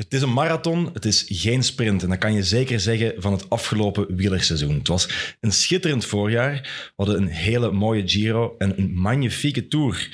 Het 0.00 0.14
is 0.14 0.22
een 0.22 0.32
marathon, 0.32 0.90
het 0.92 1.04
is 1.04 1.24
geen 1.28 1.62
sprint. 1.62 2.02
En 2.02 2.08
dat 2.08 2.18
kan 2.18 2.34
je 2.34 2.42
zeker 2.42 2.80
zeggen 2.80 3.12
van 3.16 3.32
het 3.32 3.50
afgelopen 3.50 4.16
wielerseizoen. 4.16 4.74
Het 4.74 4.88
was 4.88 5.34
een 5.40 5.52
schitterend 5.52 6.04
voorjaar. 6.04 6.52
We 6.62 6.92
hadden 6.96 7.16
een 7.16 7.28
hele 7.28 7.70
mooie 7.70 8.08
Giro 8.08 8.54
en 8.58 8.78
een 8.78 8.92
magnifieke 8.94 9.68
Tour. 9.68 10.08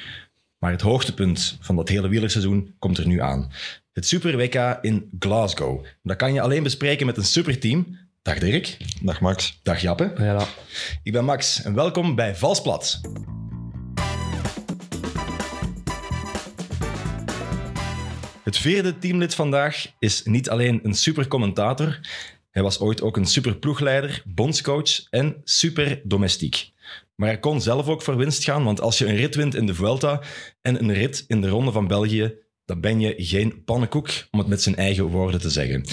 Maar 0.58 0.70
het 0.70 0.80
hoogtepunt 0.80 1.58
van 1.60 1.76
dat 1.76 1.88
hele 1.88 2.08
wielerseizoen 2.08 2.74
komt 2.78 2.98
er 2.98 3.06
nu 3.06 3.20
aan. 3.20 3.52
Het 3.92 4.06
Super 4.06 4.36
WK 4.36 4.78
in 4.80 5.08
Glasgow. 5.18 5.84
Dat 6.02 6.16
kan 6.16 6.32
je 6.32 6.40
alleen 6.40 6.62
bespreken 6.62 7.06
met 7.06 7.16
een 7.16 7.24
superteam. 7.24 7.98
Dag 8.22 8.38
Dirk. 8.38 8.76
Dag 9.02 9.20
Max. 9.20 9.60
Dag 9.62 9.80
Jappe. 9.80 10.12
Ja, 10.18 10.46
Ik 11.02 11.12
ben 11.12 11.24
Max 11.24 11.62
en 11.62 11.74
welkom 11.74 12.14
bij 12.14 12.36
Valsplat. 12.36 13.00
Het 18.46 18.58
vierde 18.58 18.98
teamlid 18.98 19.34
vandaag 19.34 19.86
is 19.98 20.22
niet 20.24 20.50
alleen 20.50 20.80
een 20.82 20.94
supercommentator, 20.94 22.00
hij 22.50 22.62
was 22.62 22.80
ooit 22.80 23.02
ook 23.02 23.16
een 23.16 23.26
superploegleider, 23.26 24.22
bondscoach 24.24 25.08
en 25.10 25.40
superdomestiek. 25.44 26.70
Maar 27.16 27.28
hij 27.28 27.38
kon 27.38 27.60
zelf 27.60 27.88
ook 27.88 28.02
voor 28.02 28.16
winst 28.16 28.44
gaan, 28.44 28.64
want 28.64 28.80
als 28.80 28.98
je 28.98 29.06
een 29.06 29.16
rit 29.16 29.34
wint 29.34 29.54
in 29.54 29.66
de 29.66 29.74
Vuelta 29.74 30.22
en 30.62 30.82
een 30.82 30.92
rit 30.92 31.24
in 31.26 31.40
de 31.40 31.48
Ronde 31.48 31.72
van 31.72 31.86
België, 31.86 32.34
dan 32.64 32.80
ben 32.80 33.00
je 33.00 33.14
geen 33.16 33.64
pannenkoek, 33.64 34.08
om 34.30 34.38
het 34.38 34.48
met 34.48 34.62
zijn 34.62 34.76
eigen 34.76 35.04
woorden 35.04 35.40
te 35.40 35.50
zeggen. 35.50 35.84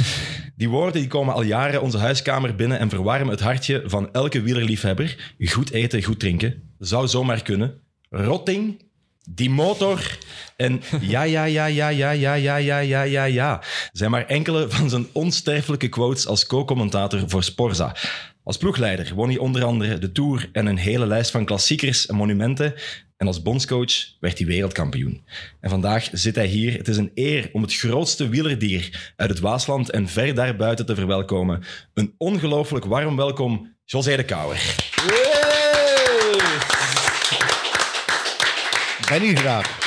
Die 0.56 0.70
woorden 0.70 1.02
die 1.02 1.09
komen 1.09 1.34
al 1.34 1.44
jaren 1.44 1.81
onze 1.81 1.98
huiskamer 1.98 2.56
binnen 2.56 2.80
en 2.80 2.90
verwarmen 2.90 3.34
het 3.34 3.40
hartje 3.40 3.84
van 3.86 4.12
elke 4.12 4.42
wielerliefhebber. 4.42 5.34
Goed 5.40 5.72
eten, 5.72 6.04
goed 6.04 6.20
drinken. 6.20 6.76
Zou 6.80 7.08
zomaar 7.08 7.44
kunnen. 7.44 7.81
Rotting, 8.09 8.81
die 9.30 9.50
motor 9.50 10.18
en 10.55 10.82
ja, 11.02 11.23
ja, 11.23 11.44
ja, 11.45 11.66
ja, 11.66 11.90
ja, 11.90 12.12
ja, 12.12 12.34
ja, 12.34 12.55
ja, 12.55 12.80
ja, 12.80 13.04
ja, 13.04 13.23
ja. 13.23 13.64
Zijn 13.91 14.12
maar 14.12 14.26
enkele 14.26 14.70
van 14.70 14.90
zijn 14.90 15.08
onsterfelijke 15.12 15.88
quotes 15.88 16.27
als 16.27 16.45
co-commentator 16.45 17.23
voor 17.28 17.44
Sporza. 17.44 17.95
Als 18.44 18.58
ploegleider 18.58 19.11
won 19.16 19.28
hij 19.28 19.38
onder 19.38 19.64
andere 19.64 19.98
de 19.98 20.11
Tour 20.11 20.50
en 20.52 20.66
een 20.66 20.78
hele 20.78 21.08
lijst 21.08 21.31
van 21.31 21.45
klassiekers 21.45 22.06
en 22.06 22.16
monumenten. 22.16 22.73
En 23.17 23.28
als 23.28 23.42
bondscoach 23.42 24.20
werd 24.20 24.38
hij 24.38 24.48
wereldkampioen. 24.48 25.23
En 25.59 25.70
vandaag 25.70 26.09
zit 26.11 26.36
hij 26.36 26.45
hier. 26.45 26.78
Het 26.78 26.88
is 26.88 26.98
een 26.98 27.11
eer 27.14 27.50
om 27.53 27.61
het 27.61 27.76
grootste 27.76 28.30
wielerdier 28.30 29.14
uit 29.16 29.30
het 29.30 29.39
Waasland 29.39 29.89
en 29.89 30.08
ver 30.08 30.33
daarbuiten 30.33 30.86
te 30.86 30.95
verwelkomen. 30.95 31.64
Een 31.94 32.14
ongelooflijk 32.17 32.86
warm 32.86 33.16
welkom, 33.16 33.76
José 33.86 34.16
de 34.16 34.23
Kouwer. 34.23 34.76
Ben 39.09 39.23
u 39.23 39.36
graag. 39.36 39.78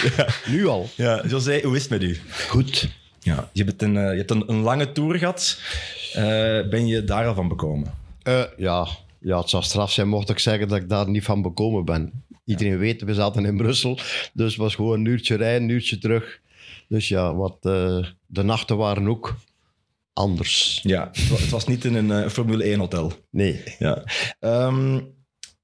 Nu 0.48 0.66
al. 0.66 0.88
Ja, 0.94 1.22
José, 1.28 1.60
hoe 1.62 1.76
is 1.76 1.82
het 1.82 1.90
met 1.90 2.02
u? 2.02 2.18
Goed. 2.48 2.88
Ja, 3.20 3.50
je 3.52 3.64
hebt 3.64 3.82
een, 3.82 3.96
eh, 3.96 4.10
je 4.10 4.16
hebt 4.16 4.30
een, 4.30 4.44
een 4.50 4.60
lange 4.60 4.92
tour 4.92 5.18
gehad. 5.18 5.60
Eh, 6.12 6.22
ben 6.68 6.86
je 6.86 7.04
daar 7.04 7.26
al 7.26 7.34
van 7.34 7.48
bekomen? 7.48 7.94
Eh, 8.22 8.42
ja. 8.56 8.86
ja, 9.20 9.38
het 9.40 9.48
zou 9.50 9.62
straf 9.62 9.92
zijn 9.92 10.08
mocht 10.08 10.28
ik 10.30 10.38
zeggen 10.38 10.68
dat 10.68 10.78
ik 10.78 10.88
daar 10.88 11.08
niet 11.08 11.24
van 11.24 11.42
bekomen 11.42 11.84
ben. 11.84 12.24
Iedereen 12.44 12.78
weet, 12.78 13.02
we 13.02 13.14
zaten 13.14 13.44
in 13.44 13.56
Brussel. 13.56 13.98
Dus 14.32 14.50
het 14.52 14.56
was 14.56 14.74
gewoon 14.74 14.98
een 14.98 15.04
uurtje 15.04 15.36
rijden, 15.36 15.62
een 15.62 15.68
uurtje 15.68 15.98
terug. 15.98 16.40
Dus 16.88 17.08
ja, 17.08 17.34
wat, 17.34 17.56
eh, 17.60 17.98
de 18.26 18.42
nachten 18.42 18.76
waren 18.76 19.08
ook 19.08 19.36
anders. 20.12 20.80
Ja, 20.82 21.08
het 21.12 21.28
wa- 21.28 21.36
het 21.36 21.48
was 21.48 21.66
niet 21.66 21.84
in 21.84 21.94
een 21.94 22.10
eh, 22.10 22.28
Formule 22.30 22.64
1 22.64 22.78
hotel. 22.78 23.12
Nee. 23.30 23.62
Ja. 23.78 24.02
Ehm, 24.40 25.00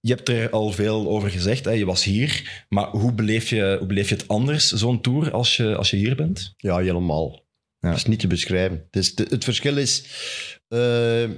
je 0.04 0.14
hebt 0.14 0.28
er 0.28 0.50
al 0.50 0.72
veel 0.72 1.08
over 1.08 1.30
gezegd, 1.30 1.64
hè? 1.64 1.70
je 1.70 1.84
was 1.84 2.04
hier. 2.04 2.64
Maar 2.68 2.88
hoe 2.88 3.12
beleef 3.12 3.48
je, 3.48 3.76
hoe 3.78 3.86
beleef 3.86 4.08
je 4.08 4.14
het 4.14 4.28
anders, 4.28 4.72
zo'n 4.72 5.00
tour, 5.00 5.32
als 5.32 5.56
je, 5.56 5.76
als 5.76 5.90
je 5.90 5.96
hier 5.96 6.16
bent? 6.16 6.54
Ja, 6.56 6.78
helemaal. 6.78 7.44
Ja. 7.78 7.88
Dat 7.88 7.96
is 7.96 8.04
niet 8.04 8.18
te 8.18 8.26
beschrijven. 8.26 8.84
Het, 8.90 8.96
is, 8.96 9.12
het 9.28 9.44
verschil 9.44 9.76
is... 9.76 10.04
eh, 10.68 11.30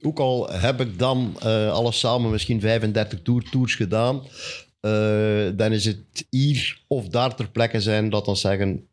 ook 0.00 0.18
al 0.18 0.50
heb 0.52 0.80
ik 0.80 0.98
dan 0.98 1.36
eh, 1.40 1.72
alles 1.72 1.98
samen 1.98 2.30
misschien 2.30 2.60
35 2.60 3.22
tour, 3.22 3.42
tours 3.50 3.74
gedaan, 3.74 4.22
eh, 4.80 5.48
dan 5.54 5.72
is 5.72 5.84
het 5.84 6.26
hier 6.30 6.80
of 6.86 7.08
daar 7.08 7.34
ter 7.36 7.50
plekke 7.50 7.80
zijn, 7.80 8.10
dat 8.10 8.24
dan 8.24 8.36
zeggen, 8.36 8.88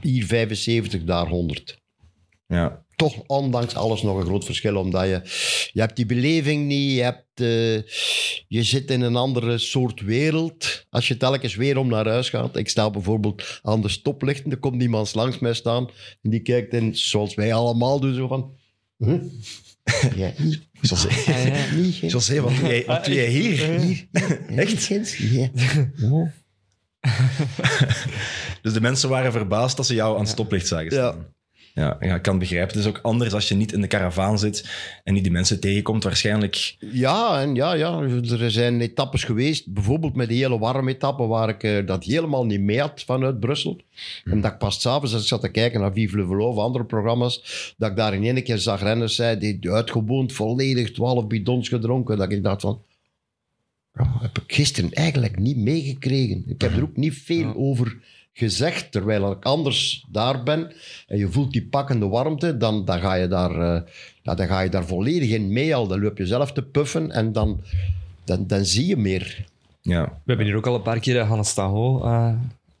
hier 0.00 0.26
75, 0.26 1.04
daar 1.04 1.26
100. 1.26 1.80
Ja, 2.46 2.84
Toch 3.02 3.22
ondanks 3.26 3.74
alles 3.74 4.02
nog 4.02 4.16
een 4.18 4.26
groot 4.26 4.44
verschil, 4.44 4.76
omdat 4.76 5.02
je, 5.04 5.20
je 5.72 5.80
hebt 5.80 5.96
die 5.96 6.06
beleving 6.06 6.66
niet, 6.66 6.92
je, 6.92 7.02
hebt, 7.02 7.40
eh, 7.40 7.74
je 8.48 8.62
zit 8.62 8.90
in 8.90 9.00
een 9.00 9.16
andere 9.16 9.58
soort 9.58 10.00
wereld. 10.00 10.86
Als 10.90 11.08
je 11.08 11.16
telkens 11.16 11.54
weer 11.54 11.76
om 11.76 11.88
naar 11.88 12.08
huis 12.08 12.28
gaat. 12.30 12.56
Ik 12.56 12.68
sta 12.68 12.90
bijvoorbeeld 12.90 13.60
aan 13.62 13.80
de 13.80 13.88
stoplichten, 13.88 14.50
er 14.50 14.56
komt 14.58 14.82
iemand 14.82 15.14
langs 15.14 15.38
mij 15.38 15.54
staan 15.54 15.90
en 16.22 16.30
die 16.30 16.40
kijkt 16.40 16.74
in, 16.74 16.96
zoals 16.96 17.34
wij 17.34 17.54
allemaal 17.54 18.00
doen, 18.00 18.14
zo 18.14 18.26
van... 18.26 18.54
Huh? 18.96 19.22
Ja, 20.16 20.32
niet. 20.36 20.68
José, 20.80 21.08
ja. 22.00 22.08
José 22.08 22.40
wat 22.40 22.56
doe 22.56 22.68
jij, 22.68 22.84
wat 22.86 23.04
doe 23.04 23.14
jij 23.14 23.28
hier? 23.28 23.80
Hier, 23.80 24.06
Echt? 24.56 24.90
Echt? 24.90 25.16
Ja. 25.16 25.50
Ja. 25.96 26.32
Dus 28.62 28.72
de 28.72 28.80
mensen 28.80 29.08
waren 29.08 29.32
verbaasd 29.32 29.76
dat 29.76 29.86
ze 29.86 29.94
jou 29.94 30.14
aan 30.14 30.20
het 30.20 30.30
stoplicht 30.30 30.66
zagen 30.66 30.90
staan. 30.90 31.16
Ja, 31.16 31.32
ja, 31.74 32.00
ik 32.00 32.22
kan 32.22 32.32
het 32.34 32.38
begrijpen. 32.38 32.76
Het 32.76 32.84
is 32.84 32.90
ook 32.90 32.98
anders 33.02 33.32
als 33.32 33.48
je 33.48 33.54
niet 33.54 33.72
in 33.72 33.80
de 33.80 33.86
karavaan 33.86 34.38
zit 34.38 34.70
en 35.04 35.14
niet 35.14 35.22
die 35.22 35.32
mensen 35.32 35.60
tegenkomt. 35.60 36.04
Waarschijnlijk 36.04 36.76
Ja, 36.78 37.40
en 37.40 37.54
ja, 37.54 37.72
ja, 37.72 38.00
er 38.40 38.50
zijn 38.50 38.80
etappes 38.80 39.24
geweest, 39.24 39.72
bijvoorbeeld 39.72 40.16
met 40.16 40.28
die 40.28 40.42
hele 40.42 40.58
warme 40.58 40.90
etappe, 40.90 41.26
waar 41.26 41.48
ik 41.48 41.62
eh, 41.62 41.86
dat 41.86 42.04
helemaal 42.04 42.46
niet 42.46 42.60
mee 42.60 42.80
had 42.80 43.02
vanuit 43.02 43.40
Brussel. 43.40 43.80
En 44.24 44.40
dat 44.40 44.52
ik 44.52 44.58
pas 44.58 44.80
s'avonds, 44.80 45.12
als 45.12 45.22
ik 45.22 45.28
zat 45.28 45.40
te 45.40 45.48
kijken 45.48 45.80
naar 45.80 45.92
Vive 45.92 46.16
le 46.16 46.26
Velo 46.26 46.48
of 46.48 46.56
andere 46.56 46.84
programma's, 46.84 47.74
dat 47.78 47.90
ik 47.90 47.96
daar 47.96 48.14
in 48.14 48.24
één 48.24 48.42
keer 48.42 48.58
zag 48.58 48.82
renners 48.82 49.14
zijn 49.14 49.38
die 49.38 49.70
uitgewoond 49.70 50.32
volledig 50.32 50.92
12 50.92 51.26
bidons 51.26 51.68
gedronken. 51.68 52.16
Dat 52.16 52.32
ik 52.32 52.42
dacht 52.42 52.60
van, 52.60 52.82
ja, 53.94 54.16
heb 54.20 54.38
ik 54.38 54.54
gisteren 54.54 54.92
eigenlijk 54.92 55.38
niet 55.38 55.56
meegekregen. 55.56 56.44
Ik 56.46 56.60
heb 56.60 56.76
er 56.76 56.82
ook 56.82 56.96
niet 56.96 57.14
veel 57.14 57.54
over 57.56 57.96
gezegd, 58.32 58.92
terwijl 58.92 59.30
ik 59.30 59.44
anders 59.44 60.06
daar 60.10 60.42
ben 60.42 60.72
en 61.06 61.18
je 61.18 61.28
voelt 61.28 61.52
die 61.52 61.66
pakkende 61.66 62.06
warmte, 62.06 62.56
dan, 62.56 62.84
dan, 62.84 63.00
ga, 63.00 63.14
je 63.14 63.28
daar, 63.28 63.50
eh, 63.50 63.90
ja, 64.22 64.34
dan 64.34 64.46
ga 64.46 64.60
je 64.60 64.68
daar 64.68 64.86
volledig 64.86 65.30
in 65.30 65.52
mee 65.52 65.74
al. 65.74 65.86
Dan 65.86 66.00
loop 66.00 66.18
je 66.18 66.26
zelf 66.26 66.52
te 66.52 66.62
puffen 66.62 67.10
en 67.10 67.32
dan, 67.32 67.60
dan, 68.24 68.46
dan 68.46 68.64
zie 68.64 68.86
je 68.86 68.96
meer. 68.96 69.44
Ja, 69.80 70.04
We 70.04 70.10
hebben 70.24 70.46
hier 70.46 70.56
ook 70.56 70.66
al 70.66 70.74
een 70.74 70.82
paar 70.82 71.00
keer 71.00 71.20
Hannes 71.20 71.48
Staho 71.48 72.04
eh, 72.04 72.34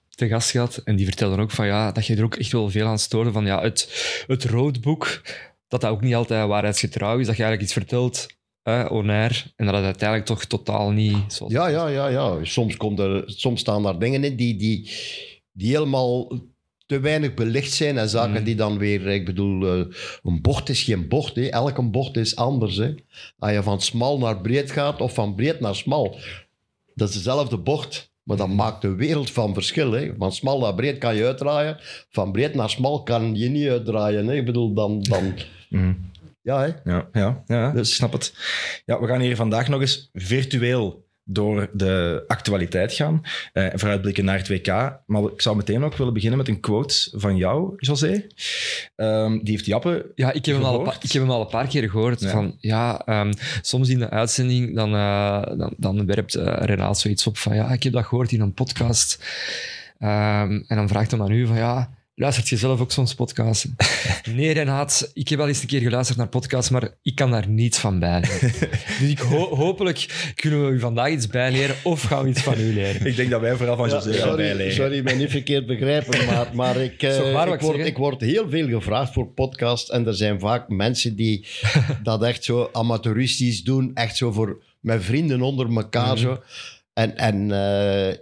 te 0.08 0.28
gast 0.28 0.50
gehad. 0.50 0.80
En 0.84 0.96
die 0.96 1.06
vertelde 1.06 1.42
ook 1.42 1.50
van, 1.50 1.66
ja, 1.66 1.92
dat 1.92 2.06
je 2.06 2.16
er 2.16 2.24
ook 2.24 2.36
echt 2.36 2.52
wel 2.52 2.70
veel 2.70 2.86
aan 2.86 2.98
stoorde. 2.98 3.32
Van 3.32 3.44
ja, 3.44 3.62
het, 3.62 4.24
het 4.26 4.44
roadbook, 4.44 5.20
dat 5.68 5.80
dat 5.80 5.90
ook 5.90 6.00
niet 6.00 6.14
altijd 6.14 6.48
waarheidsgetrouw 6.48 7.18
is. 7.18 7.26
Dat 7.26 7.36
je 7.36 7.42
eigenlijk 7.42 7.62
iets 7.62 7.72
vertelt, 7.72 8.26
eh, 8.62 8.86
onair, 8.90 9.52
en 9.56 9.66
dat 9.66 9.74
het 9.74 9.84
uiteindelijk 9.84 10.28
toch 10.28 10.44
totaal 10.44 10.90
niet 10.90 11.16
zoals 11.32 11.52
Ja, 11.52 11.66
ja, 11.66 11.88
ja, 11.88 12.06
ja. 12.06 12.38
Soms, 12.42 12.76
komt 12.76 12.98
er, 12.98 13.22
soms 13.26 13.60
staan 13.60 13.82
daar 13.82 13.98
dingen 13.98 14.24
in 14.24 14.36
die, 14.36 14.56
die, 14.56 14.90
die 15.52 15.70
helemaal 15.74 16.32
te 16.86 17.00
weinig 17.00 17.34
belicht 17.34 17.72
zijn 17.72 17.98
en 17.98 18.08
zaken 18.08 18.38
Mm. 18.38 18.44
die 18.44 18.54
dan 18.54 18.78
weer, 18.78 19.06
ik 19.06 19.24
bedoel, 19.24 19.66
eh, 19.66 19.84
een 20.22 20.40
bocht 20.42 20.68
is 20.68 20.82
geen 20.82 21.08
bocht. 21.08 21.34
Hè. 21.36 21.46
Elke 21.48 21.82
bocht 21.82 22.16
is 22.16 22.36
anders. 22.36 22.76
Hè. 22.76 22.94
Als 23.38 23.52
je 23.52 23.62
van 23.62 23.80
smal 23.80 24.18
naar 24.18 24.40
breed 24.40 24.70
gaat 24.70 25.00
of 25.00 25.14
van 25.14 25.34
breed 25.34 25.60
naar 25.60 25.74
smal, 25.74 26.18
dat 26.94 27.08
is 27.08 27.14
dezelfde 27.14 27.58
bocht. 27.58 28.10
Maar 28.22 28.36
dat 28.36 28.48
maakt 28.48 28.84
een 28.84 28.96
wereld 28.96 29.30
van 29.30 29.54
verschil. 29.54 29.92
Hè. 29.92 30.12
Van 30.18 30.32
smal 30.32 30.58
naar 30.60 30.74
breed 30.74 30.98
kan 30.98 31.14
je 31.16 31.26
uitdraaien. 31.26 31.76
Van 32.10 32.32
breed 32.32 32.54
naar 32.54 32.70
smal 32.70 33.02
kan 33.02 33.34
je 33.34 33.48
niet 33.48 33.68
uitdraaien. 33.68 34.26
Hè. 34.26 34.34
Ik 34.34 34.44
bedoel, 34.44 34.72
dan... 34.74 35.02
dan 35.02 35.34
Mhm. 35.68 35.92
ja, 36.42 36.60
hè. 36.60 36.90
ja, 36.92 37.08
ja, 37.12 37.42
ja 37.46 37.70
Dus- 37.72 37.88
ik 37.88 37.94
snap 37.94 38.12
het. 38.12 38.34
Ja, 38.86 39.00
we 39.00 39.06
gaan 39.06 39.20
hier 39.20 39.36
vandaag 39.36 39.68
nog 39.68 39.80
eens 39.80 40.10
virtueel 40.12 41.04
door 41.24 41.68
de 41.72 42.24
actualiteit 42.26 42.92
gaan. 42.92 43.22
Eh, 43.52 43.66
vooruitblikken 43.74 44.24
naar 44.24 44.38
het 44.38 44.48
WK. 44.48 44.66
Maar 45.06 45.22
ik 45.22 45.40
zou 45.40 45.56
meteen 45.56 45.84
ook 45.84 45.96
willen 45.96 46.12
beginnen 46.12 46.38
met 46.38 46.48
een 46.48 46.60
quote 46.60 47.08
van 47.12 47.36
jou, 47.36 47.74
José. 47.76 48.26
Ehm, 48.96 49.38
die 49.38 49.50
heeft 49.52 49.66
Jappe 49.66 50.12
Ja, 50.14 50.32
ik 50.32 50.44
heb, 50.44 50.54
hem 50.54 50.64
al 50.64 50.70
een 50.70 50.78
Gehoord? 50.78 50.84
paar, 50.84 51.04
ik 51.04 51.12
heb 51.12 51.22
hem 51.22 51.30
al 51.30 51.40
een 51.40 51.46
paar 51.46 51.66
keer 51.66 51.90
gehoord. 51.90 52.20
Ja. 52.20 52.30
Van, 52.30 52.56
ja, 52.58 53.02
ehm, 53.04 53.32
soms 53.62 53.88
in 53.88 53.98
de 53.98 54.10
uitzending 54.10 54.74
dan, 54.74 54.94
eh, 54.94 55.42
dan, 55.56 55.74
dan 55.76 56.06
werpt 56.06 56.36
uh, 56.36 56.42
Renaat 56.58 56.98
zoiets 56.98 57.26
op 57.26 57.38
van 57.38 57.54
ja, 57.54 57.72
ik 57.72 57.82
heb 57.82 57.92
dat 57.92 58.04
gehoord 58.04 58.32
in 58.32 58.40
een 58.40 58.54
podcast. 58.54 59.24
Ehm, 59.98 60.62
en 60.66 60.76
dan 60.76 60.88
vraagt 60.88 61.10
hij 61.10 61.20
aan 61.20 61.30
u 61.30 61.46
van 61.46 61.56
ja, 61.56 61.90
luistert 62.22 62.48
je 62.48 62.56
zelf 62.56 62.80
ook 62.80 62.92
soms 62.92 63.14
podcasts? 63.14 63.66
nee, 64.34 64.52
Renaat, 64.52 65.10
ik 65.14 65.28
heb 65.28 65.40
al 65.40 65.48
eens 65.48 65.60
een 65.60 65.66
keer 65.66 65.80
geluisterd 65.80 66.18
naar 66.18 66.28
podcasts, 66.28 66.70
maar 66.70 66.88
ik 67.02 67.14
kan 67.14 67.30
daar 67.30 67.48
niets 67.48 67.78
van 67.78 67.98
bijleren. 67.98 68.40
dus 69.00 69.08
ik 69.10 69.18
ho- 69.18 69.56
hopelijk 69.56 70.32
kunnen 70.34 70.66
we 70.66 70.72
u 70.72 70.80
vandaag 70.80 71.10
iets 71.10 71.26
bijleren 71.26 71.76
of 71.82 72.02
gaan 72.02 72.22
we 72.22 72.28
iets 72.28 72.40
van 72.42 72.60
u 72.60 72.72
leren. 72.74 73.06
Ik 73.06 73.16
denk 73.16 73.30
dat 73.30 73.40
wij 73.40 73.56
vooral 73.56 73.76
van 73.76 73.88
Ja, 73.88 73.94
José 73.94 74.12
gaan 74.12 74.28
sorry, 74.28 74.36
bijleren. 74.36 74.74
sorry, 74.74 75.02
mij 75.02 75.14
niet 75.14 75.30
verkeerd 75.30 75.66
begrijpen, 75.66 76.26
maar, 76.26 76.48
maar 76.54 76.76
ik, 76.76 77.02
eh, 77.02 77.32
wat 77.32 77.54
ik, 77.54 77.60
word, 77.60 77.78
ik 77.86 77.96
word 77.96 78.20
heel 78.20 78.48
veel 78.50 78.68
gevraagd 78.68 79.12
voor 79.12 79.26
podcasts 79.26 79.90
en 79.90 80.06
er 80.06 80.14
zijn 80.14 80.40
vaak 80.40 80.68
mensen 80.68 81.16
die 81.16 81.46
dat 82.02 82.22
echt 82.22 82.44
zo 82.44 82.68
amateuristisch 82.72 83.62
doen, 83.62 83.90
echt 83.94 84.16
zo 84.16 84.32
voor 84.32 84.62
met 84.80 85.04
vrienden 85.04 85.42
onder 85.42 85.76
elkaar 85.76 86.18
zo. 86.18 86.42
En, 86.92 87.16
en 87.16 87.50
eh, 87.52 88.14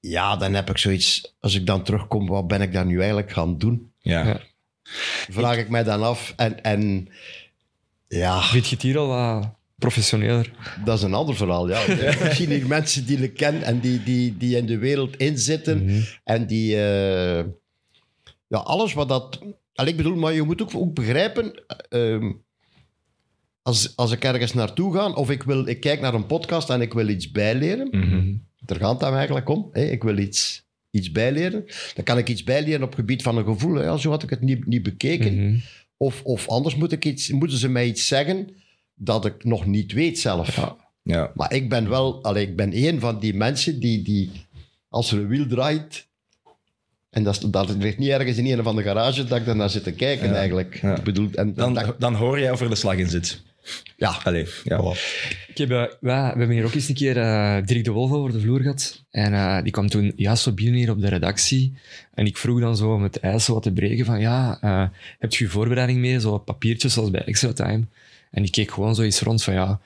ja, 0.00 0.36
dan 0.36 0.54
heb 0.54 0.70
ik 0.70 0.78
zoiets, 0.78 1.34
als 1.40 1.54
ik 1.54 1.66
dan 1.66 1.82
terugkom, 1.82 2.26
wat 2.26 2.46
ben 2.46 2.60
ik 2.62 2.72
daar 2.72 2.86
nu 2.86 2.98
eigenlijk 2.98 3.30
gaan 3.32 3.58
doen? 3.58 3.92
Ja. 3.98 4.26
Ja. 4.26 4.40
Vraag 5.30 5.56
ik 5.56 5.68
mij 5.68 5.84
dan 5.84 6.02
af. 6.02 6.32
En, 6.36 6.62
en 6.62 7.08
ja, 8.08 8.42
Vind 8.42 8.66
je 8.68 8.74
het 8.74 8.82
hier 8.84 8.98
al 8.98 9.06
wat 9.06 9.48
professioneler? 9.76 10.50
dat 10.84 10.96
is 10.98 11.02
een 11.04 11.14
ander 11.14 11.36
verhaal. 11.36 11.68
Ja. 11.68 11.78
Ik 12.26 12.32
zie 12.32 12.46
hier 12.46 12.66
mensen 12.66 13.06
die 13.06 13.18
ik 13.18 13.34
ken 13.34 13.62
en 13.62 13.80
die, 13.80 14.02
die, 14.02 14.36
die 14.36 14.56
in 14.56 14.66
de 14.66 14.78
wereld 14.78 15.16
inzitten. 15.16 15.84
Mhm. 15.84 16.00
En 16.24 16.46
die... 16.46 16.74
eh, 16.76 17.44
ja, 18.46 18.58
alles 18.58 18.92
wat 18.92 19.08
dat... 19.08 19.40
Al, 19.74 19.86
ik 19.86 19.96
bedoel, 19.96 20.16
maar 20.16 20.32
je 20.32 20.42
moet 20.42 20.62
ook, 20.62 20.74
ook 20.74 20.94
begrijpen... 20.94 21.62
ehm, 21.88 22.32
als, 23.62 23.96
als 23.96 24.12
ik 24.12 24.24
ergens 24.24 24.52
naartoe 24.54 24.94
ga, 24.94 25.12
of 25.12 25.30
ik, 25.30 25.42
wil, 25.42 25.66
ik 25.68 25.80
kijk 25.80 26.00
naar 26.00 26.14
een 26.14 26.26
podcast 26.26 26.70
en 26.70 26.80
ik 26.80 26.92
wil 26.92 27.08
iets 27.08 27.30
bijleren, 27.30 27.88
Mhm. 27.90 28.34
Daar 28.68 28.78
gaat 28.78 28.92
het 28.92 29.00
hem 29.00 29.14
eigenlijk 29.14 29.48
om. 29.48 29.68
Hè? 29.72 29.84
Ik 29.84 30.02
wil 30.02 30.18
iets, 30.18 30.64
iets 30.90 31.12
bijleren. 31.12 31.64
Dan 31.94 32.04
kan 32.04 32.18
ik 32.18 32.28
iets 32.28 32.44
bijleren 32.44 32.82
op 32.82 32.88
het 32.90 32.98
gebied 32.98 33.22
van 33.22 33.36
een 33.36 33.44
gevoel. 33.44 33.74
hè. 33.74 33.98
Zo 33.98 34.10
had 34.10 34.22
ik 34.22 34.30
het 34.30 34.40
niet, 34.40 34.66
niet 34.66 34.82
bekeken. 34.82 35.34
Mhm. 35.46 35.58
Of, 35.96 36.22
of 36.22 36.48
anders 36.48 36.76
moet 36.76 36.92
ik 36.92 37.04
iets, 37.04 37.30
moeten 37.30 37.58
ze 37.58 37.68
mij 37.68 37.86
iets 37.86 38.06
zeggen 38.06 38.48
dat 38.94 39.24
ik 39.24 39.44
nog 39.44 39.66
niet 39.66 39.92
weet 39.92 40.18
zelf. 40.18 40.56
Ja. 40.56 40.76
Ja. 41.02 41.32
Maar 41.34 41.52
ik 41.54 41.68
ben 41.68 41.88
wel, 41.88 42.22
allee, 42.24 42.46
ik 42.46 42.56
ben 42.56 42.72
één 42.72 43.00
van 43.00 43.18
die 43.18 43.34
mensen 43.34 43.80
die, 43.80 44.02
die 44.02 44.30
als 44.88 45.12
er 45.12 45.18
een 45.18 45.28
wiel 45.28 45.46
draait, 45.46 46.06
en 47.10 47.22
dat, 47.24 47.46
dat 47.50 47.68
ligt 47.70 47.98
niet 47.98 48.08
ergens 48.08 48.36
in 48.36 48.46
een 48.58 48.62
van 48.62 48.76
de 48.76 48.82
garages 48.82 49.26
dat 49.26 49.38
ik 49.38 49.44
daarnaar 49.44 49.70
zit 49.70 49.82
te 49.84 49.92
kijken 49.92 50.28
Ja. 50.28 50.34
eigenlijk. 50.34 50.78
Ja. 50.82 50.96
Ik 50.96 51.02
bedoel, 51.02 51.28
en 51.32 51.54
Dan, 51.54 51.74
dat- 51.74 52.00
dan 52.00 52.14
hoor 52.14 52.40
jij 52.40 52.50
of 52.50 52.60
er 52.60 52.68
de 52.68 52.74
slag 52.74 52.96
in 52.96 53.08
zit. 53.08 53.42
Ja, 53.96 54.20
Allee, 54.24 54.46
ja. 54.64 54.92
Ik 55.48 55.58
heb, 55.58 55.70
eh, 55.70 55.84
we 56.00 56.10
hebben 56.10 56.50
hier 56.50 56.64
ook 56.64 56.74
eens 56.74 56.88
een 56.88 56.94
keer 56.94 57.16
eh 57.16 57.56
Dirk 57.64 57.84
de 57.84 57.90
Wolf 57.90 58.12
over 58.12 58.32
de 58.32 58.40
vloer 58.40 58.60
gehad. 58.60 59.04
En 59.10 59.34
eh, 59.34 59.62
die 59.62 59.72
kwam 59.72 59.88
toen 59.88 60.12
juist 60.16 60.42
zo 60.42 60.52
binnen 60.52 60.74
hier 60.74 60.90
op 60.90 61.00
de 61.00 61.08
redactie. 61.08 61.78
En 62.14 62.26
ik 62.26 62.36
vroeg 62.36 62.60
dan 62.60 62.76
zo 62.76 62.92
om 62.92 63.02
het 63.02 63.20
ijs 63.20 63.46
wat 63.46 63.62
te 63.62 63.72
breken 63.72 64.04
van 64.04 64.20
ja, 64.20 64.58
heb 65.18 65.32
je 65.32 65.48
voorbereiding 65.48 65.98
mee? 65.98 66.20
Zo 66.20 66.38
papiertjes 66.38 66.92
zoals 66.92 67.10
bij 67.10 67.24
Extra 67.24 67.52
Time. 67.52 67.86
En 68.30 68.44
ik 68.44 68.52
keek 68.52 68.70
gewoon 68.70 68.94
zoiets 68.94 69.20
rond 69.20 69.42
van 69.42 69.54
ja, 69.54 69.80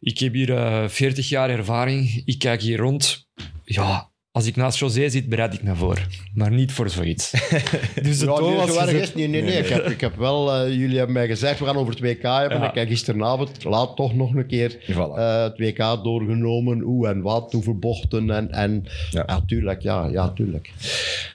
ik 0.00 0.18
heb 0.18 0.32
hier 0.32 0.54
eh 0.54 0.88
40 0.88 1.28
jaar 1.28 1.50
ervaring. 1.50 2.22
Ik 2.24 2.38
kijk 2.38 2.60
hier 2.60 2.78
rond. 2.78 3.28
Ja, 3.64 4.10
als 4.36 4.46
ik 4.46 4.56
naast 4.56 4.78
José 4.78 5.08
zit, 5.08 5.28
bereid 5.28 5.54
ik 5.54 5.62
me 5.62 5.74
voor. 5.74 6.06
Maar 6.34 6.50
niet 6.50 6.72
voor 6.72 6.90
zoiets. 6.90 7.30
dus 8.02 8.18
de 8.18 8.26
Ja, 8.26 8.34
toon 8.34 8.48
nee, 8.48 8.56
was 8.56 8.68
zo 8.72 8.74
erg 8.80 8.84
gezet. 8.84 9.00
is 9.00 9.06
het 9.06 9.14
niet. 9.14 9.28
Nee, 9.30 9.42
nee, 9.42 9.58
Ik, 9.58 9.68
heb, 9.68 9.86
ik 9.90 10.00
heb 10.00 10.16
wel, 10.16 10.52
eh, 10.54 10.68
jullie 10.74 10.96
hebben 10.96 11.14
mij 11.14 11.26
gezegd, 11.26 11.58
we 11.58 11.64
gaan 11.64 11.76
over 11.76 11.92
het 11.92 12.02
WK 12.02 12.22
hebben. 12.22 12.58
Ja. 12.60 12.68
Ik 12.68 12.74
heb 12.74 12.88
gisteravond, 12.88 13.64
laat 13.64 13.96
toch 13.96 14.14
nog 14.14 14.34
een 14.34 14.46
keer 14.46 14.76
Voilà. 14.90 14.94
eh, 15.16 15.42
het 15.42 15.58
WK 15.58 15.78
doorgenomen. 16.04 16.80
Hoe 16.80 17.08
en 17.08 17.20
wat, 17.20 17.52
hoeveel 17.52 17.78
bochten. 17.78 18.30
En, 18.30 18.50
en 18.52 18.84
Ja. 19.10 19.22
ja. 19.26 19.40
tuurlijk, 19.46 19.82
ja, 19.82 20.08
ja, 20.12 20.30
tuurlijk. 20.30 20.70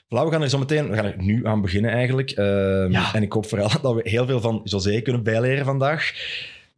Voilà, 0.04 0.24
we 0.24 0.30
gaan 0.30 0.42
er 0.42 0.48
zo 0.50 0.58
meteen 0.58 0.88
we 0.88 0.94
gaan 0.96 1.04
er 1.04 1.14
nu 1.18 1.46
aan 1.46 1.60
beginnen 1.62 1.90
eigenlijk. 1.90 2.30
Ehm, 2.30 2.90
Ja. 2.92 3.14
En 3.14 3.22
ik 3.22 3.32
hoop 3.32 3.46
vooral 3.46 3.70
dat 3.82 3.94
we 3.94 4.00
heel 4.10 4.26
veel 4.26 4.40
van 4.40 4.60
José 4.64 5.00
kunnen 5.00 5.22
bijleren 5.22 5.64
vandaag. 5.64 6.12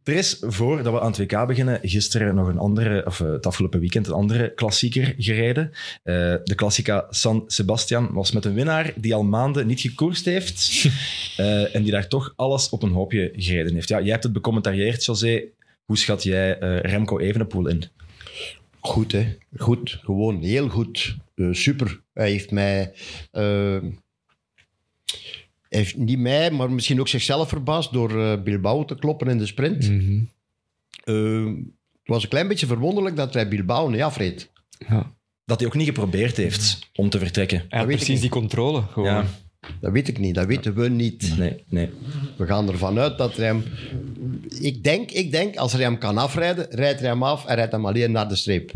Er 0.05 0.13
is, 0.13 0.37
voordat 0.41 0.93
we 0.93 1.01
aan 1.01 1.11
het 1.11 1.17
WK 1.17 1.47
beginnen, 1.47 1.79
gisteren 1.81 2.35
nog 2.35 2.47
een 2.47 2.57
andere, 2.57 3.05
of 3.05 3.21
eh, 3.21 3.31
het 3.31 3.45
afgelopen 3.45 3.79
weekend, 3.79 4.07
een 4.07 4.13
andere 4.13 4.53
klassieker 4.53 5.15
gereden. 5.17 5.71
Eh, 6.03 6.13
de 6.43 6.55
Classica 6.55 7.05
San 7.09 7.43
Sebastian 7.47 8.13
was 8.13 8.31
met 8.31 8.45
een 8.45 8.53
winnaar 8.53 8.93
die 8.95 9.15
al 9.15 9.23
maanden 9.23 9.67
niet 9.67 9.81
gekoerst 9.81 10.25
heeft 10.25 10.85
eh, 11.37 11.75
en 11.75 11.83
die 11.83 11.91
daar 11.91 12.07
toch 12.07 12.33
alles 12.35 12.69
op 12.69 12.83
een 12.83 12.91
hoopje 12.91 13.31
gereden 13.35 13.73
heeft. 13.73 13.89
Ja, 13.89 14.01
jij 14.01 14.11
hebt 14.11 14.23
het 14.23 14.33
becommentarieerd, 14.33 15.05
José. 15.05 15.43
Hoe 15.85 15.97
schat 15.97 16.23
jij 16.23 16.59
eh, 16.59 16.79
Remco 16.79 17.19
Evenepoel 17.19 17.67
in? 17.67 17.83
Goed, 18.79 19.11
hè? 19.11 19.37
Goed, 19.57 19.99
gewoon 20.03 20.41
heel 20.41 20.69
goed. 20.69 21.15
Eh, 21.35 21.47
super. 21.51 22.01
Hij 22.13 22.29
heeft 22.29 22.51
mij. 22.51 22.93
Hij 25.75 25.83
heeft 25.83 25.97
niet 25.97 26.19
mij, 26.19 26.51
maar 26.51 26.71
misschien 26.71 26.99
ook 26.99 27.07
zichzelf 27.07 27.49
verbaasd 27.49 27.93
door 27.93 28.21
eh, 28.21 28.41
Bilbao 28.43 28.85
te 28.85 28.95
kloppen 28.95 29.27
in 29.27 29.37
de 29.37 29.45
sprint. 29.45 29.89
Mhm. 29.89 30.19
Eh, 31.03 31.45
het 31.91 32.13
was 32.15 32.23
een 32.23 32.29
klein 32.29 32.47
beetje 32.47 32.65
verwonderlijk 32.65 33.15
dat 33.15 33.33
hij 33.33 33.47
Bilbao 33.47 33.89
niet 33.89 34.01
afreed. 34.01 34.51
Ja. 34.87 35.13
Dat 35.45 35.59
hij 35.59 35.67
ook 35.67 35.75
niet 35.75 35.87
geprobeerd 35.87 36.37
heeft 36.37 36.79
om 36.95 37.09
te 37.09 37.19
vertrekken. 37.19 37.57
Hij 37.69 37.79
had 37.79 37.87
weet 37.87 37.97
ik 37.99 38.03
precies 38.03 38.21
die 38.21 38.29
controle. 38.29 38.81
Gewoon. 38.81 39.09
Ja, 39.09 39.25
Dat 39.79 39.91
weet 39.91 40.07
ik 40.07 40.19
niet, 40.19 40.35
dat 40.35 40.45
weten 40.45 40.73
we 40.75 40.89
niet. 40.89 41.37
nee, 41.37 41.63
nee. 41.67 41.89
We 42.37 42.45
gaan 42.45 42.69
ervan 42.69 42.99
uit 42.99 43.17
dat 43.17 43.35
hij 43.37 43.45
hem... 43.45 43.63
Ik 44.59 44.83
denk, 44.83 45.11
ik 45.11 45.31
denk, 45.31 45.55
als 45.55 45.71
hij 45.73 45.81
hem 45.81 45.97
kan 45.97 46.17
afrijden, 46.17 46.67
rijdt 46.69 46.99
hij 46.99 47.09
hem 47.09 47.23
af 47.23 47.45
en 47.45 47.55
rijdt 47.55 47.71
hem 47.71 47.85
alleen 47.85 48.11
naar 48.11 48.29
de 48.29 48.35
streep. 48.35 48.71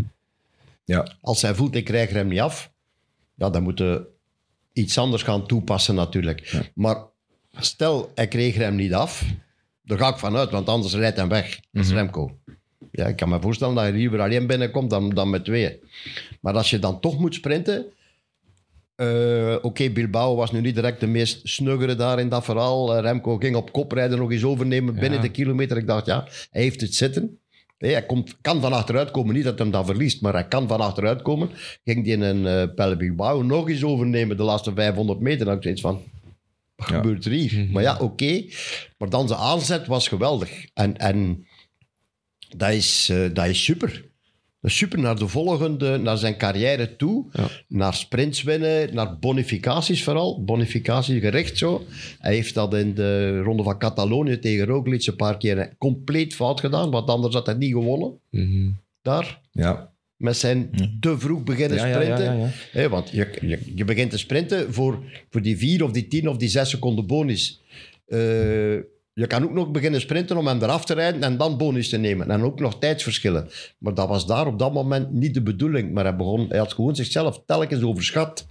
Ja, 0.83 1.15
Als 1.21 1.41
hij 1.41 1.55
voelt, 1.55 1.75
ik 1.75 1.85
krijg 1.85 2.09
hem 2.09 2.27
niet 2.27 2.39
af, 2.39 2.71
ja, 3.35 3.49
dan 3.49 3.63
moeten 3.63 4.07
iets 4.79 4.97
anders 4.97 5.23
gaan 5.23 5.47
toepassen 5.47 5.95
natuurlijk. 5.95 6.69
Maar 6.75 6.97
stel, 7.57 8.11
hij 8.15 8.27
kreeg 8.27 8.55
hem 8.55 8.75
niet 8.75 8.93
af, 8.93 9.23
daar 9.83 9.97
ga 9.97 10.07
ik 10.09 10.17
vanuit, 10.17 10.51
want 10.51 10.67
anders 10.69 10.93
rijdt 10.95 11.17
hij 11.17 11.27
weg. 11.27 11.59
Dat 11.71 11.83
is 11.85 11.91
Remco. 11.91 12.37
Ja, 12.91 13.05
ik 13.05 13.15
kan 13.15 13.29
me 13.29 13.41
voorstellen 13.41 13.75
dat 13.75 13.85
je 13.85 13.91
liever 13.91 14.19
alleen 14.21 14.47
binnenkomt 14.47 14.89
dan, 14.89 15.09
dan 15.09 15.29
met 15.29 15.45
twee. 15.45 15.79
Maar 16.41 16.53
als 16.53 16.69
je 16.69 16.79
dan 16.79 16.99
toch 16.99 17.19
moet 17.19 17.33
sprinten... 17.35 17.85
eh, 18.95 19.55
Oké, 19.61 19.89
Bilbao 19.89 20.35
was 20.35 20.51
nu 20.51 20.61
niet 20.61 20.75
direct 20.75 20.99
de 20.99 21.07
meest 21.07 21.39
snuggere 21.47 21.95
daar 21.95 22.19
in 22.19 22.29
dat 22.29 22.43
verhaal. 22.45 22.95
Eh, 22.95 23.01
Remco 23.01 23.37
ging 23.37 23.55
op 23.55 23.71
kop 23.71 23.91
rijden, 23.91 24.17
nog 24.17 24.31
eens 24.31 24.43
overnemen 24.43 24.93
binnen 24.93 25.13
Ja. 25.13 25.21
de 25.21 25.29
kilometer. 25.31 25.77
Ik 25.77 25.87
dacht, 25.87 26.05
ja, 26.05 26.27
hij 26.51 26.61
heeft 26.61 26.81
het 26.81 26.95
zitten. 26.95 27.39
Nee, 27.79 27.91
hij 27.91 28.05
komt, 28.05 28.37
kan 28.41 28.61
van 28.61 28.73
achteruit 28.73 29.11
komen. 29.11 29.35
Niet 29.35 29.43
dat 29.43 29.53
hij 29.53 29.63
hem 29.63 29.71
dan 29.71 29.85
verliest, 29.85 30.21
maar 30.21 30.33
hij 30.33 30.47
kan 30.47 30.67
van 30.67 30.79
achteruit 30.79 31.21
komen. 31.21 31.49
Ging 31.83 32.03
die 32.03 32.13
in 32.13 32.21
een 32.21 32.69
uh, 32.77 33.41
nog 33.43 33.69
eens 33.69 33.83
overnemen 33.83 34.37
de 34.37 34.43
laatste 34.43 34.73
500 34.73 35.19
meter. 35.19 35.45
Dan 35.45 35.61
ik 35.61 35.79
van, 35.79 36.01
wat 36.75 36.87
Ja. 36.89 36.95
gebeurt 36.95 37.25
er 37.25 37.31
hier? 37.31 37.67
Maar 37.71 37.83
ja, 37.83 37.97
oké. 37.97 38.45
Maar 38.97 39.09
dan 39.09 39.27
zijn 39.27 39.39
aanzet 39.39 39.87
was 39.87 40.07
geweldig. 40.07 40.65
En, 40.73 40.97
en 40.97 41.47
dat, 42.57 42.71
is, 42.71 43.09
eh, 43.09 43.33
dat 43.33 43.45
is 43.45 43.63
super. 43.63 44.08
Dat 44.61 44.71
is 44.71 44.77
super 44.77 44.99
naar 44.99 45.15
de 45.19 45.27
volgende, 45.27 45.97
naar 45.97 46.17
zijn 46.17 46.37
carrière 46.37 46.95
toe. 46.95 47.25
Ja. 47.31 47.47
Naar 47.67 47.93
sprints 47.93 48.43
winnen, 48.43 48.93
naar 48.93 49.19
bonificaties 49.19 50.03
vooral. 50.03 50.43
Bonificaties 50.43 51.19
gericht 51.21 51.57
zo. 51.57 51.85
Hij 52.19 52.33
heeft 52.33 52.53
dat 52.53 52.73
in 52.73 52.93
de 52.93 53.39
ronde 53.41 53.63
van 53.63 53.77
Catalonië 53.79 54.39
tegen 54.39 54.65
Roglic 54.65 55.05
een 55.07 55.15
paar 55.15 55.37
keer 55.37 55.75
compleet 55.77 56.35
fout 56.35 56.59
gedaan. 56.59 56.91
Want 56.91 57.09
anders 57.09 57.33
had 57.33 57.45
hij 57.45 57.55
niet 57.55 57.71
gewonnen 57.71 58.19
Mhm. 58.31 58.69
daar. 59.01 59.41
ja. 59.51 59.91
Met 60.15 60.37
zijn 60.37 60.69
te 60.99 61.19
vroeg 61.19 61.43
beginnen 61.43 61.77
Ja, 61.77 61.93
sprinten. 61.93 62.51
ja, 62.73 62.89
want 62.89 63.09
je, 63.09 63.27
je, 63.41 63.59
je 63.75 63.85
begint 63.85 64.11
te 64.11 64.17
sprinten 64.17 64.73
voor, 64.73 64.99
voor 65.29 65.41
die 65.41 65.57
vier 65.57 65.83
of 65.83 65.91
die 65.91 66.07
tien 66.07 66.29
of 66.29 66.37
die 66.37 66.49
zes 66.49 66.69
seconden 66.69 67.07
bonus. 67.07 67.61
Eh, 68.07 68.19
je 69.19 69.27
kan 69.27 69.43
ook 69.43 69.53
nog 69.53 69.71
beginnen 69.71 70.01
sprinten 70.01 70.37
om 70.37 70.47
hem 70.47 70.61
eraf 70.61 70.85
te 70.85 70.93
rijden 70.93 71.23
en 71.23 71.37
dan 71.37 71.57
bonus 71.57 71.89
te 71.89 71.97
nemen. 71.97 72.31
En 72.31 72.41
ook 72.41 72.59
nog 72.59 72.79
tijdsverschillen. 72.79 73.49
Maar 73.77 73.93
dat 73.93 74.07
was 74.07 74.27
daar 74.27 74.47
op 74.47 74.59
dat 74.59 74.73
moment 74.73 75.11
niet 75.11 75.33
de 75.33 75.41
bedoeling. 75.41 75.93
Maar 75.93 76.03
hij, 76.03 76.15
begon, 76.15 76.45
hij 76.49 76.57
had 76.57 76.73
gewoon 76.73 76.95
zichzelf 76.95 77.41
telkens 77.45 77.83
overschat. 77.83 78.47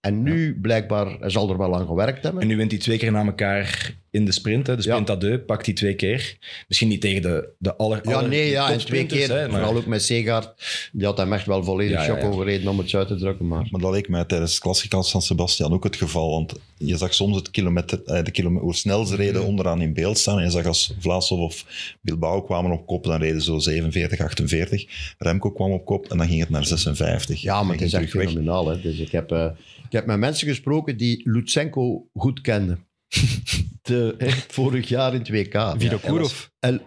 En 0.00 0.22
nu, 0.22 0.60
blijkbaar, 0.60 1.16
hij 1.20 1.30
zal 1.30 1.50
er 1.50 1.58
wel 1.58 1.76
aan 1.76 1.86
gewerkt 1.86 2.22
hebben. 2.22 2.42
En 2.42 2.48
nu 2.48 2.56
wint 2.56 2.70
hij 2.70 2.80
twee 2.80 2.98
keer 2.98 3.12
na 3.12 3.24
elkaar 3.24 3.94
in 4.10 4.24
de 4.24 4.32
sprint. 4.32 4.66
Hè. 4.66 4.76
De 4.76 4.82
sprint 4.82 5.10
à 5.10 5.16
deux 5.16 5.40
pakt 5.46 5.66
hij 5.66 5.74
twee 5.74 5.94
keer. 5.94 6.36
Misschien 6.68 6.88
niet 6.88 7.00
tegen 7.00 7.22
de, 7.22 7.48
de 7.58 7.76
aller, 7.76 8.00
Ja, 8.08 8.14
aller 8.14 8.28
nee, 8.28 8.50
ja, 8.50 8.70
en 8.72 8.78
twee 8.78 9.06
keer. 9.06 9.28
hè, 9.28 9.48
maar- 9.48 9.60
Vooral 9.60 9.76
ook 9.76 9.86
met 9.86 10.02
Segaard. 10.02 10.52
Die 10.92 11.06
had 11.06 11.16
hem 11.18 11.32
echt 11.32 11.46
wel 11.46 11.64
volledig 11.64 11.96
Ja, 11.98 12.04
shock 12.04 12.20
ja. 12.20 12.26
overreden 12.26 12.68
om 12.68 12.78
het 12.78 12.94
uit 12.94 13.08
te 13.08 13.16
drukken. 13.16 13.46
Maar 13.48 13.66
Maar 13.70 13.80
dat 13.80 13.92
leek 13.92 14.08
mij 14.08 14.24
tijdens 14.24 14.58
Classica 14.58 15.02
San 15.02 15.22
Sebastian 15.22 15.72
ook 15.72 15.84
het 15.84 15.96
geval. 15.96 16.30
Want 16.30 16.54
je 16.76 16.96
zag 16.96 17.14
soms 17.14 17.36
het 17.36 17.50
kilometer, 17.50 18.02
eh, 18.04 18.24
de 18.24 18.30
kilometer, 18.30 18.64
hoe 18.64 18.74
snel 18.74 19.04
ze 19.04 19.16
reden 19.16 19.44
onderaan 19.44 19.80
in 19.82 19.92
beeld 19.94 20.18
staan. 20.18 20.38
En 20.38 20.44
je 20.44 20.50
zag 20.50 20.66
als 20.66 20.94
Vlaasov 20.98 21.38
of 21.40 21.64
Bilbao 22.00 22.42
kwamen 22.42 22.70
op 22.70 22.86
kop, 22.86 23.04
dan 23.04 23.20
reden 23.20 23.42
ze 23.42 23.50
zo 23.50 23.58
47, 23.58 24.20
48. 24.20 24.84
Remco 25.18 25.50
kwam 25.50 25.70
op 25.72 25.84
kop 25.84 26.10
en 26.10 26.18
dan 26.18 26.26
ging 26.28 26.40
het 26.40 26.50
naar 26.50 26.64
56. 26.66 27.40
Ja, 27.42 27.62
maar 27.62 27.74
het 27.74 27.84
is 27.84 27.92
echt 27.92 28.10
fenomenaal. 28.10 28.68
Hè? 28.68 28.80
Dus 28.80 28.98
ik, 28.98 29.10
heb, 29.10 29.30
eh, 29.32 29.46
ik 29.86 29.92
heb 29.92 30.06
met 30.06 30.18
mensen 30.18 30.48
gesproken 30.48 30.96
die 30.96 31.20
Lutsenko 31.30 32.06
goed 32.14 32.40
kenden. 32.40 32.84
De, 33.82 34.14
vorig 34.48 34.88
jaar 34.88 35.12
in 35.14 35.18
het 35.18 35.28
WK. 35.28 35.74
Vinokourov. 35.78 36.44
El- 36.58 36.80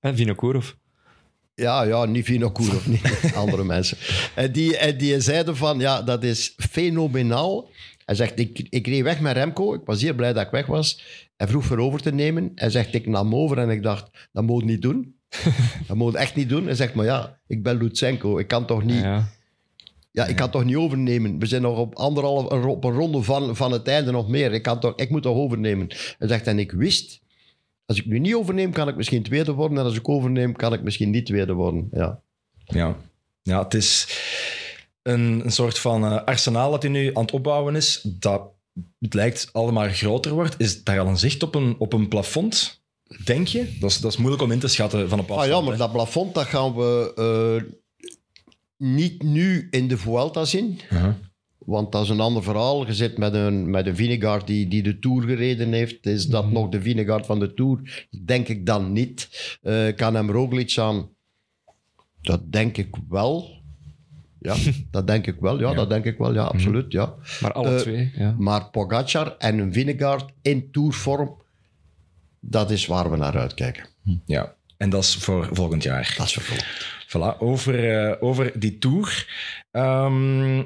En 0.00 0.16
Vinokourov. 0.16 0.70
ja, 1.54 1.82
ja, 1.82 2.04
niet 2.04 2.24
Vinokourov, 2.24 2.86
niet 2.86 3.02
andere 3.34 3.64
mensen. 3.64 3.96
En 4.34 4.52
die, 4.52 4.76
en 4.76 4.98
die 4.98 5.20
zeiden 5.20 5.56
van, 5.56 5.78
ja, 5.78 6.02
dat 6.02 6.24
is 6.24 6.54
fenomenaal. 6.70 7.68
Hij 8.04 8.14
zegt, 8.14 8.38
ik, 8.38 8.66
ik 8.70 8.86
reed 8.86 9.02
weg 9.02 9.20
met 9.20 9.32
Remco. 9.36 9.74
Ik 9.74 9.80
was 9.84 9.98
zeer 10.00 10.14
blij 10.14 10.32
dat 10.32 10.44
ik 10.44 10.50
weg 10.50 10.66
was. 10.66 11.02
Hij 11.36 11.48
vroeg 11.48 11.64
voor 11.64 11.78
over 11.78 12.00
te 12.02 12.12
nemen. 12.12 12.52
Hij 12.54 12.70
zegt, 12.70 12.94
ik 12.94 13.06
nam 13.06 13.34
over 13.34 13.58
en 13.58 13.70
ik 13.70 13.82
dacht, 13.82 14.28
dat 14.32 14.44
moet 14.44 14.64
niet 14.64 14.82
doen. 14.82 15.14
Dat 15.86 15.96
moet 15.96 16.14
echt 16.14 16.34
niet 16.34 16.48
doen. 16.48 16.64
Hij 16.64 16.74
zegt, 16.74 16.94
maar 16.94 17.04
ja, 17.04 17.38
ik 17.46 17.62
ben 17.62 17.76
Lutsenko. 17.76 18.38
Ik 18.38 18.48
kan 18.48 18.66
toch 18.66 18.84
niet... 18.84 19.00
Ja. 19.02 19.14
Ja, 19.14 19.28
ik 20.12 20.36
kan 20.36 20.50
toch 20.50 20.64
niet 20.64 20.76
overnemen. 20.76 21.38
We 21.38 21.46
zijn 21.46 21.62
nog 21.62 21.78
op 21.78 21.94
anderhalf, 21.94 22.64
op 22.64 22.84
een 22.84 22.92
ronde 22.92 23.22
van, 23.22 23.56
van 23.56 23.72
het 23.72 23.88
einde 23.88 24.10
nog 24.10 24.28
meer. 24.28 24.52
Ik, 24.52 24.62
kan 24.62 24.80
toch, 24.80 24.92
ik 24.96 25.10
moet 25.10 25.22
toch 25.22 25.36
overnemen. 25.36 25.86
Hij 26.18 26.28
zegt, 26.28 26.46
en 26.46 26.58
ik 26.58 26.72
wist, 26.72 27.20
als 27.86 27.98
ik 27.98 28.06
nu 28.06 28.18
niet 28.18 28.34
overneem, 28.34 28.72
kan 28.72 28.88
ik 28.88 28.96
misschien 28.96 29.22
tweede 29.22 29.52
worden. 29.52 29.78
En 29.78 29.84
als 29.84 29.96
ik 29.96 30.08
overneem, 30.08 30.56
kan 30.56 30.72
ik 30.72 30.82
misschien 30.82 31.10
niet 31.10 31.26
tweede 31.26 31.52
worden. 31.52 31.88
Ja. 31.92 32.20
Ja. 32.64 32.96
ja, 33.42 33.62
het 33.62 33.74
is 33.74 34.06
een, 35.02 35.40
een 35.44 35.52
soort 35.52 35.78
van 35.78 36.04
eh, 36.04 36.24
arsenaal 36.24 36.70
dat 36.70 36.82
hij 36.82 36.90
nu 36.90 37.14
aan 37.14 37.22
het 37.22 37.32
opbouwen 37.32 37.76
is. 37.76 38.00
Dat 38.04 38.42
het 38.98 39.14
lijkt 39.14 39.48
allemaal 39.52 39.88
groter 39.88 40.32
wordt, 40.32 40.54
is 40.58 40.84
daar 40.84 41.00
al 41.00 41.06
een 41.06 41.18
zicht 41.18 41.42
op 41.42 41.54
een, 41.54 41.74
op 41.78 41.92
een 41.92 42.08
plafond? 42.08 42.82
Denk 43.24 43.46
je? 43.46 43.76
Dat 43.80 43.90
is, 43.90 44.00
dat 44.00 44.12
is 44.12 44.18
moeilijk 44.18 44.42
om 44.42 44.52
in 44.52 44.58
te 44.58 44.68
schatten 44.68 45.08
van 45.08 45.18
op 45.18 45.30
Ah 45.30 45.36
afstand. 45.36 45.58
ja, 45.58 45.60
maar 45.60 45.72
hè. 45.72 45.78
dat 45.78 45.92
plafond 45.92 46.34
dat 46.34 46.46
gaan 46.46 46.74
we 46.74 47.12
eh, 47.16 47.72
niet 48.80 49.22
nu 49.22 49.68
in 49.70 49.88
de 49.88 49.98
Vuelta 49.98 50.44
zien. 50.44 50.78
Want 51.58 51.92
dat 51.92 52.02
is 52.02 52.08
een 52.08 52.20
ander 52.20 52.42
verhaal. 52.42 52.86
Je 52.86 52.94
zit 52.94 53.18
met 53.18 53.34
een, 53.34 53.70
met 53.70 53.86
een 53.86 53.96
Vinegaard 53.96 54.46
die, 54.46 54.68
die 54.68 54.82
de 54.82 54.98
Tour 54.98 55.22
gereden 55.22 55.72
heeft. 55.72 56.06
Is 56.06 56.26
dat 56.26 56.44
Mhm. 56.44 56.52
nog 56.52 56.68
de 56.68 56.80
Vinegaard 56.82 57.26
van 57.26 57.38
de 57.38 57.54
Tour? 57.54 58.06
Denk 58.24 58.48
ik 58.48 58.66
dan 58.66 58.92
niet. 58.92 59.28
Eh, 59.62 59.94
kan 59.96 60.14
hem 60.14 60.30
Roglic 60.30 60.78
aan? 60.78 61.08
Dat 62.20 62.52
denk 62.52 62.76
ik 62.76 62.94
wel. 63.08 63.58
Ja, 64.38 64.56
dat 64.90 65.06
denk 65.06 65.26
ik 65.26 65.36
wel. 65.40 65.60
Ja, 65.60 65.68
Ja. 65.70 65.74
dat 65.74 65.88
denk 65.88 66.04
ik 66.04 66.18
wel. 66.18 66.34
Ja, 66.34 66.42
absoluut. 66.44 66.92
Ja. 66.92 67.14
Maar 67.40 67.52
alle 67.52 67.74
Eh, 67.74 67.80
twee, 67.80 68.12
ja. 68.14 68.34
Maar 68.38 68.70
Pogacar 68.70 69.36
en 69.36 69.58
een 69.58 69.72
Vinegaard 69.72 70.32
in 70.42 70.70
tourvorm, 70.70 71.36
dat 72.40 72.70
is 72.70 72.86
waar 72.86 73.10
we 73.10 73.16
naar 73.16 73.38
uitkijken. 73.38 73.86
Ja, 74.24 74.54
en 74.80 74.90
dat 74.90 75.02
is 75.02 75.16
voor 75.16 75.48
volgend 75.52 75.82
jaar. 75.82 76.14
Dat 76.16 76.26
is 76.26 76.32
vervolgd. 76.32 76.64
Voilà, 77.06 77.38
over, 77.38 77.90
eh, 77.90 78.22
over 78.22 78.60
die 78.60 78.78
tour. 78.78 79.26
Ehm, 79.70 80.62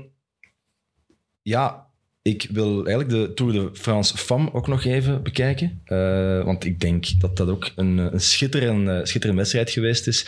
ja, 1.42 1.86
ik 2.22 2.46
wil 2.50 2.86
eigenlijk 2.86 3.08
de 3.08 3.34
Tour 3.34 3.52
de 3.52 3.70
France 3.72 4.16
Femme 4.16 4.52
ook 4.52 4.66
nog 4.66 4.84
even 4.84 5.22
bekijken. 5.22 5.80
Eh, 5.84 6.44
want 6.44 6.64
ik 6.64 6.80
denk 6.80 7.20
dat 7.20 7.36
dat 7.36 7.48
ook 7.48 7.70
een, 7.76 7.98
een 7.98 8.20
schitterende, 8.20 9.06
schitterende 9.06 9.40
wedstrijd 9.40 9.70
geweest 9.70 10.06
is. 10.06 10.26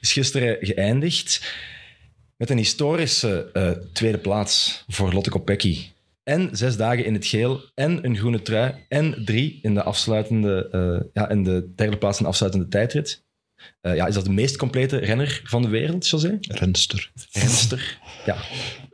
Is 0.00 0.12
gisteren 0.12 0.56
geëindigd 0.60 1.54
met 2.36 2.50
een 2.50 2.56
historische 2.56 3.50
eh, 3.52 3.70
tweede 3.92 4.18
plaats 4.18 4.84
voor 4.88 5.12
Lotte 5.12 5.30
Kopecky. 5.30 5.78
En 6.22 6.48
zes 6.52 6.76
dagen 6.76 7.04
in 7.04 7.14
het 7.14 7.26
geel, 7.26 7.60
en 7.74 8.04
een 8.04 8.16
groene 8.16 8.42
trui, 8.42 8.74
en 8.88 9.22
drie 9.24 9.58
in 9.62 9.74
de, 9.74 9.82
afsluitende, 9.82 11.10
ja, 11.12 11.28
in 11.28 11.44
de 11.44 11.72
derde 11.74 11.96
plaats 11.96 12.18
in 12.18 12.24
de 12.24 12.30
afsluitende 12.30 12.68
tijdrit. 12.68 13.26
Eh, 13.80 13.94
ja, 13.94 14.06
is 14.06 14.14
dat 14.14 14.24
de 14.24 14.30
meest 14.30 14.56
complete 14.56 14.96
renner 14.96 15.40
van 15.44 15.62
de 15.62 15.68
wereld, 15.68 16.08
José? 16.08 16.38
Renster. 16.40 17.10
Renster. 17.32 17.98
Ja. 18.26 18.36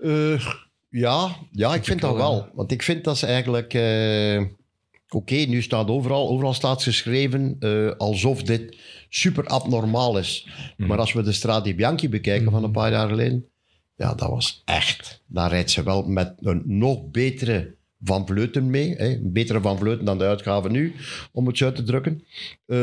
Eh, 0.02 0.46
ja, 0.90 1.36
ja, 1.52 1.74
ik 1.74 1.84
vind 1.84 2.00
dat 2.00 2.16
wel. 2.16 2.48
Want 2.54 2.72
ik 2.72 2.82
vind 2.82 3.04
dat 3.04 3.18
ze 3.18 3.26
eigenlijk... 3.26 3.74
eh, 3.74 4.42
Oké, 5.08 5.34
nu 5.34 5.62
staat 5.62 5.88
overal, 5.88 6.28
overal 6.28 6.54
staat 6.54 6.82
geschreven 6.82 7.56
eh, 7.60 7.90
alsof 7.90 8.42
dit 8.42 8.76
super 9.08 9.46
abnormaal 9.46 10.18
is. 10.18 10.48
Maar 10.76 10.98
als 10.98 11.12
we 11.12 11.22
de 11.22 11.32
Strade 11.32 11.74
Bianchi 11.74 12.08
bekijken 12.08 12.50
van 12.50 12.64
een 12.64 12.70
paar 12.72 12.90
jaar 12.90 13.08
geleden, 13.08 13.44
ja, 13.96 14.14
dat 14.14 14.28
was 14.28 14.62
echt. 14.64 15.22
Daar 15.26 15.50
rijdt 15.50 15.70
ze 15.70 15.82
wel 15.82 16.02
met 16.02 16.34
een 16.40 16.62
nog 16.64 17.10
betere 17.10 17.74
Van 18.04 18.26
Vleuten 18.26 18.70
mee. 18.70 18.94
Hè? 18.94 19.18
Betere 19.22 19.60
Van 19.60 19.78
Vleuten 19.78 20.04
dan 20.04 20.18
de 20.18 20.24
uitgave 20.24 20.70
nu, 20.70 20.94
om 21.32 21.46
het 21.46 21.58
zo 21.58 21.64
uit 21.64 21.76
te 21.76 21.82
drukken. 21.82 22.24
Eh, 22.66 22.78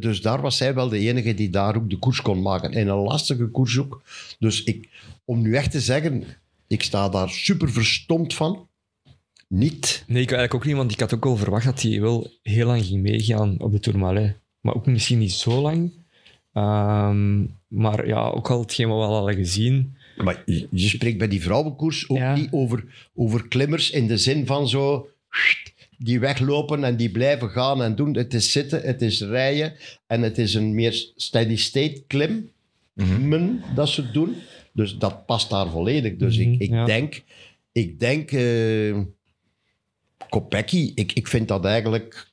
dus 0.00 0.20
daar 0.20 0.40
was 0.40 0.56
zij 0.56 0.74
wel 0.74 0.88
de 0.88 0.98
enige 0.98 1.34
die 1.34 1.50
daar 1.50 1.76
ook 1.76 1.90
de 1.90 1.98
koers 1.98 2.22
kon 2.22 2.42
maken. 2.42 2.72
En 2.72 2.88
een 2.88 2.96
lastige 2.96 3.46
koers 3.46 3.78
ook. 3.78 4.02
Dus 4.38 4.64
ik, 4.64 4.88
om 5.24 5.42
nu 5.42 5.54
echt 5.54 5.70
te 5.70 5.80
zeggen, 5.80 6.24
ik 6.66 6.82
sta 6.82 7.08
daar 7.08 7.28
super 7.28 7.70
verstomd 7.70 8.34
van. 8.34 8.68
Niet. 9.48 10.04
Nee, 10.06 10.22
ik 10.22 10.30
eigenlijk 10.30 10.54
ook 10.54 10.64
niet, 10.64 10.76
want 10.76 10.92
ik 10.92 11.00
had 11.00 11.14
ook 11.14 11.24
wel 11.24 11.36
verwacht 11.36 11.64
dat 11.64 11.82
hij 11.82 12.00
wel 12.00 12.30
heel 12.42 12.66
lang 12.66 12.84
ging 12.84 13.02
meegaan 13.02 13.60
op 13.60 13.72
de 13.72 13.80
Tourmalet. 13.80 14.36
Maar 14.60 14.74
ook 14.74 14.86
misschien 14.86 15.18
niet 15.18 15.32
zo 15.32 15.60
lang. 15.60 15.92
Ehm, 16.52 17.44
maar 17.68 18.06
ja, 18.06 18.28
ook 18.28 18.50
al 18.50 18.60
hetgeen 18.60 18.86
we 18.86 18.92
al 18.92 19.14
hadden 19.14 19.34
gezien. 19.34 19.95
Maar 20.16 20.42
je, 20.46 20.68
je 20.70 20.88
spreekt 20.88 21.18
bij 21.18 21.28
die 21.28 21.42
vrouwenkoers 21.42 22.08
ook 22.08 22.16
Ja. 22.18 22.34
niet 22.34 22.48
over, 22.50 23.08
over 23.14 23.48
klimmers 23.48 23.90
in 23.90 24.06
de 24.06 24.16
zin 24.18 24.46
van 24.46 24.68
zo... 24.68 25.08
Die 25.98 26.20
weglopen 26.20 26.84
en 26.84 26.96
die 26.96 27.10
blijven 27.10 27.50
gaan 27.50 27.82
en 27.82 27.94
doen. 27.96 28.16
Het 28.16 28.34
is 28.34 28.52
zitten, 28.52 28.82
het 28.82 29.02
is 29.02 29.20
rijden 29.20 29.72
en 30.06 30.22
het 30.22 30.38
is 30.38 30.54
een 30.54 30.74
meer 30.74 31.10
steady-state 31.16 32.02
klim. 32.06 32.50
men 33.20 33.62
dat 33.74 33.88
ze 33.88 34.10
doen. 34.10 34.34
Dus 34.72 34.96
dat 34.98 35.26
past 35.26 35.50
daar 35.50 35.70
volledig. 35.70 36.16
Dus 36.16 36.36
ik, 36.36 36.46
Mhm, 36.48 36.62
ik 36.62 36.70
ja. 36.70 36.84
denk... 36.84 37.22
Ik 37.72 38.00
denk... 38.00 38.32
eh 38.32 38.96
Kopecky, 40.28 40.92
ik, 40.94 41.12
ik 41.12 41.26
vind 41.28 41.48
dat 41.48 41.64
eigenlijk... 41.64 42.28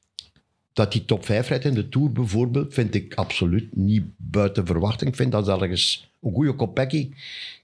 Dat 0.74 0.92
die 0.92 1.06
top 1.06 1.25
5 1.25 1.48
rijdt 1.48 1.66
in 1.66 1.74
de 1.74 1.90
Tour 1.90 2.12
bijvoorbeeld, 2.12 2.74
vind 2.74 2.96
ik 2.96 3.13
absoluut 3.13 3.75
niet 3.75 4.04
buiten 4.18 4.66
verwachting. 4.66 5.10
Ik 5.10 5.16
vind 5.16 5.32
dat 5.32 5.48
ergens 5.48 6.12
een 6.24 6.34
goede 6.34 6.53
Kopecky. 6.53 7.10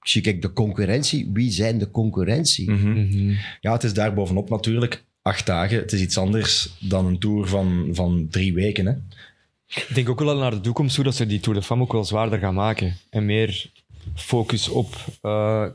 Zie 0.01 0.21
ik 0.21 0.41
de 0.41 0.53
concurrentie. 0.53 1.29
Wie 1.33 1.51
zijn 1.51 1.77
de 1.77 1.91
concurrentie? 1.91 2.71
Mhm. 2.71 3.33
ja, 3.61 3.71
het 3.71 3.83
is 3.83 3.93
daar 3.93 4.13
bovenop 4.13 4.49
natuurlijk 4.49 5.03
acht 5.21 5.45
dagen. 5.45 5.77
Het 5.77 5.91
is 5.91 6.01
iets 6.01 6.17
anders 6.17 6.75
dan 6.79 7.05
een 7.05 7.19
tour 7.19 7.47
van, 7.47 7.89
van 7.91 8.27
drie 8.29 8.53
weken. 8.53 8.85
Hè? 8.85 8.93
Ik 9.67 9.87
denk 9.93 10.09
ook 10.09 10.19
wel 10.19 10.37
naar 10.37 10.51
de 10.51 10.61
toekomst 10.61 10.95
toe 10.95 11.03
dat 11.03 11.15
ze 11.15 11.25
die 11.25 11.39
Tour 11.39 11.59
de 11.59 11.65
Femme 11.65 11.83
ook 11.83 11.91
wel 11.91 12.03
zwaarder 12.03 12.39
gaan 12.39 12.53
maken. 12.53 12.97
En 13.09 13.25
meer 13.25 13.71
focus 14.15 14.67
op 14.67 14.95
eh 15.21 15.65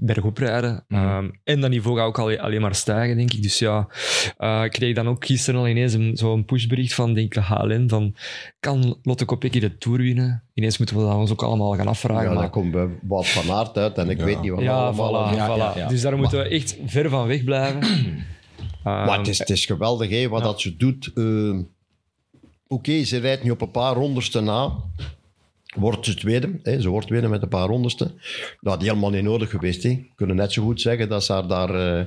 bergop 0.00 0.38
rijden. 0.38 0.84
Ehm, 0.88 1.28
en 1.44 1.60
dat 1.60 1.70
niveau 1.70 1.96
gaat 1.96 2.06
ook 2.06 2.18
al, 2.18 2.36
alleen 2.38 2.60
maar 2.60 2.74
stijgen, 2.74 3.16
denk 3.16 3.32
ik. 3.32 3.42
Dus 3.42 3.58
ja, 3.58 3.88
eh, 4.36 4.60
ik 4.64 4.70
kreeg 4.72 4.94
dan 4.94 5.08
ook 5.08 5.24
gisteren 5.26 5.60
al 5.60 5.68
ineens 5.68 5.92
een, 5.92 6.16
zo'n 6.16 6.44
pushbericht 6.44 6.94
van 6.94 7.14
denk 7.14 7.26
ik, 7.26 7.34
de 7.34 7.54
HLN 7.54 7.84
van 7.88 8.14
kan 8.60 8.98
Lotte 9.02 9.24
Kopecky 9.24 9.60
de 9.60 9.78
Tour 9.78 9.98
winnen? 9.98 10.42
Ineens 10.54 10.78
moeten 10.78 10.96
we 10.96 11.02
dat 11.02 11.14
ons 11.14 11.30
ook 11.30 11.42
allemaal 11.42 11.74
gaan 11.74 11.86
afvragen. 11.86 12.24
Ja, 12.28 12.32
maar- 12.32 12.42
dat 12.42 12.50
komt 12.50 12.70
bij 12.72 12.88
Wout 13.02 13.28
van 13.28 13.54
Aert 13.56 13.76
uit 13.78 13.98
en 13.98 14.10
ik 14.10 14.18
Ja. 14.18 14.24
weet 14.24 14.40
niet 14.40 14.50
wat 14.50 14.60
ja, 14.62 14.76
allemaal. 14.86 15.32
voilà, 15.32 15.36
Ja, 15.36 15.46
voilà. 15.56 15.58
ja, 15.58 15.72
ja. 15.76 15.88
Dus 15.88 16.00
daar 16.00 16.16
moeten 16.16 16.38
we 16.38 16.48
echt 16.48 16.76
ver 16.86 17.08
van 17.08 17.26
weg 17.26 17.44
blijven. 17.44 17.80
Maar 18.84 19.08
Ehm, 19.08 19.18
het 19.18 19.28
is, 19.28 19.38
het 19.38 19.50
is 19.50 19.66
geweldig 19.66 20.10
hè, 20.10 20.28
wat 20.28 20.42
dat 20.42 20.60
ze 20.60 20.76
doet. 20.76 21.10
Eh, 21.14 21.58
Oké, 22.70 23.04
ze 23.04 23.18
rijdt 23.18 23.42
nu 23.44 23.50
op 23.50 23.60
een 23.60 23.70
paar 23.70 23.94
ronderste 23.94 24.40
na. 24.40 24.72
Wordt 25.78 26.04
ze 26.06 26.14
tweede. 26.14 26.58
Hè, 26.62 26.80
ze 26.80 26.88
wordt 26.88 27.06
tweede 27.06 27.28
met 27.28 27.42
een 27.42 27.48
paar 27.48 27.66
ronderste. 27.68 28.10
Dat 28.60 28.80
is 28.82 28.88
helemaal 28.88 29.10
niet 29.10 29.22
nodig 29.22 29.50
geweest. 29.50 29.82
Hè. 29.82 29.88
We 29.88 30.08
kunnen 30.14 30.36
net 30.36 30.52
zo 30.52 30.62
goed 30.62 30.80
zeggen 30.80 31.08
dat 31.08 31.24
ze 31.24 31.32
haar 31.32 31.46
daar 31.48 31.98
eh 31.98 32.04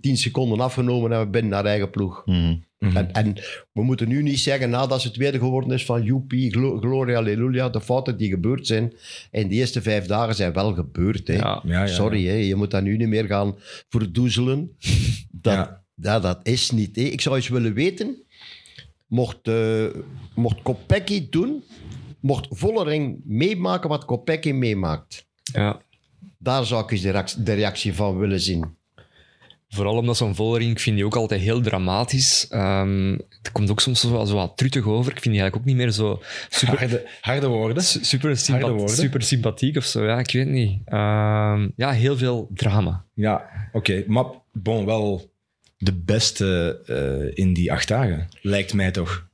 10 0.00 0.16
seconden 0.16 0.60
afgenomen 0.60 1.10
hebben 1.10 1.30
binnen 1.30 1.52
haar 1.52 1.64
eigen 1.64 1.90
ploeg. 1.90 2.22
Mhm. 2.26 2.56
En, 2.78 3.12
en 3.12 3.34
we 3.72 3.82
moeten 3.82 4.08
nu 4.08 4.22
niet 4.22 4.38
zeggen 4.40 4.70
nadat 4.70 5.00
ze 5.00 5.10
tweede 5.10 5.38
geworden 5.38 5.70
is 5.72 5.84
van 5.84 6.02
joepie, 6.02 6.50
glo- 6.52 6.78
gloria, 6.80 7.14
halleluja. 7.14 7.68
De 7.68 7.80
fouten 7.80 8.16
die 8.16 8.28
gebeurd 8.30 8.66
zijn 8.66 8.92
in 9.30 9.48
de 9.48 9.54
eerste 9.54 9.82
vijf 9.82 10.06
dagen 10.06 10.34
zijn 10.34 10.52
wel 10.52 10.74
gebeurd. 10.74 11.26
Hè. 11.26 11.34
Ja, 11.34 11.62
ja, 11.64 11.80
ja. 11.80 11.86
Sorry, 11.86 12.26
Hè, 12.26 12.34
je 12.34 12.54
moet 12.54 12.70
dat 12.70 12.82
nu 12.82 12.96
niet 12.96 13.08
meer 13.08 13.24
gaan 13.26 13.54
verdoezelen. 13.88 14.70
Dat, 15.42 15.54
Ja. 15.54 15.82
ja. 15.94 16.20
dat 16.20 16.40
is 16.42 16.70
niet. 16.70 16.96
Hè. 16.96 17.02
Ik 17.02 17.20
zou 17.20 17.36
eens 17.36 17.48
willen 17.48 17.74
weten, 17.74 18.16
mocht, 19.06 19.48
eh 19.48 19.84
mocht 20.34 20.62
Kopecky 20.62 21.26
doen, 21.30 21.62
mocht 22.20 22.46
Vollering 22.50 23.20
meemaken 23.24 23.88
wat 23.88 24.04
Kopecky 24.04 24.50
meemaakt. 24.52 25.26
ja. 25.42 25.80
Daar 26.42 26.64
zou 26.64 26.82
ik 26.84 26.90
eens 26.90 27.00
de 27.02 27.10
reactie, 27.10 27.42
de 27.42 27.52
reactie 27.54 27.94
van 27.94 28.18
willen 28.18 28.40
zien. 28.40 28.74
Vooral 29.68 29.96
omdat 29.96 30.16
zo'n 30.16 30.34
Vollering, 30.34 30.70
ik 30.70 30.80
vind 30.80 30.96
die 30.96 31.04
ook 31.04 31.16
altijd 31.16 31.40
heel 31.40 31.60
dramatisch. 31.60 32.46
Ehm, 32.48 33.12
het 33.42 33.52
komt 33.52 33.70
ook 33.70 33.80
soms 33.80 34.00
zo, 34.00 34.24
zo 34.24 34.34
wat 34.34 34.56
truttig 34.56 34.84
over. 34.86 35.12
Ik 35.12 35.20
vind 35.20 35.34
die 35.34 35.42
eigenlijk 35.42 35.56
ook 35.56 35.64
niet 35.64 35.76
meer 35.76 35.90
zo 35.90 36.20
super, 36.48 36.78
Harde, 36.78 37.08
harde 37.20 37.46
woorden. 37.46 37.82
su- 37.82 38.04
super, 38.04 38.36
sympa- 38.36 38.60
Harde 38.60 38.76
woorden. 38.76 38.96
super 38.96 39.22
sympathiek 39.22 39.76
of 39.76 39.84
zo. 39.84 40.04
Ja, 40.04 40.18
ik 40.18 40.30
weet 40.32 40.48
niet. 40.48 40.80
Ehm, 40.84 41.68
ja, 41.76 41.90
heel 41.90 42.16
veel 42.16 42.48
drama. 42.54 43.04
Ja, 43.14 43.48
oké. 43.72 44.04
Maar 44.06 44.24
bon, 44.52 44.84
wel 44.84 45.30
de 45.78 45.92
beste 45.94 46.80
eh, 47.34 47.44
in 47.44 47.52
die 47.52 47.72
acht 47.72 47.88
dagen, 47.88 48.28
lijkt 48.42 48.74
mij 48.74 48.90
toch. 48.90 49.28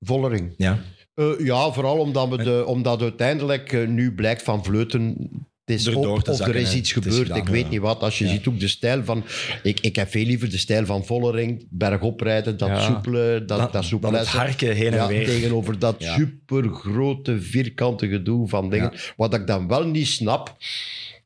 Vollering. 0.00 0.54
Ja. 0.56 0.78
Eh, 1.20 1.46
ja, 1.46 1.72
vooral 1.72 1.98
omdat, 1.98 2.28
we 2.28 2.36
de, 2.42 2.62
omdat 2.66 3.02
uiteindelijk 3.02 3.72
eh, 3.72 3.86
nu 3.88 4.14
blijkt 4.14 4.42
van 4.42 4.64
Vleuten. 4.64 5.16
Het 5.64 5.78
is 5.80 5.88
op, 5.94 6.06
of 6.06 6.20
zakken, 6.24 6.46
er 6.54 6.60
is 6.60 6.74
iets 6.74 6.88
is 6.88 6.92
gebeurd. 6.92 7.16
gedaan, 7.26 7.36
ik 7.38 7.48
weet 7.48 7.62
ja. 7.64 7.68
niet 7.68 7.80
wat. 7.80 8.00
Als 8.02 8.18
je 8.18 8.24
Ja. 8.24 8.30
ziet 8.30 8.46
ook 8.46 8.60
de 8.60 8.68
stijl 8.68 9.04
van. 9.04 9.24
Ik, 9.62 9.80
ik 9.80 9.96
heb 9.96 10.10
veel 10.10 10.24
liever 10.24 10.50
de 10.50 10.58
stijl 10.58 10.86
van 10.86 11.04
Vollering. 11.04 11.66
Bergop 11.70 12.20
rijden, 12.20 12.56
dat 12.58 12.68
Ja. 12.68 12.80
soepele. 12.80 13.38
Dat, 13.38 13.48
Dan, 13.48 13.58
dat 13.58 13.72
dan 13.72 13.80
het 13.80 13.90
soepelesse. 13.90 14.36
harken 14.36 14.74
heen 14.74 14.92
en 14.92 15.08
weer. 15.08 15.24
tegenover 15.24 15.78
dat 15.78 15.96
supergrote 15.98 17.40
vierkante 17.42 18.08
gedoe 18.08 18.48
van 18.48 18.70
dingen. 18.70 18.92
Wat 19.16 19.34
ik 19.34 19.46
dan 19.46 19.68
wel 19.68 19.86
niet 19.86 20.06
snap. 20.06 20.56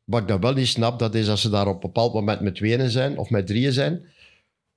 Wat 0.05 0.21
ik 0.21 0.29
dan 0.29 0.41
wel 0.41 0.53
niet 0.53 0.69
snap, 0.69 0.99
dat 0.99 1.15
is 1.15 1.29
als 1.29 1.41
ze 1.41 1.51
daar 1.51 1.67
op 1.67 1.75
een 1.75 1.81
bepaald 1.81 2.15
moment 2.15 2.41
met 2.41 2.55
tweeën 2.55 2.91
zijn 2.91 3.19
of 3.19 3.31
met 3.31 3.47
drieën 3.47 3.73
zijn, 3.73 4.05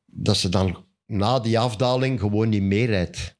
dat 0.05 0.37
ze 0.37 0.49
dan 0.49 0.85
na 1.05 1.39
die 1.39 1.59
afdaling 1.59 2.19
gewoon 2.19 2.49
niet 2.49 2.61
meerijdt. 2.61 3.36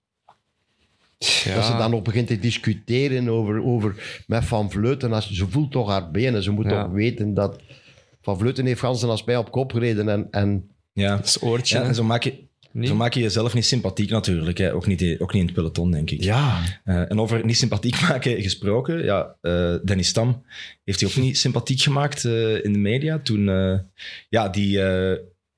Ja. 1.17 1.55
Dat 1.55 1.65
ze 1.65 1.75
dan 1.77 1.91
nog 1.91 2.01
begint 2.01 2.27
te 2.27 2.39
discussiëren 2.39 3.29
over, 3.29 3.63
over 3.63 4.24
met 4.27 4.45
Van 4.45 4.71
Vleuten. 4.71 5.13
Als, 5.13 5.31
ze 5.31 5.47
voelt 5.50 5.71
toch 5.71 5.89
haar 5.89 6.12
benen. 6.12 6.43
Ze 6.43 6.51
moet 6.51 6.65
Ja. 6.65 6.83
toch 6.83 6.91
weten 6.91 7.33
dat 7.33 7.59
Van 8.21 8.38
Vleuten 8.38 8.65
heeft 8.65 8.79
ganzen 8.79 9.09
als 9.09 9.24
mij 9.24 9.38
op 9.38 9.51
kop 9.51 9.71
gereden. 9.71 10.09
En, 10.09 10.27
en 10.31 10.69
Ja. 10.93 11.15
Dat 11.15 11.25
is 11.25 11.41
oortje. 11.41 11.77
ja 11.77 11.83
en 11.83 11.95
zo 11.95 12.03
maak, 12.03 12.24
je, 12.24 12.45
Nee? 12.71 12.88
zo 12.88 12.95
maak 12.95 13.13
je 13.13 13.19
jezelf 13.19 13.53
niet 13.53 13.65
sympathiek 13.65 14.09
natuurlijk. 14.09 14.57
Hè. 14.57 14.74
Ook, 14.74 14.86
niet, 14.86 15.01
ook 15.19 15.31
niet 15.33 15.41
in 15.41 15.45
het 15.47 15.55
peloton, 15.55 15.91
denk 15.91 16.12
ik. 16.12 16.24
ja, 16.24 16.62
Eh, 16.83 17.12
en 17.12 17.19
over 17.19 17.45
niet 17.45 17.57
sympathiek 17.57 18.01
maken 18.09 18.41
gesproken, 18.41 19.03
ja, 19.03 19.36
eh 19.41 19.75
Dennis 19.83 20.07
Stam 20.07 20.43
heeft 20.83 21.00
hij 21.00 21.09
ook 21.09 21.15
niet 21.15 21.38
sympathiek 21.38 21.81
gemaakt 21.81 22.25
eh, 22.25 22.63
in 22.63 22.74
de 22.74 22.79
media 22.79 23.19
toen 23.19 23.50
eh, 23.50 23.79
ja, 24.29 24.50
die, 24.50 24.81
eh, 24.83 25.17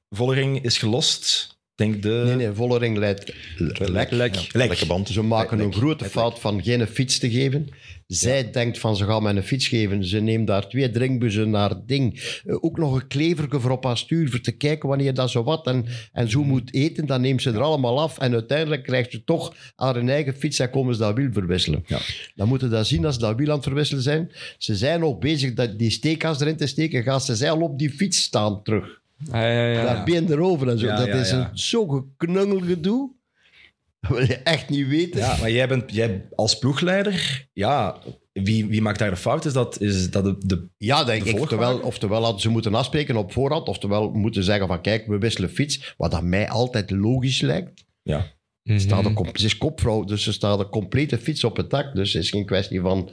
Vollering 0.10 0.64
is 0.64 0.78
gelost. 0.78 1.58
Denk 1.80 2.04
de... 2.04 2.24
Nee, 2.26 2.36
nee, 2.36 2.52
Vollering 2.54 2.98
leidt 2.98 3.34
lek. 3.58 3.80
Lek. 3.80 4.10
Ja, 4.10 4.18
Lek. 4.18 4.52
lekke 4.52 4.86
band. 4.86 5.10
Ze 5.10 5.22
maken 5.22 5.58
Lek, 5.58 5.66
een 5.66 5.74
grote 5.74 6.04
Lek. 6.04 6.12
fout 6.12 6.40
van 6.40 6.64
geen 6.64 6.88
fiets 6.88 7.20
te 7.20 7.30
geven. 7.32 7.68
Zij 8.08 8.52
denkt 8.52 8.80
van 8.80 8.96
ze 8.96 9.06
gaan 9.06 9.24
mij 9.24 9.36
een 9.36 9.44
fiets 9.44 9.68
geven. 9.68 10.06
Ze 10.06 10.20
neemt 10.20 10.48
daar 10.48 10.68
twee 10.70 10.92
drinkbussen 10.92 11.50
naar 11.50 11.70
het 11.70 11.88
ding. 11.88 12.40
Eh, 12.46 12.64
ook 12.64 12.78
nog 12.78 12.96
een 12.96 13.08
kleverke 13.08 13.60
voor 13.60 13.72
op 13.72 13.84
haar 13.84 13.98
stuur 13.98 14.30
voor 14.30 14.42
te 14.42 14.52
kijken 14.52 14.90
wanneer 14.90 15.14
dat 15.14 15.30
zo 15.30 15.44
wat 15.44 15.68
en, 15.68 15.86
en 16.14 16.30
zo 16.30 16.44
moet 16.44 16.74
eten. 16.74 17.06
Dan 17.06 17.22
neemt 17.22 17.42
ze 17.42 17.52
er 17.52 17.62
allemaal 17.62 18.00
af 18.00 18.18
en 18.18 18.34
uiteindelijk 18.34 18.84
krijgt 18.84 19.12
ze 19.12 19.24
toch 19.24 19.56
aan 19.76 19.96
hun 19.96 20.10
eigen 20.10 20.34
fiets 20.36 20.60
en 20.60 20.70
komen 20.70 20.94
ze 20.94 21.00
dat 21.00 21.16
wiel 21.16 21.32
verwisselen. 21.32 21.84
Ja. 21.88 22.00
Dan 22.36 22.48
moeten 22.48 22.70
dat 22.70 22.88
zien 22.88 23.06
als 23.06 23.16
ze 23.16 23.22
dat 23.22 23.36
wiel 23.36 23.50
aan 23.50 23.56
het 23.56 23.64
verwisselen 23.64 24.04
zijn. 24.04 24.32
Ze 24.58 24.76
zijn 24.76 25.00
nog 25.00 25.20
bezig 25.20 25.54
dat 25.54 25.80
die 25.80 25.90
steekkas 25.90 26.40
erin 26.40 26.58
te 26.58 26.68
steken. 26.68 27.04
Gaan 27.04 27.22
ze 27.22 27.36
zij 27.36 27.52
al 27.52 27.62
op 27.62 27.80
die 27.80 27.90
fiets 27.90 28.22
staan 28.22 28.64
terug. 28.64 28.99
Ja, 29.32 29.52
ja, 29.52 29.84
Daar 29.84 29.96
ja. 29.96 30.04
been 30.04 30.32
erover 30.32 30.70
en 30.70 30.80
zo. 30.80 30.86
Ja, 30.86 30.96
dat 30.98 31.08
ja, 31.08 31.14
is 31.14 31.30
ja. 31.30 31.50
een 31.50 31.58
zo 31.58 31.88
geknungel 31.88 32.60
gedoe. 32.60 33.12
Dat 34.02 34.12
wil 34.12 34.26
je 34.28 34.36
echt 34.36 34.70
niet 34.70 34.88
weten. 34.88 35.20
Ja, 35.20 35.38
maar 35.40 35.52
jij 35.52 35.68
bent 35.68 35.94
jij 35.94 36.26
als 36.36 36.58
ploegleider, 36.58 37.48
ja, 37.54 37.98
wie, 38.34 38.66
wie 38.66 38.82
maakt 38.82 39.00
daar 39.00 39.10
de 39.10 39.16
fout? 39.16 39.46
Is 39.46 39.54
dat, 39.54 39.82
is 39.82 40.12
dat 40.12 40.24
de, 40.24 40.36
de 40.46 40.68
Ja, 40.78 41.04
denk 41.04 41.24
De 41.24 41.30
ik. 41.30 41.40
Oftewel, 41.40 41.80
oftewel 41.80 42.24
hadden 42.24 42.42
ze 42.42 42.50
moeten 42.50 42.76
afspreken 42.76 43.16
op 43.16 43.32
voorhand, 43.32 43.68
oftewel 43.68 44.10
moeten 44.12 44.44
zeggen 44.44 44.68
van 44.68 44.82
kijk, 44.82 45.08
we 45.08 45.18
wisselen 45.18 45.50
fiets. 45.50 45.94
Wat 45.98 46.12
dat 46.12 46.24
mij 46.24 46.50
altijd 46.50 46.92
logisch 46.92 47.42
lijkt. 47.42 47.86
ja. 48.04 48.38
Mhm. 48.64 48.80
Staat 48.80 49.06
een, 49.06 49.14
com- 49.14 49.30
ze 49.38 49.46
is 49.46 49.58
kopvrouw, 49.58 50.04
dus 50.04 50.24
ze 50.24 50.34
staat 50.34 50.60
een 50.60 50.70
complete 50.70 51.18
fiets 51.18 51.44
op 51.44 51.58
het 51.58 51.70
dak. 51.70 51.96
Dus 51.96 52.14
het 52.14 52.24
is 52.24 52.30
geen 52.30 52.46
kwestie 52.46 52.82
van, 52.82 53.10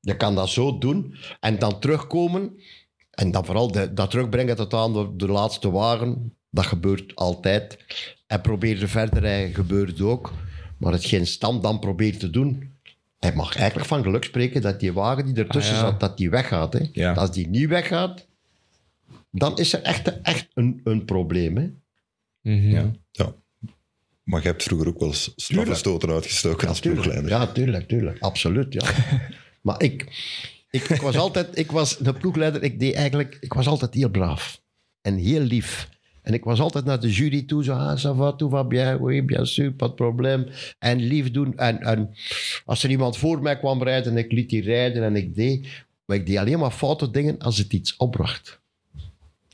je 0.00 0.16
kan 0.16 0.34
dat 0.34 0.48
zo 0.48 0.78
doen 0.78 1.14
en 1.40 1.58
dan 1.58 1.78
terugkomen. 1.80 2.60
En 3.16 3.30
dan 3.30 3.44
vooral 3.44 3.72
de, 3.72 3.92
dat 3.92 4.10
terugbrengen 4.10 4.56
tot 4.56 4.74
aan 4.74 4.92
de, 4.92 5.08
de 5.16 5.28
laatste 5.28 5.70
wagen. 5.70 6.32
Dat 6.50 6.66
gebeurt 6.66 7.14
altijd. 7.14 7.78
En 8.26 8.40
proberen 8.40 8.88
verder 8.88 9.20
rijden 9.20 9.54
gebeurt 9.54 10.00
ook. 10.00 10.32
Maar 10.76 10.92
hetgeen 10.92 11.26
Stam 11.26 11.60
dan 11.60 11.78
probeert 11.78 12.20
te 12.20 12.30
doen... 12.30 12.74
Hij 13.18 13.34
mag 13.34 13.56
eigenlijk 13.56 13.88
van 13.88 14.02
geluk 14.02 14.24
spreken 14.24 14.62
dat 14.62 14.80
die 14.80 14.92
wagen 14.92 15.24
die 15.24 15.34
ertussen 15.34 15.74
Ah, 15.74 15.80
ja. 15.80 15.86
zat, 15.86 16.00
dat 16.00 16.16
die 16.16 16.30
weggaat. 16.30 16.72
Hè. 16.72 16.88
Ja. 16.92 17.12
Als 17.12 17.32
die 17.32 17.48
niet 17.48 17.68
weggaat, 17.68 18.26
dan 19.30 19.58
is 19.58 19.72
er 19.72 19.82
echt, 19.82 20.20
echt 20.22 20.48
een, 20.54 20.80
een 20.84 21.04
probleem. 21.04 21.56
Hè. 21.56 21.70
Mhm. 22.40 22.70
Ja. 22.70 22.90
Ja. 23.10 23.34
Maar 24.22 24.40
je 24.42 24.46
hebt 24.46 24.62
vroeger 24.62 24.88
ook 24.88 24.98
wel 24.98 25.08
eens 25.08 25.32
straffe 25.36 25.74
stoten 25.74 26.10
uitgestoken 26.10 26.68
als 26.68 26.80
ploegleider. 26.80 27.28
Ja, 27.28 27.46
tuurlijk, 27.46 27.88
tuurlijk. 27.88 28.18
Absoluut, 28.20 28.72
ja. 28.72 28.90
maar 29.66 29.82
ik, 29.82 30.06
ik, 30.82 30.88
ik 30.88 31.00
was 31.00 31.16
altijd... 31.16 31.58
Ik 31.58 31.70
was 31.70 31.98
de 31.98 32.12
ploegleider, 32.12 32.62
ik 32.62 32.80
deed 32.80 32.94
eigenlijk... 32.94 33.36
Ik 33.40 33.52
was 33.52 33.66
altijd 33.66 33.94
heel 33.94 34.08
braaf. 34.08 34.60
En 35.02 35.16
heel 35.16 35.40
lief. 35.40 35.88
En 36.22 36.34
ik 36.34 36.44
was 36.44 36.60
altijd 36.60 36.84
naar 36.84 37.00
de 37.00 37.12
jury 37.12 37.42
toe, 37.42 37.64
zo, 37.64 37.72
ah, 37.72 37.98
ça 37.98 38.16
va, 38.16 38.32
tout 38.32 38.50
va 38.50 38.64
bien, 38.64 38.98
oui, 39.00 39.22
bien 39.22 39.46
sûr, 39.46 39.72
pas 39.72 39.88
de 39.88 39.94
probleem. 39.94 40.46
En 40.78 40.98
lief 40.98 41.30
doen. 41.30 41.56
En, 41.56 41.80
en 41.80 42.10
als 42.64 42.82
er 42.82 42.90
iemand 42.90 43.16
voor 43.16 43.42
mij 43.42 43.58
kwam 43.58 43.82
rijden, 43.82 44.12
en 44.12 44.18
ik 44.18 44.32
liet 44.32 44.50
die 44.50 44.62
rijden 44.62 45.02
en 45.02 45.16
ik 45.16 45.34
deed... 45.34 45.84
Maar 46.06 46.16
ik 46.16 46.26
deed 46.26 46.36
alleen 46.36 46.58
maar 46.58 46.70
foute 46.70 47.10
dingen 47.10 47.38
als 47.38 47.58
het 47.58 47.72
iets 47.72 47.96
opbracht. 47.96 48.60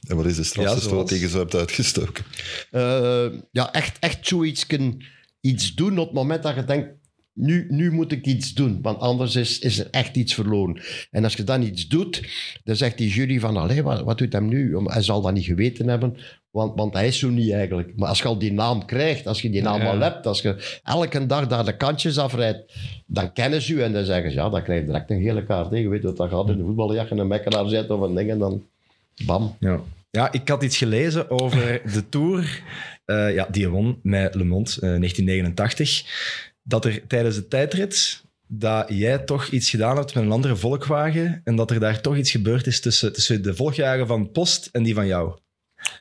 En 0.06 0.16
wat 0.16 0.26
is 0.26 0.36
de 0.36 0.44
strafste 0.44 0.74
Ja, 0.74 0.80
stoot 0.80 0.90
zoals- 0.92 1.10
die 1.10 1.20
je 1.20 1.28
zo 1.28 1.38
hebt 1.38 1.54
uitgestoken? 1.54 2.24
Eh, 2.70 3.26
ja, 3.50 3.72
echt, 3.72 3.98
echt 3.98 4.26
zoiets 4.26 4.66
kunnen, 4.66 5.04
iets 5.40 5.74
doen 5.74 5.98
op 5.98 6.06
het 6.06 6.14
moment 6.14 6.42
dat 6.42 6.54
je 6.54 6.64
denkt, 6.64 6.88
nu, 7.34 7.66
nu 7.68 7.90
moet 7.92 8.12
ik 8.12 8.26
iets 8.26 8.54
doen, 8.54 8.78
want 8.82 8.98
anders 9.00 9.36
is, 9.36 9.58
is 9.58 9.78
er 9.78 9.88
echt 9.90 10.16
iets 10.16 10.34
verloren. 10.34 10.80
En 11.10 11.24
als 11.24 11.34
je 11.34 11.44
dan 11.44 11.62
iets 11.62 11.88
doet, 11.88 12.22
dan 12.64 12.76
zegt 12.76 12.98
die 12.98 13.08
jury 13.10 13.40
van, 13.40 13.56
allee, 13.56 13.82
wat, 13.82 14.02
wat 14.02 14.18
doet 14.18 14.32
hem 14.32 14.48
nu? 14.48 14.76
Hij 14.84 15.02
zal 15.02 15.20
dat 15.22 15.32
niet 15.32 15.44
geweten 15.44 15.88
hebben, 15.88 16.16
want, 16.50 16.76
want 16.76 16.94
hij 16.94 17.06
is 17.06 17.18
zo 17.18 17.28
niet 17.28 17.52
eigenlijk. 17.52 17.92
Maar 17.96 18.08
als 18.08 18.18
je 18.18 18.24
al 18.24 18.38
die 18.38 18.52
naam 18.52 18.84
krijgt, 18.84 19.26
als 19.26 19.42
je 19.42 19.50
die 19.50 19.62
naam 19.62 19.80
Ja. 19.80 19.90
al 19.90 19.98
hebt, 20.00 20.26
als 20.26 20.42
je 20.42 20.80
elke 20.84 21.26
dag 21.26 21.46
daar 21.46 21.64
de 21.64 21.76
kantjes 21.76 22.18
afrijdt, 22.18 22.72
dan 23.06 23.32
kennen 23.32 23.62
ze 23.62 23.72
u 23.72 23.82
en 23.82 23.92
dan 23.92 24.04
zeggen 24.04 24.30
ze, 24.30 24.36
ja, 24.36 24.48
dan 24.50 24.62
krijg 24.62 24.80
je 24.80 24.86
direct 24.86 25.10
een 25.10 25.22
gele 25.22 25.44
kaart. 25.46 25.70
hè. 25.70 25.76
Je 25.76 25.88
weet 25.88 26.02
wat 26.02 26.16
dat 26.16 26.30
gaat 26.30 26.48
in 26.48 26.56
de 26.56 26.64
voetbaljacht 26.64 27.10
en 27.10 27.18
een 27.18 27.26
mekkelaar 27.26 27.68
zit 27.68 27.90
of 27.90 28.00
een 28.00 28.14
ding 28.14 28.30
en 28.30 28.38
dan 28.38 28.66
bam. 29.26 29.56
Ja. 29.60 29.80
ja, 30.10 30.32
ik 30.32 30.48
had 30.48 30.62
iets 30.62 30.76
gelezen 30.76 31.30
over 31.30 31.80
de 31.94 32.08
Tour. 32.08 32.62
eh, 33.04 33.34
ja, 33.34 33.48
die 33.50 33.68
won 33.68 33.98
met 34.02 34.34
Le 34.34 34.44
Monde 34.44 34.70
eh, 34.70 34.80
1989. 34.80 36.50
Dat 36.62 36.84
er 36.84 37.06
tijdens 37.06 37.36
de 37.36 37.48
tijdrit 37.48 38.22
dat 38.46 38.86
jij 38.88 39.18
toch 39.18 39.46
iets 39.48 39.70
gedaan 39.70 39.96
hebt 39.96 40.14
met 40.14 40.24
een 40.24 40.30
andere 40.30 40.56
volkwagen 40.56 41.40
en 41.44 41.56
dat 41.56 41.70
er 41.70 41.80
daar 41.80 42.00
toch 42.00 42.16
iets 42.16 42.30
gebeurd 42.30 42.66
is 42.66 42.80
tussen, 42.80 43.12
tussen 43.12 43.42
de 43.42 43.54
volkjagen 43.54 44.06
van 44.06 44.30
Post 44.30 44.68
en 44.72 44.82
die 44.82 44.94
van 44.94 45.06
jou. 45.06 45.38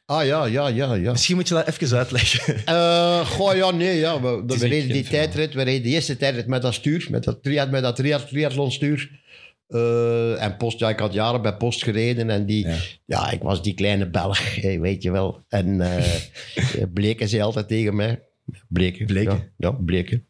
Ah 0.05 0.25
ja, 0.25 0.45
ja, 0.45 0.67
ja, 0.67 0.93
ja. 0.93 1.11
Misschien 1.11 1.35
moet 1.35 1.47
je 1.47 1.53
dat 1.53 1.67
even 1.67 1.97
uitleggen. 1.97 2.65
Eh, 2.65 3.27
goh, 3.27 3.55
ja, 3.55 3.71
nee, 3.71 3.99
ja. 3.99 4.21
We, 4.21 4.55
reden 4.57 4.89
die 4.89 5.03
tijdrit, 5.03 5.53
we 5.53 5.61
reden 5.61 5.83
de 5.83 5.89
eerste 5.89 6.17
tijdrit 6.17 6.47
met 6.47 6.61
dat 6.61 6.73
stuur, 6.73 7.07
met 7.09 7.23
dat, 7.23 7.43
tria, 7.43 7.65
met 7.65 7.81
dat 7.81 7.95
tria, 7.95 8.19
triathlonstuur. 8.19 9.19
Eh, 9.67 10.43
en 10.43 10.57
Post, 10.57 10.79
ja, 10.79 10.89
ik 10.89 10.99
had 10.99 11.13
jaren 11.13 11.41
bij 11.41 11.55
Post 11.57 11.83
gereden 11.83 12.29
en 12.29 12.45
die, 12.45 12.67
Ja. 12.67 12.77
ja, 13.05 13.31
ik 13.31 13.41
was 13.41 13.63
die 13.63 13.73
kleine 13.73 14.09
Belg, 14.09 14.61
weet 14.61 15.03
je 15.03 15.11
wel. 15.11 15.43
En 15.47 15.81
eh 15.81 16.85
Bleken 16.93 17.29
zei 17.29 17.41
altijd 17.41 17.67
tegen 17.67 17.95
mij. 17.95 18.23
Bleken. 18.67 19.05
Bleken. 19.05 19.33
Ja, 19.57 19.69
ja 19.69 19.71
Bleken. 19.71 20.25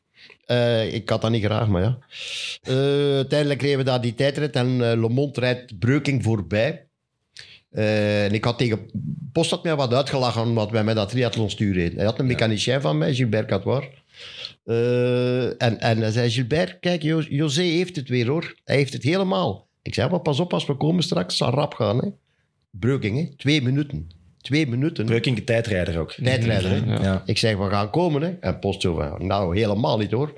Eh, 0.52 0.94
ik 0.94 1.10
had 1.10 1.22
dat 1.22 1.32
niet 1.32 1.44
graag, 1.44 1.68
maar 1.68 1.82
ja. 1.82 1.98
Eh, 2.62 3.16
uiteindelijk 3.16 3.62
reden 3.62 3.78
we 3.78 3.84
daar 3.84 4.02
die 4.02 4.16
tijdrit 4.16 4.56
en 4.56 4.68
eh 4.68 5.00
Le 5.00 5.30
rijdt 5.34 5.80
Breuking 5.80 6.24
voorbij. 6.24 6.86
En 7.72 8.34
ik 8.34 8.44
had 8.44 8.58
tegen 8.58 8.90
Post 9.32 9.50
had 9.50 9.64
mij 9.64 9.76
wat 9.76 9.94
uitgelachen 9.94 10.42
omdat 10.42 10.72
wij 10.72 10.84
met 10.84 10.96
dat 10.96 11.10
triathlonstuur 11.10 11.74
reden. 11.74 11.96
Hij 11.96 12.06
had 12.06 12.20
een 12.20 12.26
mechanicien 12.26 12.82
van 12.82 12.98
mij, 12.98 13.14
Gilbert 13.14 13.48
Catoir. 13.48 14.04
En, 15.58 15.80
en 15.80 15.98
hij 15.98 16.12
zei, 16.12 16.30
Gilbert, 16.30 16.80
kijk, 16.80 17.02
Jo- 17.02 17.26
José 17.30 17.62
heeft 17.62 17.96
het 17.96 18.10
weer 18.10 18.28
hoor. 18.28 18.56
Hij 18.64 18.76
heeft 18.76 18.94
het 18.94 19.04
helemaal. 19.04 19.68
Ik 19.82 19.94
zei, 19.94 20.10
maar 20.10 20.20
pas 20.20 20.40
op, 20.40 20.54
als 20.54 20.66
we 20.66 20.76
komen 20.76 21.04
straks, 21.04 21.38
zal 21.38 21.50
rap 21.50 21.74
gaan. 21.74 21.98
Hè. 21.98 22.08
Breuking, 22.72 23.18
hè? 23.18 23.36
twee 23.36 23.62
minuten. 23.62 24.10
Twee 24.42 24.68
minuten. 24.68 25.06
Breuking, 25.06 25.36
de 25.36 25.44
tijdrijder 25.44 26.00
ook. 26.00 26.12
Tijdrijder, 26.12 26.70
hè. 26.70 26.94
Ja. 26.94 27.02
Ja. 27.04 27.24
Ik 27.26 27.38
zeg, 27.38 27.58
we 27.58 27.70
gaan 27.70 27.90
komen. 27.90 28.22
Hè. 28.22 28.30
En 28.40 28.60
Post 28.60 28.82
zo 28.82 28.96
van, 28.96 29.28
nou, 29.28 29.58
helemaal 29.58 29.98
niet 29.98 30.12
hoor. 30.12 30.34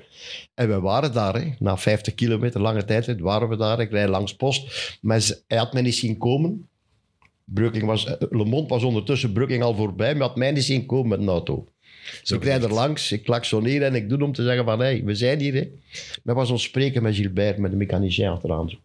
En 0.54 0.68
we 0.68 0.80
waren 0.80 1.12
daar, 1.12 1.34
hè. 1.34 1.48
na 1.58 1.76
50 1.76 2.14
kilometer 2.14 2.60
lange 2.60 2.84
tijd 2.84 3.20
waren 3.20 3.48
we 3.48 3.56
daar. 3.56 3.80
Ik 3.80 3.90
rijd 3.90 4.08
langs 4.08 4.34
Post. 4.36 4.96
Maar 5.00 5.20
ze- 5.20 5.42
hij 5.46 5.58
had 5.58 5.72
mij 5.72 5.82
niet 5.82 5.94
zien 5.94 6.18
komen. 6.18 6.68
Breuking 7.44 7.84
was, 7.84 8.06
eh, 8.06 8.12
Le 8.30 8.44
Monde 8.44 8.68
was 8.68 8.82
ondertussen 8.82 9.32
Breuking 9.32 9.62
al 9.62 9.74
voorbij, 9.74 10.14
maar 10.14 10.26
had 10.28 10.36
mij 10.36 10.52
niet 10.52 10.64
zien 10.64 10.86
komen 10.86 11.08
met 11.08 11.18
een 11.20 11.28
auto. 11.28 11.66
Zo 12.22 12.34
ik 12.34 12.44
rijd 12.44 12.62
er 12.62 12.72
langs, 12.72 13.12
ik 13.12 13.24
klaksoneer 13.24 13.82
en 13.82 13.94
ik 13.94 14.08
doe 14.08 14.22
om 14.24 14.32
te 14.32 14.42
zeggen 14.42 14.64
van, 14.64 14.78
hey, 14.80 15.02
we 15.04 15.14
zijn 15.14 15.40
hier. 15.40 15.54
Hè. 15.54 15.68
Dat 16.22 16.36
was 16.36 16.50
ons 16.50 16.62
spreken 16.62 17.02
met 17.02 17.14
Gilbert, 17.14 17.58
met 17.58 17.70
de 17.70 17.76
mechanicien 17.76 18.26
achteraan. 18.28 18.70
Zo. 18.70 18.76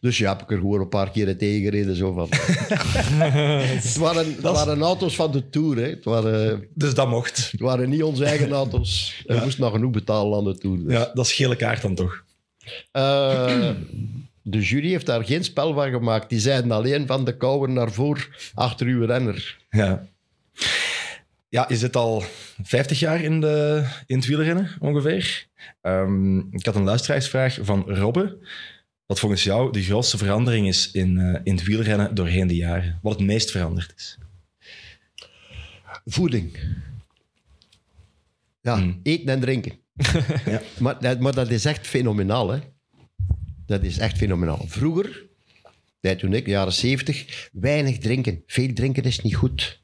Dus 0.00 0.18
ja, 0.18 0.32
heb 0.32 0.42
ik 0.42 0.50
er 0.50 0.56
gewoon 0.56 0.80
een 0.80 0.88
paar 0.88 1.10
keren 1.10 1.38
tegen 1.38 1.62
gereden. 1.62 1.96
Zo 1.96 2.12
van. 2.12 2.28
het, 3.82 3.96
waren, 3.96 4.26
het 4.26 4.40
waren 4.40 4.80
auto's 4.80 5.14
van 5.16 5.32
de 5.32 5.48
Tour. 5.48 5.76
Hè. 5.76 5.88
Het, 5.88 6.04
waren, 6.04 6.68
Dus 6.74 6.94
dat 6.94 7.08
mocht. 7.08 7.50
het 7.50 7.60
waren 7.60 7.88
niet 7.88 8.02
onze 8.02 8.24
eigen 8.24 8.52
auto's. 8.52 9.22
We 9.26 9.40
moesten 9.42 9.62
nog 9.62 9.72
genoeg 9.72 9.90
betalen 9.90 10.38
aan 10.38 10.44
de 10.44 10.58
Tour. 10.58 10.84
dus. 10.84 10.92
Ja, 10.92 11.10
dat 11.14 11.26
is 11.26 11.32
gele 11.32 11.56
kaart 11.56 11.82
dan 11.82 11.94
toch. 11.94 12.24
Eh, 12.92 13.70
de 14.42 14.60
jury 14.60 14.88
heeft 14.88 15.06
daar 15.06 15.24
geen 15.24 15.44
spel 15.44 15.74
van 15.74 15.90
gemaakt. 15.90 16.28
Die 16.28 16.40
zeiden 16.40 16.70
alleen 16.70 17.06
van 17.06 17.24
de 17.24 17.36
kouwen 17.36 17.72
naar 17.72 17.92
voor 17.92 18.28
achter 18.54 18.86
uw 18.86 19.04
renner. 19.04 19.58
Ja. 19.70 20.06
Ja, 21.48 21.64
je 21.68 21.76
zit 21.76 21.96
al 21.96 22.24
50 22.62 22.98
jaar 22.98 23.22
in, 23.22 23.40
de, 23.40 23.84
in 24.06 24.16
het 24.16 24.26
wielrennen 24.26 24.70
ongeveer. 24.80 25.46
Ehm, 25.80 26.38
ik 26.38 26.66
had 26.66 26.74
een 26.74 26.84
luisteraarsvraag 26.84 27.58
van 27.62 27.84
Robbe. 27.86 28.38
Wat 29.06 29.18
volgens 29.18 29.42
jou 29.44 29.72
de 29.72 29.82
grootste 29.82 30.18
verandering 30.18 30.66
is 30.68 30.90
in, 30.90 31.18
eh, 31.18 31.40
in 31.44 31.54
het 31.54 31.64
wielrennen 31.64 32.14
doorheen 32.14 32.46
de 32.46 32.54
jaren? 32.56 32.98
Wat 33.02 33.12
het 33.18 33.26
meest 33.26 33.50
veranderd 33.50 33.92
is? 33.96 34.18
Voeding. 36.04 36.58
Ja, 38.60 38.76
Hmm. 38.78 39.00
eten 39.02 39.28
en 39.28 39.40
drinken. 39.40 39.72
Ja. 40.46 40.62
maar, 40.78 41.00
dat- 41.00 41.20
maar 41.20 41.34
dat 41.34 41.50
is 41.50 41.64
echt 41.64 41.86
fenomenaal, 41.86 42.48
hè. 42.50 42.58
Dat 43.66 43.82
is 43.82 43.98
echt 43.98 44.16
fenomenaal. 44.16 44.64
Vroeger, 44.66 45.22
tijd 46.00 46.18
toen 46.18 46.32
ik, 46.34 46.46
jaren 46.46 46.72
zeventig, 46.72 47.48
weinig 47.52 47.98
drinken. 47.98 48.42
Veel 48.46 48.72
drinken 48.72 49.02
is 49.02 49.20
niet 49.20 49.34
goed. 49.34 49.80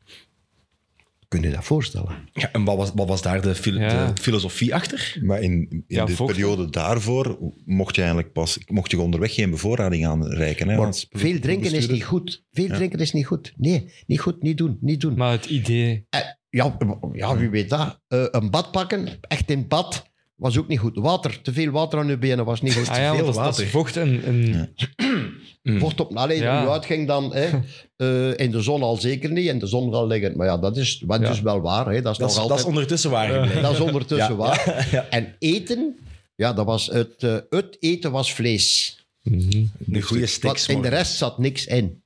Kun 1.31 1.43
je 1.43 1.51
dat 1.51 1.65
voorstellen? 1.65 2.29
Ja, 2.33 2.53
en 2.53 2.65
wat 2.65 2.77
was, 2.77 2.91
wat 2.95 3.09
was 3.09 3.23
daar 3.23 3.43
de, 3.43 3.55
fil- 3.55 3.79
Ja. 3.81 4.13
de 4.13 4.23
filosofie 4.23 4.75
achter? 4.75 5.19
Maar 5.23 5.41
in, 5.41 5.67
in 5.71 5.85
Ja, 5.87 6.05
de 6.05 6.13
vocht, 6.15 6.33
periode 6.33 6.71
daarvoor 6.71 7.39
mocht 7.65 7.95
je 7.95 8.01
eigenlijk 8.03 8.33
pas 8.33 8.59
mocht 8.67 8.91
je 8.91 9.01
onderweg 9.01 9.35
geen 9.35 9.51
bevoorrading 9.51 10.07
aanreiken. 10.07 10.69
Hè, 10.69 10.77
als 10.77 11.07
veel 11.11 11.39
drinken 11.39 11.73
is 11.75 11.89
niet 11.89 12.05
goed. 12.05 12.45
Veel 12.51 12.69
drinken 12.69 12.99
is 12.99 13.13
niet 13.13 13.27
goed. 13.27 13.53
Nee, 13.57 13.93
niet 14.07 14.21
goed, 14.21 14.43
niet 14.43 14.59
doen, 14.59 14.79
niet 14.81 15.01
doen. 15.01 15.15
Maar 15.17 15.33
het 15.33 15.47
idee... 15.47 16.07
Eh, 16.11 16.21
ja, 16.49 16.77
ja, 17.13 17.37
wie 17.37 17.49
weet 17.51 17.69
dat. 17.71 18.01
Eh, 18.09 18.25
een 18.31 18.51
bad 18.51 18.71
pakken, 18.71 19.09
echt 19.21 19.51
in 19.51 19.69
bad, 19.69 20.10
Was 20.41 20.59
ook 20.59 20.69
niet 20.69 20.79
goed. 20.79 20.97
Water, 20.97 21.41
te 21.43 21.53
veel 21.53 21.71
water 21.71 21.99
aan 21.99 22.07
je 22.09 22.19
benen 22.19 22.45
was 22.45 22.61
niet 22.63 22.75
goed. 22.75 22.89
Ah 22.89 22.97
ja, 22.97 23.03
want 23.05 23.17
veel 23.17 23.27
dat, 23.27 23.35
is- 23.37 23.43
dat 23.43 23.67
is 23.67 23.73
water. 23.73 23.73
vocht 23.73 23.97
en... 23.97 24.23
en 24.25 25.79
Vocht 25.79 26.01
op, 26.01 26.17
alleen 26.17 26.43
Ja. 26.43 26.57
hoe 26.59 26.67
je 26.67 26.73
uitging 26.73 27.07
dan, 27.07 27.35
hè, 27.35 27.45
eh, 27.97 28.39
in 28.45 28.51
de 28.51 28.61
zon 28.63 28.83
al 28.83 28.97
zeker 28.97 29.31
niet, 29.31 29.47
in 29.49 29.59
de 29.59 29.67
zon 29.67 29.91
wel 29.91 30.07
liggen. 30.07 30.37
Maar 30.37 30.47
ja, 30.47 30.59
dat 30.59 30.77
is, 30.77 31.03
wat 31.07 31.21
Ja. 31.21 31.31
is 31.31 31.41
wel 31.41 31.61
waar. 31.61 31.87
Hè. 31.93 32.03
Dat 32.03 32.13
is 32.13 32.19
Dat 32.19 32.35
nog 32.35 32.43
is, 32.43 32.49
dat 32.49 32.59
is 32.59 32.65
ondertussen 32.65 33.11
waar. 33.11 33.61
Dat 33.63 33.73
is 33.73 33.81
ondertussen 33.81 34.29
Ja, 34.31 34.37
waar. 34.37 34.89
ja. 34.93 35.07
En 35.11 35.35
eten, 35.39 35.99
ja, 36.35 36.53
dat 36.53 36.67
was 36.67 36.87
het, 36.87 37.15
eh, 37.23 37.37
het 37.51 37.77
eten 37.81 38.11
was 38.11 38.33
vlees. 38.35 38.99
Mhm. 39.23 39.65
Een 39.91 40.03
goede 40.03 40.27
steak. 40.27 40.57
Want 40.57 40.69
in 40.69 40.83
de 40.83 40.89
rest 40.89 41.17
zat 41.17 41.39
niks 41.39 41.67
in. 41.67 42.03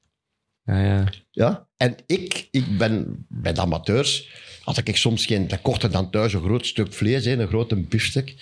Ja, 0.65 0.83
ja. 0.85 1.09
Ja? 1.31 1.67
En 1.77 1.95
ik, 2.07 2.49
ik 2.51 2.79
ben 2.79 3.27
bij 3.29 3.53
de 3.53 3.61
amateurs, 3.61 4.29
had 4.65 4.77
ik 4.77 4.97
soms 4.97 5.27
geen, 5.27 5.49
dan 5.49 5.63
kocht 5.63 5.93
dan 5.93 6.11
thuis 6.11 6.33
een 6.33 6.43
groot 6.43 6.67
stuk 6.67 6.93
vlees, 6.93 7.25
een 7.25 7.47
grote 7.47 7.77
biefstuk, 7.77 8.35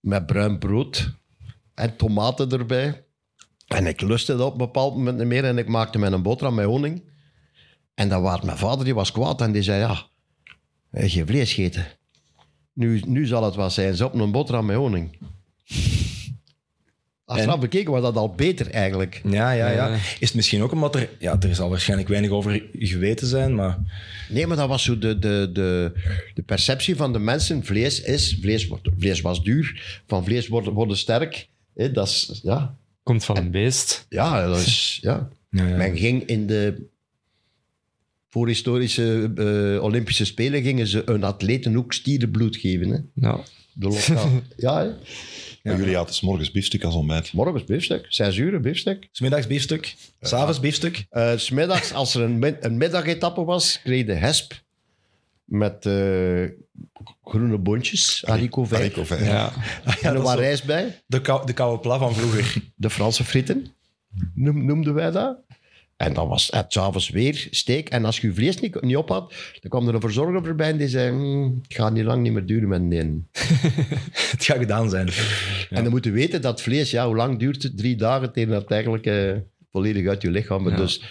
met 0.00 0.26
bruin 0.26 0.58
brood 0.58 1.14
en 1.74 1.96
tomaten 1.96 2.50
erbij. 2.50 3.04
En 3.66 3.86
ik 3.86 4.00
lustte 4.00 4.36
dat 4.36 4.46
op 4.46 4.52
een 4.52 4.58
bepaald 4.58 4.96
moment 4.96 5.18
niet 5.18 5.26
meer 5.26 5.44
en 5.44 5.58
ik 5.58 5.68
maakte 5.68 5.98
een 5.98 6.22
boterham 6.22 6.54
met 6.54 6.64
honing. 6.64 7.02
En 7.94 8.08
dan 8.08 8.22
was 8.22 8.40
mijn 8.40 8.58
vader, 8.58 8.84
die 8.84 8.94
was 8.94 9.12
kwaad 9.12 9.40
en 9.40 9.52
die 9.52 9.62
zei, 9.62 9.80
ja, 9.80 10.06
heeft 10.90 11.12
geen 11.12 11.26
vlees 11.26 11.52
gegeten. 11.52 11.86
Nu, 12.72 13.02
nu 13.06 13.26
zal 13.26 13.44
het 13.44 13.54
wel 13.54 13.70
zijn, 13.70 13.94
ze 13.94 14.04
op 14.04 14.14
een 14.14 14.32
boterham 14.32 14.66
met 14.66 14.76
honing. 14.76 15.18
Achteraf 17.28 17.60
bekeken 17.60 17.92
was 17.92 18.02
dat 18.02 18.16
al 18.16 18.34
beter 18.34 18.70
eigenlijk. 18.70 19.20
Ja, 19.24 19.50
ja, 19.52 19.70
ja. 19.70 19.88
Ja. 19.88 19.94
Is 19.94 20.18
het 20.20 20.34
misschien 20.34 20.62
ook 20.62 20.72
omdat 20.72 20.94
er... 20.94 21.08
Ja, 21.18 21.40
er 21.40 21.54
zal 21.54 21.68
waarschijnlijk 21.68 22.08
weinig 22.08 22.30
over 22.30 22.62
geweten 22.72 23.26
zijn, 23.26 23.54
maar... 23.54 23.78
Nee, 24.28 24.46
maar 24.46 24.56
dat 24.56 24.68
was 24.68 24.82
zo 24.82 24.98
de, 24.98 25.18
de, 25.18 25.50
de, 25.52 25.92
de 26.34 26.42
perceptie 26.42 26.96
van 26.96 27.12
de 27.12 27.18
mensen. 27.18 27.64
Vlees 27.64 28.00
is, 28.00 28.38
vlees, 28.40 28.66
wordt, 28.66 28.88
vlees 28.98 29.20
was 29.20 29.42
duur, 29.42 30.00
van 30.06 30.24
vlees 30.24 30.48
worden, 30.48 30.72
worden 30.72 30.96
sterk. 30.96 31.48
Hè, 31.74 31.92
dat 31.92 32.06
is, 32.06 32.40
ja, 32.42 32.76
Komt 33.02 33.24
van 33.24 33.36
een 33.36 33.50
beest. 33.50 34.06
ja, 34.08 34.46
dat 34.46 34.58
is, 34.58 34.98
ja. 35.02 35.28
Ja, 35.50 35.66
ja. 35.66 35.76
Men 35.76 35.96
ging 35.96 36.22
in 36.26 36.46
de 36.46 36.86
voorhistorische 38.28 39.32
eh, 39.36 39.82
Olympische 39.84 40.24
Spelen 40.24 40.62
gingen 40.62 40.86
ze 40.86 41.02
een 41.04 41.24
atleten 41.24 41.76
ook 41.76 41.92
stierenbloed 41.92 42.56
geven. 42.56 42.90
Hè. 42.90 42.98
Nou, 43.14 43.40
De 43.72 43.88
lokaal. 43.88 44.30
ja. 44.56 44.96
Jullie 45.76 45.98
aten 45.98 46.14
's 46.14 46.20
morgens 46.20 46.50
biefstuk 46.50 46.84
als 46.84 46.94
ontbijt. 46.94 47.32
morgens 47.32 47.64
biefstuk, 47.64 48.06
zes 48.08 48.36
uur 48.36 48.60
biefstuk. 48.60 49.08
Smiddags 49.12 49.46
biefstuk, 49.46 49.94
s'avonds 50.20 50.60
biefstuk. 50.60 51.06
Eh, 51.10 51.36
's 51.36 51.50
middags, 51.50 51.92
als 51.92 52.14
er 52.14 52.22
een, 52.22 52.56
een 52.60 52.76
middagetappe 52.76 53.44
was, 53.44 53.80
kreeg 53.82 54.06
de 54.06 54.14
hesp 54.14 54.52
met 55.44 55.86
eh, 55.86 56.44
groene 57.24 57.58
boontjes, 57.58 58.22
haricot 58.26 58.68
vert. 58.68 59.06
Vert. 59.06 59.24
ja. 59.24 59.52
En 60.02 60.14
er 60.14 60.22
was 60.22 60.34
rijst 60.34 60.64
bij. 60.64 61.02
De, 61.06 61.20
kou, 61.20 61.46
de 61.46 61.52
koude 61.52 61.80
pla 61.80 61.98
van 61.98 62.14
vroeger. 62.14 62.54
de 62.74 62.90
Franse 62.90 63.24
frieten, 63.24 63.66
noem- 64.34 64.64
noemden 64.64 64.94
wij 64.94 65.10
dat. 65.10 65.38
En 65.98 66.12
dan 66.14 66.28
was 66.28 66.48
het 66.50 66.72
s'avonds 66.72 67.08
weer 67.10 67.48
steek. 67.50 67.88
En 67.88 68.04
als 68.04 68.20
je 68.20 68.26
je 68.26 68.34
vlees 68.34 68.60
niet, 68.60 68.80
niet 68.80 68.96
op 68.96 69.08
had, 69.08 69.34
dan 69.60 69.70
kwam 69.70 69.88
er 69.88 69.94
een 69.94 70.00
verzorger 70.00 70.44
voorbij 70.44 70.70
en 70.70 70.76
die 70.76 70.88
zei, 70.88 71.10
"Hmm, 71.10 71.58
het 71.62 71.74
gaat 71.74 71.92
niet 71.92 72.04
lang 72.04 72.22
niet 72.22 72.32
meer 72.32 72.46
duren 72.46 72.68
met 72.68 72.80
een. 72.80 73.28
het 74.32 74.44
gaat 74.44 74.58
gedaan 74.58 74.90
zijn. 74.90 75.08
En 75.70 75.82
dan 75.82 75.92
moet 75.92 76.04
je 76.04 76.10
weten 76.10 76.42
dat 76.42 76.62
vlees, 76.62 76.90
ja, 76.90 77.06
hoe 77.06 77.16
lang 77.16 77.38
duurt 77.38 77.62
het? 77.62 77.76
Drie 77.76 77.96
dagen 77.96 78.32
tegen 78.32 78.50
dat 78.50 78.62
het 78.62 78.70
eigenlijk 78.70 79.06
eh, 79.06 79.32
volledig 79.70 80.06
uit 80.06 80.22
je 80.22 80.30
lichaam. 80.30 80.68
Ja. 80.68 80.76
Dus 80.76 81.02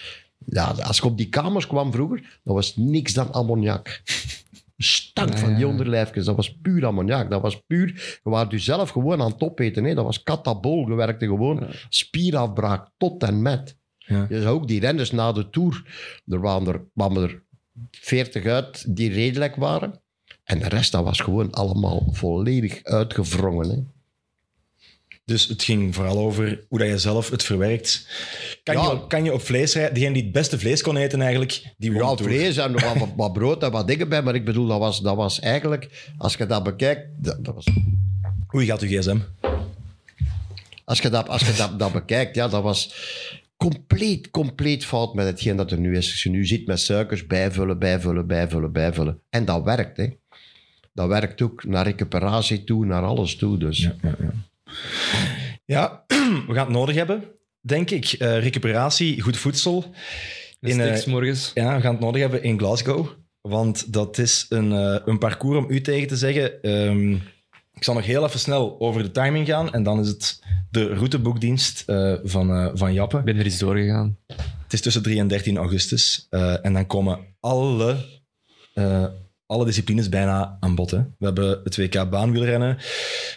ja, 0.46 0.76
als 0.84 0.98
je 0.98 1.04
op 1.04 1.18
die 1.18 1.30
kamers 1.30 1.68
kwam 1.68 1.92
vroeger, 1.92 2.40
dan 2.44 2.56
was 2.56 2.76
niks 2.76 3.14
dan 3.14 3.34
ammoniak. 3.34 4.02
Stank 4.78 5.34
Ja, 5.34 5.38
van 5.38 5.50
die 5.50 5.66
ja. 5.66 5.68
onderlijfjes, 5.68 6.26
dat 6.26 6.36
was 6.36 6.58
puur 6.62 6.86
ammoniak. 6.86 7.30
Dat 7.30 7.42
was 7.42 7.62
puur, 7.68 8.20
je 8.24 8.30
was 8.30 8.48
zelf 8.56 8.90
gewoon 8.90 9.22
aan 9.22 9.32
het 9.32 9.42
opeten. 9.42 9.84
Hè. 9.84 9.94
Dat 9.94 10.06
was 10.06 10.24
katabol, 10.24 10.88
je 10.88 10.96
werkte 10.96 11.26
gewoon 11.26 11.68
spierafbraak 11.90 12.90
tot 12.98 13.24
en 13.24 13.42
met. 13.42 13.78
Ja. 14.08 14.26
Je 14.30 14.42
zag 14.42 14.52
ook 14.52 14.68
die 14.68 14.80
renners 14.80 15.12
na 15.12 15.32
de 15.32 15.50
Tour, 15.50 15.84
er 16.28 16.40
waren 16.40 16.68
er, 16.68 16.82
kwamen 16.96 17.24
er 17.24 17.42
40 17.92 18.46
uit 18.46 18.96
die 18.96 19.12
redelijk 19.14 19.56
waren. 19.56 20.00
En 20.44 20.60
de 20.60 20.68
rest, 20.70 20.92
dat 20.92 21.04
was 21.04 21.20
gewoon 21.20 21.52
allemaal 21.52 22.08
volledig 22.12 22.84
uitgewrongen. 22.84 23.70
Hè. 23.70 23.78
Dus 25.26 25.48
het 25.48 25.64
ging 25.64 25.96
vooral 25.96 26.18
over 26.18 26.66
hoe 26.70 26.80
dat 26.80 26.88
je 26.88 26.98
zelf 26.98 27.30
het 27.30 27.44
verwerkt. 27.44 28.08
Kan, 28.64 28.76
Ja. 28.76 28.92
je, 28.92 29.08
kan 29.08 29.24
je 29.24 29.34
op 29.34 29.42
vlees 29.42 29.74
rijden? 29.74 29.94
Degene 29.94 30.14
die 30.14 30.24
het 30.24 30.32
beste 30.32 30.60
vlees 30.60 30.82
kon 30.82 30.98
eten 30.98 31.22
eigenlijk, 31.22 31.74
die 31.78 31.92
won 31.94 32.02
Ja, 32.10 32.16
vlees 32.16 32.58
en 32.58 32.72
wat, 32.72 32.98
wat, 32.98 33.10
wat 33.16 33.34
brood 33.34 33.64
en 33.64 33.72
wat 33.72 33.88
dingen 33.88 34.10
bij. 34.10 34.22
Maar 34.22 34.36
ik 34.36 34.46
bedoel, 34.46 34.68
dat 34.68 34.80
was, 34.80 35.02
dat 35.02 35.16
was 35.16 35.40
eigenlijk, 35.40 36.12
als 36.18 36.36
je 36.36 36.46
dat 36.46 36.64
bekijkt, 36.64 37.08
dat, 37.18 37.46
dat 37.46 37.56
was, 37.56 37.66
Hoe 38.48 38.66
gaat 38.66 38.82
uw 38.82 39.00
gsm? 39.00 39.18
als 40.86 41.00
je, 41.00 41.10
dat, 41.10 41.30
als 41.30 41.42
je 41.48 41.54
dat, 41.54 41.80
dat 41.80 41.92
bekijkt, 41.92 42.36
ja, 42.36 42.48
dat 42.48 42.64
was 42.64 42.94
compleet, 43.58 44.30
compleet 44.32 44.86
fout 44.86 45.14
met 45.14 45.26
hetgeen 45.26 45.56
dat 45.56 45.72
er 45.72 45.80
nu 45.80 45.98
is. 45.98 46.12
Als 46.12 46.24
je 46.24 46.30
nu 46.30 46.46
ziet 46.46 46.68
met 46.68 46.80
suikers 46.80 47.28
bijvullen, 47.28 47.80
bijvullen, 47.80 48.28
bijvullen, 48.28 48.72
bijvullen. 48.72 49.22
En 49.30 49.46
dat 49.46 49.64
werkt, 49.64 49.98
hè. 49.98 50.08
Dat 50.94 51.08
werkt 51.08 51.42
ook 51.42 51.64
naar 51.64 51.86
recuperatie 51.86 52.64
toe, 52.64 52.86
naar 52.86 53.04
alles 53.04 53.36
toe. 53.36 53.58
Dus. 53.58 53.80
Ja, 53.80 53.96
ja, 54.02 54.16
ja. 54.20 54.34
ja, 55.66 56.04
we 56.48 56.54
gaan 56.54 56.66
het 56.66 56.76
nodig 56.76 56.96
hebben, 56.96 57.24
denk 57.60 57.90
ik. 57.90 58.06
Eh, 58.06 58.40
recuperatie, 58.40 59.22
goed 59.22 59.38
voedsel. 59.38 59.94
In, 60.60 60.70
In, 60.70 60.82
eh, 60.82 61.06
morgens. 61.06 61.52
Ja, 61.54 61.76
we 61.76 61.82
gaan 61.82 61.94
het 61.94 62.04
nodig 62.04 62.22
hebben 62.22 62.44
in 62.44 62.58
Glasgow. 62.58 63.08
Want 63.42 63.94
dat 63.94 64.18
is 64.18 64.46
een, 64.50 64.72
eh, 64.72 65.00
een 65.06 65.18
parcours 65.18 65.58
om 65.58 65.66
u 65.70 65.82
tegen 65.82 66.08
te 66.08 66.18
zeggen. 66.18 66.62
Ehm, 66.62 67.18
ik 67.78 67.84
zal 67.84 67.94
nog 67.94 68.06
heel 68.06 68.26
even 68.26 68.40
snel 68.40 68.80
over 68.80 69.04
de 69.04 69.12
timing 69.12 69.48
gaan. 69.48 69.74
En 69.74 69.84
dan 69.84 70.00
is 70.00 70.08
het 70.08 70.44
de 70.72 70.94
routeboekdienst 70.94 71.84
eh, 71.86 72.14
van, 72.24 72.52
eh, 72.52 72.70
van 72.74 72.94
Jappe. 72.94 73.18
Ik 73.18 73.24
ben 73.24 73.38
er 73.38 73.46
eens 73.46 73.58
doorgegaan. 73.58 74.18
Het 74.64 74.74
is 74.74 74.82
tussen 74.82 75.02
3 75.02 75.20
en 75.20 75.28
13 75.28 75.58
augustus. 75.58 76.28
Eh, 76.30 76.66
en 76.66 76.74
dan 76.74 76.88
komen 76.88 77.20
alle, 77.40 77.96
alle 79.46 79.66
disciplines 79.66 80.10
bijna 80.10 80.58
aan 80.60 80.76
bod. 80.76 80.92
Hè. 80.92 80.98
We 80.98 81.26
hebben 81.26 81.62
het 81.64 81.78
WK 81.78 82.10
baanwielrennen, 82.10 82.78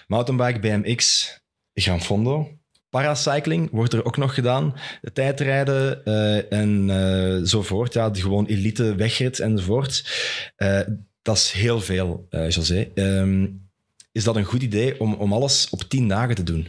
mountainbike, 0.07 0.59
BMX, 0.59 1.29
Gran 1.75 2.01
Fondo. 2.01 2.49
Paracycling 2.91 3.69
wordt 3.73 3.93
er 3.93 4.05
ook 4.05 4.17
nog 4.17 4.35
gedaan. 4.35 4.75
Tijdrijden 5.13 6.05
en 6.51 7.47
zo 7.47 7.63
voort. 7.63 7.93
Ja, 7.93 8.11
gewoon 8.13 8.47
elite 8.47 8.95
wegrit 8.95 9.39
enzovoort. 9.39 10.05
Dat 11.23 11.37
is 11.37 11.51
heel 11.51 11.81
veel, 11.81 12.27
José. 12.31 12.91
Ehm, 12.95 13.47
is 14.13 14.25
dat 14.25 14.37
een 14.37 14.45
goed 14.45 14.63
idee 14.63 15.01
om, 15.01 15.15
om 15.15 15.33
alles 15.33 15.69
op 15.71 15.81
tien 15.83 16.09
dagen 16.09 16.35
te 16.35 16.43
doen? 16.43 16.69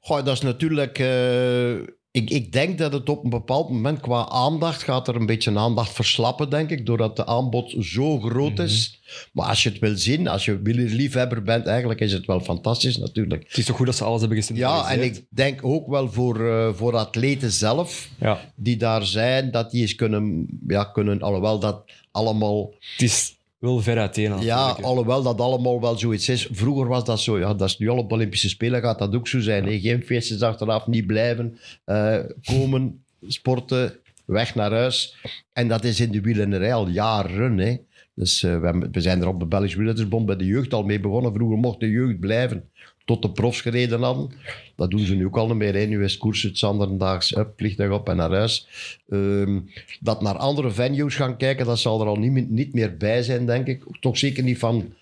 Goh, 0.00 0.24
dat 0.24 0.34
is 0.36 0.40
natuurlijk... 0.40 0.98
eh, 0.98 1.72
ik, 2.10 2.30
ik 2.30 2.52
denk 2.52 2.78
dat 2.78 2.92
het 2.92 3.08
op 3.08 3.24
een 3.24 3.30
bepaald 3.30 3.70
moment 3.70 4.00
qua 4.00 4.28
aandacht 4.28 4.82
gaat 4.82 5.08
er 5.08 5.16
een 5.16 5.26
beetje 5.26 5.58
aandacht 5.58 5.92
verslappen, 5.92 6.50
denk 6.50 6.70
ik, 6.70 6.86
doordat 6.86 7.16
de 7.16 7.26
aanbod 7.26 7.74
zo 7.80 8.20
groot 8.20 8.58
is. 8.58 9.00
Maar 9.32 9.48
als 9.48 9.62
je 9.62 9.68
het 9.68 9.78
wil 9.78 9.96
zien, 9.96 10.28
als 10.28 10.44
je 10.44 10.60
wielerliefhebber 10.62 11.42
bent, 11.42 11.66
eigenlijk 11.66 12.00
is 12.00 12.12
het 12.12 12.26
wel 12.26 12.40
fantastisch 12.40 12.96
natuurlijk. 12.96 13.44
Het 13.48 13.56
is 13.58 13.64
toch 13.64 13.76
goed 13.76 13.86
dat 13.86 13.96
ze 13.96 14.04
alles 14.04 14.20
hebben 14.20 14.38
Ja, 14.38 14.44
gecentraliseerd? 14.44 15.00
en 15.00 15.06
ik 15.06 15.24
denk 15.28 15.64
ook 15.64 15.86
wel 15.88 16.12
voor, 16.12 16.48
eh, 16.50 16.74
voor 16.74 16.96
atleten 16.96 17.50
zelf, 17.52 18.08
Ja, 18.20 18.40
die 18.54 18.76
daar 18.76 19.04
zijn, 19.06 19.50
dat 19.50 19.70
die 19.70 19.80
eens 19.80 19.94
kunnen, 19.94 20.46
ja, 20.66 20.84
kunnen 20.84 21.22
alhoewel 21.22 21.58
dat 21.58 21.84
allemaal 22.10 22.74
het 22.92 23.02
is 23.02 23.36
wel 23.62 23.80
ver 23.80 23.98
uiteen. 23.98 24.40
ja, 24.40 24.76
alhoewel 24.80 25.22
dat 25.22 25.40
allemaal 25.40 25.80
wel 25.80 25.98
zoiets 25.98 26.28
is. 26.28 26.48
Vroeger 26.50 26.86
was 26.88 27.04
dat 27.04 27.20
zo. 27.20 27.38
Ja, 27.38 27.54
dat 27.54 27.68
is 27.68 27.78
nu 27.78 27.88
al 27.88 27.96
op 27.98 28.08
de 28.08 28.14
Olympische 28.14 28.48
Spelen 28.48 28.80
gaat 28.80 28.98
dat 28.98 29.14
ook 29.14 29.28
zo 29.28 29.40
zijn. 29.40 29.80
Geen 29.80 30.02
feestjes 30.02 30.42
achteraf, 30.42 30.86
niet 30.86 31.06
blijven. 31.06 31.58
eh, 31.84 32.18
komen, 32.44 33.04
sporten, 33.26 33.96
weg 34.24 34.54
naar 34.54 34.70
huis. 34.72 35.16
En 35.52 35.68
dat 35.68 35.84
is 35.84 36.00
in 36.00 36.10
de 36.10 36.20
wielrennerij 36.20 36.74
al 36.74 36.88
jaren. 36.88 37.58
Hè. 37.58 37.76
Dus 38.14 38.40
we, 38.40 38.48
hebben- 38.48 38.88
we 38.92 39.00
zijn 39.00 39.20
er 39.20 39.28
op 39.28 39.40
de 39.40 39.46
Belgische 39.46 39.76
Wielrennersbond 39.76 40.26
bij 40.26 40.36
de 40.36 40.44
jeugd 40.46 40.74
al 40.74 40.82
mee 40.82 41.00
begonnen. 41.00 41.32
Vroeger 41.34 41.58
mocht 41.58 41.80
de 41.80 41.90
jeugd 41.90 42.20
blijven 42.20 42.70
tot 43.12 43.22
de 43.22 43.40
profs 43.40 43.60
gereden 43.60 44.02
hadden. 44.02 44.30
Dat 44.76 44.90
doen 44.90 45.06
ze 45.06 45.14
nu 45.14 45.26
ook 45.26 45.36
al 45.36 45.54
meer. 45.54 45.74
Hè. 45.74 45.84
Nu 45.84 46.04
is 46.04 46.18
koers 46.18 46.42
het 46.42 46.58
zanderdaags, 46.58 47.30
hup, 47.30 47.52
vliegtuig 47.56 47.92
op 47.92 48.08
en 48.08 48.16
naar 48.16 48.30
huis. 48.30 48.66
Ehm, 49.08 49.60
dat 50.00 50.22
naar 50.22 50.36
andere 50.36 50.70
venues 50.70 51.14
gaan 51.14 51.36
kijken, 51.36 51.66
dat 51.66 51.78
zal 51.78 52.00
er 52.00 52.06
al 52.06 52.16
niet, 52.16 52.50
niet 52.50 52.74
meer 52.74 52.96
bij 52.96 53.22
zijn, 53.22 53.46
denk 53.46 53.66
ik. 53.66 53.82
Toch 54.00 54.18
zeker 54.18 54.42
niet 54.42 54.58
van 54.58 54.92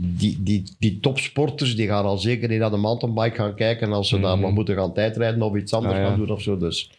die, 0.00 0.42
die, 0.42 0.62
die 0.78 1.00
topsporters, 1.00 1.76
die 1.76 1.86
gaan 1.86 2.04
al 2.04 2.18
zeker 2.18 2.48
niet 2.48 2.58
naar 2.58 2.70
de 2.70 2.76
mountainbike 2.76 3.36
gaan 3.36 3.54
kijken 3.54 3.92
als 3.92 4.08
ze 4.08 4.20
daar 4.20 4.32
Mhm. 4.34 4.40
nog 4.44 4.52
moeten 4.54 4.74
gaan 4.76 4.92
tijdrijden 4.94 5.42
of 5.42 5.56
iets 5.56 5.72
anders 5.72 5.94
Ah, 5.94 6.00
ja. 6.00 6.06
gaan 6.08 6.18
doen 6.18 6.30
of 6.30 6.42
zo. 6.42 6.56
Dus 6.58 6.90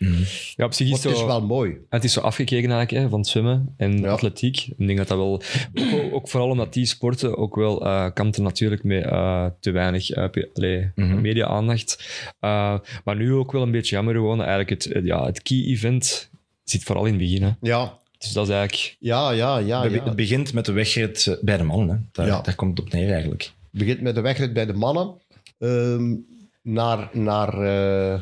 Ja, 0.55 0.65
op 0.65 0.73
zich 0.73 0.89
maar 0.89 0.97
is 0.97 1.03
het 1.03 1.13
is 1.13 1.23
wel 1.23 1.45
mooi. 1.45 1.77
Het 1.89 2.03
is 2.03 2.13
zo 2.13 2.19
afgekeken 2.19 2.71
eigenlijk 2.71 3.03
hè, 3.03 3.09
van 3.09 3.25
zwemmen 3.25 3.73
en 3.77 3.97
Ja. 3.99 4.09
atletiek. 4.11 4.57
Ik 4.77 4.87
denk 4.87 4.97
dat 4.97 5.07
dat 5.07 5.17
wel... 5.17 5.41
Ook, 5.93 6.13
ook 6.13 6.29
vooral 6.29 6.49
omdat 6.49 6.73
die 6.73 6.85
sporten 6.85 7.37
ook 7.37 7.55
wel 7.55 7.85
eh 7.85 8.05
kampen 8.13 8.43
natuurlijk 8.43 8.83
met 8.83 9.03
eh, 9.03 9.45
te 9.59 9.71
weinig 9.71 10.09
eh, 10.09 10.25
Mhm. 10.95 11.21
media-aandacht. 11.21 11.97
Maar 13.03 13.15
nu 13.15 13.33
ook 13.33 13.51
wel 13.51 13.61
een 13.61 13.71
beetje 13.71 13.95
jammer 13.95 14.13
gewoon. 14.13 14.37
Eigenlijk 14.39 14.69
het, 14.69 14.93
het- 14.93 15.05
ja, 15.05 15.25
het 15.25 15.41
key-event 15.41 16.29
zit 16.63 16.83
vooral 16.83 17.05
in 17.05 17.13
het 17.13 17.21
begin. 17.21 17.43
Hè. 17.43 17.51
Ja, 17.61 17.97
Dus 18.19 18.31
dat 18.33 18.47
is 18.47 18.53
eigenlijk... 18.53 18.95
ja, 18.99 19.31
ja, 19.31 19.57
ja. 19.57 19.89
Het 19.89 20.15
begint 20.15 20.53
met 20.53 20.65
de 20.65 20.71
wegrit 20.71 21.37
bij 21.41 21.57
de 21.57 21.63
mannen. 21.63 21.89
Hè. 21.89 21.95
Daar, 22.11 22.25
Ja. 22.27 22.41
daar 22.41 22.55
komt 22.55 22.77
het 22.77 22.87
op 22.87 22.93
neer 22.93 23.11
eigenlijk. 23.11 23.51
begint 23.71 24.01
met 24.01 24.15
de 24.15 24.21
wegrit 24.21 24.53
bij 24.53 24.65
de 24.65 24.73
mannen. 24.73 25.13
Ehm, 25.59 26.15
naar, 26.61 27.09
naar, 27.13 27.53
eh, 27.53 28.21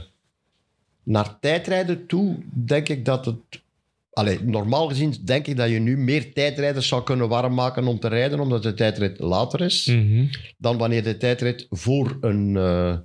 naar 1.03 1.39
tijdrijden 1.39 2.05
toe 2.05 2.37
denk 2.49 2.89
ik 2.89 3.05
dat 3.05 3.25
het... 3.25 3.35
Allee, 4.13 4.43
normaal 4.43 4.87
gezien 4.87 5.15
denk 5.23 5.47
ik 5.47 5.57
dat 5.57 5.69
je 5.69 5.79
nu 5.79 5.97
meer 5.97 6.33
tijdrijders 6.33 6.87
zou 6.87 7.03
kunnen 7.03 7.29
warm 7.29 7.53
maken 7.53 7.87
om 7.87 7.99
te 7.99 8.07
rijden, 8.07 8.39
omdat 8.39 8.63
de 8.63 8.73
tijdrit 8.73 9.19
later 9.19 9.61
is, 9.61 9.85
Mhm. 9.85 10.25
dan 10.57 10.77
wanneer 10.77 11.03
de 11.03 11.17
tijdrit 11.17 11.67
voor 11.69 12.17
een 12.21 12.57
eh, 12.57 12.97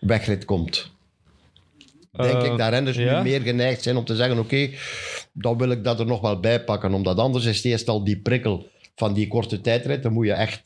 wegrit 0.00 0.44
komt. 0.44 0.90
Denk 2.18 2.42
Eh, 2.42 2.50
ik 2.52 2.58
dat 2.58 2.68
renners 2.68 2.96
ja? 2.96 3.16
nu 3.22 3.22
meer 3.30 3.40
geneigd 3.40 3.82
zijn 3.82 3.96
om 3.96 4.04
te 4.04 4.16
zeggen, 4.16 4.38
oké, 4.38 4.70
dan 5.32 5.58
wil 5.58 5.70
ik 5.70 5.84
dat 5.84 6.00
er 6.00 6.06
nog 6.06 6.20
wel 6.20 6.40
bij 6.40 6.64
pakken, 6.64 6.92
omdat 6.94 7.18
anders 7.18 7.44
is 7.44 7.56
het 7.56 7.64
eerst 7.64 7.88
al 7.88 8.04
die 8.04 8.16
prikkel 8.18 8.68
van 8.96 9.12
die 9.14 9.28
korte 9.28 9.60
tijdrit, 9.60 10.02
dan 10.02 10.12
moet 10.12 10.26
je 10.26 10.32
echt 10.32 10.62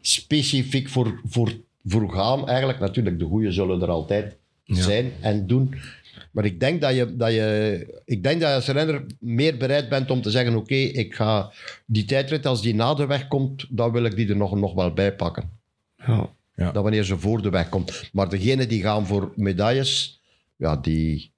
specifiek 0.00 0.88
voor, 0.88 1.20
voor, 1.24 1.52
voor 1.84 2.10
gaan. 2.12 2.48
Eigenlijk, 2.48 2.78
natuurlijk, 2.78 3.18
de 3.18 3.24
goeie 3.24 3.50
zullen 3.52 3.82
er 3.82 3.88
altijd 3.90 4.36
Ja. 4.64 4.82
zijn 4.82 5.12
en 5.20 5.46
doen. 5.46 5.74
Maar 6.30 6.44
ik 6.44 6.60
denk 6.60 6.80
dat 6.80 6.94
je, 6.94 7.16
dat 7.16 7.32
je, 7.32 8.00
ik 8.04 8.22
denk 8.22 8.40
dat 8.40 8.48
je 8.48 8.54
als 8.54 8.66
renner 8.66 9.04
meer 9.20 9.56
bereid 9.56 9.88
bent 9.88 10.10
om 10.10 10.22
te 10.22 10.30
zeggen: 10.30 10.56
Oké, 10.56 10.74
ik 10.74 11.14
ga 11.14 11.52
die 11.86 12.04
tijdrit, 12.04 12.46
als 12.46 12.62
die 12.62 12.74
na 12.74 12.94
de 12.94 13.06
weg 13.06 13.28
komt, 13.28 13.66
dan 13.70 13.92
wil 13.92 14.04
ik 14.04 14.16
die 14.16 14.28
er 14.28 14.36
nog, 14.36 14.54
nog 14.56 14.74
wel 14.74 14.92
bij 14.92 15.14
pakken. 15.14 15.50
Ja. 16.06 16.72
Dan 16.72 16.82
wanneer 16.82 17.04
ze 17.04 17.18
voor 17.18 17.42
de 17.42 17.50
weg 17.50 17.68
komt. 17.68 18.10
Maar 18.12 18.28
degenen 18.28 18.68
die 18.68 18.82
gaan 18.82 19.06
voor 19.06 19.32
medailles, 19.36 20.20
ja, 20.56 20.76
die, 20.76 21.32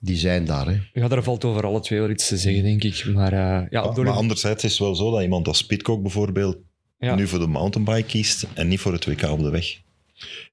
die 0.00 0.16
zijn 0.16 0.44
daar. 0.44 0.66
Hè. 0.68 0.78
Ja, 0.92 1.08
daar 1.08 1.22
valt 1.22 1.44
over 1.44 1.66
alle 1.66 1.80
twee 1.80 2.00
wel 2.00 2.10
iets 2.10 2.28
te 2.28 2.36
zeggen, 2.36 2.62
denk 2.62 2.82
ik. 2.84 3.04
Maar 3.14 3.32
eh, 3.32 3.66
ja, 3.70 3.84
Maar, 3.84 3.94
door 3.94 4.04
maar 4.04 4.14
anderzijds 4.14 4.64
is 4.64 4.70
het 4.70 4.80
wel 4.80 4.94
zo 4.94 5.10
dat 5.10 5.22
iemand 5.22 5.46
als 5.48 5.66
Pitcock 5.66 6.02
bijvoorbeeld 6.02 6.56
Ja. 6.98 7.14
nu 7.14 7.26
voor 7.26 7.38
de 7.38 7.46
mountainbike 7.46 8.06
kiest 8.06 8.46
en 8.54 8.68
niet 8.68 8.80
voor 8.80 8.92
het 8.92 9.04
WK 9.06 9.22
op 9.22 9.38
de 9.40 9.50
weg. 9.50 9.80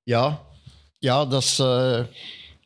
Ja, 0.03 0.41
ja 0.99 1.25
dat, 1.25 1.41
is, 1.43 1.59
eh, 1.59 2.03